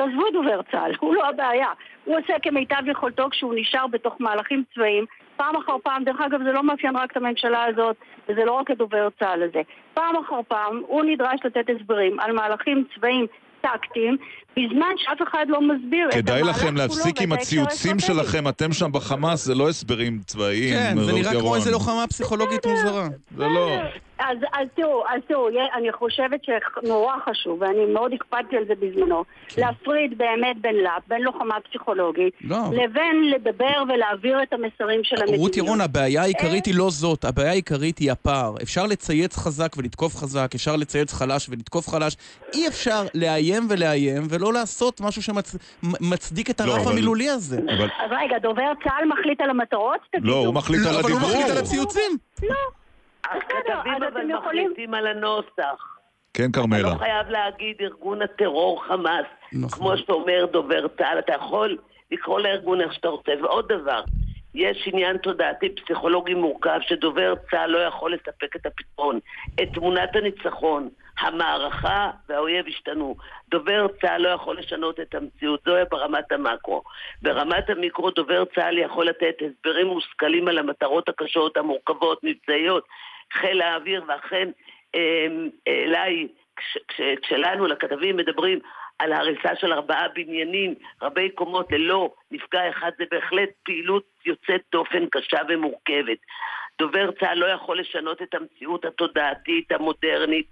תעזבו 0.00 0.26
את 0.28 0.32
דובר 0.32 0.60
צה"ל, 0.70 0.92
הוא 1.00 1.14
לא 1.14 1.28
הבעיה. 1.28 1.68
הוא 2.04 2.16
עושה 2.18 2.32
כמיטב 2.42 2.82
יכולתו 2.86 3.28
כשהוא 3.30 3.54
נשאר 3.56 3.86
בתוך 3.86 4.14
מהלכים 4.20 4.64
צבאיים, 4.74 5.04
פעם 5.36 5.56
אחר 5.56 5.76
פעם, 5.82 6.04
דרך 6.04 6.20
אגב 6.20 6.40
זה 6.44 6.52
לא 6.52 6.62
מאפיין 6.62 6.96
רק 6.96 7.12
את 7.12 7.16
הממשלה 7.16 7.64
הזאת, 7.64 7.96
וזה 8.28 8.44
לא 8.44 8.52
רק 8.52 8.70
את 8.70 8.78
דובר 8.78 9.08
צה"ל 9.18 9.42
הזה. 9.42 9.60
פעם 9.94 10.16
אחר 10.16 10.40
פעם 10.48 10.82
הוא 10.86 11.04
נדרש 11.04 11.40
לתת 11.44 11.64
הסברים 11.76 12.20
על 12.20 12.32
מהלכים 12.32 12.84
צבאיים 12.94 13.26
טקטיים, 13.60 14.16
בזמן 14.56 14.92
שאף 14.96 15.28
אחד 15.28 15.46
לא 15.48 15.60
מסביר 15.62 16.08
את 16.08 16.14
כדאי 16.14 16.40
המהלך 16.40 16.56
לכם 16.56 16.66
כולו 16.66 16.78
להפסיק 16.78 17.20
עם 17.20 17.32
הציוצים. 17.32 17.98
שלכם, 17.98 18.48
אתם 18.48 18.72
שם 18.72 18.92
בחמאס, 18.92 19.44
זה 19.44 19.54
לא 19.54 19.68
הסברים 19.68 20.18
צבאיים. 20.26 20.74
כן, 20.74 20.98
זה 20.98 21.12
נראה 21.12 21.40
כמו. 21.40 21.54
איזה 21.54 21.70
לוחמה 21.70 22.06
פסיכולוגית 22.08 22.66
מוזרה. 22.66 23.08
זה 23.36 23.44
לא. 23.44 23.76
אז, 24.28 24.38
אז 24.52 24.66
תראו, 24.76 25.02
אז 25.08 25.20
תראו, 25.28 25.48
אני 25.78 25.92
חושבת 25.92 26.40
שנורא 26.44 27.14
חשוב, 27.30 27.62
ואני 27.62 27.84
מאוד 27.92 28.12
הקפדתי 28.12 28.56
על 28.56 28.64
זה 28.68 28.74
בזמנו, 28.80 29.24
כן. 29.48 29.62
להפריד 29.62 30.18
באמת 30.18 30.56
בין 30.60 30.74
לאפ, 30.76 31.02
בין 31.08 31.22
לוחמה 31.22 31.54
פסיכולוגית, 31.68 32.34
לא. 32.40 32.56
לבין 32.72 33.30
לדבר 33.30 33.82
ולהעביר 33.94 34.42
את 34.42 34.52
המסרים 34.52 35.00
של 35.04 35.16
המדיניות. 35.16 35.40
רות 35.40 35.56
ירון, 35.56 35.80
הבעיה 35.80 36.22
העיקרית 36.22 36.66
היא 36.66 36.74
לא 36.76 36.90
זאת, 36.90 37.24
הבעיה 37.24 37.50
העיקרית 37.50 37.98
היא 37.98 38.12
הפער. 38.12 38.54
אפשר 38.62 38.86
לצייץ 38.86 39.36
חזק 39.36 39.72
ולתקוף 39.76 40.16
חזק, 40.16 40.50
אפשר 40.54 40.76
לצייץ 40.76 41.12
חלש 41.12 41.48
ולתקוף 41.48 41.88
חלש. 41.88 42.16
אי 42.54 42.68
אפשר 42.68 43.02
לאיים 43.14 43.66
ולאיים 43.70 44.22
ולא 44.30 44.52
לעשות 44.52 45.00
משהו 45.00 45.22
שמצדיק 45.22 46.50
את 46.50 46.60
לא, 46.60 46.72
הרף 46.72 46.82
אבל- 46.82 46.92
המילולי 46.92 47.28
הזה. 47.30 47.58
אבל 47.78 47.84
אז 47.84 48.10
רגע, 48.24 48.38
דובר 48.38 48.72
צה"ל 48.84 49.08
מחליט 49.08 49.40
על 49.40 49.50
המטרות? 49.50 49.98
תגידו. 50.12 50.26
לא, 50.28 50.34
הוא 50.46 50.54
מחליט 50.54 50.80
על 50.86 50.94
אבל 50.94 51.02
הוא 51.02 51.10
הדיבור. 51.10 51.28
מחליט 51.30 51.50
על 51.50 51.58
הציוצים. 51.58 52.16
לא. 52.42 52.79
הכתבים 53.24 54.02
אבל 54.02 54.24
מחליטים 54.24 54.94
על 54.94 55.06
הנוסח. 55.06 55.96
כן, 56.34 56.50
אתה 56.50 56.60
כרמלה. 56.60 56.82
לא 56.82 56.98
חייב 56.98 57.28
להגיד 57.28 57.76
ארגון 57.80 58.22
הטרור 58.22 58.84
חמאס, 58.84 59.26
נכון. 59.52 59.78
כמו 59.78 59.96
שאומר 59.96 60.46
דובר 60.52 60.88
צה"ל, 60.88 61.18
אתה 61.18 61.32
יכול 61.32 61.78
לקרוא 62.10 62.40
לארגון 62.40 62.80
איך 62.80 62.94
שאתה 62.94 63.08
רוצה. 63.08 63.32
ועוד 63.42 63.72
דבר, 63.72 64.02
יש 64.54 64.88
עניין 64.92 65.16
תודעתי 65.16 65.68
פסיכולוגי 65.74 66.34
מורכב 66.34 66.78
שדובר 66.80 67.34
צה"ל 67.50 67.70
לא 67.70 67.78
יכול 67.78 68.14
לספק 68.14 68.56
את 68.56 68.66
הפתרון. 68.66 69.18
את 69.62 69.68
תמונת 69.74 70.16
הניצחון, 70.16 70.88
המערכה 71.20 72.10
והאויב 72.28 72.66
השתנו. 72.68 73.16
דובר 73.50 73.86
צה"ל 74.00 74.22
לא 74.22 74.28
יכול 74.28 74.58
לשנות 74.58 75.00
את 75.00 75.14
המציאות, 75.14 75.60
זוהי 75.64 75.84
ברמת 75.90 76.32
המקרו. 76.32 76.82
ברמת 77.22 77.70
המיקרו 77.70 78.10
דובר 78.10 78.44
צה"ל 78.54 78.78
יכול 78.78 79.08
לתת 79.08 79.34
הסברים 79.40 79.86
מושכלים 79.86 80.48
על 80.48 80.58
המטרות 80.58 81.08
הקשות, 81.08 81.56
המורכבות, 81.56 82.20
מבצעיות, 82.22 82.84
חיל 83.32 83.62
האוויר, 83.62 84.04
ואכן 84.08 84.48
אמ, 84.94 85.48
אליי, 85.68 86.28
כש- 86.56 86.78
כש- 86.88 87.18
כשלנו, 87.22 87.66
לכתבים, 87.66 88.16
מדברים 88.16 88.58
על 88.98 89.12
הריסה 89.12 89.56
של 89.56 89.72
ארבעה 89.72 90.08
בניינים 90.08 90.74
רבי 91.02 91.30
קומות 91.30 91.72
ללא 91.72 92.14
נפגע 92.30 92.70
אחד, 92.70 92.90
זה 92.98 93.04
בהחלט 93.10 93.48
פעילות 93.62 94.04
יוצאת 94.26 94.60
דופן 94.72 95.06
קשה 95.10 95.38
ומורכבת. 95.48 96.18
דובר 96.78 97.10
צה"ל 97.20 97.38
לא 97.38 97.46
יכול 97.46 97.80
לשנות 97.80 98.22
את 98.22 98.34
המציאות 98.34 98.84
התודעתית, 98.84 99.72
המודרנית, 99.72 100.46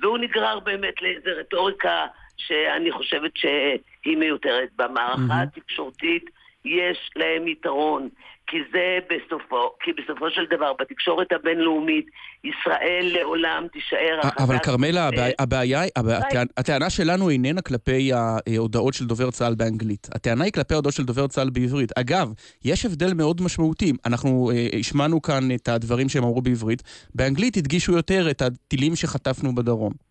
והוא 0.00 0.18
נגרר 0.18 0.58
באמת 0.58 1.02
לאיזו 1.02 1.30
רטוריקה 1.36 2.06
שאני 2.36 2.92
חושבת 2.92 3.36
שהיא 3.36 4.16
מיותרת. 4.16 4.68
במערכה 4.76 5.42
התקשורתית 5.42 6.30
יש 6.64 7.10
להם 7.16 7.48
יתרון, 7.48 8.08
כי 8.50 8.56
זה 8.72 8.98
בסופו, 9.10 9.70
כי 9.84 9.90
בסופו 9.92 10.30
של 10.30 10.44
דבר, 10.56 10.72
בתקשורת 10.80 11.26
הבינלאומית, 11.32 12.06
ישראל 12.44 13.10
לעולם 13.14 13.66
תישאר 13.72 14.20
אבל 14.22 14.54
החזק- 14.54 14.64
כרמלה, 14.64 15.08
הבעיה- 15.08 15.82
אה, 15.82 15.88
הבעיה. 15.96 16.42
הטענה- 16.56 16.90
שלנו 16.90 17.30
איננה 17.30 17.60
כלפי 17.62 18.10
ההודעות 18.12 18.94
של 18.94 19.06
דובר 19.06 19.30
צה"ל 19.30 19.54
באנגלית. 19.54 20.06
הטענה 20.14 20.44
היא 20.44 20.52
כלפי 20.52 20.74
ההודעות 20.74 20.94
של 20.94 21.04
דובר 21.04 21.26
צה"ל 21.26 21.50
בעברית. 21.50 21.92
אגב, 21.98 22.32
יש 22.64 22.84
הבדל 22.86 23.14
מאוד 23.14 23.42
משמעותי. 23.42 23.92
אנחנו 24.06 24.50
אה, 24.54 24.78
השמענו 24.80 25.22
כאן 25.22 25.48
את 25.54 25.68
הדברים 25.68 26.08
שהם 26.08 26.24
אמרו 26.24 26.42
בעברית. 26.42 26.82
באנגלית 27.14 27.56
הדגישו 27.56 27.92
יותר 27.92 28.30
את 28.30 28.42
הטילים 28.42 28.96
שחטפנו 28.96 29.54
בדרום. 29.54 30.07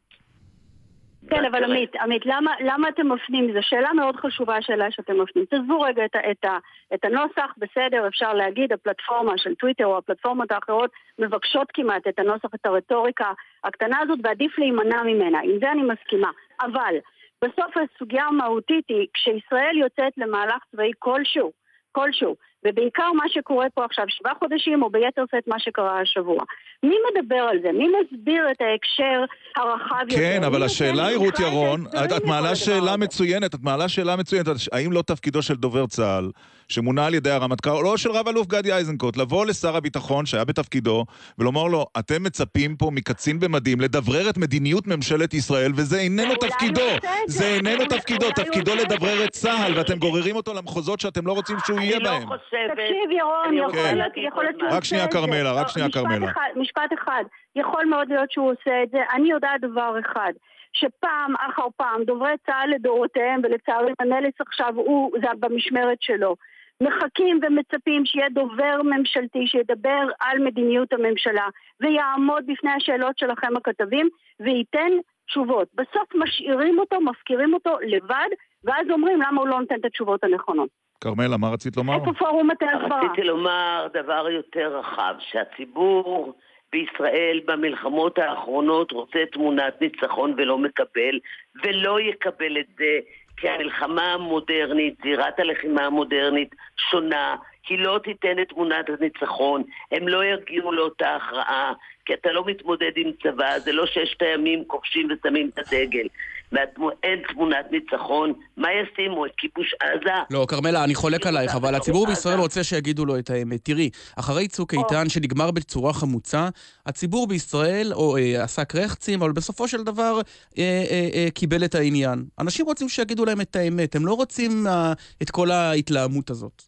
כן, 1.30 1.45
אבל 1.45 1.63
עמית, 1.63 1.95
עמית, 1.95 2.25
למה, 2.25 2.51
למה 2.59 2.89
אתם 2.89 3.11
מפנים? 3.11 3.53
זו 3.53 3.59
שאלה 3.61 3.93
מאוד 3.93 4.15
חשובה, 4.15 4.55
השאלה 4.55 4.91
שאתם 4.91 5.21
מפנים. 5.21 5.45
תעזבו 5.45 5.82
רגע 5.82 6.05
את, 6.05 6.15
את, 6.32 6.45
את 6.93 7.05
הנוסח, 7.05 7.53
בסדר, 7.57 8.07
אפשר 8.07 8.34
להגיד, 8.34 8.73
הפלטפורמה 8.73 9.38
של 9.38 9.55
טוויטר 9.55 9.86
או 9.86 9.97
הפלטפורמות 9.97 10.51
האחרות 10.51 10.89
מבקשות 11.19 11.67
כמעט 11.73 12.07
את 12.07 12.19
הנוסח, 12.19 12.49
את 12.55 12.65
הרטוריקה 12.65 13.32
הקטנה 13.63 13.99
הזאת, 13.99 14.19
ועדיף 14.23 14.59
להימנע 14.59 15.03
ממנה. 15.03 15.39
עם 15.43 15.59
זה 15.59 15.71
אני 15.71 15.84
מסכימה. 15.84 16.32
אבל 16.61 16.95
בסוף 17.43 17.73
הסוגיה 17.78 18.25
המהותית 18.25 18.86
היא, 18.89 19.07
כשישראל 19.13 19.78
יוצאת 19.78 20.13
למהלך 20.17 20.63
צבאי 20.71 20.91
כלשהו, 20.99 21.51
כלשהו, 21.91 22.36
ובעיקר 22.66 23.12
מה 23.16 23.24
שקורה 23.28 23.66
פה 23.74 23.86
עכשיו 23.86 24.05
שבעה 24.10 24.34
חודשים, 24.39 24.84
או 24.84 24.89
ביתר 24.89 25.24
שאת 25.32 25.47
מה 25.47 25.60
שקרה 25.60 26.01
השבוע. 26.01 26.43
מי 26.84 26.95
מדבר 27.12 27.36
על 27.36 27.58
זה? 27.62 27.72
מי 27.72 27.88
מסביר 27.88 28.51
את 28.51 28.62
ההקשר 28.62 29.26
הרחב 29.55 30.05
יותר? 30.10 30.16
כן, 30.16 30.43
אבל 30.43 30.64
השאלה 30.64 31.05
היא, 31.08 31.18
רות 31.18 31.39
ירון, 31.39 31.86
את 32.05 32.12
את 32.18 32.26
מעלה 32.26 32.55
שאלה? 32.55 32.97
מצוינת, 32.97 33.55
את 33.55 33.60
מעלה 33.64 33.89
שאלה 33.89 34.16
מצוינת, 34.16 34.47
האם 34.72 34.91
לא 34.91 35.01
תפקידו 35.01 35.41
של 35.41 35.55
דובר 35.55 35.88
צה"ל, 35.88 36.32
שמונה 36.70 37.05
על 37.05 37.14
ידי 37.14 37.32
הרמטכ"ל, 37.32 37.70
או 37.70 37.82
לא 37.82 37.97
של 37.97 38.12
רב-אלוף 38.12 38.47
גדי 38.47 38.74
איזנקוט, 38.74 39.18
לבוא 39.18 39.45
לשר 39.45 39.76
הביטחון 39.76 40.26
שהיה 40.26 40.45
בתפקידו, 40.45 41.05
ולומר 41.39 41.64
לו, 41.64 41.86
אתם 41.99 42.24
מצפים 42.24 42.76
פה 42.76 42.89
מקצין 42.91 43.39
במדים 43.39 43.82
לדברר 43.82 44.30
את 44.30 44.38
מדיניות 44.38 44.88
ממשלת 44.88 45.34
ישראל, 45.34 45.72
וזה 45.76 45.99
איננו 45.99 46.36
תפקידו, 46.36 46.82
זה. 47.28 47.45
איננו 47.47 47.86
תפקידו, 47.86 48.32
תפקידו 48.36 48.76
לדברר. 48.76 49.24
את 49.26 49.32
צה"ל, 49.32 49.78
ואתם 49.78 49.97
גוררים 49.97 50.36
אותו 50.36 50.53
למחוזות 50.53 50.99
שאתם 50.99 51.28
לא 51.28 51.34
רוצים 51.34 51.55
שהוא 51.66 51.80
יהיה 51.80 51.99
לא 51.99 52.10
בהם. 52.10 52.30
חושבת... 52.50 52.72
תקשיב 52.72 53.12
ירון, 53.12 53.45
אני 53.48 53.60
יכול 53.60 53.72
כן. 53.74 53.98
להיות 53.98 54.14
יכול 54.18 54.45
שהוא 54.45 54.68
רק 54.68 54.74
עושה 54.74 54.86
שנייה, 54.86 55.06
את 55.06 55.12
זה. 55.12 55.18
כרמלה, 55.18 55.52
רק 55.52 55.62
לא, 55.62 55.68
שנייה, 55.68 55.89
כרמלה. 55.89 56.32
משפט 56.56 56.93
אחד, 56.93 57.24
יכול 57.56 57.86
מאוד 57.86 58.10
להיות 58.10 58.32
שהוא 58.32 58.52
עושה 58.52 58.84
את 58.84 58.89
זה. 58.89 59.00
אני 59.14 59.30
יודעת 59.30 59.62
דבר 59.62 59.95
אחד, 60.00 60.34
שפעם 60.74 61.36
אחר 61.36 61.68
פעם 61.78 62.04
דוברי 62.04 62.34
צה"ל 62.45 62.70
לדורותיהם, 62.76 63.41
ולצערי 63.43 63.91
הנלס 64.00 64.34
עכשיו 64.39 64.74
הוא, 64.76 65.12
זה 65.22 65.28
במשמרת 65.39 65.98
שלו, 66.02 66.36
מחכים 66.84 67.39
ומצפים 67.41 68.06
שיהיה 68.06 68.30
דובר 68.30 68.82
ממשלתי 68.84 69.48
שידבר 69.48 70.08
על 70.20 70.39
מדיניות 70.39 70.93
הממשלה 70.93 71.48
ויעמוד 71.82 72.43
בפני 72.48 72.72
השאלות 72.72 73.18
שלכם 73.18 73.58
הכתבים 73.58 74.10
וייתן 74.39 74.91
תשובות. 75.28 75.68
בסוף 75.74 76.16
משאירים 76.16 76.80
אותו, 76.80 77.02
מפקירים 77.02 77.54
אותו 77.54 77.78
לבד, 77.82 78.30
ואז 78.64 78.88
אומרים 78.89 79.22
למה 79.22 79.41
הוא 79.41 79.48
לא 79.48 79.60
נותן 79.60 79.76
את 79.76 79.86
התשובות 79.86 80.24
הנכונות. 80.24 80.70
כרמלה, 81.02 81.38
מה 81.38 81.50
רצית 81.50 81.78
לומר? 81.78 81.93
איפה 81.93 82.14
פורום 82.14 82.52
מטה 82.52 82.66
הסברה? 82.66 83.02
רציתי 83.02 83.28
לומר 83.28 83.88
דבר 83.93 84.30
יותר 84.30 84.78
רחב, 84.78 85.16
שהציבור 85.20 86.34
בישראל 86.72 87.41
במלחמות 87.45 88.18
האחרונות 88.20 88.91
רוצה 88.91 89.20
תמונת 89.32 89.82
ניצחון 89.82 90.34
ולא 90.38 90.58
מקבל, 90.58 91.20
ולא 91.64 92.02
יקבל 92.02 92.58
את 92.60 92.66
זה, 92.78 93.00
כי 93.38 93.50
המלחמה 93.50 94.14
המודרנית, 94.14 94.95
זירת 95.04 95.39
הלחימה 95.39 95.86
המודרנית, 95.86 96.56
שונה. 96.91 97.36
היא 97.70 97.80
לא 97.80 98.00
תיתן 98.04 98.39
את 98.41 98.50
תמונת 98.50 98.86
הניצחון, 98.89 99.64
הם 99.91 100.08
לא 100.08 100.26
יגיעו 100.26 100.72
לאותה 100.72 101.16
הכרעה, 101.16 101.74
כי 102.06 102.14
אתה 102.14 102.32
לא 102.32 102.43
מתמודד 102.45 102.91
עם 102.95 103.12
צבא, 103.24 103.60
זה 103.60 103.72
לא 103.72 103.86
ששת 103.86 104.22
הימים 104.22 104.64
כובשים 104.68 105.08
ושמים 105.12 105.50
את 105.54 105.60
הדגל. 105.60 106.08
ואין 106.52 107.20
תמונת 107.34 107.72
ניצחון, 107.72 108.34
מה 108.58 108.68
ישימו? 108.74 109.26
את 109.26 109.32
כיבוש 109.38 109.76
עזה? 109.82 110.14
לא, 110.32 110.45
כרמלה, 110.50 110.84
אני 110.84 110.95
חולק 110.95 111.28
עלייך, 111.28 111.56
אבל 111.56 111.76
הציבור 111.76 112.08
בישראל 112.08 112.39
רוצה 112.39 112.64
שיגידו 112.64 113.06
לו 113.06 113.20
את 113.20 113.30
האמת. 113.30 113.60
תראי, 113.64 113.89
אחרי 114.20 114.48
צוק 114.48 114.74
איתן 114.74 115.10
שנגמר 115.10 115.52
בצורה 115.52 115.93
חמוצה, 115.93 116.50
הציבור 116.86 117.28
בישראל 117.28 117.93
או, 117.93 118.18
אה, 118.18 118.43
עשה 118.43 118.66
קרחצים, 118.66 119.22
אבל 119.22 119.32
בסופו 119.32 119.68
של 119.68 119.84
דבר 119.84 120.20
אה, 120.58 120.64
אה, 120.91 121.10
אה, 121.14 121.28
קיבל 121.34 121.66
את 121.66 121.76
העניין. 121.76 122.24
אנשים 122.39 122.66
רוצים 122.66 122.89
שיגידו 122.89 123.26
להם 123.26 123.41
את 123.41 123.56
האמת, 123.56 123.95
הם 123.95 124.06
לא 124.06 124.14
רוצים 124.14 124.68
אה, 124.68 124.93
את 125.22 125.32
כל 125.32 125.52
ההתלהמות 125.52 126.30
הזאת. 126.30 126.62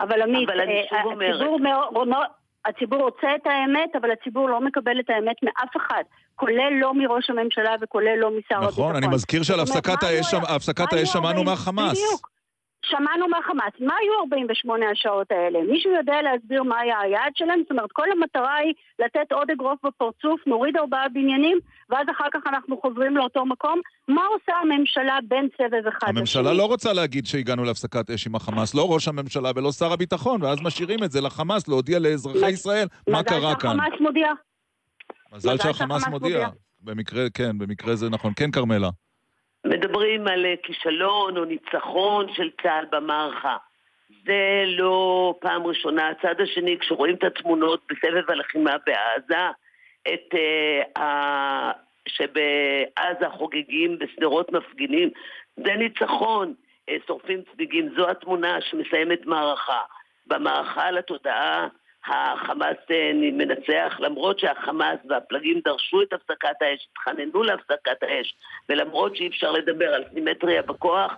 אבל 0.00 0.22
עמית, 0.22 0.48
אבל 0.48 0.60
אני 0.60 0.72
אה. 0.92 0.98
הציבור, 1.00 1.58
הציבור 2.66 3.02
רוצה 3.02 3.28
את 3.36 3.46
האמת, 3.46 3.96
אבל 4.00 4.10
הציבור 4.10 4.48
לא 4.48 4.60
מקבל 4.60 5.00
את 5.00 5.10
האמת 5.10 5.36
מאף 5.42 5.76
אחד, 5.76 6.02
כולל 6.34 6.72
לא 6.80 6.94
מראש 6.94 7.30
הממשלה 7.30 7.74
וכולל 7.82 8.16
לא 8.18 8.30
משר 8.30 8.56
הביטחון. 8.56 8.84
נכון, 8.84 8.96
אני 8.96 9.06
מזכיר 9.06 9.42
שעל 9.42 9.60
הפסקת 9.60 10.02
האש 10.02 10.34
הפסקת 10.34 10.86
שמענו 11.04 11.44
מהחמאס. 11.44 11.98
בדיוק. 11.98 12.34
שמענו 12.90 13.28
מהחמאס, 13.28 13.72
מה 13.80 13.94
היו 14.00 14.12
48 14.20 14.90
השעות 14.90 15.30
האלה? 15.30 15.58
מישהו 15.72 15.90
יודע 15.92 16.22
להסביר 16.22 16.62
מה 16.62 16.78
היה 16.80 17.00
היעד 17.00 17.32
שלהם? 17.34 17.60
זאת 17.62 17.70
אומרת, 17.70 17.92
כל 17.92 18.08
המטרה 18.12 18.54
היא 18.54 18.74
לתת 18.98 19.32
עוד 19.32 19.50
אגרוף 19.50 19.78
בפרצוף, 19.84 20.40
נוריד 20.46 20.76
ארבעה 20.76 21.08
בניינים, 21.08 21.58
ואז 21.90 22.06
אחר 22.10 22.28
כך 22.32 22.40
אנחנו 22.46 22.80
חוזרים 22.80 23.16
לאותו 23.16 23.46
מקום. 23.46 23.80
מה 24.08 24.22
עושה 24.26 24.52
הממשלה 24.62 25.18
בין 25.28 25.48
סבב 25.58 25.86
אחד 25.88 26.08
הממשלה? 26.08 26.52
לא 26.52 26.66
רוצה 26.66 26.92
להגיד 26.92 27.26
שהגענו 27.26 27.64
להפסקת 27.64 28.10
אש 28.10 28.26
עם 28.26 28.34
החמאס, 28.34 28.74
לא 28.74 28.92
ראש 28.92 29.08
הממשלה 29.08 29.50
ולא 29.56 29.72
שר 29.72 29.92
הביטחון, 29.92 30.42
ואז 30.42 30.58
משאירים 30.62 31.04
את 31.04 31.10
זה 31.10 31.20
לחמאס 31.20 31.68
להודיע 31.68 31.98
לאזרחי 31.98 32.50
ישראל 32.50 32.86
מה 33.08 33.22
קרה 33.22 33.54
כאן. 33.54 33.70
מזל 33.70 33.80
שהחמאס 33.80 34.00
מודיע. 34.00 34.32
מזל 35.34 35.56
שהחמאס. 35.56 36.08
מודיע. 36.08 36.48
במקרה, 36.80 37.22
כן, 37.34 37.58
במקרה 37.58 37.94
זה 37.94 38.10
נכון. 38.10 38.32
כן, 38.36 38.50
כרמלה. 38.50 38.88
מדברים 39.64 40.28
על 40.28 40.46
אה, 40.46 40.54
כישלון 40.62 41.36
או 41.36 41.44
ניצחון 41.44 42.26
של 42.34 42.50
צה"ל 42.62 42.84
במערכה. 42.92 43.56
זה 44.26 44.64
לא 44.66 45.34
פעם 45.40 45.66
ראשונה. 45.66 46.08
הצד 46.08 46.40
השני, 46.40 46.78
כשרואים 46.80 47.14
את 47.14 47.24
התמונות 47.24 47.82
בסבב 47.90 48.30
הלחימה 48.30 48.74
בעזה, 48.86 49.50
את 50.08 50.34
uh, 50.34 51.00
ה... 51.00 51.72
שבעזה 52.08 53.30
חוגגים 53.38 53.98
בשדרות 53.98 54.52
מפגינים, 54.52 55.10
זה 55.56 55.74
ניצחון. 55.74 56.54
אה, 56.88 56.96
שורפים 57.06 57.40
צמיגים, 57.54 57.88
זו 57.96 58.10
התמונה 58.10 58.58
שמסיימת 58.60 59.26
מערכה. 59.26 59.80
במערכה 60.26 60.86
על 60.86 60.98
התודעה 60.98 61.68
החמאס 62.06 62.76
אה, 62.90 63.10
מנצח, 63.14 63.96
למרות 64.00 64.38
שהחמאס 64.38 64.98
והפלגים 65.08 65.60
דרשו 65.64 66.02
את 66.02 66.12
הפסקת 66.12 66.62
האש, 66.62 66.88
התחננו 66.92 67.42
להפסקת 67.42 68.02
האש, 68.02 68.34
ולמרות 68.68 69.16
שאי 69.16 69.28
אפשר 69.28 69.52
לדבר 69.52 69.94
על 69.94 70.04
סימטריה 70.14 70.62
בכוח, 70.62 71.12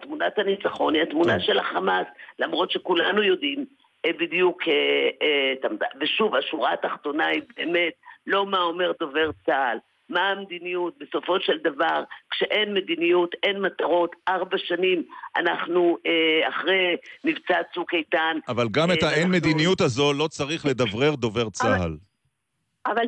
תמונת 0.00 0.38
הניצחון 0.38 0.94
היא 0.94 1.02
התמונה 1.02 1.40
של 1.40 1.58
החמאס, 1.58 2.06
למרות 2.38 2.70
שכולנו 2.70 3.22
יודעים 3.22 3.64
אה, 4.06 4.10
בדיוק 4.18 4.62
אה, 4.68 5.52
את. 5.52 5.70
ושוב, 6.00 6.34
השורה 6.34 6.72
התחתונה 6.72 7.26
היא 7.26 7.42
באמת 7.56 7.92
לא 8.26 8.46
מה 8.46 8.62
אומר 8.62 8.92
דובר 9.00 9.30
צה"ל, 9.46 9.78
מה 10.10 10.28
המדיניות. 10.28 10.94
בסופו 11.00 11.40
של 11.40 11.58
דבר, 11.64 12.02
כשאין 12.30 12.74
מדיניות, 12.74 13.34
אין 13.42 13.60
מטרות. 13.62 14.16
ארבע 14.28 14.56
שנים 14.58 15.02
אנחנו 15.36 15.98
אה, 16.06 16.48
אחרי 16.48 16.96
מבצע 17.24 17.58
צוק 17.74 17.94
איתן. 17.94 18.38
אבל 18.48 18.68
גם 18.70 18.92
את 18.92 19.02
אה, 19.02 19.08
האין 19.08 19.20
אנחנו- 19.32 19.32
מדיניות 19.36 19.80
הזו 19.80 20.12
לא 20.12 20.28
צריך 20.28 20.66
לדברר 20.66 21.14
דובר 21.14 21.50
צה"ל. 21.50 21.74
אבל 21.74 21.96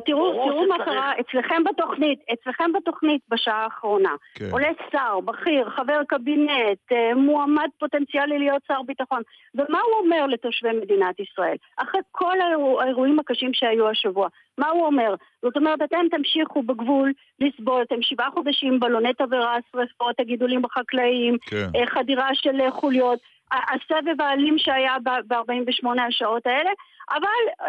תראו, 0.05 0.31
ברור 0.33 0.49
תראו 0.51 0.65
מה. 0.67 0.85
קרה 0.85 1.11
אצלכם 1.19 1.63
בתוכנית, 1.63 2.19
אצלכם 2.33 2.71
בתוכנית 2.73 3.21
בשעה 3.29 3.63
האחרונה. 3.63 4.15
כן. 4.35 4.49
עולה 4.51 4.69
שר, 4.91 5.19
בכיר, 5.19 5.69
חבר 5.69 6.01
קבינט, 6.07 6.51
אה, 6.91 7.15
מועמד 7.15 7.67
פוטנציאלי 7.79 8.39
להיות 8.39 8.61
שר 8.67 8.81
ביטחון. 8.87 9.21
ומה 9.55 9.79
הוא 9.79 10.05
אומר 10.05 10.27
לתושבי 10.27 10.71
מדינת 10.81 11.19
ישראל? 11.19 11.55
אחרי 11.77 12.01
כל 12.11 12.41
האירוע- 12.41 12.83
האירועים 12.83 13.19
הקשים 13.19 13.53
שהיו 13.53 13.89
השבוע, 13.89 14.27
מה 14.57 14.69
הוא 14.69 14.85
אומר? 14.85 15.15
זאת 15.41 15.57
אומרת, 15.57 15.81
אתם 15.81 16.05
תמשיכו 16.11 16.63
בגבול 16.63 17.11
לסבול, 17.39 17.81
אתם 17.81 18.01
שבעה 18.01 18.31
חודשים 18.31 18.79
בלוני 18.79 19.13
תבערה, 19.13 19.57
שרפות, 19.71 20.19
הגידולים 20.19 20.65
החקלאיים, 20.65 21.37
כן. 21.41 21.67
אה, 21.75 21.87
חדירה 21.87 22.29
של 22.33 22.69
חוליות, 22.71 23.19
הסבב 23.53 24.21
האלים 24.21 24.57
שהיה 24.57 24.95
ב-48 25.03 25.87
השעות 26.07 26.47
האלה, 26.47 26.69
אבל 27.11 27.27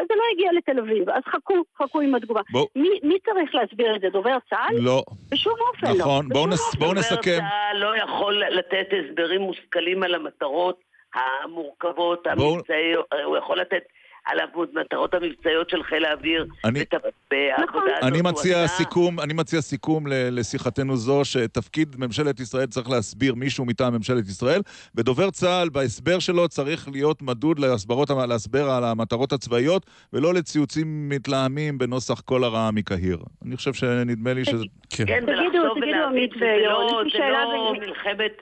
זה 0.09 0.15
לא 0.16 0.23
הגיע 0.32 0.52
לתל 0.52 0.78
אביב, 0.78 1.11
אז 1.11 1.23
חכו, 1.28 1.55
חכו 1.78 2.01
עם 2.01 2.15
התגובה. 2.15 2.40
בוא- 2.51 2.66
מי, 2.77 2.89
מי 3.02 3.19
צריך 3.24 3.55
להסביר 3.55 3.97
את 3.97 4.01
זה? 4.01 4.09
דובר 4.09 4.36
צה"ל? 4.51 4.77
לא. 4.81 5.02
בשום 5.31 5.55
אופן 5.74 5.86
לא. 5.86 5.98
נכון, 5.98 6.28
בואו 6.28 6.47
נס- 6.47 6.61
אופן. 6.66 6.78
בואו 6.78 6.90
דובר 6.94 7.01
נסכם. 7.01 7.39
צה"ל 7.39 7.77
לא 7.77 7.97
יכול 7.97 8.43
לתת 8.51 8.86
הסברים 8.93 9.40
מושכלים 9.40 10.02
על 10.02 10.15
המטרות 10.15 10.81
המורכבות, 11.15 12.27
בואו- 12.36 12.55
המבצעיות, 12.55 13.06
הוא 13.24 13.36
יכול 13.36 13.61
לתת 13.61 13.82
על 14.25 14.39
המטרות 14.41 15.15
המבצעיות 15.15 15.71
של 15.71 15.83
חיל 15.83 16.05
האוויר. 16.05 16.47
אני- 16.65 16.81
הזאת 16.81 18.03
אני 18.03 18.23
מציע. 18.23 18.67
סיכום, 18.69 19.21
אני 19.21 19.33
מציע 19.33 19.61
סיכום 19.61 20.07
ל- 20.07 20.39
לשיחתנו 20.41 20.97
זו, 20.97 21.25
שתפקיד 21.25 21.97
ממשלת 21.99 22.41
ישראל 22.41 22.67
צריך 22.67 22.91
להסביר 22.91 23.35
מישהו 23.35 23.65
מטעם 23.65 23.95
ממשלת 23.95 24.25
ישראל, 24.29 24.61
ודובר 24.95 25.31
צה"ל 25.31 25.69
בהסבר 25.69 26.19
שלו 26.19 26.49
צריך 26.49 26.89
להיות 26.93 27.23
מדוד 27.23 27.59
להסברות, 27.59 28.11
להסבר 28.29 28.71
על 28.71 28.85
המטרות 28.85 29.33
הצבאיות, 29.33 29.87
ולא 30.13 30.35
לציוצים 30.35 31.09
מתלהמים 31.09 31.79
בנוסח 31.79 32.21
כל 32.21 32.45
הרעה 32.45 32.71
מקהיר. 32.71 33.19
אני 33.47 33.57
חושב 33.57 33.73
שנדמה 33.75 34.33
לי 34.33 34.45
שזה... 34.45 34.65
כן, 34.91 35.05
תגידו, 35.05 35.27
ולחשוב 35.27 35.53
תגידו, 35.53 35.77
ולהבין 35.77 35.95
עמית 35.95 36.31
שזה 36.35 36.57
לא- 36.65 37.03
זה 37.13 37.19
לא 37.29 37.73
מלחמת, 37.81 38.33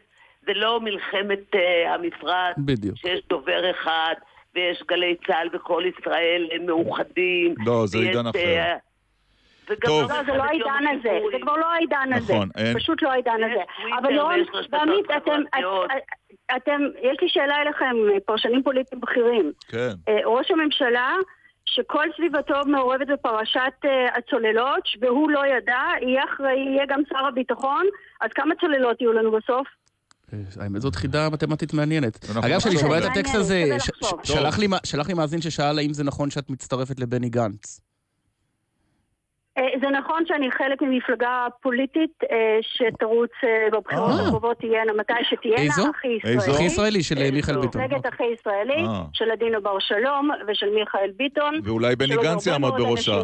זה 0.46 0.52
לא 0.54 0.80
מלחמת 0.80 1.54
אה, 1.54 1.94
המפרץ, 1.94 2.54
בדיוק. 2.58 2.96
שיש 2.98 3.20
דובר 3.28 3.70
אחד, 3.70 4.14
ויש 4.54 4.82
גלי 4.88 5.16
צה"ל 5.26 5.48
וכל 5.52 5.82
ישראל 5.98 6.48
הם 6.52 6.66
מאוחדים. 6.66 7.54
לא, 7.66 7.86
זה 7.86 7.98
ויש, 7.98 8.08
עידן 8.08 8.26
אחר. 8.26 8.38
אה, 8.38 8.76
טוב. 9.86 10.10
לא 10.10 10.22
זה 10.26 10.32
לא 10.32 10.42
העידן 10.42 10.84
הזה. 10.98 11.18
זה 11.32 11.38
כבר 11.42 11.56
לא 11.56 11.66
העידן 11.66 12.12
הזה. 12.14 12.32
נכון, 12.34 12.48
אין- 12.56 12.74
פשוט 12.78 13.02
לא 13.02 13.12
העידן 13.12 13.38
הזה. 13.44 13.62
אבל 13.98 14.18
רשתות 14.18 14.66
ועמית, 14.72 15.06
אתם, 15.16 15.40
אתם, 16.56 16.80
יש 17.02 17.16
לי 17.22 17.28
שאלה 17.28 17.62
אליכם, 17.62 17.96
פרשנים 18.26 18.62
פוליטיים 18.62 19.00
בכירים. 19.00 19.52
כן. 19.68 19.92
אה, 20.08 20.18
ראש 20.24 20.50
הממשלה, 20.50 21.14
שכל 21.66 22.04
סביבתו 22.16 22.54
מעורבת 22.66 23.06
בפרשת 23.06 23.72
אה, 23.84 24.06
הצוללות, 24.16 24.88
והוא 25.00 25.30
לא 25.30 25.46
ידע, 25.46 25.80
יהיה 26.00 26.24
אחראי, 26.24 26.58
יהיה 26.58 26.86
גם 26.88 27.00
שר 27.08 27.26
הביטחון, 27.26 27.86
אז 28.20 28.30
כמה 28.34 28.54
צוללות 28.60 29.00
יהיו 29.00 29.12
לנו 29.12 29.30
בסוף? 29.30 29.66
האמת 30.60 30.80
זאת 30.80 30.96
חידה 30.96 31.28
מתמטית 31.30 31.74
מעניינת. 31.74 32.24
אנחנו 32.30 32.48
אגב, 32.48 32.58
כשאני 32.58 32.74
נחשוב 32.74 32.88
שומע 32.88 32.98
את 32.98 33.02
זה. 33.02 33.08
הטקסט 33.10 33.34
הזה, 33.34 33.64
שלח 34.24 34.58
לי 34.58 34.66
מא- 34.66 34.76
שלח 34.84 35.08
לי 35.08 35.14
מאזין 35.14 35.40
ששאל 35.40 35.78
האם 35.78 35.92
זה 35.92 36.04
נכון 36.04 36.30
שאת 36.30 36.50
מצטרפת 36.50 37.00
לבני 37.00 37.28
גנץ. 37.28 37.80
אה, 39.58 39.62
זה 39.80 39.86
נכון 39.98 40.22
שאני 40.26 40.50
חלק 40.50 40.82
ממפלגה 40.82 41.46
פוליטית 41.62 42.10
אה, 42.30 42.58
שתרוץ 42.62 43.30
אה, 43.44 43.78
בבחירות. 43.78 44.20
הקרובות 44.26 44.58
תהיינה 44.58 44.92
מתי 44.98 45.12
שתהיינה, 45.30 45.60
איזו? 45.62 45.82
הכי? 45.90 46.08
ישראלי. 46.08 46.52
הכי 46.54 46.64
ישראלי 46.64 47.02
של 47.02 47.30
מיכאל 47.32 47.60
ביטון. 47.60 47.82
מפלגת 47.82 48.06
הכי 48.06 48.24
ישראלי. 48.38 48.84
של 49.12 49.30
עדינה 49.30 49.60
בר 49.60 49.78
שלום 49.80 50.30
ושל 50.48 50.66
מיכאל 50.80 51.10
ביטון. 51.16 51.54
ואולי 51.64 51.96
בני 51.96 52.16
גנץ 52.22 52.46
יעמוד 52.46 52.74
בראשה. 52.78 53.22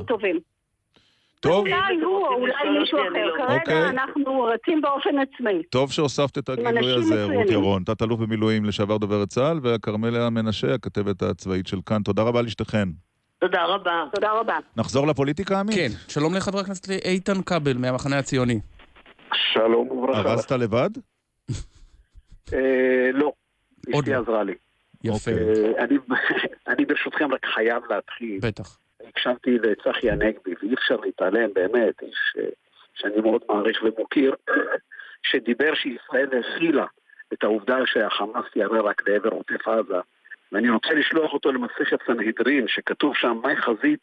טוב, 1.41 1.67
אולי 1.67 1.73
אתם 1.73 2.05
הוא, 2.05 2.27
או 2.27 2.31
רוצים 2.39 2.43
אולי 2.43 2.53
לשאול 2.55 2.79
מישהו 2.81 2.99
אחר. 2.99 3.27
לא- 3.27 3.47
כרגע 3.47 3.59
אוקיי. 3.61 3.89
אנחנו 3.89 4.43
רצים 4.55 4.81
באופן 4.81 5.11
עצמאי. 5.19 5.63
טוב 5.71 5.93
שהוספת 5.93 6.39
את 6.39 6.49
הגילוי 6.49 6.93
הזה, 6.95 7.25
רות. 7.25 7.51
ירון, 7.51 7.83
תת-אלוף 7.85 8.21
במילואים 8.21 8.65
לשעבר 8.65 8.97
דוברת 8.97 9.29
צה"ל, 9.29 9.61
וכרמלה 9.63 10.31
מנשה, 10.31 10.75
הכתבת 10.75 11.23
הצבאית 11.23 11.67
של 11.67 11.79
כאן. 11.87 12.03
תודה 12.03 12.23
רבה 12.23 12.43
לשתיכן. 12.43 12.89
תודה 13.41 13.65
רבה. 13.65 14.05
תודה 14.15 14.33
רבה. 14.33 14.57
נחזור 14.77 15.07
לפוליטיקה, 15.07 15.61
עמית? 15.61 15.75
כן, 15.77 15.89
שלום 16.09 16.35
לחבר 16.35 16.59
הכנסת 16.59 16.91
איתן 16.91 17.43
כבל 17.43 17.77
מהמחנה 17.79 18.19
הציוני. 18.19 18.61
שלום 19.55 19.91
וברכה. 19.91 20.21
ארזת 20.31 20.53
לבד? 20.53 20.91
אה, 22.53 22.59
לא, 23.15 23.33
עוד 23.95 24.05
אשתי 24.05 24.15
לא. 24.15 24.21
עזרה 24.21 24.43
לי. 24.43 24.55
יפה, 25.05 25.31
אה, 25.31 25.85
אני- 25.85 25.99
אני 26.69 26.85
ברשותכם 26.85 27.33
רק 27.33 27.47
חייב 27.55 27.83
להתחיל. 27.91 28.39
בטח. 28.43 28.79
הקשבתי 29.07 29.59
לצחי 29.59 30.11
הנגבי, 30.11 30.55
ואי 30.63 30.75
אפשר 30.75 30.97
להתעלם, 30.97 31.53
באמת, 31.55 32.03
איש 32.03 32.35
אה, 32.39 32.49
שאני 32.95 33.21
מאוד 33.21 33.43
מעריך 33.49 33.83
ומוקיר, 33.83 34.35
שדיבר 35.29 35.75
שישראל 35.75 36.29
הכילה 36.39 36.87
את 37.33 37.45
העובדה 37.45 37.77
שהחמאס 37.87 38.47
ירה 38.57 38.81
רק 38.81 39.09
לעבר 39.09 39.29
עוטף 39.29 39.69
עזה. 39.69 40.01
ואני 40.53 40.71
רוצה 40.71 40.93
לשלוח 40.95 41.33
אותו 41.33 41.53
למסכת 41.53 41.99
סנהדרין, 42.07 42.69
שכתוב 42.69 43.17
שם, 43.17 43.41
מאי 43.43 43.57
חזית 43.57 44.01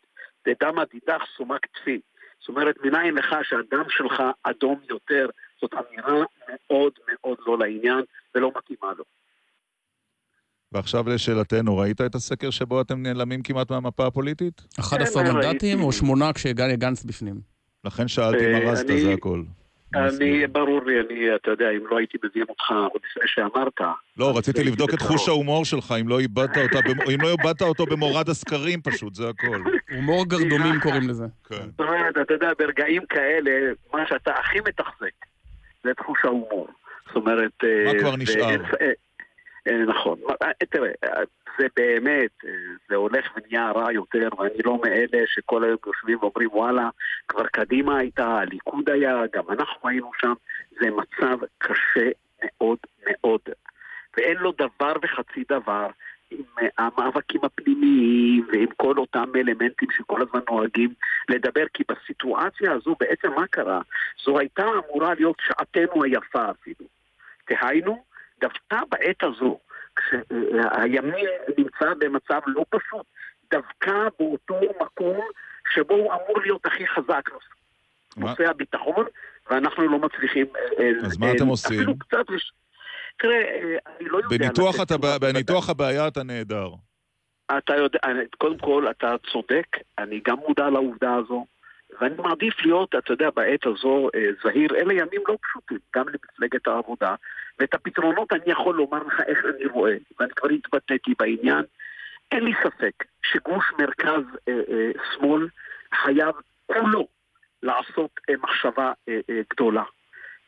דדמא 0.47 0.83
דידך 0.83 1.23
סומק 1.37 1.65
תפי. 1.65 1.99
זאת 2.39 2.49
אומרת, 2.49 2.75
מניין 2.83 3.15
לך 3.15 3.35
שהדם 3.43 3.89
שלך 3.89 4.23
אדום 4.43 4.79
יותר, 4.89 5.29
זאת 5.61 5.73
אמירה 5.73 6.23
מאוד 6.49 6.93
מאוד 7.07 7.37
לא 7.47 7.57
לעניין 7.57 8.01
ולא 8.35 8.51
מתאימה 8.55 8.93
לו. 8.97 9.03
ועכשיו 10.71 11.09
לשאלתנו, 11.09 11.77
ראית 11.77 12.01
את 12.01 12.15
הסקר 12.15 12.49
שבו 12.49 12.81
אתם 12.81 13.03
נעלמים 13.03 13.41
כמעט 13.41 13.71
מהמפה 13.71 14.07
הפוליטית? 14.07 14.61
11 14.79 15.23
כן, 15.23 15.31
מנדטים. 15.31 15.81
או 15.81 15.91
שמונה 15.91 16.33
כשגנץ 16.33 16.79
גנץ 16.79 17.03
בפנים? 17.03 17.35
לכן 17.83 18.07
שאלתי 18.07 18.45
אם 18.49 18.55
אה, 18.55 18.69
ארזת, 18.69 18.89
אני- 18.89 19.01
זה 19.01 19.13
הכל. 19.13 19.41
אני, 19.95 20.47
ברור 20.47 20.85
לי, 20.85 20.93
אני, 20.99 21.35
אתה 21.35 21.51
יודע, 21.51 21.65
אם 21.71 21.79
לא 21.91 21.97
הייתי 21.97 22.17
מזיין 22.25 22.45
אותך 22.49 22.63
עוד 22.91 23.01
לפני 23.09 23.23
שאמרת... 23.25 23.95
לא, 24.17 24.37
רציתי 24.37 24.63
לבדוק 24.63 24.93
את. 24.93 25.01
חוש 25.01 25.27
ההומור 25.27 25.65
שלך, 25.65 25.93
אם 26.01 26.07
לא 26.07 26.19
איבדת 26.19 26.57
אם 27.13 27.21
לא 27.21 27.29
איבדת 27.31 27.61
אותו 27.61 27.85
במורד 27.85 28.29
הסקרים 28.29 28.81
פשוט, 28.81 29.15
זה 29.15 29.29
הכל. 29.29 29.61
הומור 29.91 30.25
גרדומים 30.25 30.79
קוראים 30.83 31.09
לזה. 31.09 31.25
כן. 31.49 31.55
זאת 31.55 31.79
אומרת, 31.79 32.15
אתה 32.21 32.33
יודע, 32.33 32.51
ברגעים 32.59 33.01
כאלה, 33.09 33.51
מה 33.93 33.99
שאתה 34.09 34.31
הכי 34.31 34.59
מתחזק 34.59 35.15
זה 35.83 35.93
תחוש 35.97 36.19
ההומור. 36.23 36.67
זאת 37.07 37.15
אומרת... 37.15 37.51
מה 37.85 37.91
אה, 37.91 37.99
כבר 37.99 38.15
נשאר? 38.15 38.61
אה, 39.67 39.77
נכון. 39.77 40.19
אה, 40.41 40.51
תראה, 40.69 40.91
אה, 41.03 41.21
זה 41.59 41.67
באמת, 41.75 42.31
זה 42.89 42.95
הולך 42.95 43.25
ונהיה 43.35 43.71
רע 43.71 43.91
יותר, 43.91 44.29
ואני 44.37 44.63
לא 44.65 44.79
מאלה 44.83 45.23
שכל 45.27 45.63
היום 45.63 45.77
יושבים 45.85 46.17
ואומרים, 46.21 46.49
וואלה, 46.51 46.89
כבר 47.27 47.47
קדימה 47.47 47.97
הייתה, 47.97 48.25
הליכוד 48.25 48.89
היה, 48.89 49.21
גם 49.33 49.43
אנחנו 49.49 49.89
היינו 49.89 50.11
שם, 50.21 50.33
זה 50.79 50.87
מצב 50.91 51.37
קשה 51.57 52.09
מאוד 52.41 52.77
מאוד. 53.05 53.41
ואין 54.17 54.37
לו 54.37 54.51
דבר 54.51 54.93
וחצי 55.03 55.43
דבר 55.49 55.87
עם 56.31 56.67
המאבקים 56.77 57.41
הפנימיים 57.43 58.47
ועם 58.51 58.67
כל 58.77 58.97
אותם 58.97 59.29
אלמנטים 59.35 59.91
שכל 59.91 60.21
הזמן 60.21 60.39
נוהגים 60.49 60.93
לדבר, 61.29 61.65
כי 61.73 61.83
בסיטואציה 61.91 62.71
הזו 62.71 62.95
בעצם 62.99 63.33
מה 63.35 63.47
קרה? 63.47 63.81
זו 64.23 64.39
הייתה 64.39 64.63
אמורה 64.63 65.13
להיות 65.13 65.37
שעתנו 65.39 66.03
היפה 66.03 66.51
אפילו. 66.51 66.85
דהיינו, 67.49 68.03
דווקא 68.41 68.77
בעת 68.89 69.23
הזו, 69.23 69.59
כשהימין 69.95 71.27
נמצא 71.57 71.93
במצב 71.99 72.41
לא 72.47 72.65
פשוט, 72.69 73.05
דווקא 73.51 73.93
באותו 74.19 74.59
מקום 74.81 75.19
שבו 75.73 75.93
הוא 75.93 76.13
אמור 76.13 76.41
להיות 76.41 76.65
הכי 76.65 76.87
חזק, 76.87 77.29
נושא 78.17 78.49
הביטחון, 78.49 79.05
ואנחנו 79.49 79.87
לא 79.87 79.99
מצליחים... 79.99 80.45
אה, 80.79 80.89
אז 81.05 81.17
מה 81.17 81.31
אתם 81.31 81.47
עושים? 81.47 81.77
אפילו 81.77 81.99
קצת... 81.99 82.25
תראה, 83.17 83.41
אה, 83.41 83.77
אני 83.99 84.09
לא 84.09 84.17
יודע... 84.17 84.37
בניתוח, 84.37 84.75
אתה, 84.81 84.97
בניתוח 85.21 85.69
הבעיה 85.69 86.07
אתה 86.07 86.23
נהדר. 86.23 86.69
אתה 87.57 87.75
יודע, 87.75 87.99
קודם 88.37 88.57
כל, 88.57 88.87
אתה 88.89 89.15
צודק, 89.31 89.67
אני 89.97 90.21
גם 90.27 90.37
מודע 90.47 90.69
לעובדה 90.69 91.15
הזו, 91.15 91.45
ואני 92.01 92.15
מעדיף 92.17 92.65
להיות, 92.65 92.95
אתה 92.95 93.13
יודע, 93.13 93.29
בעת 93.35 93.65
הזו 93.65 94.09
אה, 94.15 94.27
זהיר. 94.43 94.75
אלה 94.75 94.93
ימים 94.93 95.21
לא 95.27 95.37
פשוטים, 95.41 95.77
גם 95.95 96.05
למפלגת 96.09 96.67
העבודה, 96.67 97.15
ואת 97.59 97.73
הפתרונות 97.73 98.33
אני 98.33 98.51
יכול 98.51 98.75
לומר 98.75 99.03
לך 99.03 99.21
איך 99.27 99.39
אני 99.55 99.65
רואה, 99.65 99.95
ואני 100.19 100.31
כבר 100.35 100.49
התבטאתי 100.49 101.13
בעניין. 101.19 101.63
אין 102.31 102.43
לי 102.43 102.53
ספק 102.63 103.03
שגוש 103.23 103.65
מרכז 103.79 104.23
אה, 104.47 104.53
אה, 104.69 104.91
שמאל 105.13 105.47
חייב 105.93 106.35
כולו 106.65 107.07
לעשות 107.63 108.11
אה, 108.29 108.35
מחשבה 108.41 108.91
אה, 109.09 109.19
אה, 109.29 109.41
גדולה. 109.53 109.83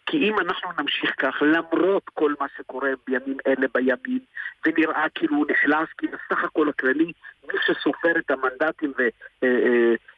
כי 0.06 0.18
אם 0.18 0.40
אנחנו 0.40 0.70
נמשיך 0.80 1.14
כך, 1.18 1.42
למרות 1.42 2.04
כל 2.14 2.34
מה 2.40 2.46
שקורה 2.58 2.90
בימים 3.08 3.38
אלה 3.48 3.68
בימין, 3.74 4.20
ונראה 4.66 5.06
כאילו 5.16 5.36
הוא 5.36 5.46
נחלש, 5.50 5.90
כי 5.98 6.08
בסך 6.08 6.44
הכל 6.44 6.70
הכללי, 6.70 7.12
מי 7.48 7.60
שסופר 7.66 8.18
את 8.18 8.32
המנדטים 8.32 8.94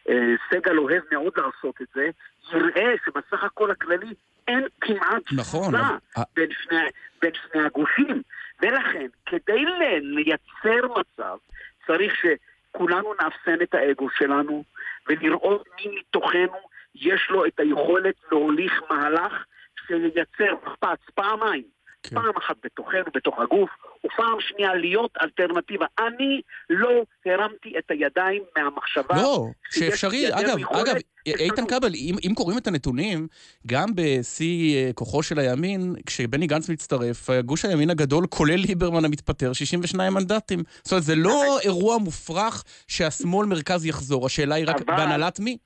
וסגל 0.06 0.78
אוהב 0.78 1.04
מאוד 1.12 1.34
לעשות 1.38 1.82
את 1.82 1.88
זה, 1.94 2.10
יראה 2.54 2.94
שבסך 3.06 3.44
הכל 3.44 3.72
הכללי 3.72 4.14
אין 4.50 4.68
כמעט 4.82 5.24
נכון, 5.32 5.62
תזונה 5.62 5.98
בין, 6.36 6.50
שני, 6.52 6.78
בין 7.22 7.32
שני 7.34 7.62
הגושים. 7.66 8.22
ולכן, 8.62 9.08
כדי 9.26 9.66
לייצר 10.02 10.88
מצב, 11.00 11.38
צריך 11.88 12.14
שכולנו 12.16 13.14
נאפסן 13.22 13.62
את 13.64 13.74
האגו 13.74 14.10
שלנו, 14.10 14.64
ולראות 15.08 15.68
מי 15.76 16.00
מתוכנו 16.00 16.60
יש 16.96 17.28
לו 17.30 17.46
את 17.46 17.60
היכולת 17.60 18.16
להוליך 18.32 18.82
מהלך 18.90 19.46
שייצר 19.88 20.56
מחפץ 20.64 21.00
פעמיים. 21.16 21.79
כן. 22.04 22.16
פעם 22.16 22.38
אחת 22.38 22.56
בתוכנו, 22.64 23.12
בתוך 23.16 23.40
הגוף, 23.40 23.70
ופעם 24.06 24.38
שנייה 24.40 24.76
להיות 24.76 25.18
אלטרנטיבה. 25.22 25.86
אני 26.00 26.42
לא 26.70 26.90
הרמתי 27.26 27.74
את 27.80 27.92
הידיים 27.92 28.44
מהמחשבה... 28.58 29.16
לא, 29.16 29.48
שאפשרי. 29.72 30.34
אגב, 30.34 30.58
אגב, 30.74 30.96
איתן 31.26 31.68
כבל, 31.68 31.92
אם, 31.96 32.16
אם 32.28 32.34
קוראים 32.36 32.58
את 32.58 32.68
הנתונים, 32.68 33.28
גם 33.68 33.90
בשיא 33.96 34.76
אה, 34.76 34.94
כוחו 34.94 35.24
של 35.24 35.40
הימין, 35.40 35.96
כשבני 36.06 36.48
גנץ 36.48 36.70
מצטרף, 36.70 37.30
גוש 37.46 37.66
הימין 37.66 37.90
הגדול, 37.90 38.28
כולל 38.30 38.56
ליברמן 38.56 39.06
המתפטר, 39.06 39.54
62 39.54 40.14
מנדטים. 40.14 40.60
זאת 40.84 40.92
אומרת, 40.92 41.04
זה 41.04 41.16
לא 41.16 41.60
אירוע 41.64 41.98
מופרך 41.98 42.64
שהשמאל 42.88 43.48
מרכז 43.48 43.86
יחזור, 43.86 44.26
השאלה 44.26 44.56
היא 44.56 44.66
רק 44.68 44.82
בהנהלת 44.82 45.40
מי? 45.40 45.58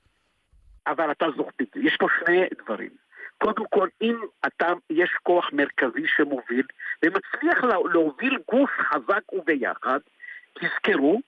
אבל 0.86 1.10
אתה 1.10 1.26
זוכר, 1.36 1.50
יש 1.76 1.96
פה 2.00 2.06
שני 2.20 2.40
דברים. 2.64 3.03
קודם 3.44 3.64
כל, 3.70 3.88
אם 4.02 4.16
אתה, 4.46 4.72
יש 4.90 5.10
כוח 5.22 5.50
מרכזי 5.52 6.06
שמוביל, 6.16 6.62
ומצליח 7.04 7.64
להוביל 7.92 8.38
גוף 8.50 8.70
חזק 8.78 9.32
וביחד, 9.32 9.98
תזכרו 10.54 11.20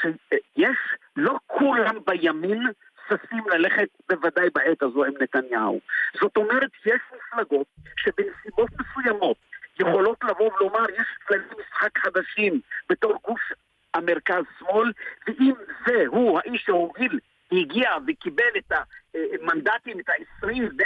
שיש, 0.00 0.76
לא 1.16 1.38
כולם 1.46 1.98
בימין 2.06 2.62
ששים 3.08 3.44
ללכת 3.48 3.88
בוודאי 4.08 4.50
בעת 4.54 4.82
הזו 4.82 5.04
עם 5.04 5.12
נתניהו. 5.20 5.80
זאת 6.20 6.36
אומרת, 6.36 6.70
יש 6.86 7.00
מפלגות 7.16 7.66
שבנסיבות 7.96 8.70
מסוימות 8.80 9.36
יכולות 9.80 10.24
לבוא 10.24 10.52
ולומר, 10.52 10.90
יש 10.90 11.06
כללי 11.26 11.44
משחק 11.60 11.98
חדשים 11.98 12.60
בתור 12.90 13.18
גוש 13.24 13.52
המרכז-שמאל, 13.94 14.92
ואם 15.26 15.52
זה 15.86 16.04
הוא 16.06 16.38
האיש 16.38 16.62
שהוביל 16.66 17.18
הגיע 17.52 17.90
וקיבל 18.06 18.44
את 18.58 18.72
המנדטים, 18.72 20.00
את 20.00 20.08
ה-20 20.08 20.46
ו... 20.46 20.82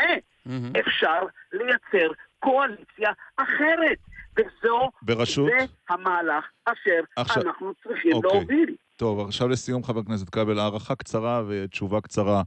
Mm-hmm. 0.48 0.80
אפשר 0.80 1.22
לייצר 1.52 2.12
קואליציה 2.38 3.10
אחרת. 3.36 3.98
וזו, 4.38 4.90
בראשות? 5.02 5.50
זה 5.58 5.66
המהלך 5.88 6.44
אשר 6.64 7.00
עכשיו, 7.16 7.42
אנחנו 7.42 7.72
צריכים 7.82 8.12
אוקיי. 8.12 8.30
להוביל. 8.30 8.74
טוב, 8.96 9.20
עכשיו 9.20 9.48
לסיום, 9.48 9.84
חבר 9.84 10.00
הכנסת 10.00 10.30
כבל, 10.30 10.58
הערכה 10.58 10.94
קצרה 10.94 11.42
ותשובה 11.48 12.00
קצרה. 12.00 12.42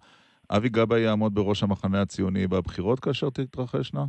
אבי 0.50 0.70
גבאי 0.70 1.00
יעמוד 1.00 1.36
בראש 1.36 1.64
המחנה 1.64 2.02
הציוני 2.02 2.48
בבחירות 2.48 3.00
כאשר 3.00 3.30
תתרחשנה? 3.30 4.04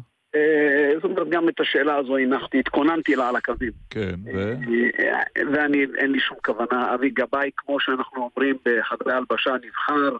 זאת 0.94 1.04
אומרת, 1.04 1.28
גם 1.28 1.48
את 1.48 1.60
השאלה 1.60 1.96
הזו 1.96 2.16
הנחתי, 2.16 2.58
התכוננתי 2.58 3.16
לה 3.16 3.28
על 3.28 3.36
הקווים. 3.36 3.72
כן, 3.90 4.14
ו? 4.34 4.54
אה, 4.98 5.22
ואני, 5.52 5.86
אין 5.96 6.12
לי 6.12 6.20
שום 6.20 6.38
כוונה. 6.44 6.94
אבי 6.94 7.10
גבאי, 7.10 7.50
כמו 7.56 7.80
שאנחנו 7.80 8.30
אומרים 8.36 8.56
בחדרי 8.64 9.12
הלבשה, 9.12 9.54
נבחר, 9.66 10.16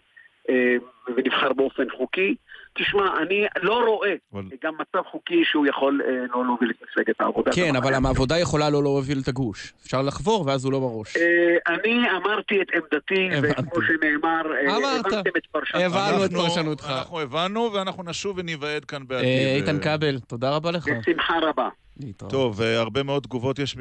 אה, 0.50 0.76
ונבחר 1.16 1.52
באופן 1.52 1.90
חוקי. 1.90 2.34
תשמע, 2.74 3.22
אני 3.22 3.46
לא 3.62 3.84
רואה 3.86 4.14
אבל... 4.32 4.42
גם 4.64 4.74
מצב 4.74 5.02
חוקי 5.10 5.44
שהוא 5.44 5.66
יכול 5.66 6.00
אה, 6.04 6.26
לא 6.34 6.44
להוביל 6.44 6.70
את 6.70 6.76
מפלגת 6.82 7.20
העבודה. 7.20 7.50
כן, 7.54 7.76
אבל 7.76 7.94
העבודה 7.94 8.38
יכולה 8.38 8.70
לא 8.70 8.82
להוביל 8.82 9.18
את 9.22 9.28
הגוש. 9.28 9.72
אפשר 9.82 10.02
לחבור 10.02 10.46
ואז 10.46 10.64
הוא 10.64 10.72
לא 10.72 10.80
בראש. 10.80 11.16
אה, 11.16 11.74
אני 11.74 12.10
אמרתי 12.10 12.62
את 12.62 12.66
עמדתי, 12.74 13.28
וכמו 13.42 13.82
שנאמר, 13.82 14.42
אה, 14.52 14.96
הבנתם 14.96 15.30
את 15.36 15.46
פרשנותך. 15.46 15.86
הבנו 15.86 16.24
את 16.24 16.30
פרשנותך. 16.32 16.90
אנחנו 16.90 17.20
הבנו 17.20 17.70
ואנחנו 17.74 18.02
נשוב 18.02 18.38
וניוועד 18.38 18.84
כאן 18.84 19.06
בעתיד. 19.06 19.28
אה, 19.28 19.54
איתן 19.56 19.78
כבל, 19.80 20.18
תודה 20.18 20.56
רבה 20.56 20.70
לך. 20.70 20.88
בשמחה 20.88 21.34
רבה. 21.42 21.68
טוב, 22.16 22.62
אה, 22.62 22.78
הרבה 22.78 23.02
מאוד 23.02 23.22
תגובות 23.22 23.58
יש 23.58 23.76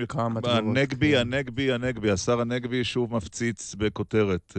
הנגבי, 0.46 1.18
הנגבי, 1.18 1.72
הנגבי. 1.72 2.12
השר 2.12 2.42
הנגבי 2.42 2.84
שוב 2.84 3.16
מפציץ 3.16 3.76
בכותרת. 3.76 4.54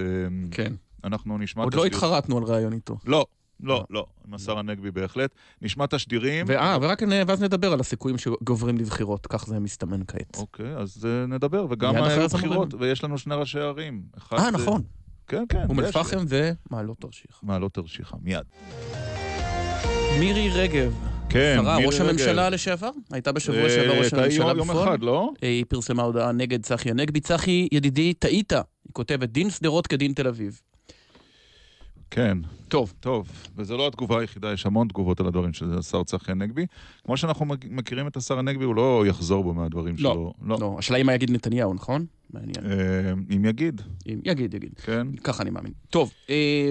כן. 0.51 0.73
אנחנו 1.05 1.39
נשמע... 1.39 1.65
עוד 1.65 1.75
לא 1.75 1.85
התחרטנו 1.85 2.39
על 2.39 2.45
ראיון 2.45 2.73
איתו. 2.73 2.97
לא, 3.07 3.27
לא, 3.63 3.85
לא, 3.91 4.07
עם 4.29 4.35
השר 4.35 4.59
הנגבי 4.59 4.91
בהחלט. 4.91 5.31
נשמע 5.63 5.87
תשדירים. 5.87 6.47
ואה, 6.49 6.79
ורק 6.81 7.03
ואז 7.27 7.43
נדבר 7.43 7.73
על 7.73 7.81
הסיכויים 7.81 8.19
שגוברים 8.19 8.79
לבחירות, 8.79 9.27
כך 9.27 9.47
זה 9.47 9.61
מסתמן 9.61 10.01
כעת. 10.09 10.37
אוקיי, 10.37 10.77
אז 10.77 11.05
uh, 11.05 11.31
נדבר, 11.31 11.67
וגם 11.71 11.97
היו 11.97 12.29
בחירות, 12.29 12.75
ויש 12.75 13.05
לנו 13.05 13.19
שני 13.19 13.35
ראשי 13.35 13.59
ערים. 13.59 14.03
אה, 14.33 14.51
נכון. 14.51 14.83
כן, 15.29 15.45
כן. 15.49 15.65
אום 15.69 15.81
אל-פחם 15.81 16.25
ומעלות 16.29 16.99
תרשיחא. 17.01 17.39
מעלות 17.43 17.75
תרשיחא, 17.75 18.17
מיד. 18.23 18.45
מירי 20.21 20.51
רגב. 20.51 20.95
כן, 21.29 21.59
שרה, 21.63 21.77
ראש 21.87 22.01
הממשלה 22.01 22.51
לשעבר? 22.51 22.91
הייתה 23.13 23.33
בשבוע 23.33 23.69
שעבר 23.69 23.99
ראש 23.99 24.13
הממשלה 24.13 24.55
בפועל? 24.55 24.57
יום 24.57 24.71
אחד, 24.71 25.03
לא? 25.03 25.31
היא 25.43 25.65
פרסמה 25.69 26.03
הודעה 26.03 26.33
נגד 26.33 26.63
צחי 26.63 26.91
הנגבי. 26.91 27.21
צחי, 27.21 27.69
ידידי, 27.73 28.15
טעית. 28.15 28.53
היא 28.53 28.93
כותבת, 28.93 29.29
דין 29.29 29.51
שדרות 29.51 29.87
כדין 29.87 30.13
תל 30.13 30.29
אביב. 30.29 30.61
כן. 32.15 32.39
טוב. 32.69 32.93
טוב, 33.01 33.29
וזו 33.57 33.77
לא 33.77 33.87
התגובה 33.87 34.21
היחידה, 34.21 34.53
יש 34.53 34.67
המון 34.67 34.89
תגובות 34.89 35.21
על 35.21 35.27
הדברים 35.27 35.53
של 35.53 35.79
השר 35.79 36.05
צחי 36.05 36.33
הנגבי. 36.33 36.67
כמו 37.05 37.17
שאנחנו 37.17 37.47
מכירים 37.71 38.07
את 38.07 38.17
השר 38.17 38.39
הנגבי, 38.39 38.65
הוא 38.65 38.75
לא 38.75 39.05
יחזור 39.07 39.45
בו 39.45 39.55
מהדברים 39.55 39.95
לא, 39.99 40.13
שלו. 40.13 40.35
לא, 40.43 40.57
לא. 40.61 40.77
השאלה 40.79 40.97
היא 40.97 41.05
מה 41.05 41.15
יגיד 41.15 41.31
נתניהו, 41.31 41.75
נכון? 41.75 42.07
מעניין. 42.31 42.67
אה, 42.67 43.13
אם 43.37 43.45
יגיד. 43.45 43.83
אם 44.07 44.21
יגיד, 44.25 44.55
יגיד. 44.55 44.73
כן. 44.85 45.07
ככה 45.25 45.43
אני 45.43 45.51
מאמין. 45.51 45.73
טוב. 45.91 46.13
אה, 46.31 46.71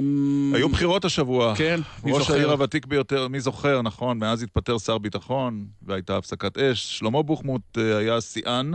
היו 0.53 0.69
בחירות 0.69 1.05
השבוע. 1.05 1.55
כן, 1.55 1.79
מי 2.03 2.11
זוכר? 2.11 2.23
ראש 2.23 2.29
העיר 2.29 2.51
הוותיק 2.51 2.85
ביותר, 2.85 3.27
מי 3.27 3.39
זוכר, 3.39 3.81
נכון, 3.81 4.17
מאז 4.19 4.43
התפטר 4.43 4.77
שר 4.77 4.97
ביטחון, 4.97 5.65
והייתה 5.81 6.17
הפסקת 6.17 6.57
אש. 6.57 6.99
שלמה 6.99 7.23
בוחמוט 7.23 7.77
אה, 7.77 7.97
היה 7.97 8.21
שיאן. 8.21 8.71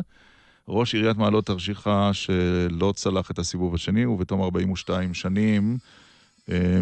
ראש 0.69 0.95
עיריית 0.95 1.17
מעלות 1.17 1.47
תרשיחא 1.47 2.13
שלא 2.13 2.93
צלח 2.97 3.31
את 3.31 3.39
הסיבוב 3.39 3.75
השני, 3.75 4.07
ובתום 4.07 4.43
42 4.43 5.15
שנים 5.15 5.79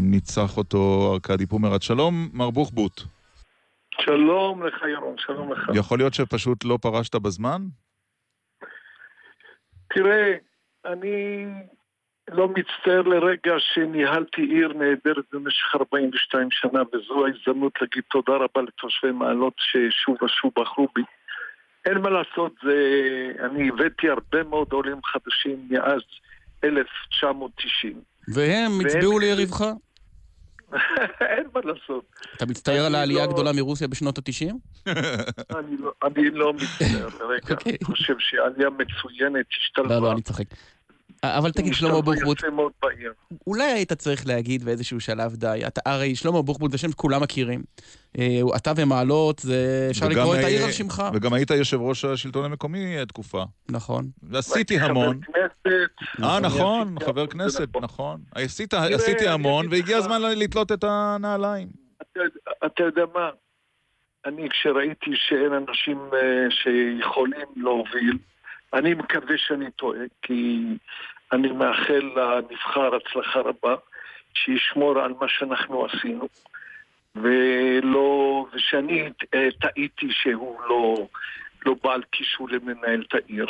ניצח 0.03 0.57
אותו 0.57 1.13
ארכדי 1.13 1.47
פומרד. 1.47 1.83
שלום, 1.83 2.29
מר 2.33 2.51
בוחבוט. 2.51 3.01
שלום 4.01 4.67
לך, 4.67 4.83
ירון, 4.93 5.15
שלום 5.19 5.53
לך. 5.53 5.71
יכול 5.75 5.99
להיות 5.99 6.15
שפשוט 6.15 6.65
לא 6.65 6.79
פרשת 6.83 7.15
בזמן? 7.15 7.63
תראה, 9.95 10.35
אני 10.85 11.47
לא 12.31 12.49
מצטער 12.49 13.03
לרגע 13.03 13.55
שניהלתי 13.59 14.43
עיר 14.43 14.73
נהדרת 14.73 15.25
במשך 15.33 15.75
42 15.75 16.49
שנה, 16.51 16.83
וזו 16.93 17.27
ההזדמנות 17.27 17.73
להגיד 17.81 18.03
תודה 18.11 18.33
רבה 18.33 18.63
לתושבי 18.63 19.11
מעלות 19.11 19.55
ששוב 19.59 20.23
ושוב 20.23 20.53
בחרו 20.59 20.89
בי. 20.95 21.03
אין 21.87 21.99
מה 21.99 22.11
לעשות, 22.11 22.53
זה... 22.63 22.75
אני 23.41 23.69
הבאתי 23.69 24.09
הרבה 24.09 24.43
מאוד 24.43 24.73
עולים 24.73 25.01
חדשים 25.05 25.69
מאז 25.71 26.01
1990. 26.65 28.14
והם 28.29 28.81
הצביעו 28.87 29.19
ליריבך? 29.19 29.61
אין 31.21 31.47
מה 31.55 31.61
לעשות. 31.65 32.05
אתה 32.37 32.47
מצטער 32.47 32.85
על 32.87 32.95
העלייה 32.95 33.25
לא- 33.25 33.31
הגדולה 33.31 33.53
מרוסיה 33.53 33.89
בשנות 33.89 34.19
ה-90? 34.19 34.53
אני 35.59 35.77
לא- 35.79 35.93
אני 36.05 36.31
לא 36.31 36.53
מצטער 36.53 37.09
לרגע, 37.21 37.57
אני 37.67 37.77
חושב 37.85 38.15
שהעלייה 38.19 38.71
מצוינת, 38.71 39.47
השתלבה. 39.61 39.95
לא, 39.95 40.03
לא, 40.03 40.13
אני 40.13 40.23
צוחק. 40.23 40.45
אבל 41.39 41.51
תגיד, 41.51 41.75
שלמה 41.75 42.01
בוחבוט. 42.01 42.39
אולי 43.47 43.65
היית 43.65 43.93
צריך 43.93 44.27
להגיד 44.27 44.65
באיזשהו 44.65 45.01
שלב 45.01 45.35
די. 45.37 45.61
אתה, 45.67 45.81
הרי 45.87 46.15
שלמה 46.17 46.43
בוחבוט 46.43 46.71
זה 46.71 46.79
שם 46.79 46.91
שכולם 46.91 47.23
מכירים. 47.23 47.63
אה, 48.19 48.41
אתה 48.57 48.73
ומעלות, 48.77 49.39
זה 49.39 49.89
אפשר 49.91 50.09
לקרוא 50.09 50.37
את 50.37 50.45
העיר 50.45 50.65
על 50.65 50.71
שמך. 50.73 51.03
וגם 51.15 51.33
היית 51.33 51.51
יושב 51.51 51.81
ראש 51.81 52.05
השלטון 52.05 52.45
המקומי 52.45 52.99
אה, 52.99 53.07
תקופה. 53.07 53.43
נכון. 53.71 54.05
ועשיתי 54.23 54.79
חבר 54.81 54.89
המון. 54.91 55.21
כנסת. 55.21 55.91
אה, 56.23 56.39
אני 56.39 56.47
נכון, 56.47 56.97
חבר 57.05 57.27
כנסת, 57.27 57.69
נכון. 57.83 58.21
עשית- 58.35 58.75
עשיתי 58.75 59.29
המון, 59.29 59.67
והגיע 59.71 59.97
הזמן 59.97 60.23
לתלות 60.23 60.73
את 60.73 60.85
הנעליים. 60.89 61.69
אתה 62.03 62.21
יודע- 62.21 62.31
אתה 62.67 62.83
יודע 62.83 63.03
מה? 63.15 63.31
אני 64.27 64.49
כשראיתי 64.51 65.11
שאין 65.15 65.53
אנשים 65.69 65.99
אה, 66.13 66.47
שיכולים 66.51 67.47
להוביל, 67.57 68.19
אני 68.75 68.95
מקווה 68.95 69.35
שאני 69.37 69.71
טועה, 69.71 69.99
כי 70.23 70.65
אני 71.33 71.53
מאחל 71.53 72.11
לנבחר 72.17 72.95
הצלחה 72.95 73.41
רבה, 73.41 73.75
שישמור 74.35 75.01
על 75.01 75.13
מה 75.21 75.29
שאנחנו 75.29 75.87
עשינו, 75.87 76.29
ולא, 77.17 78.47
ושאני 78.53 79.11
אה, 79.35 79.49
טעיתי 79.61 80.09
שהוא 80.11 80.61
לא, 80.69 81.09
לא 81.67 81.75
בעל 81.83 82.03
קישור 82.11 82.49
למנהל 82.49 83.05
את 83.09 83.15
העיר. 83.15 83.47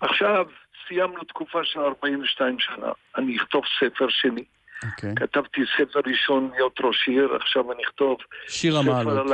עכשיו, 0.00 0.46
סיימנו 0.88 1.24
תקופה 1.24 1.64
של 1.64 1.80
42 1.80 2.58
שנה, 2.58 2.92
אני 3.16 3.36
אכתוב 3.36 3.64
ספר 3.80 4.06
שני. 4.08 4.44
אוקיי. 4.84 5.14
כתבתי 5.16 5.60
ספר 5.76 6.00
ראשון 6.06 6.50
להיות 6.54 6.80
ראש 6.80 7.08
עיר, 7.08 7.34
עכשיו 7.34 7.72
אני 7.72 7.82
אכתוב 7.84 8.18
שיר 8.48 8.82
ספר 8.82 8.90
המעלות. 8.90 9.30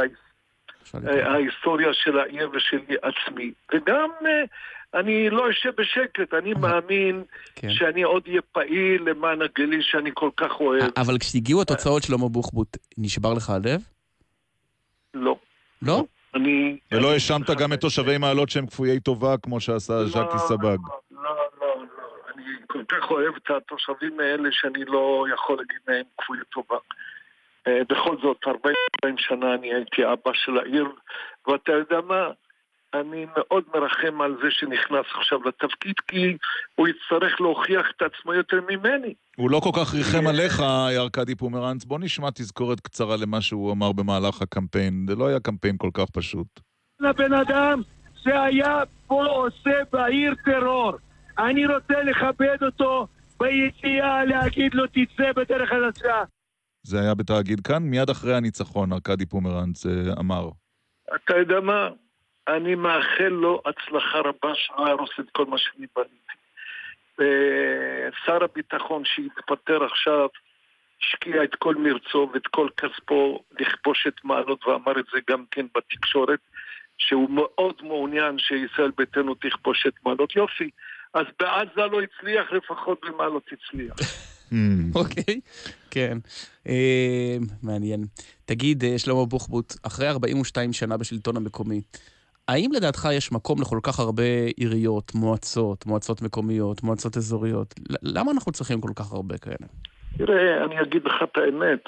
על 0.94 1.08
אה, 1.08 1.32
ההיסטוריה 1.32 1.88
של 1.92 2.18
העיר 2.18 2.50
ושלי 2.52 2.96
עצמי. 3.02 3.52
וגם 3.74 4.10
אה, 4.26 4.44
אני 4.94 5.30
לא 5.30 5.50
אשב 5.50 5.70
בשקט, 5.78 6.34
אני 6.34 6.54
מאמין 6.54 7.24
כן. 7.54 7.70
שאני 7.70 8.02
עוד 8.02 8.22
אהיה 8.28 8.42
פעיל 8.52 9.02
למען 9.02 9.42
הגליל 9.42 9.82
שאני 9.82 10.10
כל 10.14 10.30
כך 10.36 10.60
אוהב. 10.60 10.90
אבל 10.96 11.18
כשהגיעו 11.18 11.62
התוצאות 11.62 12.02
שלמה 12.02 12.28
בוחבוט, 12.28 12.76
נשבר 12.98 13.34
לך 13.34 13.50
הלב? 13.50 13.80
לא. 15.14 15.36
לא? 15.82 16.04
אני... 16.34 16.78
ולא 16.92 17.12
האשמת 17.12 17.50
גם 17.50 17.72
את 17.72 17.80
תושבי 17.80 18.18
מעלות 18.18 18.48
שהם 18.50 18.66
כפויי 18.66 19.00
טובה, 19.00 19.34
כמו 19.42 19.60
שעשה 19.60 20.04
ז'קי 20.04 20.38
סבג. 20.38 20.78
לא, 21.10 21.20
לא, 21.22 21.36
לא. 21.60 21.84
אני 22.34 22.44
כל 22.66 22.82
כך 22.88 23.10
אוהב 23.10 23.34
את 23.36 23.50
התושבים 23.50 24.20
האלה 24.20 24.48
שאני 24.52 24.84
לא 24.84 25.26
יכול 25.34 25.56
להגיד 25.56 25.80
להם 25.88 26.04
כפוי 26.18 26.38
טובה. 26.52 26.76
אה, 27.66 27.80
בכל 27.88 28.16
זאת, 28.22 28.36
42 28.46 29.14
שנה 29.18 29.54
אני 29.54 29.74
הייתי 29.74 30.04
אבא 30.04 30.30
של 30.34 30.58
העיר, 30.58 30.88
ואתה 31.46 31.72
יודע 31.72 32.00
מה? 32.00 32.30
אני 32.94 33.26
מאוד 33.36 33.64
מרחם 33.74 34.20
על 34.20 34.36
זה 34.42 34.50
שנכנס 34.50 35.06
עכשיו 35.18 35.38
לתפקיד, 35.48 35.94
כי 36.08 36.36
הוא 36.74 36.88
יצטרך 36.88 37.40
להוכיח 37.40 37.86
את 37.96 38.02
עצמו 38.02 38.34
יותר 38.34 38.60
ממני. 38.68 39.14
הוא 39.36 39.50
לא 39.50 39.60
כל 39.60 39.70
כך 39.80 39.94
ריחם 39.94 40.26
עליך, 40.26 40.60
ארכדי 40.96 41.34
פומרנץ. 41.34 41.84
בוא 41.84 41.98
נשמע 41.98 42.28
תזכורת 42.34 42.80
קצרה 42.80 43.16
למה 43.16 43.40
שהוא 43.40 43.72
אמר 43.72 43.92
במהלך 43.92 44.42
הקמפיין. 44.42 45.06
זה 45.08 45.16
לא 45.16 45.26
היה 45.26 45.40
קמפיין 45.40 45.76
כל 45.78 45.90
כך 45.94 46.10
פשוט. 46.12 46.60
לבן 47.00 47.32
אדם 47.32 47.82
שהיה 48.22 48.82
פה 49.06 49.24
עושה 49.24 49.80
בעיר 49.92 50.34
טרור. 50.44 50.92
אני 51.38 51.66
רוצה 51.66 52.02
לכבד 52.02 52.62
אותו 52.62 53.06
ביציאה, 53.40 54.24
להגיד 54.24 54.74
לו 54.74 54.86
תצא 54.86 55.32
בדרך 55.36 55.70
חדשה. 55.70 56.22
זה 56.82 57.00
היה 57.00 57.14
בתאגיד 57.14 57.60
כאן, 57.60 57.82
מיד 57.82 58.10
אחרי 58.10 58.36
הניצחון, 58.36 58.92
ארכדי 58.92 59.26
פומרנץ 59.26 59.86
אה, 59.86 59.92
אמר. 60.20 60.50
אתה 61.14 61.36
יודע 61.36 61.60
מה? 61.60 61.88
אני 62.56 62.74
מאחל 62.74 63.28
לו 63.28 63.62
הצלחה 63.66 64.18
רבה 64.18 64.54
שלא 64.54 64.86
יהרוס 64.86 65.10
את 65.20 65.30
כל 65.32 65.46
מה 65.46 65.58
שאני 65.58 65.86
בניתי. 65.96 66.38
שר 68.26 68.44
הביטחון 68.44 69.02
שהתפטר 69.04 69.84
עכשיו 69.84 70.28
השקיע 71.02 71.44
את 71.44 71.54
כל 71.54 71.74
מרצו 71.74 72.30
ואת 72.34 72.46
כל 72.46 72.68
כספו 72.76 73.42
לכבוש 73.60 74.06
את 74.08 74.24
מעלות 74.24 74.66
ואמר 74.66 75.00
את 75.00 75.04
זה 75.12 75.18
גם 75.30 75.44
כן 75.50 75.66
בתקשורת 75.74 76.38
שהוא 76.98 77.30
מאוד 77.30 77.74
מעוניין 77.82 78.38
שישראל 78.38 78.90
ביתנו 78.96 79.34
תכבוש 79.34 79.86
את 79.86 79.94
מעלות. 80.04 80.36
יופי, 80.36 80.70
אז 81.14 81.26
בעזה 81.40 81.86
לא 81.90 82.00
הצליח, 82.02 82.52
לפחות 82.52 83.00
במעלות 83.04 83.50
הצליח. 83.52 83.96
אוקיי, 85.00 85.40
כן. 85.90 86.18
אה, 86.68 87.36
מעניין. 87.62 88.04
תגיד, 88.44 88.84
אה, 88.84 88.98
שלמה 88.98 89.24
בוחבוט, 89.24 89.74
אחרי 89.82 90.08
42 90.08 90.72
שנה 90.72 90.96
בשלטון 90.96 91.36
המקומי, 91.36 91.80
האם 92.48 92.70
לדעתך 92.72 93.08
יש 93.12 93.32
מקום 93.32 93.60
לכל 93.60 93.78
כך 93.82 93.98
הרבה 93.98 94.22
עיריות, 94.56 95.14
מועצות, 95.14 95.86
מועצות 95.86 96.22
מקומיות, 96.22 96.82
מועצות 96.82 97.16
אזוריות? 97.16 97.74
למה 98.02 98.32
אנחנו 98.32 98.52
צריכים 98.52 98.80
כל 98.80 98.92
כך 98.96 99.12
הרבה 99.12 99.38
כאלה? 99.38 99.68
תראה, 100.18 100.64
אני 100.64 100.80
אגיד 100.80 101.04
לך 101.04 101.22
את 101.22 101.36
האמת. 101.36 101.84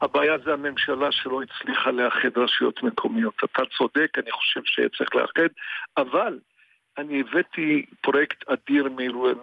הבעיה 0.00 0.38
זה 0.44 0.52
הממשלה 0.52 1.12
שלא 1.12 1.42
הצליחה 1.42 1.90
לאחד 1.90 2.38
רשויות 2.38 2.82
מקומיות. 2.82 3.34
אתה 3.44 3.62
צודק, 3.78 4.18
אני 4.18 4.30
חושב 4.30 4.60
שצריך 4.64 5.14
לאחד, 5.14 5.50
אבל 5.96 6.38
אני 6.98 7.20
הבאתי 7.20 7.86
פרויקט 8.00 8.48
אדיר 8.48 8.88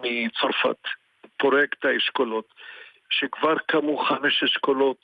מצרפת, 0.02 0.82
פרויקט 1.36 1.84
האשכולות, 1.84 2.54
שכבר 3.10 3.54
קמו 3.66 3.98
חמש 3.98 4.42
אשכולות 4.42 5.00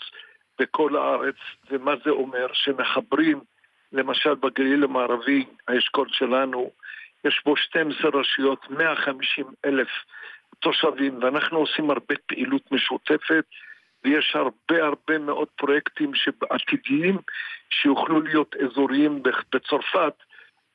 בכל 0.58 0.96
הארץ, 0.96 1.36
ומה 1.70 1.92
זה 2.04 2.10
אומר? 2.10 2.46
שמחברים, 2.52 3.40
למשל 3.94 4.34
בגליל 4.34 4.84
המערבי, 4.84 5.44
האשכול 5.68 6.08
שלנו, 6.10 6.70
יש 7.24 7.42
בו 7.44 7.56
12 7.56 8.10
רשויות, 8.14 8.70
150 8.70 9.46
אלף 9.64 9.88
תושבים, 10.58 11.18
ואנחנו 11.22 11.58
עושים 11.58 11.90
הרבה 11.90 12.14
פעילות 12.26 12.72
משותפת, 12.72 13.44
ויש 14.04 14.36
הרבה 14.36 14.84
הרבה 14.84 15.18
מאוד 15.18 15.48
פרויקטים 15.56 16.12
עתידיים 16.50 17.18
שיוכלו 17.70 18.20
להיות 18.20 18.56
אזוריים 18.56 19.22
בצרפת. 19.22 20.14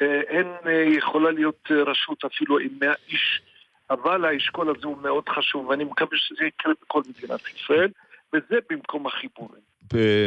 אה, 0.02 0.22
אין 0.22 0.48
אה, 0.66 0.72
יכולה 0.72 1.32
להיות 1.32 1.68
אה, 1.72 1.84
רשות 1.84 2.26
אפילו 2.26 2.60
עם 2.60 2.70
100 2.82 2.94
איש, 3.08 3.42
אבל 3.90 4.26
האשכול 4.26 4.70
הזה 4.70 4.88
הוא 4.88 4.98
מאוד 5.02 5.30
חשוב, 5.30 5.68
ואני 5.68 5.84
מקווה 5.84 6.18
שזה 6.18 6.46
יקרה 6.46 6.74
בכל 6.82 7.02
מדינת 7.10 7.42
ישראל, 7.56 7.90
וזה 8.34 8.56
במקום 8.70 9.08
החיבורים. 9.08 9.62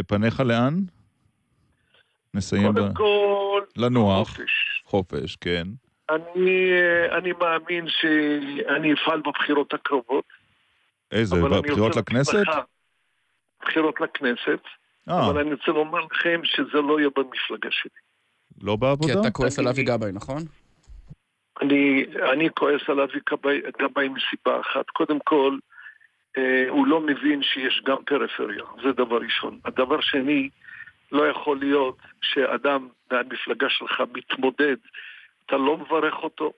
פניך 0.09 0.41
לאן? 0.41 0.75
נסיים 2.35 2.73
ב... 2.75 2.79
קודם 2.79 2.95
כל, 2.95 3.61
לנוח. 3.77 4.29
חופש. 4.29 4.83
חופש, 4.85 5.37
כן. 5.37 5.67
אני, 6.11 6.73
אה, 6.73 7.19
אני 7.19 7.33
מאמין 7.33 7.85
שאני 7.89 8.93
אפעל 8.93 9.21
בבחירות 9.21 9.75
הקרובות. 9.75 10.25
איזה, 11.13 11.37
בבחירות 11.37 11.97
לכנסת? 11.97 12.35
לך, 12.35 12.57
בחירות 13.63 14.01
לכנסת, 14.01 14.61
אה. 15.09 15.31
אבל 15.31 15.41
אני 15.41 15.51
רוצה 15.53 15.73
לומר 15.73 15.99
לכם 16.13 16.41
שזה 16.45 16.81
לא 16.81 16.99
יהיה 17.01 17.11
במפלגה 17.17 17.69
שלי. 17.71 17.91
לא 18.63 18.77
בעבודה? 18.77 19.13
כי 19.15 19.21
אתה 19.21 19.31
כועס 19.31 19.59
על 19.59 19.65
אני- 19.65 19.75
אבי 19.75 19.83
גבאי, 19.85 20.13
נכון? 20.13 20.43
אני, 21.63 22.05
אני 22.33 22.49
כועס 22.55 22.81
על 22.89 23.01
אבי 23.01 23.19
גבאי 23.83 24.09
מסיבה 24.09 24.61
אחת. 24.61 24.91
קודם 24.93 25.19
כל, 25.25 25.59
אה, 26.39 26.65
הוא 26.69 26.87
לא 26.87 27.01
מבין 27.01 27.43
שיש 27.43 27.83
גם 27.87 27.97
פריפריה, 28.07 28.65
זה 28.83 28.93
דבר 28.93 29.17
ראשון. 29.17 29.59
הדבר 29.65 30.01
שני, 30.01 30.49
לא 31.13 31.29
יכול 31.29 31.59
להיות 31.59 31.97
שאדם 32.23 32.89
מהמפלגה 33.11 33.67
שלך 33.71 34.03
מתמודד, 34.15 34.77
אתה 35.47 35.57
לא 35.57 35.77
מברך 35.77 36.15
אותו, 36.23 36.53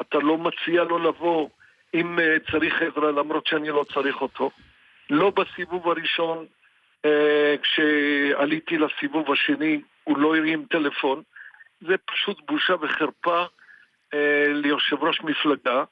אתה 0.00 0.18
לא 0.18 0.38
מציע 0.38 0.84
לו 0.84 0.98
לבוא 0.98 1.48
אם 1.94 2.18
אה, 2.18 2.36
צריך 2.50 2.74
עזרה, 2.82 3.10
למרות 3.10 3.46
שאני 3.46 3.68
לא 3.68 3.84
צריך 3.94 4.20
אותו. 4.20 4.50
לא 5.10 5.30
בסיבוב 5.30 5.88
הראשון, 5.88 6.46
אה, 7.04 7.54
כשעליתי 7.62 8.78
לסיבוב 8.78 9.32
השני, 9.32 9.80
הוא 10.04 10.18
לא 10.18 10.36
הרים 10.36 10.66
טלפון. 10.70 11.22
זה 11.80 11.94
פשוט 12.06 12.38
בושה 12.48 12.74
וחרפה 12.80 13.44
אה, 14.14 14.46
ליושב 14.48 14.96
ראש 15.02 15.20
מפלגה, 15.20 15.84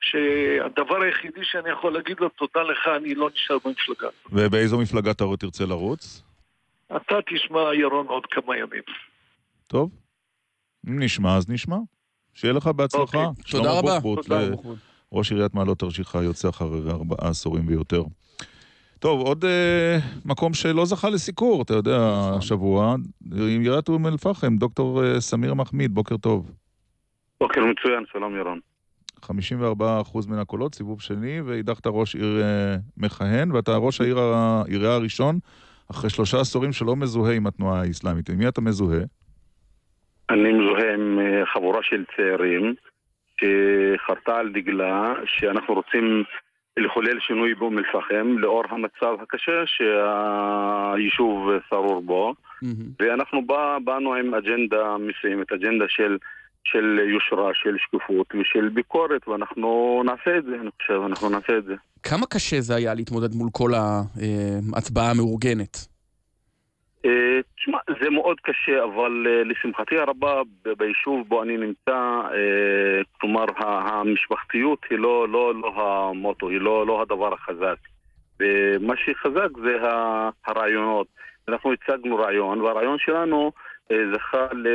שהדבר 0.00 1.02
היחידי 1.02 1.44
שאני 1.44 1.70
יכול 1.70 1.92
להגיד 1.92 2.20
לו, 2.20 2.28
תודה 2.28 2.62
לך, 2.62 2.88
אני 2.96 3.14
לא 3.14 3.30
נשאר 3.34 3.56
במפלגה. 3.64 4.08
ובאיזו 4.32 4.78
מפלגה 4.78 5.10
אתה 5.10 5.24
תרצה 5.38 5.66
לרוץ? 5.66 6.29
אתה 6.96 7.14
תשמע, 7.34 7.74
ירון, 7.74 8.06
עוד 8.06 8.26
כמה 8.30 8.56
ימים. 8.56 8.82
טוב, 9.66 9.90
אם 10.88 11.02
נשמע 11.02 11.36
אז 11.36 11.50
נשמע. 11.50 11.76
שיהיה 12.34 12.54
לך 12.54 12.66
בהצלחה. 12.66 13.24
אוקיי. 13.24 13.44
תודה 13.50 13.78
רבה. 13.78 14.00
תודה, 14.00 14.40
ל-. 14.40 14.54
ראש 15.12 15.32
עיריית 15.32 15.54
מעלות 15.54 15.78
תרשיחא 15.78 16.18
יוצא 16.18 16.48
אחרי 16.48 16.90
ארבעה 16.90 17.28
עשורים 17.28 17.68
ויותר. 17.68 18.02
טוב, 18.98 19.20
עוד 19.20 19.44
אה, 19.44 19.98
מקום 20.24 20.54
שלא 20.54 20.84
זכה 20.84 21.10
לסיקור, 21.10 21.62
אתה 21.62 21.74
יודע, 21.74 21.98
נכון. 21.98 22.38
השבוע, 22.38 22.94
עם 23.32 23.62
עיריית 23.62 23.88
אום 23.88 24.06
אל-פחם, 24.06 24.56
דוקטור 24.56 25.04
אה, 25.04 25.20
סמיר 25.20 25.54
מחמיד, 25.54 25.94
בוקר 25.94 26.16
טוב. 26.16 26.50
בוקר 27.40 27.60
מצוין, 27.60 28.04
שלום 28.12 28.36
ירון. 28.36 28.60
54% 29.24 29.30
מן 30.28 30.38
הקולות, 30.38 30.74
סיבוב 30.74 31.00
שני, 31.00 31.40
והדחת 31.40 31.86
ראש 31.86 32.14
עיר 32.16 32.42
אה, 32.42 32.76
מכהן, 32.96 33.52
ואתה 33.52 33.76
ראש 33.76 34.00
העיר 34.00 34.18
העירייה 34.18 34.94
הראשון, 34.94 35.38
אחרי 35.90 36.10
שלושה 36.10 36.40
עשורים 36.40 36.72
שלא 36.72 36.96
מזוהה 36.96 37.34
עם 37.34 37.46
התנועה 37.46 37.80
האסלאמית. 37.80 38.30
עם 38.30 38.38
מי 38.38 38.48
אתה 38.48 38.60
מזוהה? 38.60 39.00
אני 40.30 40.52
מזוהה 40.52 40.94
עם 40.94 41.18
אה, 41.18 41.46
חבורה 41.46 41.82
של 41.82 42.04
צעירים 42.16 42.74
שחרתה 43.40 44.36
על 44.36 44.52
דגלה 44.52 45.14
שאנחנו 45.24 45.74
רוצים 45.74 46.24
לחולל 46.76 47.20
שינוי 47.20 47.54
באום 47.54 47.78
אל-פחם 47.78 48.38
לאור 48.38 48.64
המצב 48.70 49.16
הקשה 49.22 49.62
שהיישוב 49.66 51.50
שרור 51.68 52.02
בו 52.02 52.34
ואנחנו 53.00 53.46
בא, 53.46 53.78
באנו 53.84 54.14
עם 54.14 54.34
אג'נדה 54.34 54.96
מסוימת, 54.98 55.52
אג'נדה 55.52 55.84
של, 55.88 56.18
של 56.64 57.00
יושרה, 57.12 57.50
של 57.54 57.76
שקיפות 57.78 58.26
ושל 58.40 58.68
ביקורת 58.68 59.28
ואנחנו 59.28 60.02
נעשה 60.04 60.38
את 60.38 60.44
זה, 60.44 60.54
אני 60.60 60.70
חושב, 60.80 61.00
אנחנו 61.06 61.28
נעשה 61.28 61.58
את 61.58 61.64
זה. 61.64 61.74
כמה 62.02 62.26
קשה 62.26 62.60
זה 62.60 62.74
היה 62.76 62.94
להתמודד 62.94 63.34
מול 63.34 63.48
כל 63.52 63.70
ההצבעה 63.74 65.10
המאורגנת? 65.10 65.76
אה, 67.04 67.40
תשמע, 67.56 67.78
זה 68.02 68.10
מאוד 68.10 68.36
קשה, 68.40 68.84
אבל 68.84 69.26
אה, 69.28 69.44
לשמחתי 69.44 69.98
הרבה 69.98 70.42
ביישוב 70.78 71.28
בו 71.28 71.42
אני 71.42 71.56
נמצא, 71.56 71.96
אה, 72.34 73.02
כלומר 73.20 73.44
המשפחתיות 73.58 74.78
היא 74.90 74.98
לא, 74.98 75.28
לא, 75.28 75.54
לא 75.54 75.72
המוטו, 75.76 76.48
היא 76.48 76.60
לא, 76.60 76.86
לא 76.86 77.02
הדבר 77.02 77.34
החזק. 77.34 77.76
ומה 78.40 78.94
שחזק 78.96 79.48
זה 79.64 79.76
הרעיונות. 80.46 81.06
אנחנו 81.48 81.72
הצגנו 81.72 82.16
רעיון, 82.16 82.60
והרעיון 82.60 82.98
שלנו 82.98 83.52
זכה 84.14 84.46
ל... 84.52 84.66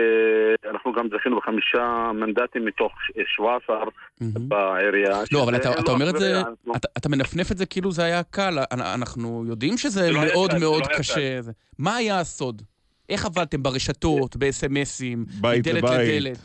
אנחנו 0.69 0.93
גם 0.93 1.07
זכינו 1.19 1.37
בחמישה 1.37 2.11
מנדטים 2.13 2.65
מתוך 2.65 2.91
17 3.25 3.83
בעירייה. 4.23 5.19
לא, 5.31 5.43
אבל 5.43 5.55
אתה, 5.55 5.71
אתה 5.71 5.81
לא 5.87 5.91
אומר 5.93 6.09
את 6.09 6.15
זה, 6.19 6.41
אתה, 6.75 6.87
אתה 6.97 7.09
מנפנף 7.09 7.51
את 7.51 7.57
זה 7.57 7.65
כאילו 7.65 7.91
זה 7.91 8.03
היה 8.03 8.23
קל, 8.23 8.57
אנ- 8.73 8.81
אנחנו 8.81 9.43
יודעים 9.47 9.77
שזה 9.77 9.89
זה 10.01 10.11
לא 10.11 10.19
מאוד 10.33 10.51
מאוד 10.59 10.81
לא 10.81 10.87
היה 10.89 10.97
קשה. 10.99 11.39
מה 11.79 11.95
היה 11.95 12.19
הסוד? 12.19 12.61
איך 13.09 13.25
עבדתם 13.25 13.63
ברשתות, 13.63 14.35
בסמסים, 14.35 15.25
בית 15.41 15.67
מדלת 15.67 15.83
לבית? 15.83 16.23
לדלת? 16.23 16.37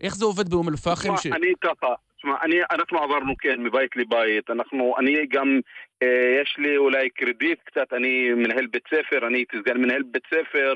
איך 0.00 0.14
זה 0.16 0.24
עובד 0.24 0.48
באום 0.48 0.68
אל-פחם? 0.68 1.16
ש- 1.16 1.20
תשמע, 1.20 1.36
אני 1.36 1.52
ככה, 1.60 1.86
תשמע, 2.18 2.34
אני, 2.42 2.56
אנחנו 2.70 2.98
עברנו 2.98 3.32
כן 3.38 3.62
מבית 3.62 3.96
לבית, 3.96 4.50
אנחנו, 4.50 4.94
אני 4.98 5.26
גם, 5.30 5.60
אה, 6.02 6.08
יש 6.42 6.56
לי 6.58 6.76
אולי 6.76 7.10
קרדיט 7.10 7.58
קצת, 7.64 7.92
אני 7.92 8.30
מנהל 8.34 8.66
בית 8.66 8.82
ספר, 8.88 9.26
אני 9.26 9.38
הייתי 9.38 9.56
סגן 9.64 9.76
מנהל 9.80 10.02
בית 10.02 10.22
ספר, 10.26 10.72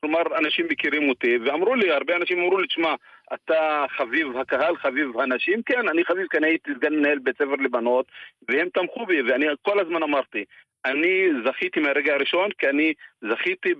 כלומר 0.00 0.22
אנשים 0.38 0.66
מכירים 0.70 1.08
אותי, 1.08 1.38
ואמרו 1.44 1.74
לי, 1.74 1.90
הרבה 1.90 2.16
אנשים 2.16 2.38
אמרו 2.38 2.58
לי, 2.58 2.66
תשמע, 2.66 2.94
אתה 3.34 3.84
חביב 3.96 4.36
הקהל, 4.36 4.76
חביב 4.76 5.20
הנשים, 5.20 5.62
כן, 5.62 5.88
אני 5.88 6.04
חביב 6.04 6.26
כי 6.30 6.36
אני 6.38 6.46
הייתי 6.46 6.70
סגן 6.74 6.94
מנהל 6.94 7.18
בית 7.18 7.36
ספר 7.36 7.54
לבנות, 7.64 8.06
והם 8.48 8.68
תמכו 8.74 9.06
בי, 9.06 9.22
ואני 9.22 9.46
כל 9.62 9.80
הזמן 9.80 10.02
אמרתי, 10.02 10.44
אני 10.90 11.28
זכיתי 11.44 11.80
מהרגע 11.80 12.14
הראשון, 12.14 12.50
כי 12.58 12.68
אני 12.68 12.92
זכיתי 13.20 13.74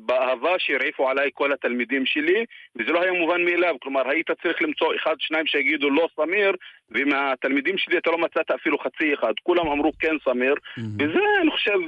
באהבה 0.00 0.54
שהרעיפו 0.58 1.08
עליי 1.10 1.30
כל 1.34 1.52
התלמידים 1.52 2.06
שלי, 2.06 2.44
וזה 2.76 2.92
לא 2.92 3.02
היה 3.02 3.12
מובן 3.12 3.44
מאליו. 3.44 3.76
כלומר, 3.82 4.10
היית 4.10 4.30
צריך 4.42 4.62
למצוא 4.62 4.94
אחד, 4.96 5.14
שניים 5.18 5.46
שיגידו 5.46 5.90
לא 5.90 6.08
סמיר, 6.16 6.52
ומהתלמידים 6.90 7.78
שלי 7.78 7.98
אתה 7.98 8.10
לא 8.10 8.18
מצאת 8.18 8.50
אפילו 8.50 8.78
חצי 8.78 9.14
אחד. 9.14 9.32
כולם 9.42 9.68
אמרו 9.68 9.92
כן 9.98 10.16
סמיר, 10.24 10.54
וזה, 10.78 11.20
אני 11.42 11.50
חושב, 11.50 11.78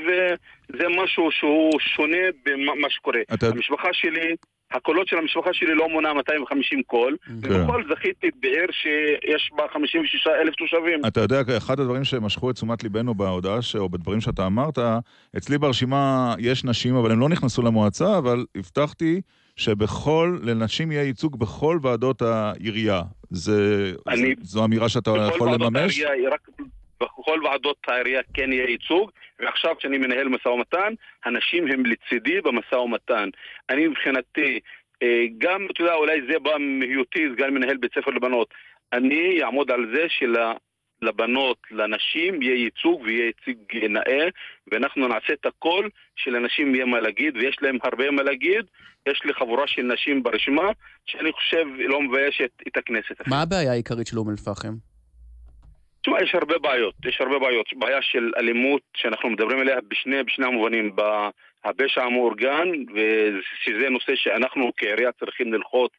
זה 0.69 0.89
משהו 0.89 1.31
שהוא 1.31 1.81
שונה 1.81 2.27
במה 2.45 2.91
שקורה. 2.91 3.21
המשפחה 3.43 3.89
שלי... 3.93 4.35
הקולות 4.73 5.09
של 5.09 5.19
המשפחה 5.19 5.51
שלי 5.53 5.75
לא 5.75 5.89
מונה 5.89 6.15
250 6.15 6.83
קול, 6.87 7.17
ובכל 7.31 7.83
זכיתי 7.95 8.27
בעיר 8.41 8.67
שיש 8.73 9.51
בה 9.57 9.63
56 9.73 10.27
אלף 10.27 10.55
תושבים. 10.55 11.01
אתה 11.07 11.21
יודע, 11.21 11.41
אחד 11.57 11.81
הדברים 11.81 12.05
שמשכו 12.05 12.51
את 12.51 12.55
תשומת 12.55 12.83
ליבנו 12.83 13.15
בהודעה, 13.15 13.63
ש... 13.63 13.77
או 13.77 13.89
בדברים 13.89 14.21
שאתה 14.21 14.47
אמרת, 14.47 14.79
אצלי 15.37 15.59
ברשימה 15.59 16.35
יש 16.39 16.65
נשים, 16.65 16.95
אבל 16.97 17.11
הן 17.13 17.19
לא 17.19 17.29
נכנסו 17.29 17.63
למועצה, 17.63 18.19
אבל 18.19 18.45
הבטחתי 18.57 19.21
שבכל, 19.57 20.39
לנשים 20.43 20.93
יהיה 20.93 21.03
ייצוג 21.05 21.39
בכל 21.41 21.79
ועדות 21.83 22.23
העירייה. 22.23 23.03
זה, 23.31 23.93
אני- 24.09 24.35
זו 24.43 24.65
אמירה 24.65 24.89
שאתה 24.89 25.11
בכל 25.13 25.35
יכול 25.35 25.49
ועדות 25.49 25.61
לממש? 25.75 25.99
העירייה, 26.01 26.31
רק 26.31 26.49
בכל 27.01 27.41
ועדות 27.45 27.77
העירייה 27.89 28.21
כן 28.35 28.53
יהיה 28.53 28.71
ייצוג, 28.71 29.11
ועכשיו 29.39 29.77
כשאני 29.79 29.99
מנהל 29.99 30.29
משא 30.29 30.49
ומתן, 30.49 30.93
הנשים 31.25 31.67
הם 31.67 31.83
לצידי 31.87 32.41
במשא 32.41 32.75
ומתן. 32.75 33.29
אני 33.71 33.89
מבחינתי, 33.89 34.61
אה, 35.03 35.25
גם, 35.39 35.67
אתה 35.71 35.83
יודע, 35.83 35.95
אולי 35.95 36.21
זה 36.33 36.39
בא 36.39 36.51
מהיותי 36.59 37.25
סגן 37.33 37.55
מנהל 37.55 37.77
בית 37.77 37.95
ספר 37.95 38.11
לבנות. 38.11 38.55
אני 38.93 39.43
אעמוד 39.43 39.71
על 39.71 39.95
זה 39.95 40.07
שלבנות, 40.09 41.59
לנשים, 41.71 42.43
יהיה 42.43 42.55
ייצוג 42.55 43.01
ויהיה 43.01 43.27
ייצוג 43.27 43.59
נאה, 43.89 44.29
ואנחנו 44.73 45.09
נעשה 45.09 45.33
את 45.33 45.47
הכל 45.47 45.89
שלנשים 46.17 46.75
יהיה 46.75 46.85
מה 46.85 47.01
להגיד, 47.01 47.37
ויש 47.37 47.57
להם 47.63 47.79
הרבה 47.83 48.11
מה 48.11 48.23
להגיד. 48.23 48.65
יש 49.09 49.23
לי 49.25 49.35
חבורה 49.35 49.67
של 49.67 49.83
נשים 49.83 50.23
ברשימה, 50.23 50.71
שאני 51.07 51.33
חושב 51.33 51.65
לא 51.79 52.03
מביישת 52.03 52.51
את 52.69 52.77
הכנסת. 52.77 53.29
מה 53.29 53.43
הבעיה 53.43 53.71
העיקרית 53.71 54.07
של 54.07 54.19
אום 54.19 54.31
אל-פחם? 54.31 54.88
תשמע, 56.03 56.23
יש 56.23 56.35
הרבה 56.35 56.59
בעיות, 56.59 56.95
יש 57.05 57.21
הרבה 57.21 57.39
בעיות. 57.39 57.67
בעיה 57.73 58.03
של 58.03 58.31
אלימות 58.37 58.83
שאנחנו 58.97 59.31
מדברים 59.31 59.59
עליה 59.59 59.77
בשני, 59.89 60.23
בשני 60.23 60.47
המובנים, 60.47 60.97
הפשע 61.65 62.03
המאורגן, 62.03 62.69
ושזה 62.95 63.89
נושא 63.91 64.13
שאנחנו 64.15 64.71
כעירייה 64.77 65.13
צריכים 65.13 65.53
ללחוץ, 65.53 65.93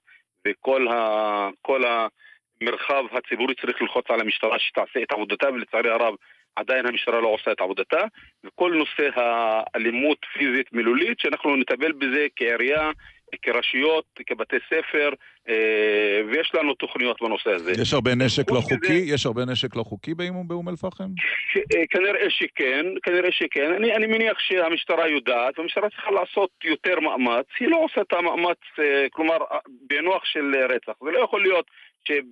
וכל 0.47 0.88
ה, 0.88 2.07
המרחב 2.61 3.03
הציבורי 3.11 3.55
צריך 3.55 3.81
ללחוץ 3.81 4.05
על 4.09 4.21
המשטרה 4.21 4.59
שתעשה 4.59 5.03
את 5.03 5.11
עבודתה, 5.11 5.49
ולצערי 5.49 5.89
הרב 5.89 6.13
עדיין 6.55 6.85
המשטרה 6.85 7.21
לא 7.21 7.27
עושה 7.27 7.51
את 7.51 7.61
עבודתה, 7.61 8.03
וכל 8.43 8.73
נושא 8.73 9.09
האלימות 9.15 10.17
פיזית 10.34 10.73
מילולית, 10.73 11.19
שאנחנו 11.19 11.55
נטפל 11.55 11.91
בזה 11.91 12.27
כעירייה, 12.35 12.91
כרשויות, 13.41 14.06
כבתי 14.26 14.56
ספר, 14.68 15.10
אה, 15.49 16.22
ויש 16.31 16.51
לנו 16.53 16.73
תוכניות 16.73 17.22
בנושא 17.22 17.49
הזה. 17.49 17.72
יש 17.81 17.93
הרבה 17.93 18.15
נשק 18.15 18.51
לא 18.51 18.61
חוקי? 18.61 19.01
יש 19.06 19.26
הרבה 19.26 19.45
נשק 19.45 19.76
לא 19.76 19.84
חוקי 19.84 20.14
באום 20.47 20.69
אל-פחם? 20.69 21.10
אה, 21.57 21.88
כנראה 21.89 22.30
שכן, 22.30 22.85
כנראה 23.03 23.31
שכן. 23.31 23.73
אני, 23.73 23.95
אני 23.95 24.07
מניח 24.07 24.39
שהמשטרה 24.39 25.07
יודעת, 25.07 25.60
והמשטרה 25.60 25.89
צריכה 25.89 26.11
לעשות 26.11 26.49
יותר 26.64 26.99
מאמץ. 26.99 27.45
היא 27.60 27.68
לא 27.68 27.77
עושה 27.77 28.01
את 28.01 28.14
המאמץ, 28.14 28.57
אה, 28.80 29.07
כלומר, 29.11 29.38
פענוח 29.89 30.26
של 30.26 30.56
רצח. 30.69 30.93
זה 31.03 31.11
לא 31.11 31.23
יכול 31.23 31.41
להיות 31.41 31.65
שב... 32.07 32.23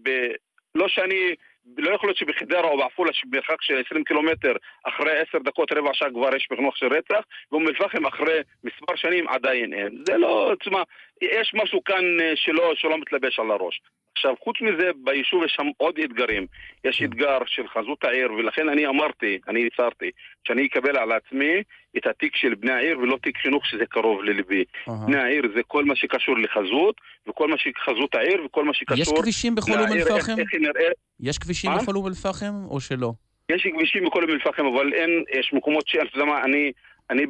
לא 0.76 0.88
שאני... 0.88 1.36
לא 1.77 1.95
יכול 1.95 2.10
להיות 2.10 2.18
שבחדרה 2.18 2.69
או 2.69 2.77
בעפולה, 2.77 3.14
שבמרחק 3.14 3.61
של 3.61 3.81
20 3.85 4.03
קילומטר, 4.03 4.53
אחרי 4.84 5.11
10 5.30 5.38
דקות, 5.38 5.72
רבע 5.72 5.89
שעה 5.94 6.10
כבר 6.10 6.35
יש 6.35 6.48
פענוח 6.49 6.76
של 6.76 6.85
רצח, 6.85 7.26
ואום 7.52 7.68
אל-פחם 7.68 8.06
אחרי 8.06 8.39
מספר 8.64 8.95
שנים 8.95 9.27
עדיין 9.27 9.73
אין. 9.73 10.03
זה 10.07 10.18
לא, 10.18 10.52
תשמע, 10.60 10.84
יש 11.22 11.52
משהו 11.64 11.84
כאן 11.84 12.03
אה, 12.22 12.31
שלא, 12.35 12.73
שלא 12.76 12.98
מתלבש 12.98 13.39
על 13.39 13.52
הראש. 13.52 13.81
עכשיו, 14.18 14.34
חוץ 14.44 14.56
מזה, 14.61 14.89
ביישוב 15.03 15.44
יש 15.44 15.53
שם 15.56 15.68
עוד 15.77 15.99
אתגרים. 15.99 16.45
יש 16.84 17.02
אתגר 17.03 17.38
של 17.45 17.68
חזות 17.68 18.03
העיר, 18.03 18.34
ולכן 18.34 18.69
אני 18.69 18.88
אמרתי, 18.88 19.39
אני 19.48 19.68
הצהרתי, 19.68 20.11
שאני 20.48 20.65
אקבל 20.65 20.98
על 20.98 21.11
עצמי 21.11 21.64
את 21.98 22.07
התיק 22.07 22.35
של 22.35 22.56
בני 22.56 22.72
העיר 22.72 22.99
ולא 22.99 23.18
תיק 23.23 23.38
חינוך 23.38 23.65
שזה 23.65 23.85
קרוב 23.85 24.23
לליבי. 24.23 24.64
בני 25.06 25.18
העיר 25.18 25.44
זה 25.56 25.61
כל 25.68 25.85
מה 25.85 25.95
שקשור 25.95 26.35
לחזות, 26.38 26.95
וכל 27.27 27.48
מה 27.48 27.56
שחזות 27.57 28.15
העיר, 28.15 28.45
וכל 28.45 28.65
מה 28.65 28.73
שקשור... 28.73 29.02
יש 29.02 29.22
כבישים 29.22 29.56
בכל 29.56 29.72
אום 29.72 29.91
אל-פחם? 29.94 30.35
יש 31.19 31.38
כבישים? 31.38 31.72
בכל 31.81 31.95
אום 31.95 32.07
אל-פחם 32.07 32.53
או 32.69 32.80
שלא? 32.80 33.11
יש 33.52 33.68
כבישים 33.76 34.06
בכל 34.06 34.23
אום 34.23 34.31
אל-פחם, 34.31 34.65
אבל 34.65 34.94
אין, 34.94 35.23
יש 35.39 35.53
מקומות 35.53 35.88
שאין, 35.88 36.07
אתה 36.07 36.18
יודע 36.18 36.26
מה, 36.26 36.44
אני, 36.44 36.72
אני 37.10 37.26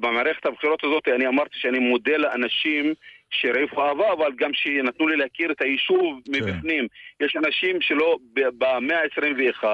במערכת 0.00 0.46
הבחירות 0.46 0.84
הזאת, 0.84 1.08
אני 1.08 1.26
אמרתי 1.26 1.58
שאני 1.58 1.78
מודה 1.78 2.16
לאנשים 2.16 2.94
שהרעיפו 3.40 3.82
אהבה, 3.82 4.12
אבל 4.12 4.30
גם 4.38 4.50
שנתנו 4.54 5.08
לי 5.08 5.16
להכיר 5.16 5.52
את 5.52 5.60
היישוב 5.62 6.20
מבפנים. 6.28 6.86
יש 7.20 7.36
אנשים 7.46 7.80
שלא, 7.80 8.16
ב- 8.34 8.48
במאה 8.58 8.96
ה-21, 8.98 9.64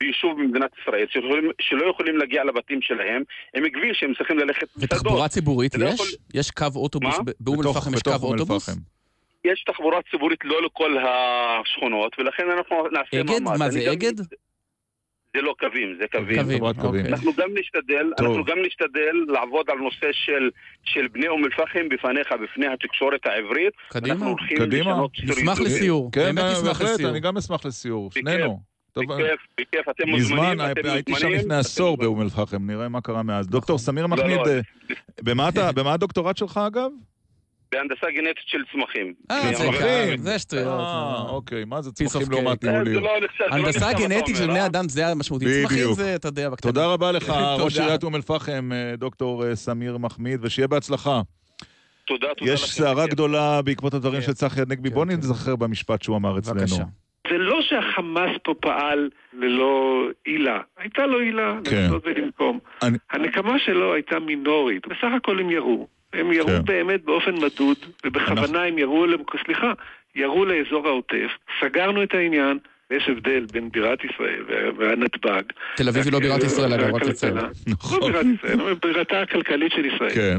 ביישוב 0.00 0.38
במדינת 0.40 0.70
ישראל, 0.82 1.06
שיכולים, 1.12 1.50
שלא 1.60 1.90
יכולים 1.90 2.16
להגיע 2.16 2.44
לבתים 2.44 2.82
שלהם, 2.82 3.22
הם 3.54 3.64
כביש, 3.70 4.02
הם 4.02 4.12
צריכים 4.18 4.38
ללכת 4.38 4.66
ותחבורה 4.76 5.28
ציבורית 5.28 5.74
לא 5.74 5.86
יש? 5.86 5.94
יכול- 5.94 6.06
יש 6.34 6.50
קו 6.50 6.66
אוטובוס? 6.76 7.18
באום 7.40 7.58
בתוך- 7.60 7.76
אל-פחם 7.76 7.94
יש 7.94 8.00
בתוך 8.00 8.16
קו 8.16 8.26
אום 8.26 8.32
אוטובוס? 8.32 8.68
יש 9.44 9.64
תחבורה 9.66 9.98
ציבורית 10.10 10.38
לא 10.44 10.62
לכל 10.62 10.96
השכונות, 10.98 12.16
ולכן 12.18 12.42
אנחנו 12.50 12.76
נעשה 12.92 13.22
מאמץ. 13.24 13.30
אגד? 13.30 13.58
מה 13.58 13.70
זה 13.70 13.80
גם- 13.86 13.92
אגד? 13.92 14.12
זה 15.36 15.42
לא 15.42 15.54
קווים, 15.58 15.96
זה 16.00 16.06
קווים. 16.12 16.42
קווים, 16.42 16.62
קווים. 16.80 17.06
אנחנו 17.06 17.32
גם 17.36 17.48
נשתדל, 17.58 18.06
טוב. 18.16 18.26
אנחנו 18.26 18.44
גם 18.44 18.58
נשתדל 18.66 19.32
לעבוד 19.32 19.70
על 19.70 19.78
נושא 19.78 20.06
של, 20.12 20.50
של 20.84 21.08
בני 21.08 21.28
אום 21.28 21.44
אל-פחם 21.44 21.88
בפניך, 21.90 22.28
בפני 22.42 22.66
התקשורת 22.66 23.26
העברית. 23.26 23.72
קדימה. 23.88 24.26
קדימה. 24.56 25.00
נשמח. 25.24 25.60
לסיור. 25.60 26.12
כן, 26.12 26.20
באמת 26.34 26.44
נשמח 26.52 26.66
בהחלט, 26.68 26.88
לסיור. 26.90 27.10
אני 27.10 27.20
גם 27.20 27.36
אשמח 27.36 27.66
לסיור. 27.66 28.10
שנינו. 28.12 28.60
טוב, 28.92 29.04
בכיף, 29.04 29.40
בכיף, 29.60 29.88
אתם 29.88 30.08
מזמן, 30.12 30.36
מוזמנים, 30.36 30.60
אתם 30.72 30.88
הייתי 30.90 31.12
שם 31.12 31.16
מוזמנים. 31.16 31.38
לפני 31.40 31.54
עשור 31.56 31.96
באום 31.96 32.22
אל-פחם, 32.22 32.70
נראה 32.70 32.88
מה 32.88 33.00
קרה 33.00 33.22
מאז. 33.22 33.48
דוקטור 33.48 33.78
סמיר 33.78 34.06
לא, 34.06 34.16
לא. 34.16 34.46
אה, 34.46 34.60
אתה- 35.48 35.72
במה 35.76 35.92
הדוקטורט 35.92 36.36
שלך 36.36 36.60
אגב? 36.66 36.90
בהנדסה 37.72 38.06
גנטית 38.10 38.44
של 38.46 38.58
צמחים. 38.72 39.14
אה, 39.30 39.48
אני 39.48 39.54
זה 39.56 39.64
קל, 39.78 40.16
זה 40.18 40.38
שטויות. 40.38 40.66
אה, 40.80 41.22
אוקיי, 41.28 41.64
מה 41.64 41.82
זה 41.82 41.92
צמחים 41.92 42.26
לעומת. 42.30 42.64
ניהוליות? 42.64 42.94
זה 42.94 43.00
לא 43.00 43.10
זה 43.38 43.44
לא 43.50 43.56
הנדסה 43.56 43.92
גנטית 43.92 44.36
של 44.36 44.46
בני 44.46 44.60
אה? 44.60 44.66
אדם 44.66 44.88
זה 44.88 45.06
המשמעותי. 45.06 45.44
צמחים. 45.62 45.92
זה, 45.92 46.14
אתה 46.14 46.28
יודע, 46.28 46.50
בקטנה. 46.50 46.72
תודה 46.72 46.86
רבה 46.86 47.12
לך, 47.12 47.30
ראש. 47.64 47.78
עיריית 47.78 48.02
אום 48.02 48.14
אל-פחם, 48.16 48.70
אה, 48.72 48.96
דוקטור 48.96 49.46
אה, 49.46 49.56
סמיר 49.56 49.98
מחמיד, 49.98 50.40
ושיהיה 50.44 50.68
בהצלחה. 50.68 51.20
תודה, 52.06 52.26
תודה 52.36 52.52
יש. 52.52 52.70
סערה 52.70 53.06
גדולה 53.06 53.62
בעקבות 53.62 53.94
הדברים 53.94 54.22
של 54.22 54.32
צחי 54.32 54.60
הנגבי. 54.60 54.90
בוא 54.90 55.04
נזכר 55.06 55.56
במשפט 55.56 56.02
שהוא 56.02 56.16
אמר 56.16 56.38
אצלנו. 56.38 56.58
בבקשה. 56.60 56.82
זה 57.30 57.38
לא 57.38 57.62
שהחמאס 57.62 58.30
פה 58.44 58.54
פעל 58.60 59.08
ללא 59.32 60.02
עילה. 60.24 60.58
הייתה 60.78 61.06
לו 61.06 61.18
עילה 61.18 61.54
כן. 61.64 61.76
לנסות 61.76 62.02
ולנקום. 62.06 62.58
אני- 62.82 62.98
הנקמה 63.10 63.58
שלו 63.58 63.94
הייתה 63.94 64.18
מינורית. 64.18 64.86
בסך 64.86 65.08
הכל 65.16 65.38
הם 65.40 65.50
ירו. 65.50 65.86
הם 66.12 66.32
ירו 66.32 66.48
כן. 66.48 66.64
באמת 66.64 67.04
באופן 67.04 67.34
מדוד, 67.34 67.76
ובכוונה 68.04 68.62
הם 68.62 68.78
ירו, 68.78 69.06
סליחה, 69.44 69.72
ירו 70.14 70.44
לאזור 70.44 70.86
העוטף. 70.88 71.28
סגרנו 71.60 72.02
את 72.02 72.14
העניין. 72.14 72.58
יש 72.90 73.08
הבדל 73.08 73.46
בין 73.52 73.70
בירת 73.70 73.98
ישראל 74.04 74.44
וה- 74.48 74.70
והנתב"ג. 74.78 75.42
תל 75.76 75.88
אביב 75.88 76.04
היא 76.04 76.12
לא 76.12 76.18
בירת 76.18 76.42
ישראל, 76.42 76.72
אגב, 76.72 76.94
רק 76.94 77.02
לציין. 77.02 77.34
לא 77.36 77.42
בירת 78.08 78.26
ישראל, 78.34 78.74
בירתה 78.82 79.20
הכלכלית 79.22 79.72
של 79.72 79.84
ישראל. 79.84 80.36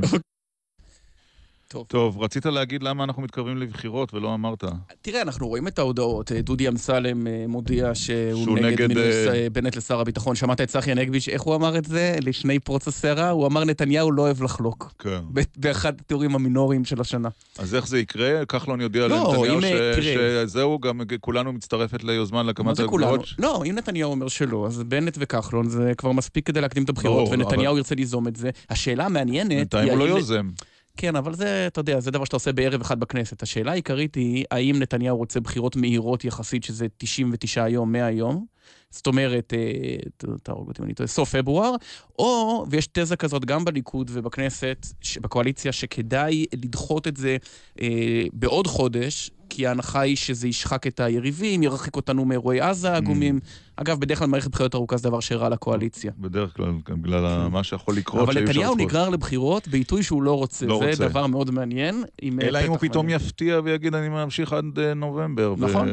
טוב. 1.71 1.85
טוב, 1.87 2.19
רצית 2.23 2.45
להגיד 2.45 2.83
למה 2.83 3.03
אנחנו 3.03 3.21
מתקרבים 3.21 3.57
לבחירות 3.57 4.13
ולא 4.13 4.33
אמרת. 4.33 4.63
תראה, 5.01 5.21
אנחנו 5.21 5.47
רואים 5.47 5.67
את 5.67 5.79
ההודעות. 5.79 6.31
אה, 6.31 6.41
דודי 6.41 6.67
אמסלם 6.67 7.27
אה, 7.27 7.45
מודיע 7.47 7.95
שהוא 7.95 8.43
שהוא 8.43 8.57
נגד 8.57 8.65
נגד, 8.65 8.87
מינוי 8.87 9.03
אה, 9.03 9.33
אה, 9.33 9.47
בנט 9.51 9.75
לשר 9.75 9.99
הביטחון. 9.99 10.35
שמעת 10.35 10.61
את 10.61 10.67
צחי 10.67 10.91
הנגבי, 10.91 11.17
איך 11.29 11.41
הוא 11.41 11.55
אמר 11.55 11.77
את 11.77 11.85
זה? 11.85 12.15
לפני 12.21 12.59
פרוץ 12.59 12.87
הסערה? 12.87 13.29
הוא 13.29 13.47
אמר, 13.47 13.63
נתניהו 13.63 14.11
לא 14.11 14.21
אוהב 14.21 14.43
לחלוק. 14.43 14.93
כן. 14.99 15.19
באחד 15.57 15.93
התיאורים 15.99 16.35
המינוריים 16.35 16.85
של 16.85 17.01
השנה. 17.01 17.29
אז 17.59 17.75
איך 17.75 17.87
זה 17.87 17.99
יקרה? 17.99 18.45
כחלון 18.45 18.81
יודיע 18.81 19.07
לא, 19.07 19.17
לנתניהו 19.17 19.55
אם, 19.57 19.61
ש- 19.61 19.65
תראה. 19.95 20.43
שזהו, 20.47 20.79
גם 20.79 21.01
כולנו 21.21 21.53
מצטרפת 21.53 22.03
ליוזמה 22.03 22.37
מה 22.37 22.43
להקמת? 22.43 22.79
הגבולות. 22.79 23.25
לא, 23.39 23.63
אם 23.69 23.75
נתניהו 23.75 24.11
אומר 24.11 24.27
שלא, 24.27 24.67
אז 24.67 24.83
בנט 24.83 25.17
וכחלון 25.19 25.69
זה 25.69 25.91
כבר 25.97 26.11
מספיק 26.11 26.45
כדי 26.47 26.61
להקדים 26.61 26.83
את 26.83 26.89
הבחירות, 26.89 27.17
ברור, 27.17 27.31
ונתניהו 27.31 27.71
אבל- 27.71 27.77
ירצה 27.77 27.95
ליזום 27.95 28.27
את 28.27 28.35
זה. 28.35 28.49
השאלה 28.69 29.05
המעניינת... 29.05 29.49
בינתיים 29.49 29.89
הוא 29.89 29.97
לא 29.99 30.03
יוזם. 30.03 30.49
כן, 30.97 31.15
אבל 31.15 31.33
זה, 31.33 31.67
אתה 31.67 31.79
יודע, 31.79 31.99
זה 31.99 32.11
דבר 32.11 32.25
שאתה 32.25 32.35
עושה 32.35 32.51
בערב 32.51 32.81
אחד 32.81 32.99
בכנסת. 32.99 33.43
השאלה 33.43 33.71
העיקרית 33.71 34.15
היא, 34.15 34.45
האם 34.51 34.79
נתניהו 34.79 35.17
רוצה 35.17 35.39
בחירות 35.39 35.75
מהירות 35.75 36.25
יחסית, 36.25 36.63
שזה 36.63 36.87
99 36.97 37.67
יום, 37.67 37.91
100 37.91 38.11
יום? 38.11 38.45
זאת 38.89 39.07
אומרת, 39.07 39.53
אה, 39.53 40.31
תהרוג 40.43 40.67
אותי 40.67 40.81
אם 40.81 40.85
אני 40.85 40.93
טועה, 40.93 41.07
סוף 41.07 41.35
פברואר, 41.35 41.75
או, 42.19 42.65
ויש 42.69 42.87
תזה 42.87 43.15
כזאת 43.15 43.45
גם 43.45 43.65
בליכוד 43.65 44.11
ובכנסת, 44.13 44.85
בקואליציה, 45.21 45.71
שכדאי 45.71 46.45
לדחות 46.53 47.07
את 47.07 47.17
זה 47.17 47.37
אה, 47.81 48.23
בעוד 48.33 48.67
חודש, 48.67 49.31
כי 49.49 49.67
ההנחה 49.67 50.01
היא 50.01 50.15
שזה 50.15 50.47
ישחק 50.47 50.87
את 50.87 50.99
היריבים, 50.99 51.63
ירחיק 51.63 51.95
אותנו 51.95 52.25
מאירועי 52.25 52.61
עזה 52.61 52.91
העגומים. 52.91 53.39
אגב, 53.81 53.99
בדרך 53.99 54.19
כלל 54.19 54.27
מערכת 54.27 54.51
בחירות 54.51 54.75
ארוכה 54.75 54.97
זה 54.97 55.09
דבר 55.09 55.19
שרע 55.19 55.49
לקואליציה. 55.49 56.11
בדרך 56.17 56.55
כלל, 56.55 56.71
גם 56.89 57.01
בגלל 57.01 57.47
מה 57.47 57.63
שיכול 57.63 57.95
לקרות. 57.95 58.29
אבל 58.29 58.43
נתניהו. 58.43 58.75
נגרר 58.75 59.09
לבחירות 59.09 59.67
בעיתוי 59.67 60.03
שהוא 60.03 60.23
לא 60.23 60.37
רוצה. 60.37 60.65
לא 60.65 60.79
זה 60.79 60.89
רוצה. 60.89 61.07
דבר 61.07 61.27
מאוד 61.27 61.51
מעניין. 61.51 62.03
אה, 62.23 62.29
אלא 62.41 62.59
אם 62.65 62.69
הוא 62.69 62.77
פתאום 62.77 63.05
מעניין. 63.05 63.21
יפתיע 63.25 63.59
ויגיד, 63.63 63.95
אני 63.95 64.09
ממשיך 64.09 64.53
עד 64.53 64.79
אה, 64.79 64.93
נובמבר. 64.93 65.53
נכון. 65.57 65.87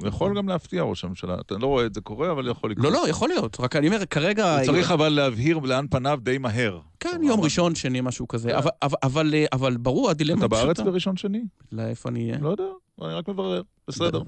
הוא 0.00 0.08
יכול 0.08 0.36
גם 0.36 0.48
להפתיע 0.48 0.82
ראש 0.82 1.04
הממשלה. 1.04 1.34
אתה 1.40 1.54
לא 1.54 1.66
רואה 1.66 1.86
את 1.86 1.94
זה 1.94 2.00
קורה, 2.00 2.32
אבל 2.32 2.48
יכול 2.48 2.70
לקרות. 2.70 2.84
לא, 2.86 2.92
לא, 2.92 3.08
יכול 3.08 3.28
להיות. 3.28 3.56
רק 3.60 3.76
אני 3.76 3.86
אומר, 3.88 4.06
כרגע... 4.06 4.56
הוא 4.56 4.66
צריך 4.66 4.90
אבל 4.90 5.08
להבהיר 5.08 5.58
לאן 5.58 5.86
פניו 5.90 6.18
די 6.22 6.38
מהר. 6.38 6.78
כן, 7.00 7.20
יום 7.22 7.40
ראשון, 7.40 7.74
שני, 7.74 8.00
משהו 8.00 8.28
כזה. 8.28 8.58
אבל- 8.58 8.70
אבל- 8.82 8.96
אבל 9.02 9.34
אה, 9.34 9.44
אבל 9.52 9.76
ברור, 9.76 10.10
הדילמה 10.10 10.38
אתה 10.38 10.48
פשוטה. 10.48 10.64
בארץ 10.64 10.80
בראשון 10.80 11.16
שני? 11.16 11.40
לא, 11.72 11.82
איפה 11.82 12.08
אני 12.08 12.30
אהיה? 12.30 12.38
לא 12.42 12.48
יודע, 12.48 12.64
אני 13.02 13.14
רק 13.14 13.28
מברר. 13.28 13.62
בסדר. 13.88 14.22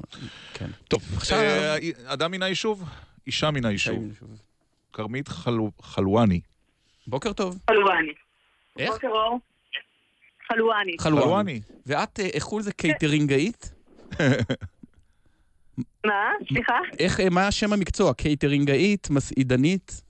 כן. 0.54 0.66
טוב, 0.88 1.02
עכשיו- 1.16 1.38
אה, 1.38 1.76
אדם 2.06 2.30
מן 2.30 2.42
היישוב? 2.42 2.84
אישה 3.26 3.50
מן 3.50 3.64
היישוב. 3.64 4.04
כרמית 4.92 5.28
חלו- 5.28 5.70
חלואני. 5.82 6.40
בוקר 7.06 7.32
טוב. 7.32 7.58
חלואני. 7.70 8.12
איך? 8.78 8.90
בוקר 8.92 9.08
אור. 9.08 9.38
חלואני. 10.48 10.92
חלואני. 11.00 11.60
ואת, 11.86 12.20
אה, 12.20 12.26
איך 12.26 12.44
קוראים 12.44 12.60
לזה? 12.60 12.72
קייטרינגאית? 12.72 13.72
מה? 16.06 16.24
סליחה? 16.48 16.78
איך, 16.98 17.20
אה, 17.20 17.30
מה 17.30 17.46
השם 17.48 17.72
המקצוע? 17.72 18.14
קייטרינגאית? 18.14 19.10
מסעידנית? 19.10 20.02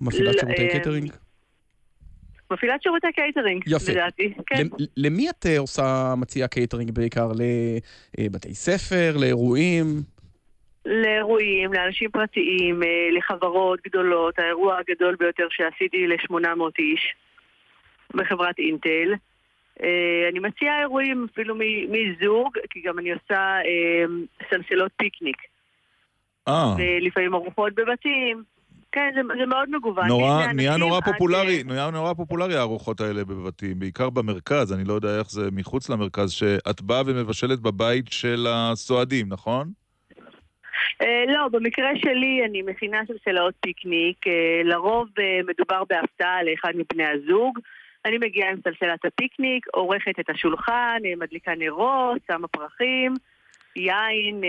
מפעילת 0.00 0.34
שירותי 0.40 0.68
קייטרינג? 0.70 1.12
מפעילת 2.50 2.82
שירותי 2.82 3.06
קייטרינג. 3.14 3.62
יפה. 3.66 3.92
לדעתי. 3.92 4.34
כן. 4.46 4.56
למ- 4.62 4.86
למי 4.96 5.30
את 5.30 5.46
אה, 5.46 5.58
עושה, 5.58 6.14
מציעה 6.18 6.48
קייטרינג 6.48 6.90
בעיקר? 6.90 7.28
לבתי 8.18 8.54
ספר? 8.54 9.16
לאירועים? 9.20 9.86
לאירועים, 10.86 11.72
לאנשים 11.72 12.10
פרטיים, 12.10 12.82
אה, 12.82 12.88
לחברות 13.18 13.80
גדולות. 13.86 14.38
האירוע 14.38 14.78
הגדול 14.78 15.16
ביותר 15.16 15.46
שעשיתי 15.50 16.06
ל-800 16.06 16.62
איש 16.78 17.14
בחברת 18.14 18.58
אינטל. 18.58 19.14
אה, 19.82 20.28
אני 20.30 20.38
מציעה 20.38 20.80
אירועים 20.80 21.26
אפילו 21.32 21.54
מזוג, 21.88 22.58
כי 22.70 22.80
גם 22.80 22.98
אני 22.98 23.12
עושה 23.12 23.34
אה, 23.64 24.04
סלסלות 24.50 24.92
פיקניק. 24.96 25.36
אה, 26.48 26.74
ולפעמים 26.78 27.34
ארוחות 27.34 27.74
בבתים. 27.74 28.42
כן, 28.92 29.10
זה, 29.14 29.20
זה 29.40 29.46
מאוד 29.46 29.70
מגוון. 29.70 30.06
נורא, 30.06 30.46
נהיה 30.54 30.76
נורא 30.76 30.96
עד, 30.96 31.04
פופולרי, 31.04 31.62
נהיה 31.64 31.90
נורא 31.90 32.14
פופולרי 32.14 32.56
הארוחות 32.56 33.00
האלה 33.00 33.24
בבתים, 33.24 33.78
בעיקר 33.78 34.10
במרכז, 34.10 34.72
אני 34.72 34.84
לא 34.84 34.92
יודע 34.92 35.18
איך 35.18 35.30
זה 35.30 35.48
מחוץ 35.52 35.90
למרכז, 35.90 36.30
שאת 36.30 36.82
באה 36.82 37.02
ומבשלת 37.06 37.60
בבית 37.60 38.04
של 38.08 38.46
הסועדים, 38.48 39.26
נכון? 39.28 39.70
אה, 41.02 41.24
לא, 41.28 41.48
במקרה 41.48 41.90
שלי 41.96 42.40
אני 42.44 42.62
מכינה 42.62 43.00
סלסלות 43.06 43.54
פיקניק. 43.60 44.26
אה, 44.26 44.60
לרוב 44.64 45.08
אה, 45.18 45.40
מדובר 45.46 45.82
בהפתעה 45.88 46.42
לאחד 46.42 46.72
מבני 46.74 47.04
הזוג. 47.06 47.58
אני 48.04 48.18
מגיעה 48.18 48.50
עם 48.50 48.58
סלסלת 48.64 49.04
הפיקניק, 49.04 49.66
עורכת 49.74 50.20
את 50.20 50.30
השולחן, 50.30 50.98
מדליקה 51.16 51.52
נרות, 51.58 52.18
שמה 52.26 52.48
פרחים, 52.48 53.14
יין, 53.78 54.44
אה, 54.44 54.48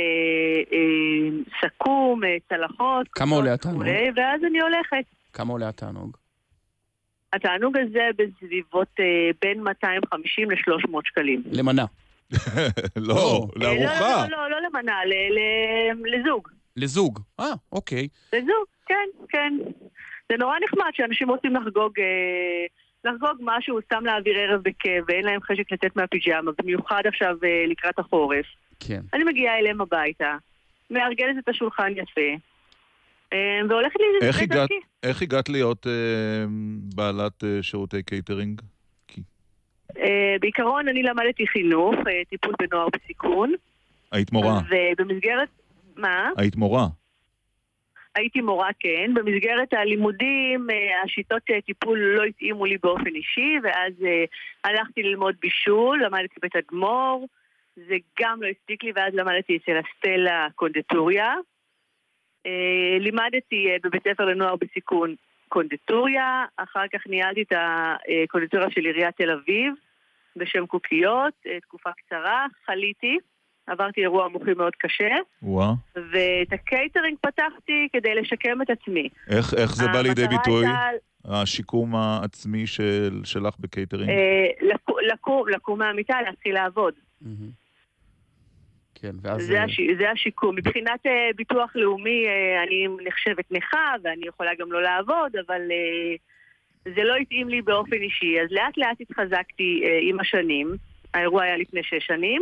אה, 0.74 1.30
סכו"ם, 1.62 2.24
אה, 2.24 2.38
צלחות. 2.50 3.08
כמה 3.12 3.36
עולה 3.36 3.54
התענוג? 3.54 3.82
ואז 4.16 4.42
אני 4.50 4.60
הולכת. 4.62 5.06
כמה 5.34 5.54
עולה 5.54 5.70
התענוג? 5.70 6.18
התענוג 7.34 7.78
הזה 7.78 8.08
בסביבות 8.18 8.88
אה, 9.00 9.06
בין 9.42 9.64
250 9.64 10.52
ל-300 10.52 10.98
שקלים. 11.06 11.44
למנה. 11.52 11.86
לא, 12.96 13.48
לארוחה. 13.56 14.26
לא, 14.30 14.38
לא, 14.38 14.38
לא, 14.38 14.50
לא 14.52 14.58
למנה, 14.70 14.94
ל- 15.06 15.34
ל- 15.36 16.16
לזוג. 16.20 16.48
לזוג. 16.78 17.20
אה, 17.40 17.46
אוקיי. 17.72 18.08
לזוג, 18.34 18.66
כן, 18.86 19.10
כן. 19.30 19.54
זה 20.32 20.38
נורא 20.38 20.56
נחמד 20.64 20.90
שאנשים 20.94 21.30
רוצים 21.30 21.56
לחגוג, 21.56 22.00
אה, 22.00 22.66
לחגוג 23.06 23.38
משהו, 23.40 23.80
סתם 23.82 24.06
להעביר 24.06 24.38
ערב 24.38 24.62
בכיף, 24.64 25.04
ואין 25.08 25.26
להם 25.26 25.42
חשק 25.42 25.72
לצאת 25.72 25.96
מהפיג'מה, 25.96 26.52
במיוחד 26.62 27.02
עכשיו 27.06 27.36
אה, 27.44 27.66
לקראת 27.68 28.00
החורף. 28.00 28.46
כן. 28.80 29.02
אני 29.14 29.24
מגיעה 29.24 29.60
אליהם 29.60 29.82
הביתה, 29.82 30.38
מארגנת 30.90 31.38
את 31.44 31.50
השולחן 31.50 31.92
יפה, 31.92 32.32
אה, 33.34 33.60
והולכת 33.70 33.96
לי 34.00 34.28
איך 34.28 34.42
הגעת. 34.42 34.70
איך 35.04 35.22
הגעת 35.22 35.50
להיות 35.50 35.88
אה, 35.88 36.46
בעלת 36.96 37.44
אה, 37.44 37.64
שירותי 37.64 38.04
קייטרינג? 38.04 38.62
אה, 39.98 40.36
בעיקרון 40.40 40.88
אני 40.88 41.04
למדתי 41.04 41.48
חינוך, 41.48 41.96
אה, 41.96 42.22
טיפול 42.30 42.54
בנוער 42.60 42.88
בסיכון. 42.94 43.54
היית 44.12 44.32
מורה. 44.32 44.62
ובמסגרת... 44.70 45.50
מה? 45.96 46.30
היית 46.38 46.56
מורה. 46.56 46.88
הייתי 48.16 48.42
מורה, 48.42 48.70
כן. 48.80 49.14
במסגרת 49.14 49.74
הלימודים, 49.74 50.70
אה, 50.70 51.02
השיטות 51.04 51.42
טיפול 51.66 52.00
לא 52.00 52.24
התאימו 52.24 52.66
לי 52.66 52.78
באופן 52.78 53.16
אישי, 53.16 53.56
ואז 53.64 53.94
אה, 54.06 54.24
הלכתי 54.64 55.04
ללמוד 55.04 55.36
בישול, 55.42 56.04
למדתי 56.04 56.36
בתדמור, 56.42 57.28
זה 57.76 57.96
גם 58.20 58.44
לא 58.44 58.48
הספיק 58.48 58.84
לי, 58.84 58.92
ואז 58.96 59.14
למדתי 59.14 59.58
אצל 59.58 59.80
אסטלה 59.80 60.48
קונדטוריה. 60.56 61.36
אה, 62.46 62.98
לימדתי 63.00 63.68
בבית 63.84 64.04
ספר 64.08 64.26
לנוער 64.26 64.56
בסיכון 64.56 65.16
קונדטוריה, 65.50 66.46
אחר 66.58 66.88
כך 66.94 67.08
ניהלתי 67.08 67.42
את 67.42 67.54
הקונדטוריה 68.24 68.72
של 68.72 68.86
עיריית 68.86 69.16
תל 69.18 69.32
אביב 69.32 69.74
בשם 70.36 70.66
קוקיות, 70.66 71.34
תקופה 71.62 71.90
קצרה, 71.92 72.46
חליתי, 72.66 73.18
עברתי 73.70 74.02
אירוע 74.02 74.28
מוחי 74.28 74.54
מאוד 74.54 74.76
קשה. 74.76 75.16
וואו. 75.44 75.74
ואת 75.96 76.54
הקייטרינג 76.54 77.18
פתחתי 77.22 77.88
כדי 77.94 78.16
לשקם 78.16 78.62
את 78.62 78.70
עצמי. 78.70 79.10
איך, 79.30 79.54
איך 79.54 79.76
זה 79.76 79.88
בא 79.88 80.02
לידי 80.02 80.28
ביטוי? 80.28 80.66
הייתה, 80.66 80.90
השיקום 81.26 81.96
העצמי 81.96 82.68
של, 82.68 83.22
שלך 83.24 83.54
בקייטרינג? 83.60 84.10
אה, 84.10 84.48
לקום, 84.62 84.96
לקום, 85.14 85.50
לקום 85.50 85.80
מהמיטה, 85.80 86.22
להתחיל 86.22 86.54
לעבוד. 86.54 86.94
כן, 89.02 89.16
ואז... 89.22 89.42
זה, 89.42 89.58
אה, 89.58 89.64
הש, 89.64 89.80
זה 90.00 90.12
השיקום. 90.12 90.56
מבחינת 90.56 91.06
אה, 91.06 91.30
ביטוח 91.36 91.72
לאומי, 91.76 92.28
אה, 92.28 92.64
אני 92.64 92.88
נחשבת 93.08 93.52
נכה, 93.52 93.94
ואני 94.04 94.28
יכולה 94.28 94.52
גם 94.60 94.72
לא 94.72 94.82
לעבוד, 94.82 95.36
אבל 95.48 95.62
אה, 95.72 96.16
זה 96.96 97.04
לא 97.04 97.16
התאים 97.16 97.50
לי 97.50 97.62
באופן 97.62 97.96
אישי, 97.96 98.42
אז 98.42 98.48
לאט 98.52 98.78
לאט 98.78 99.02
התחזקתי 99.02 99.82
אה, 99.86 100.00
עם 100.02 100.20
השנים. 100.20 100.76
האירוע 101.14 101.44
היה 101.44 101.58
לפני 101.58 101.84
שש 101.84 102.08
שנים. 102.08 102.42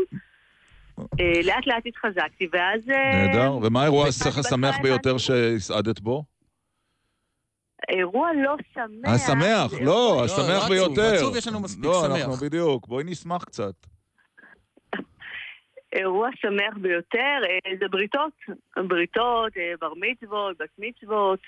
אה, 1.00 1.42
לאט 1.44 1.68
לאט 1.68 1.84
התחזקתי, 1.86 2.48
ואז... 2.52 2.90
אה, 2.90 3.28
נהדר. 3.28 3.54
ומה 3.62 3.82
האירוע 3.82 4.08
השמח 4.08 4.76
ביותר 4.82 5.18
שהסעדת 5.18 6.00
בו? 6.00 6.24
אירוע 7.90 8.30
לא 8.44 8.56
שמח. 8.74 9.14
השמח, 9.14 9.74
לא, 9.82 10.10
אירוע- 10.10 10.24
השמח 10.26 10.70
ביותר. 10.70 11.14
עצוב 11.16 11.36
יש 11.36 11.48
לנו 11.48 11.60
מספיק 11.60 11.86
לא, 11.86 12.04
שמח. 12.08 12.18
אנחנו 12.22 12.34
בדיוק, 12.46 12.88
בואי 12.88 13.04
נשמח 13.04 13.44
קצת. 13.44 13.74
אירוע 15.94 16.30
שמח 16.36 16.78
ביותר, 16.82 17.40
אה, 17.50 17.76
זה 17.80 17.86
בריתות. 17.92 18.34
בריתות, 18.88 19.54
בר 19.82 19.94
מצוות, 19.94 20.58
בת 20.60 20.70
מצוות. 20.78 21.40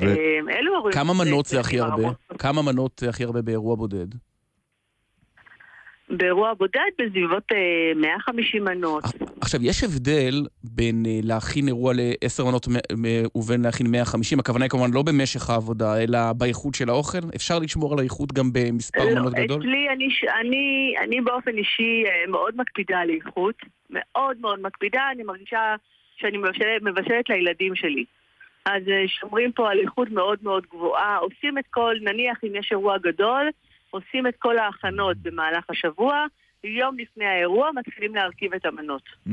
ו- 0.00 0.04
אלו 0.50 0.74
אירועים. 0.74 0.92
כמה 0.98 1.12
מנות 1.24 1.46
זה 1.46 1.60
הכי 1.60 1.80
הרבה? 1.80 2.02
כמה 2.38 2.62
מנות 2.62 2.98
זה 3.00 3.08
הכי 3.08 3.24
הרבה 3.24 3.42
באירוע 3.42 3.76
בודד? 3.76 4.06
באירוע 6.10 6.54
בודד 6.54 6.80
בסביבות 6.98 7.42
אה, 7.52 7.92
150 7.96 8.64
מנות. 8.64 9.04
עכשיו, 9.40 9.60
יש 9.62 9.84
הבדל 9.84 10.46
בין 10.64 11.02
אה, 11.06 11.20
להכין 11.22 11.68
אירוע 11.68 11.92
לעשר 11.96 12.44
מנות 12.44 12.68
מ- 12.68 13.02
מ- 13.02 13.26
ובין 13.34 13.62
להכין 13.62 13.86
150, 13.90 14.40
הכוונה 14.40 14.64
היא 14.64 14.70
כמובן 14.70 14.90
לא 14.92 15.02
במשך 15.02 15.50
העבודה, 15.50 16.02
אלא 16.02 16.18
באיכות 16.32 16.74
של 16.74 16.88
האוכל? 16.88 17.18
אפשר 17.36 17.58
לשמור 17.58 17.92
על 17.92 17.98
האיכות 17.98 18.32
גם 18.32 18.52
במספר 18.52 19.04
לא, 19.04 19.14
מנות 19.14 19.32
גדול? 19.34 19.60
אצלי, 19.60 19.88
אני, 19.88 20.08
אני, 20.40 20.94
אני 21.00 21.20
באופן 21.20 21.56
אישי 21.56 22.04
אה, 22.06 22.30
מאוד 22.30 22.56
מקפידה 22.56 22.98
על 22.98 23.10
איכות. 23.10 23.54
מאוד 23.90 24.36
מאוד 24.40 24.60
מקפידה, 24.60 25.00
אני 25.12 25.22
מרגישה 25.22 25.74
שאני 26.16 26.38
מבשלת, 26.38 26.82
מבשלת 26.82 27.28
לילדים 27.28 27.74
שלי. 27.74 28.04
אז 28.66 28.82
אה, 28.88 29.08
שומרים 29.08 29.52
פה 29.52 29.70
על 29.70 29.78
איכות 29.78 30.10
מאוד 30.10 30.38
מאוד 30.42 30.66
גבוהה, 30.70 31.16
עושים 31.16 31.58
את 31.58 31.64
כל, 31.70 31.94
נניח 32.00 32.38
אם 32.44 32.56
יש 32.56 32.68
אירוע 32.70 32.98
גדול, 32.98 33.50
עושים 33.90 34.26
את 34.26 34.34
כל 34.38 34.58
ההכנות 34.58 35.16
במהלך 35.16 35.64
השבוע, 35.70 36.24
יום 36.64 36.98
לפני 36.98 37.24
האירוע 37.24 37.70
מתחילים 37.74 38.14
להרכיב 38.14 38.54
את 38.54 38.66
המנות. 38.66 39.02
Mm. 39.28 39.30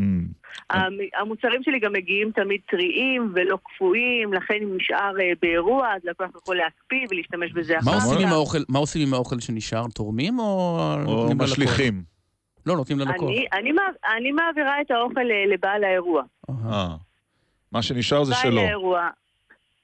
המ- 0.70 0.98
המוצרים 1.20 1.64
שלי 1.64 1.80
גם 1.80 1.94
מגיעים 1.94 2.32
תמיד 2.32 2.62
טריים 2.70 3.32
ולא 3.36 3.58
קפואים, 3.64 4.34
לכן 4.34 4.54
אם 4.64 4.78
נשאר 4.78 5.20
אה, 5.22 5.32
באירוע, 5.42 5.94
אז 5.96 6.02
לקוח 6.04 6.30
יכול 6.36 6.56
להקפיא 6.56 7.06
ולהשתמש 7.12 7.52
בזה 7.52 7.80
אחר 7.80 7.92
מה 7.92 7.98
כך. 7.98 8.06
עושים 8.06 8.28
עם 8.28 8.34
האוכל- 8.34 8.66
מה 8.70 8.80
עושים 8.80 9.08
עם 9.08 9.14
האוכל 9.14 9.40
שנשאר? 9.40 9.86
תורמים 9.96 10.40
או... 10.40 10.80
ללקוח? 11.00 11.32
משליכים. 11.38 12.04
לא, 12.66 12.76
נותנים 12.76 13.00
ללקוח. 13.00 13.30
אני, 13.30 13.46
אני, 13.54 13.72
אני 14.18 14.32
מעבירה 14.32 14.82
את 14.82 14.92
האוכל 14.92 15.20
אה, 15.32 15.46
לבעל 15.54 15.84
האירוע. 15.84 16.24
אה. 16.50 16.88
מה 17.72 17.82
שנשאר 17.82 18.24
זה 18.24 18.34
בעל 18.34 18.42
שלו. 18.52 18.62
האירוע. 18.62 19.10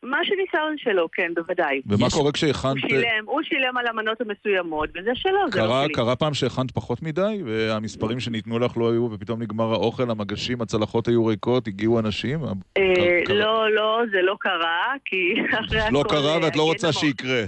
מה 0.04 0.18
זה 0.30 0.36
שלו, 0.78 1.08
כן, 1.12 1.32
בוודאי. 1.36 1.82
ומה 1.86 2.10
קורה 2.10 2.24
הוא 2.24 2.34
כשהכנת... 2.34 2.80
שילם, 2.80 3.26
הוא 3.26 3.42
שילם 3.44 3.78
על 3.78 3.88
המנות 3.88 4.22
המסוימות, 4.22 4.90
וזה 4.96 5.12
שלו, 5.16 5.40
זה 5.52 5.60
לא 5.60 5.66
קרה, 5.66 5.84
שלי. 5.86 5.94
קרה 5.94 6.16
פעם 6.16 6.34
שהכנת 6.34 6.72
פחות 6.72 7.02
מדי, 7.02 7.42
והמספרים 7.46 8.20
שניתנו 8.20 8.60
לך 8.60 8.78
לא 8.78 8.92
היו, 8.92 9.10
ופתאום 9.12 9.42
נגמר 9.42 9.72
האוכל, 9.74 10.12
המגשים, 10.12 10.62
הצלחות 10.62 11.08
היו 11.08 11.26
ריקות, 11.26 11.68
הגיעו 11.68 12.00
אנשים? 12.00 12.40
אה, 12.78 13.20
קרה- 13.26 13.36
לא, 13.36 13.72
לא, 13.72 14.02
זה 14.12 14.22
לא 14.22 14.36
קרה, 14.40 14.94
כי 15.06 15.34
אחרי 15.66 15.80
הכל... 15.80 15.94
לא 15.94 16.04
קרה 16.10 16.38
ואת 16.44 16.56
לא 16.56 16.64
רוצה 16.64 16.94
שיקרה. 16.94 17.44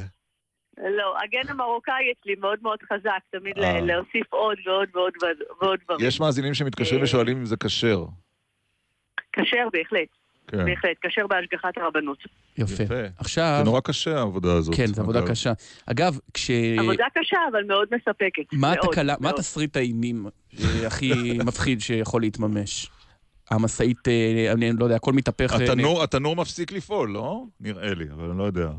לא, 0.77 1.15
הגן 1.23 1.49
המרוקאי 1.49 2.11
אצלי 2.11 2.35
מאוד 2.39 2.59
מאוד 2.61 2.79
חזק, 2.93 3.19
תמיד 3.31 3.57
אה. 3.59 3.81
להוסיף 3.81 4.33
עוד 4.33 4.57
ועוד 4.65 4.89
ועוד 4.95 5.13
ועוד 5.61 5.79
דברים. 5.85 6.07
יש 6.07 6.19
מאזינים 6.19 6.53
שמתקשרים 6.53 6.99
אה. 6.99 7.03
ושואלים 7.05 7.37
אם 7.37 7.45
זה 7.45 7.55
כשר. 7.57 8.05
כשר 9.33 9.67
בהחלט, 9.73 10.07
כן. 10.51 10.65
בהחלט, 10.65 10.97
כשר 11.01 11.27
בהשגחת 11.27 11.77
הרבנות. 11.77 12.17
יפה. 12.57 12.83
עכשיו... 13.17 13.55
זה 13.57 13.63
נורא 13.63 13.79
קשה 13.79 14.17
העבודה 14.17 14.53
הזאת. 14.53 14.75
כן, 14.75 14.85
זו 14.85 15.01
עבודה 15.01 15.19
אגב. 15.19 15.27
קשה. 15.27 15.53
אגב, 15.85 16.19
כש... 16.33 16.51
עבודה 16.79 17.05
קשה, 17.17 17.37
אבל 17.51 17.63
מאוד 17.63 17.87
מספקת. 17.91 18.53
מה 18.53 18.73
מאוד, 18.73 18.77
התקלה, 18.83 19.13
מה 19.19 19.19
מאוד. 19.21 19.35
תסריט 19.35 19.77
האימים 19.77 20.27
אה, 20.59 20.87
הכי 20.87 21.13
מפחיד 21.47 21.81
שיכול 21.81 22.21
להתממש? 22.21 22.89
המשאית, 23.51 24.07
אה, 24.07 24.51
אני 24.51 24.71
לא 24.79 24.83
יודע, 24.83 24.95
הכל 24.95 25.13
מתהפך. 25.13 25.53
אה, 25.53 25.63
התנור, 25.63 26.03
התנור 26.03 26.35
מפסיק 26.35 26.71
לפעול, 26.71 27.09
לא? 27.09 27.43
נראה 27.59 27.93
לי, 27.93 28.05
אבל 28.13 28.29
אני 28.29 28.37
לא 28.37 28.43
יודע. 28.43 28.69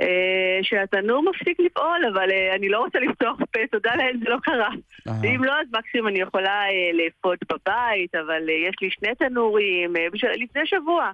אה, 0.00 0.58
שהתנור 0.62 1.22
מפסיק 1.22 1.60
לפעול, 1.60 2.00
אבל 2.14 2.30
אה, 2.30 2.54
אני 2.54 2.68
לא 2.68 2.78
רוצה 2.78 2.98
לפתוח 2.98 3.36
פה, 3.52 3.60
תודה 3.72 3.96
לאל, 3.96 4.16
זה 4.24 4.30
לא 4.30 4.36
קרה. 4.42 4.70
אם 5.24 5.44
לא, 5.44 5.52
אז 5.52 5.66
מקסימום 5.72 6.08
אני 6.08 6.20
יכולה 6.20 6.64
אה, 6.64 6.90
לאפות 6.92 7.38
בבית, 7.52 8.14
אבל 8.14 8.48
יש 8.68 8.74
לי 8.82 8.90
שני 8.90 9.14
תנורים. 9.14 9.94
לפני 10.38 10.66
שבוע, 10.66 11.10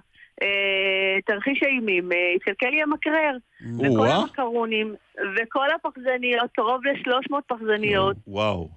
תרחיש 1.25 1.63
האימים, 1.63 2.11
אה, 2.11 2.17
התקלקל 2.35 2.69
לי 2.69 2.81
המקרר. 2.81 3.37
וכל. 3.79 4.07
המקרונים, 4.07 4.95
וכל 5.15 5.67
הפחזניות, 5.75 6.51
קרוב 6.55 6.81
ל-300 6.85 7.35
פחזניות. 7.47 8.17
וואו. 8.27 8.69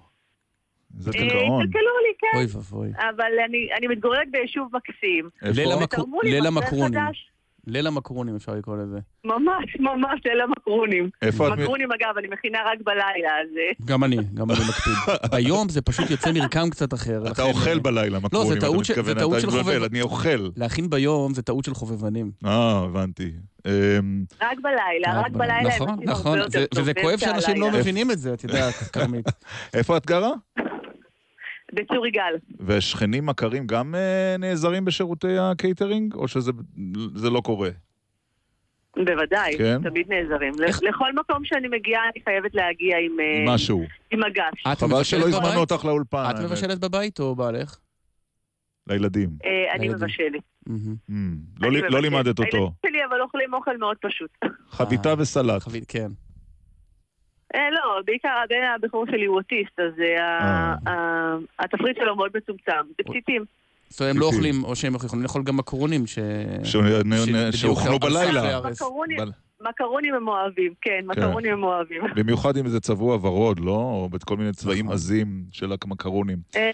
אה, 1.05 1.11
דיכאון. 1.11 1.61
התקלקלו 1.61 1.91
לי, 2.03 2.13
כן. 2.19 2.37
אוי 2.37 2.45
ואבוי. 2.53 2.89
אבל 3.09 3.31
אני, 3.45 3.87
מתגוררת 3.87 4.27
ביישוב 4.31 4.69
מקסים. 4.73 5.29
ליל 5.41 6.45
המקרונים. 6.45 6.93
ליל 7.67 7.87
המקרונים 7.87 8.35
אפשר 8.35 8.51
לקרוא 8.51 8.77
לזה. 8.77 8.99
ממש, 9.25 9.77
ממש, 9.79 10.19
ליל 10.25 10.41
המקרונים. 10.41 11.09
איפה 11.21 11.47
את 11.47 11.53
מ- 11.53 11.61
מקרונים, 11.61 11.89
אגב, 11.91 12.17
אני 12.17 12.27
מכינה 12.27 12.57
רק 12.65 12.79
בלילה, 12.85 13.29
אז... 13.41 13.47
אה, 13.57 13.85
גם 13.85 14.03
אני, 14.03 14.17
גם 14.33 14.51
אני 14.51 14.59
מקפיד. 14.69 14.93
ביום 15.31 15.69
זה 15.69 15.81
פשוט 15.81 16.09
יוצא 16.09 16.31
מרקם 16.31 16.69
קצת 16.69 16.93
אחר. 16.93 17.31
אתה 17.31 17.43
אוכל 17.43 17.79
בלילה, 17.79 18.09
לא, 18.17 18.21
מקרונים, 18.23 18.51
זה 18.51 18.57
אתה 18.57 18.77
מתכוון, 18.77 19.17
אתה 19.17 19.41
של 19.41 19.47
מתבלבל. 19.47 19.83
אני 19.83 20.01
אוכל. 20.01 20.49
להכין 20.57 20.89
ביום 20.89 21.33
זה 21.33 21.41
טעות 21.41 21.65
של 21.65 21.73
חובבנים. 21.73 22.31
אה, 22.45 22.79
הבנתי. 22.83 23.31
אמ, 23.65 24.23
רק 24.41 24.57
בלילה, 24.63 25.21
רק 25.21 25.31
בלילה 25.31 25.75
נכון, 25.75 25.99
נכון, 26.03 26.39
וזה 26.75 26.93
כואב 27.01 27.17
שאנשים 27.19 27.61
לא. 27.61 27.71
מבינים 27.71 28.11
את 28.11 28.19
זה, 28.19 28.33
את 28.33 28.43
יודעת, 28.43 28.73
כרמית. 28.73 29.25
איפה 29.73 29.97
את 29.97 30.05
גרה? 30.05 30.31
בצור 31.73 32.07
יגאל. 32.07 32.35
והשכנים 32.59 33.25
מכרים 33.25 33.67
גם 33.67 33.95
אה, 33.95 34.35
נעזרים 34.39 34.85
בשירותי 34.85 35.37
הקייטרינג, 35.37 36.13
או 36.13 36.27
שזה 36.27 36.51
זה 37.15 37.29
לא 37.29 37.41
קורה? 37.41 37.69
בוודאי, 38.95 39.57
כן? 39.57 39.89
תמיד 39.89 40.13
נעזרים. 40.13 40.53
ל- 40.59 40.87
לכל 40.89 41.13
מקום 41.13 41.45
שאני 41.45 41.67
מגיעה, 41.67 42.01
אני 42.15 42.23
חייבת 42.23 42.55
להגיע 42.55 42.97
עם... 42.97 43.19
אה, 43.19 43.53
משהו. 43.53 43.83
עם. 44.11 44.19
את 44.71 44.77
חבל 44.77 45.03
שלא 45.03 45.27
הזמנו? 45.27 45.59
אותך 45.59 45.85
לאולפן. 45.85 46.25
את. 46.29 46.39
מבשלת 46.39 46.79
בבית 46.79 47.19
או 47.19 47.35
בעלך? 47.35 47.79
לילדים. 48.89 49.29
אה, 49.45 49.73
אני. 49.75 49.89
מבשלת. 49.89 50.41
Mm, 50.69 50.71
לא 51.59 51.71
לא. 51.89 52.01
לימדת 52.01 52.39
אותו. 52.39 52.57
הילדים 52.57 52.71
שלי 52.85 53.05
אבל 53.09 53.21
אוכלים 53.21 53.53
אוכל 53.53 53.77
מאוד 53.77 53.97
פשוט. 54.01 54.29
חביתה 54.69 55.13
וסלט. 55.17 55.61
כן. 55.87 56.07
אה, 57.55 57.69
לא, 57.71 58.01
בעיקר 58.05 58.29
הבן 58.43 58.55
הבכור 58.75 59.05
שלי 59.11 59.25
הוא 59.25 59.35
אוטיסט, 59.37 59.79
אז 59.79 59.99
אה, 59.99 60.23
ה- 60.27 60.89
ה- 60.89 61.35
התפריט 61.59 61.97
שלו 61.97 62.15
מאוד 62.15 62.31
מצומצם. 62.37 62.71
זה 62.87 63.03
פתיתים. 63.05 63.45
זאת 63.89 63.99
אומרת, 64.01 64.15
הם 64.15 64.21
לא 64.21 64.25
אוכלים, 64.25 64.63
או 64.63 64.75
שהם 64.75 64.95
יכולים 64.95 65.23
לאכול 65.23 65.43
גם 65.43 65.57
מקרונים, 65.57 66.03
שאוכלו 67.51 67.99
בלילה. 67.99 68.59
מקרונים- 69.61 70.13
הם 70.15 70.27
אוהבים, 70.27 70.73
כן, 70.81 70.99
מקרונים 71.05 71.53
הם 71.53 71.63
אוהבים. 71.63 72.01
במיוחד 72.17 72.57
אם 72.57 72.67
זה 72.67 72.79
צבוע 72.79 73.15
ורוד, 73.15 73.59
לא? 73.59 73.71
או 73.71 74.09
בכל 74.11 74.37
מיני 74.37 74.49
נכון. 74.49 74.61
צבעים 74.63 74.89
עזים 74.91 75.43
של 75.51 75.71
המקרונים. 75.85 76.37
אה, 76.55 76.71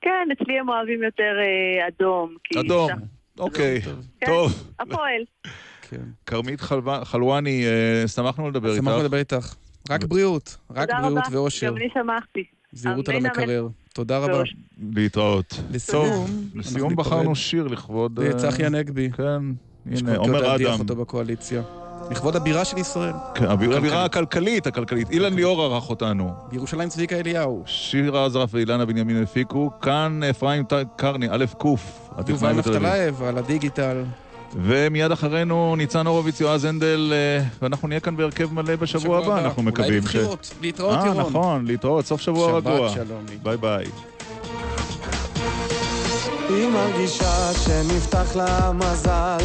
כן, 0.00 0.28
אצלי 0.32 0.58
הם 0.58 0.68
אוהבים 0.68 1.02
יותר 1.02 1.36
אה, 1.40 1.88
אדום. 1.88 2.34
אדום, 2.60 2.90
אוקיי, 3.38 3.80
כן, 4.20 4.26
טוב. 4.26 4.52
הפועל. 4.80 5.22
כרמית 6.26 6.60
חלו- 6.60 7.04
חלואני, 7.04 7.64
אה, 7.66 8.08
שמחנו 8.08 8.48
לדבר 8.50 8.68
איתך. 8.70 8.82
שמחנו 8.84 9.02
לדבר 9.02 9.18
איתך. 9.18 9.54
רק 9.90 10.04
בריאות, 10.04 10.56
רק 10.70 10.90
תודה 10.90 11.02
בריאות 11.02 11.24
רבה, 11.26 11.36
ואושר. 11.36 11.66
גם 11.66 11.76
אני 11.76 11.88
שמחתי. 11.94 12.44
זהירות 12.72 13.08
על. 13.08 13.16
המקרר. 13.16 13.68
תודה 13.92 14.18
רבה. 14.18 14.42
להתראות. 14.94 15.60
לסיום, 15.70 16.26
לסיום. 16.54 16.96
בחרנו 16.96 17.34
שיר 17.34 17.66
לכבוד... 17.66 18.20
זה 18.20 18.26
אה, 18.26 18.32
צחי 18.32 18.66
הנגבי. 18.66 19.10
כן, 19.10 19.42
הנה, 19.86 20.16
עומר 20.16 20.40
להדיח 20.40 20.70
אדם. 20.70 20.80
אותו 20.80 20.96
בקואליציה. 20.96 21.62
לכבוד 22.10 22.36
הבירה 22.36 22.64
של 22.64 22.78
ישראל. 22.78 23.12
כן, 23.34 23.44
הבירה 23.44 24.04
הכלכלית, 24.04 24.66
הכלכלית. 24.66 25.10
אילן 25.10 25.34
ליאור 25.34 25.62
ערך 25.62 25.90
אותנו. 25.90 26.32
בירושלים 26.50 26.88
צביקה 26.88 27.16
אליהו. 27.16 27.62
שירה 27.66 28.26
עזרף 28.26 28.54
ואילנה 28.54 28.84
בנימין 28.84 29.22
הפיקו. 29.22 29.70
כאן 29.82 30.20
אפרים 30.30 30.64
קרני, 30.96 31.26
א' 31.30 31.44
ק'. 31.58 31.64
יובל. 32.28 32.52
נפתלייב 32.52 33.22
על 33.22 33.38
הדיגיטל. 33.38 34.04
ומיד 34.54 35.12
אחרינו 35.12 35.74
ניצן 35.76 36.06
הורוביץ, 36.06 36.40
יועז 36.40 36.64
הנדל, 36.64 37.12
אה, 37.12 37.44
ואנחנו 37.62 37.88
נהיה 37.88 38.00
כאן 38.00 38.16
בהרכב 38.16 38.52
מלא 38.52 38.76
בשבוע 38.76 39.00
שבוע 39.02 39.18
הבא, 39.18 39.26
הבא. 39.26 39.40
אנחנו 39.46 39.62
אולי 39.62 39.70
מקווים. 39.72 40.02
ש- 40.02 40.04
בבחירות. 40.04 40.50
להתראות, 40.60 40.98
אה, 40.98 41.06
ירון. 41.06 41.18
נכון, 41.20 41.64
להתראות, 41.66 42.06
סוף 42.06 42.20
שבוע 42.20 42.48
שבת 42.48 42.66
רגוע. 42.66 42.88
שלום. 42.90 43.24
ביי 43.42 43.56
ביי. 43.56 43.84
היא 46.48 46.68
מרגישה 46.68 47.50
שנפתח 47.64 48.36
לה 48.36 48.72
מזל 48.72 49.38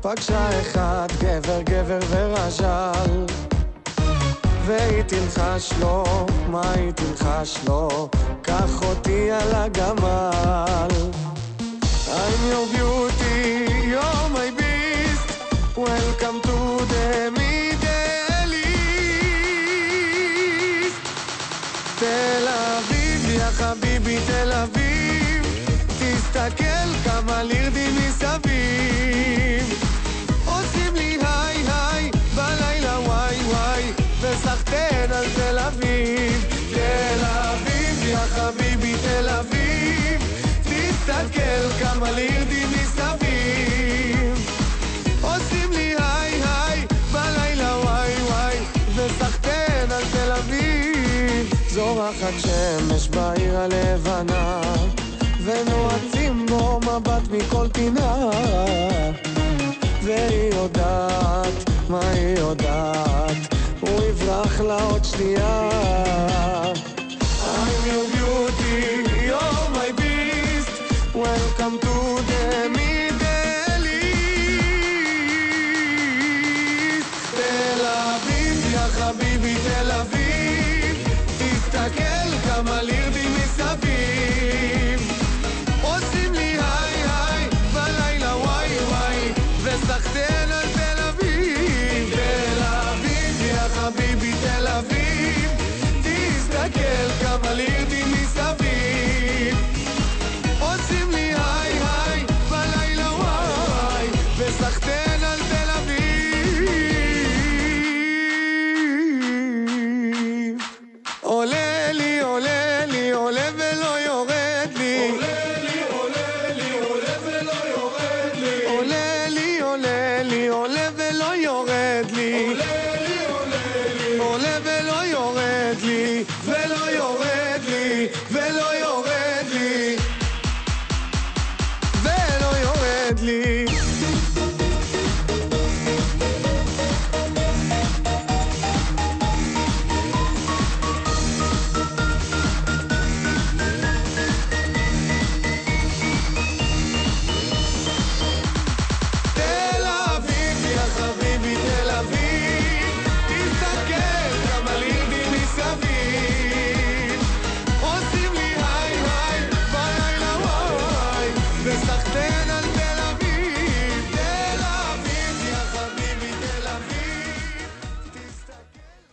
פגשה 0.00 0.60
אחד 0.60 1.06
גבר 1.20 1.60
גבר 1.62 1.98
ורז'ל 2.10 3.26
והיא 4.66 5.02
תלחש 5.02 5.72
לו, 5.80 6.04
מה 6.50 6.72
היא 6.72 6.90
תלחש 6.92 7.58
לו? 7.66 8.08
קח 8.42 8.82
אותי 8.82 9.30
על 9.30 9.54
הגמל 9.54 10.88
I'm 12.06 12.40
your 12.50 12.76
beauty, 12.76 13.03
זורחת 52.04 52.34
שמש 52.38 53.08
בעיר 53.08 53.58
הלבנה, 53.58 54.60
ונועצים 55.44 56.46
בו 56.46 56.80
מבט 56.80 57.22
מכל 57.30 57.66
פינה. 57.72 58.30
והיא 60.02 60.54
יודעת, 60.54 61.70
מה 61.88 62.10
היא 62.10 62.38
יודעת, 62.38 63.54
הוא 63.80 64.02
יברח 64.04 64.60
לה 64.60 64.82
עוד 64.82 65.04
שנייה. 65.04 65.70